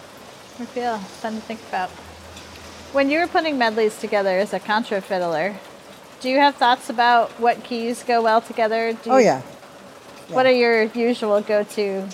I 0.58 0.64
feel 0.66 0.98
fun 0.98 1.34
to 1.34 1.40
think 1.40 1.60
about. 1.68 1.90
When 2.92 3.10
you 3.10 3.18
were 3.20 3.26
putting 3.26 3.58
medleys 3.58 3.98
together 3.98 4.38
as 4.38 4.52
a 4.54 4.60
contra 4.60 5.00
fiddler, 5.00 5.56
do 6.20 6.28
you 6.30 6.38
have 6.38 6.54
thoughts 6.54 6.88
about 6.88 7.30
what 7.40 7.62
keys 7.64 8.02
go 8.02 8.22
well 8.22 8.40
together? 8.40 8.92
Do 8.92 9.10
Oh 9.10 9.18
you- 9.18 9.24
yeah. 9.24 9.42
What 10.28 10.46
are 10.46 10.52
your 10.52 10.84
usual 10.84 11.42
go-to? 11.42 12.08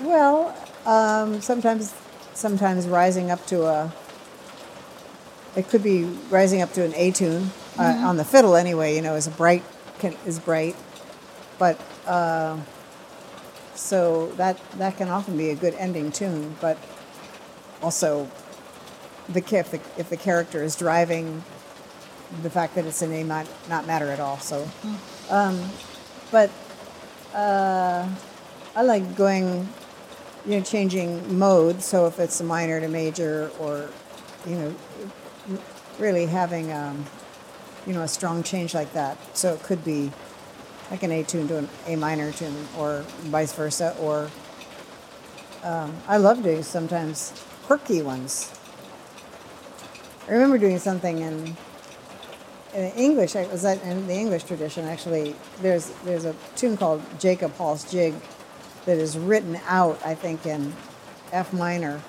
Well, 0.00 0.54
um, 0.86 1.40
sometimes, 1.42 1.92
sometimes 2.34 2.86
rising 2.86 3.30
up 3.30 3.44
to 3.46 3.64
a. 3.66 3.92
It 5.58 5.68
could 5.68 5.82
be 5.82 6.04
rising 6.30 6.62
up 6.62 6.72
to 6.74 6.84
an 6.84 6.94
A 6.94 7.10
tune 7.10 7.50
uh, 7.76 7.82
on 7.82 8.16
the 8.16 8.24
fiddle 8.24 8.54
anyway. 8.54 8.94
You 8.94 9.02
know, 9.02 9.16
is 9.16 9.26
a 9.26 9.32
bright 9.32 9.64
can, 9.98 10.16
is 10.24 10.38
bright, 10.38 10.76
but 11.58 11.80
uh, 12.06 12.56
so 13.74 14.28
that 14.36 14.56
that 14.78 14.96
can 14.96 15.08
often 15.08 15.36
be 15.36 15.50
a 15.50 15.56
good 15.56 15.74
ending 15.74 16.12
tune. 16.12 16.54
But 16.60 16.78
also, 17.82 18.30
the 19.28 19.40
if 19.40 19.72
the, 19.72 19.80
if 19.96 20.08
the 20.08 20.16
character 20.16 20.62
is 20.62 20.76
driving, 20.76 21.42
the 22.44 22.50
fact 22.50 22.76
that 22.76 22.84
it's 22.84 23.02
an 23.02 23.12
A 23.12 23.24
might 23.24 23.48
not 23.68 23.84
matter 23.84 24.10
at 24.10 24.20
all. 24.20 24.38
So, 24.38 24.70
um, 25.28 25.60
but 26.30 26.52
uh, 27.34 28.08
I 28.76 28.82
like 28.82 29.16
going, 29.16 29.68
you 30.46 30.52
know, 30.52 30.62
changing 30.62 31.36
mode. 31.36 31.82
So 31.82 32.06
if 32.06 32.20
it's 32.20 32.38
a 32.38 32.44
minor 32.44 32.80
to 32.80 32.86
major, 32.86 33.50
or 33.58 33.90
you 34.46 34.54
know, 34.54 34.74
really 35.98 36.26
having, 36.26 36.72
um, 36.72 37.04
you 37.86 37.92
know, 37.92 38.02
a 38.02 38.08
strong 38.08 38.42
change 38.42 38.74
like 38.74 38.92
that. 38.92 39.16
So 39.36 39.54
it 39.54 39.62
could 39.62 39.84
be 39.84 40.10
like 40.90 41.02
an 41.02 41.12
A 41.12 41.22
tune 41.22 41.48
to 41.48 41.58
an 41.58 41.68
A 41.86 41.96
minor 41.96 42.32
tune, 42.32 42.56
or 42.76 43.02
vice 43.30 43.52
versa, 43.52 43.94
or 44.00 44.30
um, 45.62 45.94
I 46.06 46.16
love 46.16 46.42
doing 46.42 46.62
sometimes 46.62 47.32
quirky 47.64 48.02
ones. 48.02 48.52
I 50.26 50.32
remember 50.32 50.58
doing 50.58 50.78
something 50.78 51.18
in, 51.18 51.56
in 52.74 52.84
English. 52.92 53.34
I 53.34 53.46
was 53.46 53.64
in 53.64 54.06
the 54.06 54.14
English 54.14 54.44
tradition 54.44 54.84
actually. 54.84 55.34
There's 55.62 55.90
there's 56.04 56.24
a 56.24 56.34
tune 56.56 56.76
called 56.76 57.02
Jacob 57.18 57.54
Hall's 57.54 57.90
Jig 57.90 58.14
that 58.84 58.98
is 58.98 59.18
written 59.18 59.58
out, 59.66 60.00
I 60.04 60.14
think, 60.14 60.46
in 60.46 60.72
F 61.32 61.52
minor, 61.52 62.00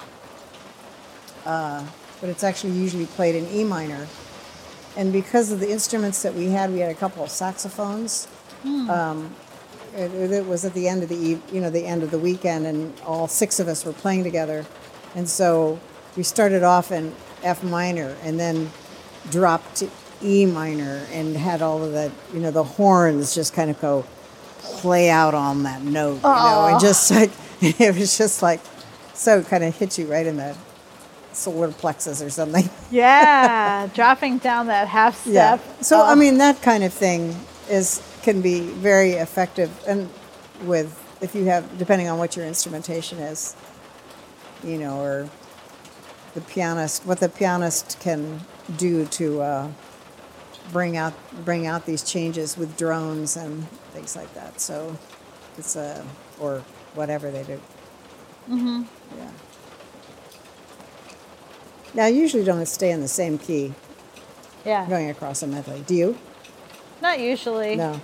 uh, 1.45 1.85
but 2.21 2.29
it's 2.29 2.43
actually 2.43 2.73
usually 2.73 3.05
played 3.05 3.35
in 3.35 3.47
E 3.51 3.63
minor. 3.63 4.07
And 4.97 5.13
because 5.13 5.51
of 5.51 5.59
the 5.59 5.69
instruments 5.71 6.21
that 6.23 6.33
we 6.33 6.47
had, 6.47 6.71
we 6.71 6.79
had 6.79 6.91
a 6.91 6.95
couple 6.95 7.23
of 7.23 7.29
saxophones. 7.29 8.27
Um, 8.89 9.35
it, 9.95 10.11
it 10.31 10.45
was 10.45 10.65
at 10.65 10.73
the 10.73 10.87
end 10.87 11.03
of 11.03 11.09
the 11.09 11.15
eve- 11.15 11.41
you 11.51 11.61
know 11.61 11.69
the 11.69 11.85
end 11.85 12.03
of 12.03 12.11
the 12.11 12.19
weekend, 12.19 12.65
and 12.65 12.93
all 13.05 13.27
six 13.27 13.59
of 13.59 13.67
us 13.67 13.85
were 13.85 13.93
playing 13.93 14.23
together, 14.23 14.65
and 15.15 15.27
so 15.29 15.79
we 16.17 16.23
started 16.23 16.61
off 16.63 16.91
in 16.91 17.13
F 17.43 17.63
minor, 17.63 18.15
and 18.23 18.39
then 18.39 18.69
dropped 19.31 19.77
to 19.77 19.89
E 20.23 20.45
minor, 20.45 21.01
and 21.11 21.35
had 21.37 21.61
all 21.61 21.83
of 21.83 21.91
the 21.93 22.11
you 22.33 22.39
know 22.39 22.51
the 22.51 22.63
horns 22.63 23.33
just 23.33 23.53
kind 23.53 23.69
of 23.71 23.79
go 23.79 24.05
play 24.61 25.09
out 25.09 25.33
on 25.33 25.63
that 25.63 25.81
note, 25.81 26.15
you 26.15 26.21
know, 26.21 26.27
and 26.73 26.79
just 26.81 27.09
like 27.09 27.31
it 27.61 27.95
was 27.97 28.17
just 28.17 28.41
like 28.43 28.59
so 29.13 29.41
kind 29.41 29.63
of 29.63 29.75
hit 29.75 29.97
you 29.97 30.05
right 30.11 30.25
in 30.27 30.35
the 30.37 30.55
solar 31.39 31.71
plexus 31.71 32.21
or 32.21 32.31
something. 32.31 32.69
Yeah, 32.91 33.87
dropping 33.93 34.39
down 34.39 34.67
that 34.67 34.87
half 34.89 35.17
step. 35.17 35.61
So 35.81 36.03
I 36.03 36.13
Oh, 36.13 36.15
mean 36.15 36.39
that 36.39 36.61
kind 36.61 36.83
of 36.83 36.93
thing 36.93 37.35
is 37.69 38.01
can 38.23 38.41
be 38.41 38.61
very 38.61 39.13
effective 39.13 39.71
and 39.87 40.09
with 40.63 40.97
if 41.21 41.35
you 41.35 41.45
have 41.45 41.77
depending 41.77 42.09
on 42.09 42.19
what 42.19 42.35
your 42.37 42.45
instrumentation 42.45 43.19
is, 43.19 43.55
you 44.63 44.77
know, 44.79 45.01
or 45.01 45.29
the 46.35 46.41
pianist 46.41 47.05
what 47.05 47.19
the 47.19 47.29
pianist 47.29 47.99
can 48.01 48.41
do 48.77 49.05
to 49.07 49.41
uh, 49.41 49.69
bring 50.71 50.97
out 50.97 51.13
bring 51.45 51.67
out 51.67 51.85
these 51.85 52.03
changes 52.03 52.57
with 52.57 52.77
drones 52.77 53.37
and 53.37 53.67
things 53.93 54.15
like 54.15 54.33
that. 54.35 54.61
So 54.61 54.97
it's 55.57 55.75
a 55.75 56.05
or 56.39 56.63
whatever 56.95 57.31
they 57.31 57.43
do. 57.43 57.61
Mm-hmm. 58.49 58.83
Yeah. 59.19 59.31
Now, 61.93 62.05
I 62.05 62.09
usually 62.09 62.43
don't 62.43 62.65
stay 62.67 62.91
in 62.91 63.01
the 63.01 63.07
same 63.07 63.37
key 63.37 63.73
yeah, 64.65 64.87
going 64.87 65.09
across 65.09 65.41
a 65.41 65.47
medley. 65.47 65.83
Do 65.85 65.95
you? 65.95 66.17
not 67.01 67.19
usually. 67.19 67.75
No. 67.75 67.99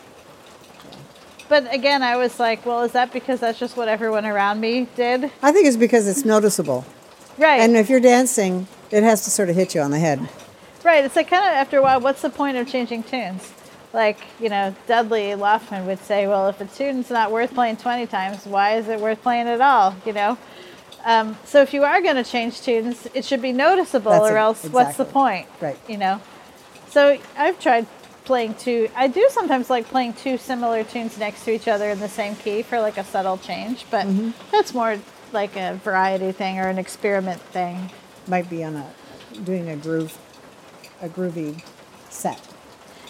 But 1.48 1.72
again, 1.74 2.02
I 2.02 2.18
was 2.18 2.40
like, 2.40 2.66
well, 2.66 2.84
is 2.84 2.94
that 2.94 3.14
because 3.14 3.40
that's 3.40 3.60
just 3.60 3.78
what 3.78 3.88
everyone 3.88 4.26
around 4.26 4.60
me 4.60 4.88
did? 4.96 5.32
I 5.44 5.52
think 5.52 5.68
it's 5.68 5.78
because 5.78 6.08
it's 6.08 6.26
noticeable. 6.26 6.86
Right. 7.38 7.60
And 7.60 7.76
if 7.76 7.90
you're 7.90 8.00
dancing, 8.00 8.68
it 8.90 9.04
has 9.04 9.24
to 9.26 9.30
sort 9.30 9.50
of 9.50 9.56
hit 9.56 9.76
you 9.76 9.82
on 9.82 9.92
the 9.92 10.00
head. 10.00 10.28
Right. 10.84 11.06
It's 11.06 11.16
like 11.16 11.30
kind 11.30 11.46
of 11.46 11.52
after 11.52 11.78
a 11.78 11.82
while, 11.84 12.00
what's 12.00 12.22
the 12.22 12.30
point 12.30 12.58
of 12.58 12.68
changing 12.68 13.04
tunes? 13.04 13.52
Like, 13.94 14.18
you 14.40 14.50
know, 14.50 14.76
Dudley 14.88 15.30
Laufman 15.36 15.86
would 15.86 16.00
say, 16.00 16.28
well, 16.28 16.50
if 16.50 16.60
a 16.60 16.66
tune's 16.66 17.10
not 17.10 17.32
worth 17.32 17.54
playing 17.54 17.78
20 17.78 18.08
times, 18.08 18.46
why 18.46 18.78
is 18.78 18.88
it 18.90 19.00
worth 19.00 19.22
playing 19.22 19.48
at 19.48 19.62
all? 19.62 19.96
You 20.06 20.14
know? 20.14 20.38
Um, 21.06 21.38
so 21.46 21.62
if 21.62 21.72
you 21.74 21.84
are 21.84 22.02
going 22.02 22.16
to 22.16 22.24
change 22.24 22.62
tunes, 22.62 23.08
it 23.14 23.24
should 23.24 23.42
be 23.42 23.52
noticeable, 23.54 24.12
That's 24.12 24.32
or 24.32 24.38
else 24.38 24.64
what's 24.66 24.98
the 24.98 25.06
point? 25.06 25.48
Right. 25.62 25.78
You 25.88 25.98
know? 25.98 26.20
So 26.90 27.20
I've 27.38 27.60
tried 27.60 27.86
playing 28.24 28.56
two, 28.56 28.90
I 28.96 29.08
do 29.08 29.28
sometimes 29.30 29.70
like 29.70 29.86
playing 29.86 30.14
two 30.14 30.38
similar 30.40 30.84
tunes 30.84 31.18
next 31.20 31.46
to 31.46 31.52
each 31.52 31.68
other 31.68 31.92
in 31.92 32.00
the 32.00 32.10
same 32.10 32.36
key 32.36 32.64
for 32.64 32.80
like 32.80 32.98
a 32.98 33.04
subtle 33.04 33.38
change, 33.38 33.86
but 33.92 34.08
Mm-hmm. 34.08 34.32
that's 34.52 34.74
more 34.74 34.98
like 35.32 35.56
a 35.56 35.76
variety 35.84 36.32
thing 36.32 36.58
or 36.60 36.70
an 36.70 36.80
experiment 36.80 37.40
thing. 37.40 37.92
Might 38.28 38.50
be 38.50 38.64
on 38.64 38.76
a 38.76 38.92
doing 39.44 39.70
a 39.70 39.76
groove, 39.76 40.18
a 41.04 41.08
groovy 41.08 41.62
set. 42.10 42.42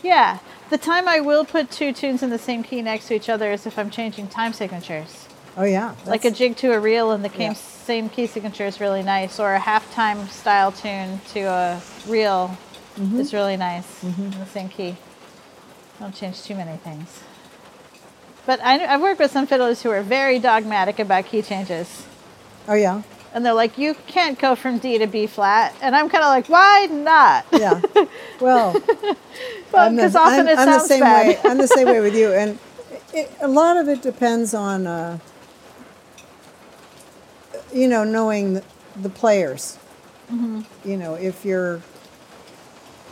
Yeah. 0.03 0.39
The 0.69 0.77
time 0.77 1.07
I 1.07 1.21
will 1.21 1.45
put 1.45 1.71
two 1.71 1.93
tunes 1.93 2.21
in 2.23 2.29
the 2.29 2.39
same 2.39 2.61
key 2.63 2.81
next 2.81 3.07
to 3.07 3.13
each 3.15 3.29
other 3.29 3.51
is 3.53 3.65
if 3.65 3.79
I'm 3.79 3.89
changing 3.89 4.27
time 4.27 4.51
signatures. 4.51 5.24
Oh 5.57 5.63
yeah, 5.63 5.95
like 6.05 6.25
a 6.25 6.31
jig 6.31 6.57
to 6.57 6.73
a 6.73 6.79
reel 6.79 7.11
in 7.13 7.21
the 7.21 7.29
Yeah. 7.29 7.53
same, 7.53 7.55
same 7.55 8.09
key 8.09 8.27
signature 8.27 8.65
is 8.65 8.81
really 8.81 9.03
nice, 9.03 9.39
or 9.39 9.55
a 9.55 9.59
halftime 9.59 10.27
style 10.29 10.71
tune 10.71 11.21
to 11.33 11.41
a 11.41 11.81
reel 12.07 12.57
Mm-hmm. 12.99 13.19
is 13.19 13.33
really 13.33 13.57
nice 13.57 14.03
in 14.03 14.31
the 14.31 14.45
same 14.45 14.69
key. 14.69 14.95
Don't 15.99 16.15
change 16.15 16.41
too 16.43 16.55
many 16.55 16.77
things. 16.77 17.19
But 18.45 18.61
I, 18.63 18.85
I've 18.85 19.01
worked 19.01 19.19
with 19.19 19.31
some 19.31 19.45
fiddlers 19.47 19.81
who 19.83 19.89
are 19.91 20.01
very 20.01 20.39
dogmatic 20.39 20.97
about 20.99 21.25
key 21.25 21.41
changes. 21.41 22.05
Oh 22.69 22.73
yeah, 22.73 23.01
And 23.33 23.45
they're 23.45 23.51
like, 23.53 23.77
you 23.77 23.95
can't 24.07 24.39
go 24.39 24.55
from 24.55 24.77
D 24.77 24.97
to 24.97 25.07
B 25.07 25.27
flat. 25.27 25.75
And 25.81 25.93
I'm 25.93 26.07
kind 26.07 26.23
of 26.23 26.29
like, 26.29 26.47
why 26.47 26.87
not? 26.89 27.45
yeah. 27.51 27.81
Well, 28.39 28.71
Because 29.71 30.15
often 30.15 30.47
I'm- 30.47 30.47
it 30.47 30.57
I'm 30.57 30.69
the 30.71 30.79
same 30.79 31.01
bad. 31.01 31.27
way. 31.27 31.39
I'm 31.43 31.57
the 31.57 31.67
same 31.67 31.87
way 31.87 31.99
with 32.07 32.15
you, 32.15 32.31
and 32.31 32.57
it, 33.13 33.29
a 33.41 33.47
lot 33.49 33.75
of 33.75 33.89
it 33.89 34.01
depends 34.01 34.53
on, 34.53 34.87
uh, 34.87 35.17
you 37.75 37.89
know, 37.89 38.03
knowing 38.05 38.55
the, 38.55 38.63
the 38.95 39.09
players. 39.09 39.77
Mm-hmm. 40.31 40.61
You 40.89 40.97
know, 40.97 41.13
if 41.15 41.45
you're 41.45 41.79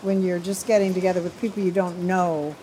when 0.02 0.23
you're 0.23 0.40
just 0.40 0.65
getting 0.65 0.94
together 0.94 1.22
with 1.22 1.40
people 1.40 1.61
you 1.61 1.72
don't 1.72 2.07
know, 2.07 2.56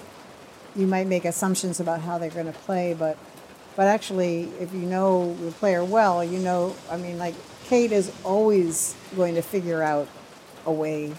you 0.74 0.86
might 0.86 1.06
make 1.06 1.24
assumptions 1.24 1.78
about 1.78 2.00
how 2.00 2.18
they're 2.18 2.30
going 2.30 2.46
to 2.46 2.58
play, 2.60 2.94
but 2.98 3.16
but 3.76 3.86
actually, 3.86 4.50
if 4.58 4.72
you 4.72 4.80
know 4.80 5.34
the 5.36 5.52
player 5.52 5.84
well, 5.84 6.24
you 6.24 6.38
know. 6.38 6.74
I 6.90 6.96
mean, 6.96 7.18
like 7.18 7.34
Kate 7.66 7.92
is 7.92 8.12
always 8.24 8.96
going 9.14 9.36
to 9.36 9.42
figure 9.42 9.82
out 9.82 10.08
a 10.66 10.72
way 10.72 11.14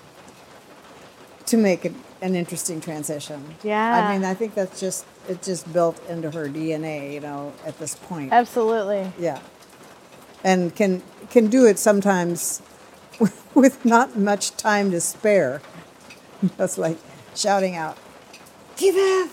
to 1.46 1.58
make 1.58 1.86
it 1.86 1.94
an 2.22 2.36
interesting 2.36 2.82
transition. 2.82 3.56
Yeah. 3.64 4.08
I 4.08 4.14
mean, 4.14 4.26
I 4.26 4.34
think 4.34 4.54
that's 4.54 4.80
just 4.80 5.06
it's 5.30 5.48
just 5.48 5.72
built 5.72 6.02
into 6.10 6.30
her 6.32 6.48
DNA, 6.48 7.14
you 7.14 7.20
know, 7.20 7.54
at 7.66 7.80
this 7.80 7.96
point. 7.96 8.34
Absolutely. 8.34 9.12
Yeah. 9.18 9.40
And 10.44 10.76
can 10.76 11.04
can 11.30 11.48
do 11.48 11.66
it 11.66 11.78
sometimes 11.80 12.62
with 13.54 13.84
not 13.86 14.18
much 14.18 14.52
time 14.58 14.92
to 14.92 15.00
spare. 15.02 15.62
That's 16.58 16.78
like 16.78 16.98
shouting 17.36 17.76
out, 17.76 17.98
"Keep 18.78 18.96
it!" 18.98 19.30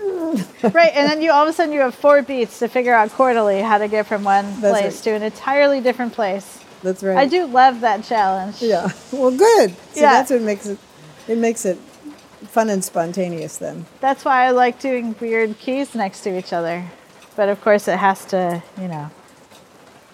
right, 0.74 0.92
and 0.94 1.08
then 1.08 1.22
you 1.22 1.30
all 1.30 1.42
of 1.44 1.48
a 1.48 1.52
sudden 1.52 1.72
you 1.72 1.80
have 1.80 1.94
four 1.94 2.22
beats 2.22 2.58
to 2.58 2.68
figure 2.68 2.94
out 2.94 3.10
quarterly 3.10 3.60
how 3.60 3.78
to 3.78 3.88
get 3.88 4.06
from 4.06 4.24
one 4.24 4.44
That's 4.60 4.78
place 4.80 4.96
right. 4.96 5.04
to 5.04 5.10
an 5.12 5.22
entirely 5.22 5.80
different 5.80 6.12
place. 6.12 6.58
That's 6.82 7.02
right. 7.02 7.16
I 7.16 7.26
do 7.26 7.46
love 7.46 7.80
that 7.82 8.04
challenge. 8.04 8.62
Yeah. 8.62 8.90
Well, 9.12 9.30
good. 9.30 9.74
See, 9.92 10.00
Yeah. 10.00 10.10
that's 10.12 10.30
what 10.30 10.42
makes 10.42 10.66
it. 10.66 10.78
It 11.28 11.38
makes 11.38 11.64
it 11.64 11.78
fun 12.48 12.70
and 12.70 12.82
spontaneous. 12.82 13.58
Then. 13.58 13.86
That's 14.00 14.24
why 14.24 14.46
I 14.46 14.50
like 14.50 14.80
doing 14.80 15.14
weird 15.20 15.58
keys 15.58 15.94
next 15.94 16.22
to 16.22 16.36
each 16.36 16.52
other. 16.52 16.86
But 17.36 17.48
of 17.48 17.60
course, 17.60 17.86
it 17.86 17.98
has 17.98 18.24
to, 18.26 18.62
you 18.80 18.88
know. 18.88 19.10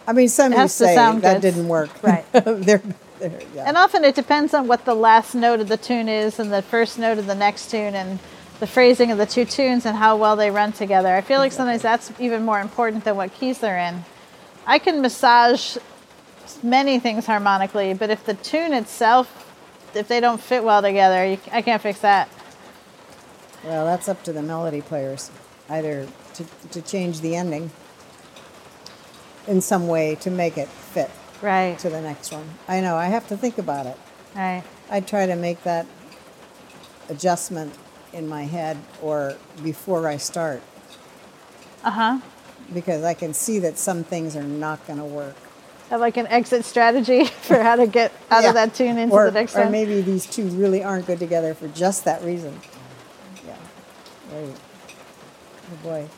I 0.07 0.13
mean, 0.13 0.29
some 0.29 0.53
It 0.53 0.57
you 0.57 0.61
has 0.63 0.79
to 0.79 0.85
say 0.85 0.95
sound 0.95 1.23
that 1.23 1.41
good. 1.41 1.53
didn't 1.55 1.69
work. 1.69 1.91
Right. 2.03 2.25
they're, 2.33 2.83
they're, 3.19 3.41
yeah. 3.55 3.65
And 3.67 3.77
often 3.77 4.05
it 4.05 4.15
depends 4.15 4.55
on 4.55 4.69
what 4.69 4.85
the 4.85 4.95
last 4.95 5.35
note 5.35 5.61
of 5.61 5.69
the 5.69 5.77
tune 5.77 6.09
is 6.09 6.39
and 6.39 6.53
the 6.53 6.63
first 6.63 6.99
note 6.99 7.19
of 7.19 7.27
the 7.27 7.35
next 7.35 7.71
tune 7.71 7.95
and 7.95 8.19
the 8.61 8.67
phrasing 8.67 9.11
of 9.11 9.19
the 9.19 9.27
two 9.27 9.45
tunes 9.45 9.85
and 9.85 9.97
how 9.97 10.17
well 10.17 10.37
they 10.37 10.51
run 10.51 10.73
together. 10.73 11.15
I 11.15 11.21
feel 11.21 11.39
like 11.39 11.53
sometimes 11.53 11.83
that's 11.83 12.13
even 12.21 12.45
more 12.45 12.61
important 12.61 13.05
than 13.05 13.17
what 13.17 13.35
keys 13.35 13.59
they're 13.59 13.79
in. 13.79 14.05
I 14.67 14.79
can 14.79 15.01
massage 15.03 15.77
many 16.63 16.99
things 16.99 17.27
harmonically, 17.27 17.95
but 17.95 18.11
if 18.11 18.25
the 18.25 18.35
tune 18.35 18.73
itself, 18.73 19.45
if 19.95 20.09
they 20.09 20.21
don't 20.21 20.41
fit 20.41 20.65
well 20.65 20.83
together, 20.83 21.25
you, 21.27 21.39
I 21.53 21.63
can't 21.63 21.83
fix 21.83 22.01
that. 22.01 22.29
Well, 23.65 23.85
that's 23.85 24.09
up 24.09 24.23
to 24.25 24.33
the 24.33 24.43
melody 24.43 24.81
players, 24.81 25.31
either 25.69 26.07
to, 26.35 26.45
to 26.71 26.83
change 26.83 27.21
the 27.21 27.35
ending 27.37 27.71
in 29.47 29.61
some 29.61 29.87
way 29.89 30.15
to 30.17 30.31
make 30.31 30.57
it 30.59 30.69
fit 30.69 31.11
Right. 31.43 31.79
to 31.81 31.91
the 31.91 32.01
next 32.01 32.33
one. 32.33 32.49
I 32.69 32.81
know, 32.81 32.97
I 32.97 33.07
have 33.07 33.29
to 33.29 33.37
think 33.37 33.59
about 33.59 33.87
it. 33.87 33.97
Right. 34.35 34.63
I 34.91 35.01
try 35.01 35.27
to 35.27 35.37
make 35.37 35.63
that 35.65 35.87
adjustment 37.09 37.73
in 38.13 38.29
my 38.29 38.45
head 38.45 38.77
or 39.03 39.37
before 39.63 40.09
I 40.09 40.17
start 40.17 40.63
Uh 41.85 41.91
huh. 41.91 42.19
because 42.73 43.05
I 43.05 43.15
can 43.15 43.35
see 43.35 43.59
that 43.61 43.79
some 43.79 44.03
things 44.05 44.35
are 44.37 44.43
not 44.43 44.85
going 44.87 44.99
to 44.99 45.05
work. 45.05 45.37
Have 45.91 46.01
like 46.01 46.17
an 46.17 46.27
exit 46.27 46.65
strategy 46.65 47.25
for 47.43 47.63
how 47.63 47.77
to 47.77 47.87
get 47.87 48.13
out 48.31 48.43
Yeah. 48.43 48.49
of 48.49 48.55
that 48.55 48.75
tune 48.75 48.99
into 48.99 49.15
or, 49.15 49.27
the 49.27 49.33
next 49.33 49.55
or 49.55 49.61
one. 49.61 49.69
Or 49.69 49.71
maybe 49.71 50.01
these 50.01 50.27
two 50.27 50.47
really 50.49 50.83
aren't 50.83 51.07
good 51.07 51.19
together 51.21 51.55
for 51.55 51.69
just 51.69 52.05
that 52.07 52.23
reason. 52.25 52.59
Yeah. 53.47 53.55
Right. 54.35 54.57
Oh 55.73 55.77
boy. 55.85 56.09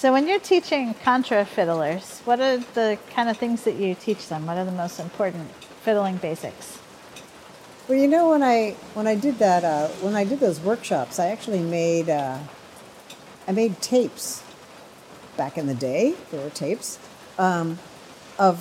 So 0.00 0.14
when 0.14 0.26
you're 0.26 0.40
teaching 0.40 0.94
contra 0.94 1.44
fiddlers, 1.44 2.20
what 2.20 2.40
are 2.40 2.56
the 2.56 2.96
kind 3.10 3.28
of 3.28 3.36
things 3.36 3.64
that 3.64 3.74
you 3.74 3.94
teach 3.94 4.28
them? 4.28 4.46
What 4.46 4.56
are 4.56 4.64
the 4.64 4.72
most 4.72 4.98
important 4.98 5.50
fiddling 5.82 6.16
basics? 6.16 6.78
Well, 7.86 7.98
you 7.98 8.08
know, 8.08 8.30
when 8.30 8.42
I 8.42 8.76
when 8.94 9.06
I 9.06 9.14
did 9.14 9.38
that, 9.40 9.62
uh, 9.62 9.88
when 10.00 10.16
I 10.16 10.24
did 10.24 10.40
those 10.40 10.58
workshops, 10.58 11.18
I 11.18 11.26
actually 11.26 11.58
made 11.58 12.08
uh, 12.08 12.38
I 13.46 13.52
made 13.52 13.82
tapes. 13.82 14.42
Back 15.36 15.58
in 15.58 15.66
the 15.66 15.74
day, 15.74 16.14
there 16.30 16.40
were 16.40 16.48
tapes 16.48 16.98
um, 17.38 17.78
of 18.38 18.56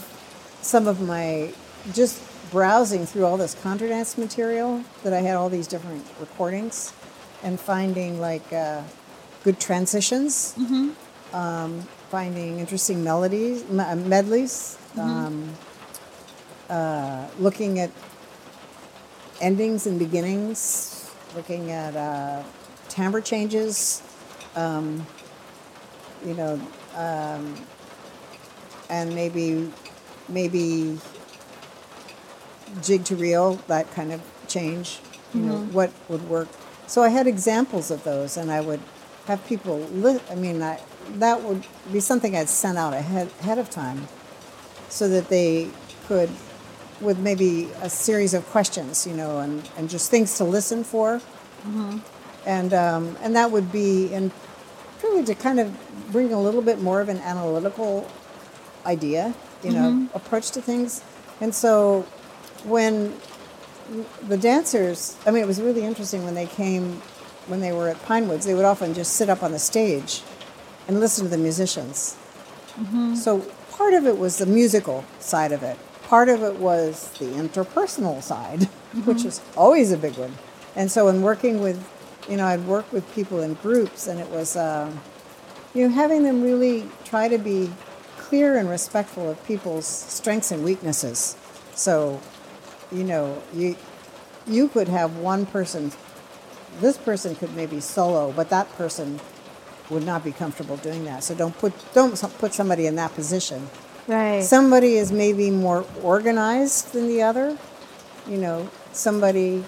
some 0.61 0.87
of 0.87 0.99
my 0.99 1.53
just 1.93 2.21
browsing 2.51 3.05
through 3.05 3.23
all 3.23 3.37
this 3.37 3.55
contra 3.63 3.87
dance 3.87 4.17
material 4.17 4.83
that 5.03 5.13
I 5.13 5.21
had 5.21 5.37
all 5.37 5.47
these 5.47 5.67
different 5.67 6.05
recordings 6.19 6.91
and 7.43 7.57
finding 7.57 8.19
like 8.19 8.51
uh, 8.51 8.81
good 9.45 9.57
transitions, 9.57 10.53
um, 11.33 11.81
finding 12.09 12.59
interesting 12.59 13.03
melodies, 13.03 13.67
me- 13.69 13.83
uh, 13.83 13.95
medleys, 13.95 14.77
um, 14.97 15.53
uh, 16.69 17.27
looking 17.39 17.79
at 17.79 17.91
endings 19.41 19.85
and 19.87 19.99
beginnings, 19.99 21.09
looking 21.35 21.71
at 21.71 21.95
uh, 21.95 22.43
timbre 22.89 23.21
changes, 23.21 24.01
um, 24.55 25.05
you 26.25 26.33
know, 26.33 26.59
um, 26.95 27.55
and 28.89 29.13
maybe 29.15 29.71
maybe 30.27 30.99
jig 32.81 33.03
to 33.05 33.15
reel, 33.15 33.55
that 33.67 33.91
kind 33.91 34.11
of 34.11 34.21
change, 34.47 34.99
you 35.33 35.41
know, 35.41 35.57
what 35.71 35.91
would 36.07 36.27
work. 36.29 36.47
So 36.87 37.03
I 37.03 37.09
had 37.09 37.27
examples 37.27 37.91
of 37.91 38.03
those, 38.03 38.37
and 38.37 38.51
I 38.51 38.61
would 38.61 38.81
have 39.27 39.45
people. 39.45 39.79
Li- 39.91 40.19
I 40.29 40.35
mean, 40.35 40.61
I, 40.61 40.79
that 41.15 41.41
would 41.43 41.65
be 41.91 41.99
something 41.99 42.35
I'd 42.35 42.49
sent 42.49 42.77
out 42.77 42.93
ahead 42.93 43.29
ahead 43.41 43.57
of 43.57 43.69
time, 43.69 44.07
so 44.89 45.07
that 45.09 45.29
they 45.29 45.69
could, 46.07 46.29
with 47.01 47.19
maybe 47.19 47.69
a 47.81 47.89
series 47.89 48.33
of 48.33 48.45
questions, 48.47 49.05
you 49.07 49.13
know, 49.13 49.39
and, 49.39 49.69
and 49.77 49.89
just 49.89 50.09
things 50.09 50.37
to 50.37 50.43
listen 50.43 50.83
for, 50.83 51.21
and 52.45 52.73
um, 52.73 53.17
and 53.21 53.35
that 53.35 53.51
would 53.51 53.71
be 53.71 54.13
and 54.13 54.31
really 55.03 55.23
to 55.25 55.35
kind 55.35 55.59
of 55.59 55.71
bring 56.11 56.33
a 56.33 56.41
little 56.41 56.61
bit 56.61 56.81
more 56.81 57.01
of 57.01 57.09
an 57.09 57.17
analytical 57.19 58.09
idea, 58.85 59.33
you 59.63 59.71
know, 59.71 60.09
approach 60.13 60.51
to 60.51 60.61
things. 60.61 61.03
And 61.41 61.53
so 61.55 62.01
when 62.65 63.13
the 64.27 64.37
dancers, 64.37 65.17
I 65.25 65.31
mean, 65.31 65.41
it 65.41 65.47
was 65.47 65.61
really 65.61 65.83
interesting 65.83 66.23
when 66.25 66.35
they 66.35 66.45
came, 66.47 67.01
when 67.47 67.59
they 67.61 67.71
were 67.71 67.87
at 67.89 68.01
Pinewoods, 68.03 68.45
they 68.45 68.53
would 68.53 68.65
often 68.65 68.93
just 68.93 69.13
sit 69.13 69.29
up 69.29 69.41
on 69.41 69.51
the 69.51 69.59
stage 69.59 70.21
and 70.89 70.99
listen 70.99 71.23
to 71.25 71.29
the 71.29 71.37
musicians. 71.37 72.17
So 73.15 73.41
part 73.71 73.93
of 73.93 74.07
it 74.07 74.17
was 74.17 74.39
the 74.39 74.47
musical 74.47 75.05
side 75.19 75.51
of 75.51 75.61
it. 75.61 75.77
Part 76.03 76.29
of 76.29 76.41
it 76.41 76.55
was 76.55 77.11
the 77.19 77.25
interpersonal 77.25 78.23
side, 78.23 78.63
which 79.05 79.23
is 79.23 79.39
always 79.55 79.91
a 79.91 79.97
big 79.97 80.17
one. 80.17 80.33
And 80.75 80.91
so 80.91 81.07
in 81.07 81.21
working 81.21 81.61
with, 81.61 81.77
you 82.27 82.37
know, 82.37 82.45
I'd 82.47 82.65
work 82.65 82.91
with 82.91 83.05
people 83.13 83.41
in 83.41 83.53
groups, 83.53 84.07
and 84.07 84.19
it 84.19 84.29
was, 84.29 84.55
uh, 84.55 84.91
you 85.75 85.87
know, 85.87 85.93
having 85.93 86.23
them 86.23 86.41
really 86.41 86.89
try 87.05 87.27
to 87.27 87.37
be 87.37 87.69
clear 88.17 88.57
and 88.57 88.67
respectful 88.67 89.29
of 89.29 89.45
people's 89.45 89.85
strengths 89.85 90.51
and 90.51 90.63
weaknesses. 90.63 91.37
So, 91.75 92.19
you 92.91 93.03
know, 93.03 93.43
you 93.53 93.75
you 94.47 94.67
could 94.67 94.87
have 94.87 95.17
one 95.17 95.45
person. 95.45 95.91
This 96.79 96.97
person 96.97 97.35
could 97.35 97.55
maybe 97.55 97.79
solo, 97.79 98.31
but 98.31 98.49
that 98.49 98.67
person 98.75 99.19
would 99.89 100.05
not 100.05 100.23
be 100.23 100.31
comfortable 100.31 100.77
doing 100.77 101.05
that. 101.05 101.23
So 101.23 101.35
don't 101.35 101.57
put 101.57 101.73
don't 101.93 102.15
put 102.37 102.53
somebody 102.53 102.85
in 102.85 102.95
that 102.95 103.13
position. 103.13 103.69
Right. 104.07 104.43
Somebody 104.43 104.95
is 104.95 105.11
maybe 105.11 105.51
more 105.51 105.85
organized 106.01 106.93
than 106.93 107.07
the 107.07 107.21
other. 107.21 107.57
You 108.27 108.37
know, 108.37 108.69
somebody. 108.91 109.63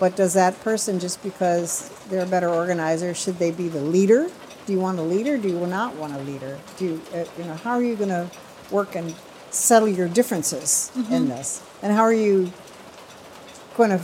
But 0.00 0.14
does 0.14 0.34
that 0.34 0.58
person 0.60 1.00
just 1.00 1.22
because 1.24 1.88
they're 2.08 2.22
a 2.22 2.26
better 2.26 2.48
organizer 2.48 3.14
should 3.14 3.38
they 3.38 3.50
be 3.50 3.68
the 3.68 3.80
leader? 3.80 4.28
Do 4.66 4.72
you 4.72 4.80
want 4.80 4.98
a 4.98 5.02
leader? 5.02 5.36
Do 5.36 5.48
you 5.48 5.66
not 5.66 5.96
want 5.96 6.14
a 6.14 6.18
leader? 6.18 6.58
Do 6.76 6.84
you, 6.84 7.02
uh, 7.12 7.24
you 7.36 7.44
know 7.44 7.54
how 7.54 7.72
are 7.72 7.82
you 7.82 7.96
going 7.96 8.10
to 8.10 8.30
work 8.70 8.94
and 8.94 9.14
settle 9.50 9.88
your 9.88 10.08
differences 10.08 10.92
in 11.10 11.28
this? 11.28 11.62
And 11.82 11.92
how 11.92 12.02
are 12.02 12.12
you 12.12 12.52
going 13.76 13.90
to 13.90 13.98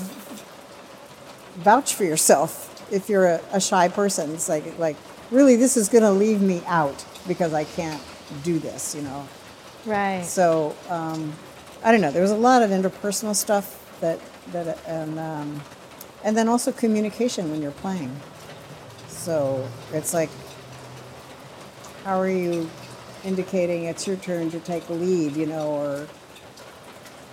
vouch 1.56 1.94
for 1.94 2.05
yourself 2.05 2.90
if 2.93 3.09
you're 3.09 3.26
a, 3.26 3.40
a 3.52 3.60
shy 3.60 3.89
person? 3.89 4.32
It's 4.32 4.48
like 4.48 4.78
like 4.78 4.97
really 5.30 5.56
this 5.56 5.76
is 5.76 5.88
going 5.88 6.05
to 6.05 6.10
leave 6.10 6.40
me 6.40 6.62
out 6.66 7.05
because 7.26 7.52
I 7.52 7.64
can't 7.64 8.02
do 8.42 8.59
this. 8.59 8.94
You 8.94 9.02
know. 9.02 9.28
right. 9.86 10.24
So 10.24 10.74
um, 10.88 11.32
I 11.82 11.92
don't 11.92 12.01
know. 12.01 12.10
There 12.10 12.22
was 12.22 12.30
a 12.30 12.36
lot 12.36 12.62
of 12.62 12.70
interpersonal 12.70 13.34
stuff 13.34 13.80
that 14.01 14.20
that 14.52 14.78
and 14.86 15.18
um, 15.18 15.60
and 16.22 16.36
then 16.36 16.48
also 16.48 16.72
communication 16.72 17.51
when 17.51 17.62
you're 17.62 17.70
playing. 17.72 18.14
So 19.09 19.66
it's 19.92 20.12
like, 20.12 20.30
how 22.05 22.20
are 22.20 22.28
you 22.28 22.68
indicating 23.24 23.84
it's 23.84 24.06
your 24.06 24.16
turn 24.16 24.51
to 24.51 24.60
take 24.60 24.86
the 24.86 24.94
lead? 24.94 25.36
You 25.36 25.46
know, 25.46 25.68
or 25.68 26.06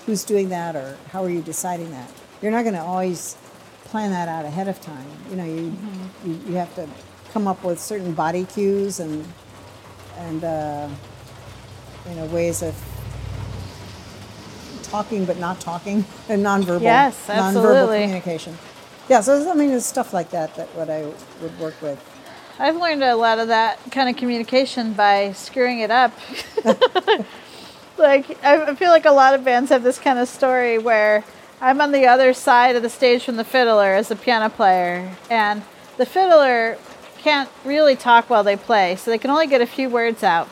who's 0.05 0.23
doing 0.23 0.49
that, 0.49 0.75
or 0.75 0.97
how 1.11 1.23
are 1.23 1.29
you 1.29 1.41
deciding 1.41 1.91
that? 1.91 2.11
You're 2.41 2.51
not 2.51 2.63
going 2.63 2.75
to 2.75 2.81
always 2.81 3.37
plan 3.85 4.11
that 4.11 4.27
out 4.27 4.45
ahead 4.45 4.67
of 4.67 4.79
time. 4.81 5.05
You 5.29 5.35
know, 5.35 5.45
you, 5.45 5.77
you 6.25 6.39
you 6.47 6.53
have 6.55 6.73
to 6.75 6.87
come 7.33 7.47
up 7.47 7.63
with 7.63 7.79
certain 7.79 8.13
body 8.13 8.45
cues 8.45 8.99
and 8.99 9.25
and 10.17 10.43
uh, 10.43 10.87
you 12.09 12.15
know 12.15 12.25
ways 12.27 12.61
of 12.61 12.75
talking 14.83 15.25
but 15.25 15.37
not 15.37 15.59
talking 15.59 16.05
and 16.29 16.43
nonverbal 16.45 16.81
Yes, 16.81 17.29
absolutely. 17.29 17.71
nonverbal 17.71 18.01
communication. 18.03 18.57
Yeah, 19.09 19.21
so 19.21 19.49
I 19.49 19.55
mean, 19.55 19.71
it's 19.71 19.85
stuff 19.85 20.13
like 20.13 20.29
that 20.31 20.55
that 20.55 20.67
what 20.75 20.89
I 20.89 21.05
would 21.41 21.59
work 21.59 21.81
with. 21.81 21.99
I've 22.59 22.75
learned 22.75 23.03
a 23.03 23.15
lot 23.15 23.39
of 23.39 23.47
that 23.47 23.79
kind 23.91 24.09
of 24.09 24.15
communication 24.17 24.93
by 24.93 25.31
screwing 25.33 25.79
it 25.79 25.89
up. 25.91 26.11
like 27.97 28.37
I 28.43 28.61
I 28.63 28.75
feel 28.75 28.91
like 28.91 29.05
a 29.05 29.11
lot 29.11 29.33
of 29.33 29.43
bands 29.43 29.69
have 29.71 29.83
this 29.83 29.97
kind 29.99 30.19
of 30.19 30.27
story 30.27 30.77
where 30.77 31.23
I'm 31.59 31.81
on 31.81 31.91
the 31.91 32.05
other 32.07 32.33
side 32.33 32.75
of 32.75 32.83
the 32.83 32.89
stage 32.89 33.23
from 33.23 33.37
the 33.37 33.43
fiddler 33.43 33.93
as 33.93 34.11
a 34.11 34.15
piano 34.15 34.49
player, 34.49 35.15
and 35.29 35.63
the 35.97 36.05
fiddler 36.05 36.77
can't 37.23 37.49
really 37.65 37.95
talk 37.95 38.29
while 38.29 38.43
they 38.43 38.55
play, 38.57 38.95
so 38.95 39.11
they 39.11 39.17
can 39.17 39.29
only 39.31 39.47
get 39.47 39.61
a 39.61 39.65
few 39.67 39.89
words 39.89 40.23
out. 40.23 40.47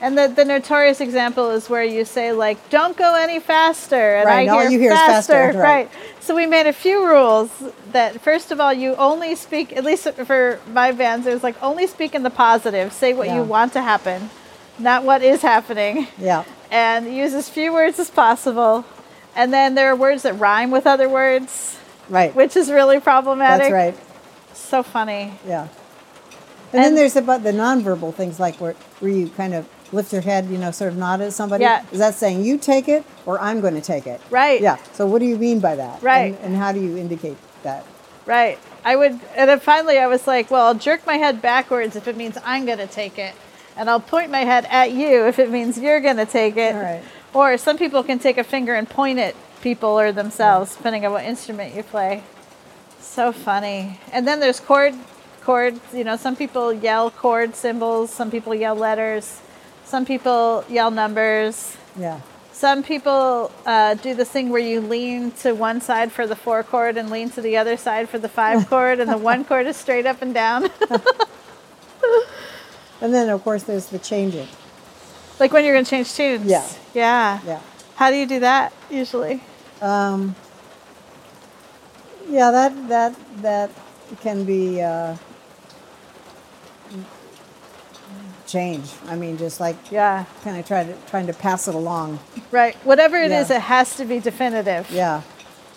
And 0.00 0.16
the, 0.16 0.28
the 0.28 0.44
notorious 0.44 1.00
example 1.00 1.50
is 1.50 1.68
where 1.68 1.82
you 1.82 2.04
say 2.04 2.30
like, 2.32 2.70
"Don't 2.70 2.96
go 2.96 3.16
any 3.16 3.40
faster," 3.40 4.16
and 4.16 4.26
Right, 4.26 4.38
I 4.38 4.40
and 4.42 4.50
all 4.50 4.60
hear 4.60 4.70
you 4.70 4.78
hear 4.78 4.92
is 4.92 4.98
faster, 4.98 5.32
faster, 5.32 5.58
right. 5.58 5.90
right? 5.90 5.90
So 6.20 6.36
we 6.36 6.46
made 6.46 6.66
a 6.68 6.72
few 6.72 7.04
rules 7.04 7.50
that 7.92 8.20
first 8.20 8.52
of 8.52 8.60
all, 8.60 8.72
you 8.72 8.94
only 8.94 9.34
speak. 9.34 9.76
At 9.76 9.84
least 9.84 10.08
for 10.12 10.60
my 10.72 10.92
bands, 10.92 11.26
it 11.26 11.34
was 11.34 11.42
like 11.42 11.60
only 11.62 11.86
speak 11.88 12.14
in 12.14 12.22
the 12.22 12.30
positive. 12.30 12.92
Say 12.92 13.12
what 13.12 13.26
Yeah. 13.26 13.36
you 13.36 13.42
want 13.42 13.72
to 13.72 13.82
happen, 13.82 14.30
not 14.78 15.02
what 15.02 15.22
is 15.22 15.42
happening, 15.42 16.06
Yeah, 16.16 16.44
and 16.70 17.12
use 17.12 17.34
as 17.34 17.48
few 17.48 17.72
words 17.72 17.98
as 17.98 18.08
possible. 18.10 18.84
And 19.34 19.52
then 19.52 19.74
there 19.74 19.90
are 19.90 19.96
words 19.96 20.22
that 20.22 20.34
rhyme 20.38 20.70
with 20.70 20.86
other 20.86 21.08
words, 21.08 21.76
right. 22.08 22.32
which 22.34 22.56
is 22.56 22.70
really 22.70 23.00
problematic. 23.00 23.70
That's 23.70 23.72
right. 23.72 23.96
So 24.54 24.82
funny. 24.84 25.32
Yeah. 25.46 25.66
And, 26.72 26.84
then 26.84 26.94
there's 26.94 27.16
about 27.16 27.42
the 27.42 27.52
nonverbal 27.52 28.14
things 28.14 28.38
like 28.38 28.56
where, 28.60 28.74
where 29.00 29.10
you 29.10 29.28
kind 29.30 29.54
of 29.54 29.68
lift 29.92 30.12
your 30.12 30.22
head, 30.22 30.46
you 30.46 30.58
know, 30.58 30.70
sort 30.70 30.92
of 30.92 30.98
nod 30.98 31.20
at 31.20 31.32
somebody. 31.32 31.64
Yeah. 31.64 31.84
Is 31.92 31.98
that 31.98 32.14
saying 32.14 32.44
you 32.44 32.58
take 32.58 32.88
it 32.88 33.04
or 33.24 33.40
I'm 33.40 33.60
going 33.60 33.74
to 33.74 33.80
take 33.80 34.06
it? 34.06 34.20
Right. 34.30 34.60
Yeah. 34.60 34.76
So 34.92 35.06
what 35.06 35.20
do 35.20 35.24
you 35.24 35.38
mean 35.38 35.60
by 35.60 35.76
that? 35.76 36.02
Right. 36.02 36.34
And, 36.34 36.38
and 36.44 36.56
how 36.56 36.72
do 36.72 36.80
you 36.80 36.98
indicate 36.98 37.38
that? 37.62 37.86
Right. 38.26 38.58
I 38.84 38.96
would, 38.96 39.12
and 39.34 39.48
then 39.48 39.60
finally 39.60 39.98
I 39.98 40.06
was 40.06 40.26
like, 40.26 40.50
well, 40.50 40.66
I'll 40.66 40.74
jerk 40.74 41.06
my 41.06 41.16
head 41.16 41.40
backwards 41.40 41.96
if 41.96 42.06
it 42.06 42.16
means 42.16 42.36
I'm 42.44 42.66
going 42.66 42.78
to 42.78 42.86
take 42.86 43.18
it. 43.18 43.34
And 43.76 43.88
I'll 43.88 44.00
point 44.00 44.30
my 44.30 44.40
head 44.40 44.66
at 44.70 44.92
you 44.92 45.26
if 45.26 45.38
it 45.38 45.50
means 45.50 45.78
you're 45.78 46.00
going 46.00 46.16
to 46.16 46.26
take 46.26 46.56
it. 46.56 46.74
All 46.74 46.82
right. 46.82 47.02
Or 47.32 47.56
some 47.56 47.78
people 47.78 48.02
can 48.02 48.18
take 48.18 48.36
a 48.36 48.44
finger 48.44 48.74
and 48.74 48.88
point 48.88 49.18
at 49.18 49.34
people 49.60 49.98
or 49.98 50.12
themselves, 50.12 50.76
depending 50.76 51.06
on 51.06 51.12
what 51.12 51.24
instrument 51.24 51.74
you 51.74 51.82
play. 51.82 52.22
So 53.00 53.32
funny. 53.32 54.00
And 54.12 54.26
then 54.26 54.40
there's 54.40 54.60
chord, 54.60 54.94
chords. 55.48 55.80
You 55.94 56.04
know, 56.04 56.16
some 56.16 56.36
people 56.36 56.74
yell 56.74 57.10
chord 57.10 57.56
symbols, 57.56 58.12
some 58.12 58.30
people 58.30 58.54
yell 58.54 58.74
letters, 58.74 59.40
some 59.86 60.04
people 60.04 60.62
yell 60.68 60.90
numbers. 60.90 61.74
Yeah. 61.98 62.20
Some 62.52 62.82
people 62.82 63.50
uh, 63.64 63.94
do 63.94 64.14
this 64.14 64.28
thing 64.30 64.50
where 64.50 64.60
you 64.60 64.80
lean 64.82 65.30
to 65.42 65.52
one 65.54 65.80
side 65.80 66.12
for 66.12 66.26
the 66.26 66.36
four 66.36 66.62
chord 66.62 66.98
and 66.98 67.08
lean 67.08 67.30
to 67.30 67.40
the 67.40 67.56
other 67.56 67.78
side 67.78 68.10
for 68.10 68.18
the 68.18 68.28
five 68.28 68.68
chord, 68.72 69.00
and 69.00 69.10
the 69.10 69.16
one 69.16 69.42
chord 69.42 69.66
is 69.66 69.76
straight 69.76 70.04
up 70.04 70.20
and 70.20 70.34
down. 70.34 70.68
And 73.00 73.14
then 73.14 73.28
of 73.28 73.44
course 73.44 73.62
there's 73.62 73.86
the 73.86 73.98
changing. 74.00 74.48
like 75.38 75.52
when 75.52 75.64
you're 75.64 75.74
going 75.74 75.84
to 75.84 75.90
change 75.90 76.12
tunes. 76.14 76.46
Yeah. 76.46 76.66
Yeah. 76.94 77.40
Yeah. 77.46 77.60
How 77.94 78.10
do 78.10 78.16
you 78.16 78.26
do 78.26 78.40
that 78.40 78.72
usually? 78.90 79.40
Um, 79.80 80.34
yeah, 82.28 82.50
that 82.50 82.88
that 82.88 83.14
that 83.42 83.70
can 84.20 84.44
be 84.44 84.82
uh, 84.82 85.14
change. 88.48 88.90
I 89.08 89.14
mean, 89.14 89.36
just 89.38 89.60
like 89.60 89.76
Yeah. 89.90 90.24
kind 90.42 90.58
of 90.58 90.66
try 90.66 90.82
to 90.84 90.94
trying 91.08 91.26
to 91.28 91.32
pass 91.34 91.68
it 91.68 91.74
along. 91.76 92.18
Right. 92.50 92.74
Whatever 92.84 93.16
it 93.16 93.30
is, 93.30 93.50
Yeah. 93.50 93.56
it 93.56 93.62
has 93.62 93.94
to 93.96 94.04
be 94.04 94.18
definitive. 94.18 94.90
Yeah. 94.90 95.20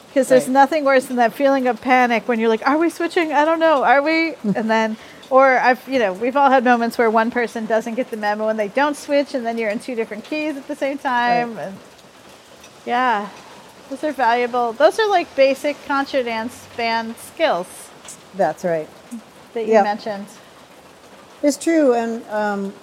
Because 0.08 0.28
there's 0.30 0.44
Right. 0.48 0.54
nothing 0.54 0.84
worse 0.86 1.06
than 1.06 1.18
that 1.18 1.34
feeling 1.34 1.68
of 1.68 1.80
panic 1.82 2.28
when 2.28 2.40
you're 2.40 2.50
like, 2.50 2.68
are 2.68 2.78
we 2.78 2.90
switching? 2.90 3.32
I 3.34 3.46
don't 3.46 3.60
know. 3.60 3.84
Are 3.84 4.02
we? 4.02 4.36
and 4.56 4.70
then 4.70 4.98
Or 5.30 5.58
I've, 5.60 5.80
you 5.88 5.98
know, 5.98 6.12
we've 6.12 6.36
all 6.36 6.50
had 6.50 6.66
moments 6.66 6.98
where 6.98 7.10
one 7.10 7.32
person 7.32 7.66
doesn't 7.66 7.96
get 7.96 8.12
the 8.12 8.18
memo 8.18 8.50
and 8.50 8.60
they 8.60 8.68
don't 8.68 8.98
switch, 8.98 9.34
and 9.34 9.46
then 9.46 9.58
you're 9.58 9.70
in 9.70 9.80
two 9.80 9.96
different 9.96 10.26
keys 10.26 10.58
at 10.58 10.68
the 10.68 10.76
same 10.76 10.98
time. 10.98 11.56
Right. 11.56 11.68
And 11.68 11.78
yeah, 12.86 13.30
those 13.90 14.04
are 14.04 14.12
valuable. 14.12 14.74
Those 14.74 15.00
are 15.00 15.08
like 15.08 15.34
basic 15.38 15.78
contra 15.88 16.22
dance 16.24 16.68
band 16.76 17.16
skills 17.18 17.68
That's 18.36 18.66
right. 18.66 18.90
that 19.54 19.66
you 19.68 19.72
Yep. 19.74 19.84
mentioned. 19.86 20.26
It's 21.44 21.58
true, 21.58 21.94
and 21.94 22.24
um, 22.30 22.74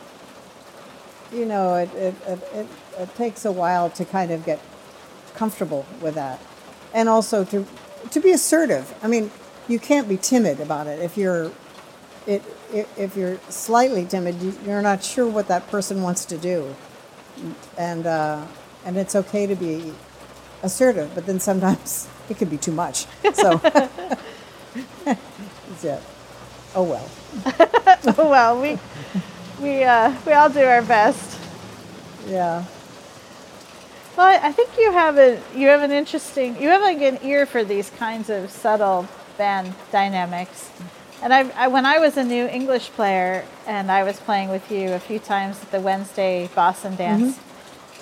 you 1.33 1.45
know, 1.47 1.75
it, 1.77 1.93
it, 1.95 2.15
it, 2.27 2.41
it, 2.55 2.67
it 2.99 3.15
takes 3.17 3.45
a 3.45 3.53
while 3.53 3.91
to 3.91 4.05
kind 4.05 4.31
of 4.31 4.45
get 4.45 4.61
comfortable 5.35 5.87
with 6.01 6.15
that, 6.17 6.41
and 6.93 7.09
also 7.09 7.45
to 7.45 7.67
to 8.11 8.21
be 8.21 8.31
assertive. 8.33 8.93
I 9.03 9.07
mean, 9.09 9.31
you 9.69 9.79
can't 9.79 10.09
be 10.09 10.17
timid 10.17 10.61
about 10.61 10.87
it. 10.87 11.01
If 11.01 11.17
you're 11.17 11.53
it, 12.27 12.43
if 12.73 13.17
you're 13.17 13.39
slightly 13.49 14.05
timid, 14.05 14.41
you- 14.43 14.59
you're 14.67 14.83
not 14.83 15.03
sure 15.05 15.27
what 15.27 15.49
that 15.49 15.67
person 15.69 16.03
wants 16.03 16.25
to 16.27 16.37
do, 16.39 16.75
and 17.77 18.07
uh, 18.07 18.45
and 18.85 18.97
it's 18.97 19.15
okay 19.15 19.47
to 19.47 19.55
be 19.55 19.93
assertive, 20.63 21.15
but 21.15 21.27
then 21.27 21.39
sometimes 21.41 22.09
it 22.29 22.39
can 22.39 22.49
be 22.49 22.57
too 22.59 22.73
much. 22.73 23.07
So, 23.35 23.57
that's 25.05 25.85
it. 25.85 26.03
Oh 26.75 26.83
well. 26.83 27.09
Well, 28.17 28.61
we 28.61 28.79
we 29.61 29.85
uh, 29.85 30.15
we 30.27 30.33
all 30.33 30.49
do 30.51 30.61
our 30.65 30.83
best. 30.83 31.39
Yeah. 32.27 32.65
Well, 34.17 34.39
I- 34.43 34.53
think 34.53 34.71
you 34.79 34.93
have 34.93 35.19
a 35.19 35.41
you 35.55 35.69
have 35.69 35.83
an 35.83 35.93
interesting 35.93 36.61
you 36.61 36.69
have 36.69 36.83
like 36.83 37.01
an 37.01 37.19
ear 37.23 37.47
for 37.47 37.65
these 37.65 37.91
kinds 37.91 38.31
of 38.31 38.51
subtle 38.51 39.07
band 39.37 39.75
dynamics. 39.93 40.71
And 41.23 41.35
I, 41.35 41.49
I 41.51 41.69
when 41.69 41.85
I 41.87 41.99
was 41.99 42.17
a 42.17 42.25
new 42.25 42.47
English 42.47 42.91
player 42.91 43.45
and 43.67 43.91
I 43.91 44.05
was 44.05 44.19
playing 44.21 44.51
with 44.51 44.71
you 44.71 44.93
a 44.93 44.99
few 45.01 45.19
times 45.19 45.61
at 45.63 45.71
the 45.71 45.81
Wednesday 45.81 46.49
Boston 46.55 46.97
dance. 46.97 47.39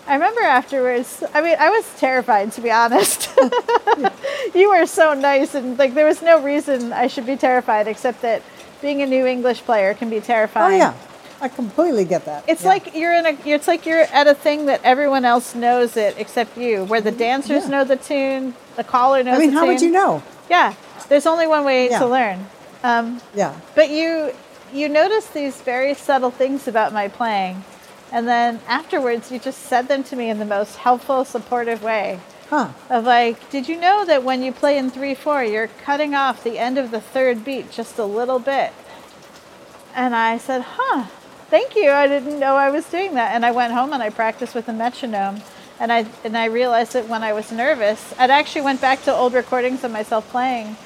I 0.07 0.15
remember 0.15 0.43
afterwards. 0.43 1.25
I 1.35 1.41
mean, 1.43 1.57
I 1.59 1.71
was 1.71 1.85
terrified 1.99 2.53
to 2.53 2.61
be 2.61 2.71
honest. 2.71 3.29
you 4.55 4.71
were 4.71 4.87
so 4.87 5.15
nice 5.15 5.55
and 5.55 5.79
like 5.79 5.95
there 5.95 6.07
was 6.07 6.23
no 6.23 6.43
reason 6.43 6.93
I 6.93 7.07
should 7.09 7.27
be 7.27 7.37
terrified 7.37 7.89
except 7.89 8.23
that 8.23 8.43
being 8.81 9.03
a 9.03 9.07
new 9.07 9.27
English 9.27 9.63
player 9.63 9.95
can 9.95 10.11
be 10.11 10.21
terrifying. 10.21 10.75
Oh 10.75 10.77
yeah, 10.77 10.95
I 11.41 11.49
completely 11.49 12.05
get 12.05 12.25
that. 12.27 12.45
It's 12.47 12.63
Yeah. 12.63 12.69
like 12.69 12.95
you're 12.95 13.15
in 13.15 13.27
a. 13.27 13.37
It's 13.45 13.69
like 13.69 13.87
you're 13.87 14.01
at 14.13 14.27
a 14.27 14.35
thing 14.35 14.67
that 14.67 14.81
everyone 14.85 15.25
else 15.25 15.55
knows 15.55 15.97
it 15.97 16.15
except 16.19 16.57
you, 16.57 16.85
where 16.85 17.01
the 17.01 17.11
dancers 17.13 17.65
Yeah. 17.65 17.71
know 17.71 17.85
the 17.85 17.97
tune, 17.97 18.55
the 18.77 18.85
caller 18.85 19.23
knows. 19.23 19.39
The 19.39 19.45
tune. 19.47 19.51
I 19.51 19.55
mean, 19.55 19.57
how 19.57 19.67
would 19.67 19.83
you 19.83 19.91
know? 19.91 20.23
Yeah, 20.51 20.75
there's 21.09 21.27
only 21.27 21.47
one 21.47 21.65
way 21.65 21.91
Yeah. 21.91 21.99
to 22.01 22.07
learn. 22.07 22.47
Um, 22.85 23.21
Yeah, 23.35 23.53
but 23.75 23.91
you 23.91 24.33
you 24.73 24.89
notice 24.89 25.27
these 25.27 25.57
very 25.57 25.95
subtle 25.95 26.31
things 26.31 26.67
about 26.69 26.93
my 26.93 27.09
playing, 27.09 27.65
and 28.13 28.27
then 28.29 28.61
afterwards 28.69 29.31
you 29.31 29.39
just 29.39 29.63
said 29.67 29.89
them 29.89 30.03
to 30.05 30.17
me 30.17 30.29
in 30.31 30.39
the 30.39 30.45
most 30.45 30.77
helpful, 30.77 31.25
supportive 31.25 31.83
way. 31.83 32.19
Huh? 32.51 32.73
Of 32.91 33.05
like, 33.05 33.51
did 33.51 33.69
you 33.69 33.79
know 33.79 34.05
that 34.05 34.23
when 34.23 34.43
you 34.43 34.53
play 34.53 34.79
in 34.79 34.91
three 34.91 35.15
four, 35.15 35.43
you're 35.43 35.69
cutting 35.69 36.15
off 36.15 36.45
the 36.45 36.59
end 36.59 36.79
of 36.79 36.91
the 36.91 37.01
third 37.01 37.45
beat 37.45 37.71
just 37.71 37.99
a 37.99 38.05
little 38.05 38.39
bit? 38.39 38.73
And 39.95 40.15
I 40.15 40.39
said, 40.39 40.63
huh, 40.63 41.07
thank 41.49 41.75
you. 41.75 41.91
I 41.91 42.07
didn't 42.07 42.39
know 42.39 42.57
I 42.57 42.71
was 42.71 42.85
doing 42.89 43.15
that. 43.15 43.35
And 43.35 43.45
I 43.45 43.51
went 43.51 43.73
home 43.73 43.93
and 43.93 44.03
I 44.03 44.11
practiced 44.11 44.55
with 44.55 44.69
a 44.69 44.73
metronome. 44.73 45.43
And 45.79 45.93
I 45.93 46.07
and 46.25 46.37
I 46.37 46.47
realized 46.47 46.95
that 46.95 47.09
when 47.09 47.23
I 47.23 47.33
was 47.33 47.53
nervous, 47.53 48.15
I'd 48.19 48.31
actually 48.31 48.63
went 48.63 48.81
back 48.81 49.03
to 49.05 49.13
old 49.13 49.35
recordings 49.35 49.85
of 49.85 49.91
myself 49.91 50.29
playing 50.31 50.77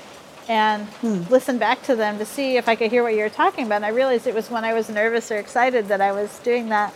and 0.49 0.87
hmm. 0.87 1.23
listened 1.31 1.61
back 1.61 1.83
to 1.85 1.95
them 1.95 2.19
to 2.19 2.27
see 2.27 2.57
if 2.57 2.69
I 2.69 2.75
could 2.75 2.91
hear 2.91 3.05
what 3.05 3.15
you 3.15 3.21
were 3.21 3.29
talking 3.29 3.67
about. 3.67 3.77
And 3.77 3.87
I 3.87 3.91
realized 3.91 4.27
it 4.27 4.35
was 4.35 4.51
when 4.51 4.65
I 4.65 4.75
was 4.75 4.89
nervous 4.89 5.31
or 5.31 5.37
excited 5.37 5.87
that 5.89 6.01
I 6.01 6.11
was 6.11 6.41
doing 6.41 6.71
that. 6.71 6.93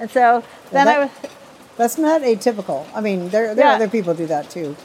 And 0.00 0.10
so 0.10 0.42
then 0.70 0.88
I 0.88 0.94
that- 0.94 1.22
was 1.22 1.30
That's 1.78 1.96
not 1.96 2.20
atypical. 2.22 2.84
I 2.94 3.00
mean, 3.00 3.30
there 3.30 3.54
there 3.54 3.64
Yeah. 3.64 3.72
are 3.72 3.76
other 3.76 3.88
people 3.88 4.12
do 4.12 4.26
that 4.26 4.50
too. 4.50 4.76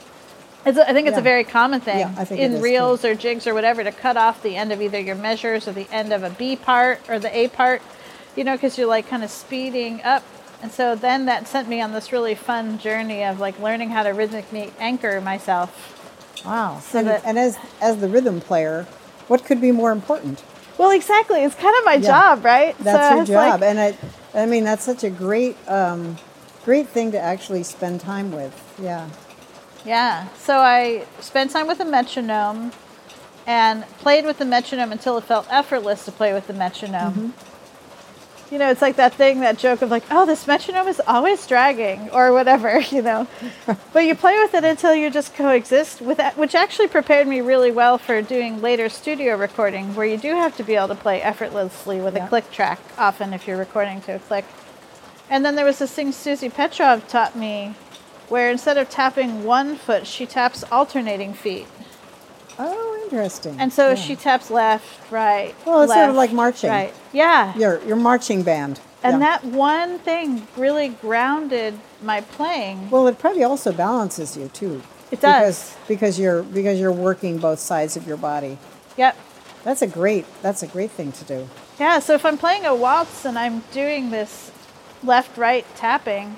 It's 0.65 0.77
a, 0.77 0.89
I 0.89 0.93
think 0.93 1.09
it's 1.09 1.17
a 1.17 1.21
very 1.21 1.43
common 1.43 1.81
thing 1.81 1.99
Yeah, 1.99 2.25
in 2.31 2.53
is, 2.53 2.57
too. 2.59 2.63
reels 2.63 3.03
or 3.03 3.15
jigs 3.15 3.45
or 3.47 3.53
whatever 3.53 3.83
to 3.83 3.91
cut 3.91 4.15
off 4.15 4.41
the 4.41 4.55
end 4.55 4.71
of 4.71 4.81
either 4.81 4.97
your 4.97 5.15
measures 5.15 5.67
or 5.67 5.73
the 5.73 5.87
end 5.91 6.13
of 6.13 6.23
a 6.23 6.29
B 6.29 6.55
part 6.55 7.01
or 7.09 7.19
the 7.19 7.35
A 7.37 7.49
part, 7.49 7.81
you 8.37 8.45
know, 8.45 8.53
because 8.55 8.77
you're 8.77 8.87
like 8.87 9.09
kind 9.09 9.25
of 9.25 9.29
speeding 9.29 10.01
up. 10.03 10.23
And 10.61 10.71
so 10.71 10.95
then 10.95 11.25
that 11.25 11.49
sent 11.49 11.67
me 11.67 11.81
on 11.81 11.91
this 11.91 12.13
really 12.13 12.33
fun 12.35 12.77
journey 12.79 13.25
of 13.25 13.41
like 13.41 13.59
learning 13.59 13.89
how 13.89 14.03
to 14.03 14.11
rhythmically 14.11 14.71
anchor 14.79 15.19
myself. 15.19 15.99
Wow. 16.45 16.79
So 16.79 16.99
and, 16.99 17.07
that- 17.09 17.23
and 17.25 17.37
as 17.37 17.57
as 17.81 17.97
the 17.97 18.07
rhythm 18.07 18.39
player, 18.39 18.85
what 19.27 19.43
could 19.43 19.59
be 19.59 19.73
more 19.73 19.91
important? 19.91 20.41
Well, 20.77 20.91
exactly. 20.91 21.43
It's 21.43 21.55
kind 21.55 21.75
of 21.79 21.83
my 21.83 21.95
Yeah. 21.95 22.07
job, 22.35 22.45
right? 22.45 22.75
That's 22.79 23.09
So 23.09 23.13
your 23.15 23.21
it's 23.23 23.31
like- 23.31 23.51
job, 23.51 23.63
and 23.63 23.79
I, 23.81 23.97
I 24.33 24.45
mean, 24.45 24.63
that's 24.63 24.83
such 24.85 25.03
a 25.03 25.09
great, 25.09 25.57
um, 25.67 26.17
great 26.65 26.87
thing 26.87 27.11
to 27.11 27.19
actually 27.19 27.63
spend 27.63 27.99
time 28.01 28.31
with. 28.31 28.53
Yeah. 28.81 29.09
Yeah. 29.85 30.27
So 30.37 30.57
I 30.59 31.05
spent 31.19 31.51
time 31.51 31.67
with 31.67 31.79
a 31.79 31.85
metronome 31.85 32.71
and 33.45 33.83
played 33.99 34.25
with 34.25 34.37
the 34.37 34.45
metronome 34.45 34.91
until 34.91 35.17
it 35.17 35.25
felt 35.25 35.45
effortless 35.51 36.05
to 36.05 36.11
play 36.11 36.33
with 36.33 36.47
the 36.47 36.53
metronome. 36.53 37.13
Mm-hmm. 37.13 38.53
You 38.53 38.59
know, 38.59 38.69
it's 38.69 38.83
like 38.83 38.97
that 38.97 39.15
thing, 39.15 39.39
that 39.39 39.57
joke 39.57 39.81
of 39.81 39.89
like, 39.89 40.03
oh, 40.11 40.27
this 40.27 40.45
metronome 40.45 40.87
is 40.87 41.01
always 41.07 41.45
dragging 41.47 42.09
or 42.11 42.31
whatever, 42.31 42.79
you 42.91 43.01
know. 43.01 43.27
but 43.91 44.01
you 44.05 44.13
play 44.15 44.37
with 44.39 44.53
it 44.53 44.63
until 44.63 44.93
you 44.93 45.09
just 45.09 45.33
coexist 45.33 46.01
with 46.01 46.17
that, 46.17 46.37
which 46.37 46.53
actually 46.53 46.87
prepared 46.87 47.27
me 47.27 47.41
really 47.41 47.71
well 47.71 47.97
for 47.97 48.21
doing 48.21 48.61
later 48.61 48.89
studio 48.89 49.35
recording 49.35 49.95
where 49.95 50.05
you 50.05 50.17
do 50.17 50.35
have 50.35 50.55
to 50.57 50.63
be 50.63 50.75
able 50.75 50.89
to 50.89 50.95
play 50.95 51.19
effortlessly 51.21 51.99
with 51.99 52.15
Yeah. 52.15 52.25
a 52.25 52.29
click 52.29 52.51
track 52.51 52.79
often 52.97 53.33
if 53.33 53.47
you're 53.47 53.57
recording 53.57 54.01
to 54.01 54.13
a 54.13 54.19
click. 54.19 54.45
And 55.33 55.43
then 55.43 55.55
there 55.55 55.65
was 55.65 55.79
this 55.79 55.91
thing 55.91 56.11
Susie 56.11 56.47
Petrov 56.47 57.07
taught 57.07 57.35
me 57.35 57.73
where 58.29 58.51
instead 58.51 58.77
of 58.77 58.87
tapping 58.87 59.43
one 59.43 59.75
foot, 59.75 60.05
she 60.05 60.27
taps 60.27 60.63
alternating 60.71 61.33
feet. 61.33 61.65
Oh, 62.59 62.99
interesting. 63.05 63.55
And 63.59 63.73
so 63.73 63.89
Yeah. 63.89 63.95
she 63.95 64.15
taps 64.15 64.51
left, 64.51 65.11
right. 65.11 65.55
Well, 65.65 65.81
it's 65.81 65.91
sort 65.91 66.11
of 66.11 66.15
like 66.15 66.31
marching. 66.31 66.69
Right. 66.69 66.93
Yeah. 67.11 67.57
your 67.57 67.81
your 67.83 67.95
marching 67.95 68.43
band. 68.43 68.79
And 69.01 69.13
Yeah. 69.13 69.25
that 69.39 69.45
one 69.45 69.97
thing 69.97 70.47
really 70.55 70.89
grounded 70.89 71.79
my 72.03 72.21
playing. 72.21 72.91
Well, 72.91 73.07
it 73.07 73.17
probably 73.17 73.43
also 73.43 73.71
balances 73.71 74.37
you 74.37 74.49
too. 74.49 74.83
It 75.09 75.19
does. 75.19 75.33
Because 75.33 75.75
because 75.87 76.19
you're 76.19 76.43
because 76.43 76.79
you're 76.79 76.91
working 76.91 77.39
both 77.39 77.59
sides 77.59 77.97
of 77.97 78.07
your 78.07 78.17
body. 78.17 78.59
Yep. 78.97 79.15
That's 79.63 79.81
a 79.81 79.87
great 79.87 80.25
that's 80.43 80.61
a 80.61 80.67
great 80.67 80.91
thing 80.91 81.11
to 81.13 81.23
do. 81.23 81.49
Yeah, 81.79 81.97
so 81.97 82.13
if 82.13 82.23
I'm 82.23 82.37
playing 82.37 82.67
a 82.67 82.75
waltz 82.75 83.25
and 83.25 83.39
I'm 83.39 83.63
doing 83.71 84.11
this 84.11 84.51
left 85.03 85.37
right 85.37 85.65
tapping, 85.75 86.35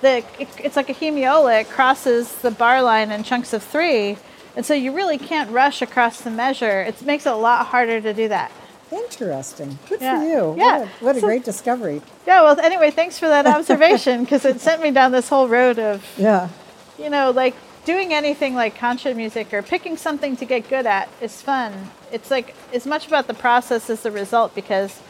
the 0.00 0.18
it, 0.38 0.48
it's 0.58 0.76
like 0.76 0.88
a 0.88 0.94
hemiola. 0.94 1.62
It 1.62 1.68
crosses 1.68 2.32
the 2.36 2.50
bar 2.50 2.82
line 2.82 3.10
in 3.10 3.22
chunks 3.22 3.52
of 3.52 3.62
three, 3.62 4.16
and 4.56 4.64
so 4.64 4.74
you 4.74 4.92
really 4.92 5.18
can't 5.18 5.50
rush 5.50 5.82
across 5.82 6.20
the 6.20 6.30
measure. 6.30 6.82
It 6.82 7.02
makes 7.02 7.26
it 7.26 7.32
a 7.32 7.36
lot 7.36 7.66
harder 7.66 8.00
to 8.00 8.12
do 8.14 8.28
that. 8.28 8.50
Interesting. 8.92 9.78
Good 9.88 10.00
Yeah. 10.00 10.18
for 10.18 10.24
you. 10.26 10.54
Yeah. 10.58 10.78
What 10.78 10.82
a, 10.82 11.04
what 11.04 11.16
a 11.16 11.20
So- 11.20 11.26
great 11.26 11.44
discovery. 11.44 12.02
Yeah. 12.26 12.42
Well, 12.42 12.58
anyway, 12.60 12.90
thanks 12.90 13.18
for 13.18 13.28
that 13.28 13.46
observation 13.56 14.24
because 14.24 14.44
it 14.44 14.60
sent 14.60 14.82
me 14.82 14.90
down 14.90 15.12
this 15.12 15.28
whole 15.28 15.48
road 15.48 15.78
of 15.78 16.04
Yeah. 16.18 16.48
you 16.98 17.08
know, 17.10 17.30
like 17.30 17.54
doing 17.84 18.12
anything 18.12 18.54
like 18.54 18.76
contra 18.76 19.14
music 19.14 19.54
or 19.54 19.62
picking 19.62 19.96
something 19.96 20.36
to 20.36 20.44
get 20.44 20.68
good 20.68 20.86
at 20.86 21.08
is 21.20 21.40
fun. 21.40 21.90
It's 22.12 22.30
like 22.30 22.54
as 22.74 22.84
much 22.86 23.06
about 23.06 23.26
the 23.28 23.34
process 23.34 23.88
as 23.88 24.02
the 24.02 24.10
result 24.10 24.54
because 24.54 25.00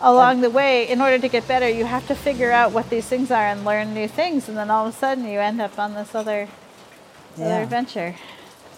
along 0.00 0.40
the 0.40 0.50
way, 0.50 0.88
in 0.88 1.00
order 1.00 1.18
to 1.18 1.28
get 1.28 1.46
better, 1.48 1.68
you 1.68 1.84
have 1.84 2.06
to 2.08 2.14
figure 2.14 2.50
out 2.52 2.72
what 2.72 2.90
these 2.90 3.06
things 3.06 3.30
are 3.30 3.46
and 3.46 3.64
learn 3.64 3.94
new 3.94 4.08
things, 4.08 4.48
and 4.48 4.56
then 4.56 4.70
all 4.70 4.86
of 4.86 4.94
a 4.94 4.96
sudden 4.96 5.24
you 5.26 5.38
end 5.40 5.60
up 5.60 5.78
on 5.78 5.94
this 5.94 6.14
other 6.14 6.48
other 7.36 7.62
adventure. 7.62 8.16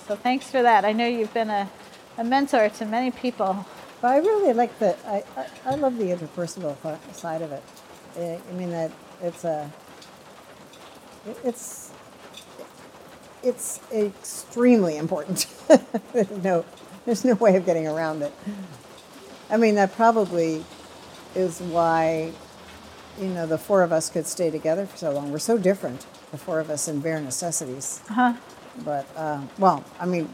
So 0.07 0.16
thanks 0.16 0.51
for 0.51 0.62
that. 0.62 0.85
I 0.85 0.93
know 0.93 1.07
you've 1.07 1.32
been 1.35 1.51
a, 1.51 1.70
a 2.19 2.24
mentor 2.24 2.69
to 2.69 2.85
many 2.85 3.11
people. 3.11 3.65
But 4.01 4.09
I 4.12 4.16
really 4.19 4.53
like 4.53 4.78
the 4.78 4.97
I, 5.07 5.23
I, 5.36 5.47
I 5.66 5.74
love 5.77 5.97
the 5.97 6.07
interpersonal 6.07 6.77
side 7.15 7.43
of 7.43 7.53
it. 7.53 7.62
I, 8.19 8.39
I 8.49 8.53
mean 8.55 8.70
that 8.70 8.90
it's 9.23 9.44
a 9.44 9.70
it- 11.27 11.39
it's 11.44 11.90
it's 13.43 13.81
extremely 13.93 14.97
important. 14.97 15.47
there's 16.12 16.31
no 16.43 16.65
there's 17.07 17.24
no 17.24 17.35
way 17.35 17.57
of 17.57 17.65
getting 17.66 17.86
around 17.89 18.23
it. 18.23 18.32
I 19.51 19.57
mean 19.57 19.74
that 19.77 19.94
probably 19.94 20.65
is 21.34 21.60
why 21.60 22.32
you 23.20 23.28
know 23.28 23.46
the 23.46 23.59
four 23.59 23.82
of 23.82 23.92
us 23.92 24.09
could 24.10 24.26
stay 24.26 24.50
together 24.50 24.86
for 24.86 24.96
so 24.96 25.10
long. 25.12 25.30
We're 25.32 25.38
so 25.38 25.59
different, 25.59 26.06
the 26.30 26.38
four 26.38 26.60
of 26.60 26.70
us 26.70 26.88
in 26.88 27.00
bare 27.00 27.20
necessities. 27.20 28.00
Uh-huh. 28.10 28.34
But 28.84 29.06
uh, 29.16 29.42
well, 29.59 29.84
I 30.00 30.06
mean, 30.06 30.28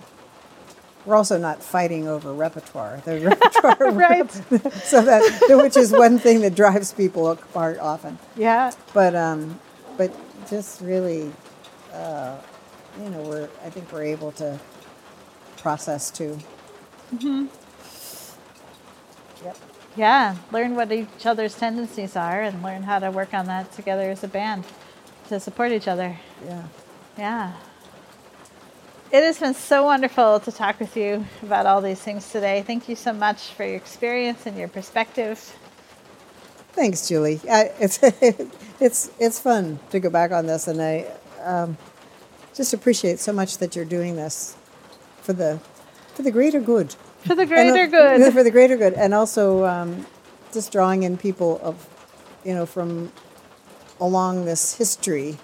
we're 1.05 1.17
also 1.17 1.39
not 1.39 1.63
fighting 1.63 2.07
over 2.07 2.33
repertoire. 2.33 3.03
The 3.05 3.19
repertoire, 3.61 3.93
Right. 3.93 4.31
so 4.85 5.03
that 5.03 5.23
which 5.63 5.77
is 5.77 5.93
one 5.93 6.19
thing 6.19 6.41
that 6.43 6.55
drives 6.55 6.93
people 6.93 7.31
apart 7.31 7.79
often. 7.79 8.19
Yeah. 8.37 8.73
But 8.95 9.15
um, 9.15 9.59
but 9.97 10.15
just 10.49 10.81
really, 10.81 11.33
uh, 11.93 12.37
you 13.03 13.11
know, 13.11 13.23
we're 13.23 13.49
I 13.65 13.71
think 13.71 13.91
we're 13.93 14.05
able 14.05 14.33
to 14.33 14.59
process 15.57 16.11
too. 16.11 16.39
Yeah, 19.97 20.37
learn 20.53 20.75
what 20.75 20.93
each 20.93 21.27
other's 21.27 21.55
tendencies 21.57 22.15
are 22.17 22.43
and 22.43 22.63
learn 22.63 22.85
how 22.85 22.99
to 22.99 23.11
work 23.11 23.35
on 23.35 23.47
that 23.47 23.73
together 23.73 24.11
as 24.11 24.23
a 24.23 24.29
band 24.29 24.65
to 25.29 25.41
support 25.41 25.73
each 25.73 25.89
other. 25.89 26.17
Yeah. 26.47 26.63
Yeah. 27.17 27.53
It 29.11 29.23
has 29.23 29.41
been 29.41 29.55
so 29.55 29.85
wonderful 29.85 30.39
to 30.41 30.53
talk 30.53 30.79
with 30.81 30.97
you 30.97 31.25
about 31.43 31.65
all 31.65 31.81
these 31.81 32.01
things 32.01 32.31
today. 32.31 32.63
Thank 32.67 32.89
you 32.89 32.95
so 32.95 33.13
much 33.13 33.49
for 33.55 33.65
your 33.65 33.77
experience 33.77 34.45
and 34.45 34.57
your 34.57 34.69
perspective. 34.69 35.39
Thanks, 36.73 37.09
Julie. 37.09 37.41
I, 37.51 37.73
it's 37.81 37.99
it's 38.81 39.11
it's 39.19 39.41
fun 39.41 39.81
to 39.91 39.99
go 39.99 40.11
back 40.11 40.31
on 40.31 40.47
this, 40.47 40.69
and 40.69 40.81
I 40.81 41.07
um, 41.43 41.79
just 42.55 42.75
appreciate 42.75 43.19
so 43.19 43.33
much 43.33 43.59
that 43.59 43.75
you're 43.75 43.85
doing 43.85 44.15
this 44.17 44.57
for 45.23 45.33
the 45.33 45.59
for 46.15 46.23
the 46.23 46.31
greater 46.31 46.61
good. 46.61 46.95
For 47.27 47.35
the 47.35 47.43
And, 47.43 47.53
uh, 47.53 47.73
greater 47.73 47.87
good. 47.87 48.33
For 48.33 48.43
the 48.43 48.51
greater 48.51 48.77
good, 48.77 48.95
and 48.95 49.15
also 49.15 49.65
um, 49.65 50.07
just 50.53 50.73
drawing 50.73 51.03
in 51.03 51.17
people 51.19 51.61
of, 51.63 51.87
you 52.45 52.55
know, 52.55 52.67
from 52.67 53.13
along 54.01 54.45
this 54.45 54.75
history 54.75 55.37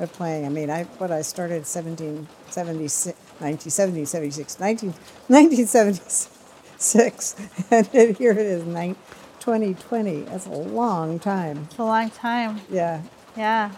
of 0.00 0.12
playing. 0.12 0.46
I 0.46 0.48
mean, 0.48 0.70
I 0.70 0.84
what 0.98 1.10
I 1.10 1.22
started 1.22 1.64
1776, 1.66 3.16
1970, 3.38 4.04
76, 4.04 4.60
19, 4.60 4.90
1976, 5.28 7.36
and 7.70 7.86
here 8.16 8.32
it 8.32 8.38
is, 8.38 8.64
nine, 8.64 8.96
2020. 9.40 10.22
That's 10.22 10.46
a 10.46 10.50
long 10.50 11.18
time. 11.18 11.66
It's 11.70 11.78
a 11.78 11.84
long 11.84 12.10
time. 12.10 12.60
Yeah, 12.70 13.02
Yeah. 13.36 13.72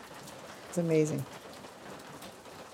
it's 0.68 0.78
amazing. 0.78 1.24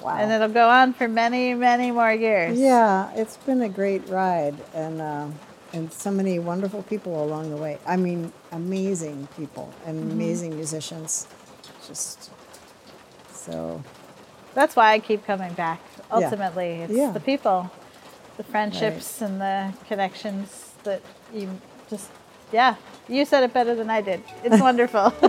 Wow. 0.04 0.16
And 0.18 0.30
it'll 0.30 0.48
go 0.52 0.68
on 0.68 0.92
for 0.92 1.08
many, 1.08 1.54
many 1.54 1.90
more 1.90 2.12
years. 2.12 2.58
Yeah, 2.60 3.10
it's 3.14 3.38
been 3.38 3.62
a 3.62 3.70
great 3.70 4.06
ride, 4.08 4.54
and 4.74 5.00
uh, 5.00 5.26
and 5.72 5.90
so 5.90 6.10
many 6.10 6.38
wonderful 6.38 6.82
people 6.82 7.24
along 7.24 7.48
the 7.50 7.56
way. 7.56 7.78
I 7.86 7.96
mean, 7.96 8.30
amazing 8.52 9.26
people 9.36 9.72
and 9.86 9.96
Mm-hmm. 9.98 10.10
amazing 10.12 10.56
musicians. 10.56 11.26
Just 11.88 12.30
so 13.32 13.82
That's 14.54 14.76
why 14.76 14.92
I 14.92 14.98
keep 14.98 15.24
coming 15.26 15.52
back. 15.54 15.80
Ultimately, 16.10 16.82
it's 16.84 16.92
Yeah. 16.92 17.10
the 17.12 17.20
people, 17.20 17.70
the 18.36 18.44
friendships, 18.44 19.22
and 19.22 19.40
the 19.40 19.72
connections 19.88 20.72
that 20.84 21.00
you 21.32 21.48
just, 21.90 22.10
yeah, 22.52 22.76
you 23.08 23.24
said 23.24 23.42
it 23.42 23.52
better 23.54 23.74
than 23.74 23.88
I 23.90 24.00
did. 24.02 24.20
It's 24.44 24.60
wonderful. 24.68 25.12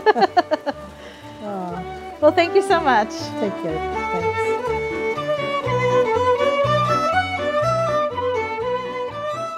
Well, 2.21 2.31
thank 2.31 2.55
you 2.55 2.61
so 2.63 2.79
much. 2.79 3.09
take 3.39 3.53
care. 3.61 3.77
Thanks. 4.11 4.24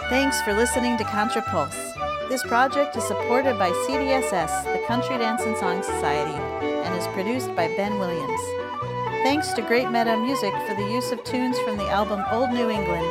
Thanks 0.10 0.42
for 0.42 0.54
listening 0.54 0.98
to 1.00 1.04
Contrapulse. 1.04 1.94
This 2.30 2.42
project 2.44 2.96
is 2.96 3.06
supported 3.06 3.60
by 3.60 3.72
CDSS, 3.72 4.64
the 4.64 4.80
Country 4.88 5.18
Dance 5.18 5.42
and 5.42 5.58
Song 5.58 5.84
Society, 5.84 6.32
and 6.32 6.98
is 6.98 7.06
produced 7.08 7.54
by 7.58 7.68
Ben 7.76 8.00
Williams. 8.00 8.40
Thanks 9.24 9.52
to 9.52 9.62
Great 9.62 9.92
Meadow 9.92 10.16
Music 10.16 10.54
for 10.66 10.76
the 10.76 10.90
use 10.90 11.12
of 11.12 11.22
tunes 11.26 11.60
from 11.60 11.76
the 11.76 11.90
album 11.90 12.24
Old 12.32 12.52
New 12.52 12.70
England 12.70 13.06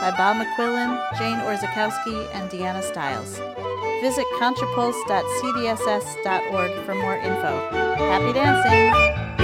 by 0.00 0.10
Bob 0.16 0.38
McQuillen, 0.38 0.98
Jane 1.18 1.38
Orzechowski, 1.40 2.34
and 2.34 2.50
Deanna 2.50 2.82
Stiles. 2.82 3.38
Visit 4.00 4.24
contrapulse.cdss.org 4.40 6.72
for 6.86 6.94
more 6.94 7.18
info. 7.18 7.68
Happy 7.98 8.32
dancing! 8.32 9.37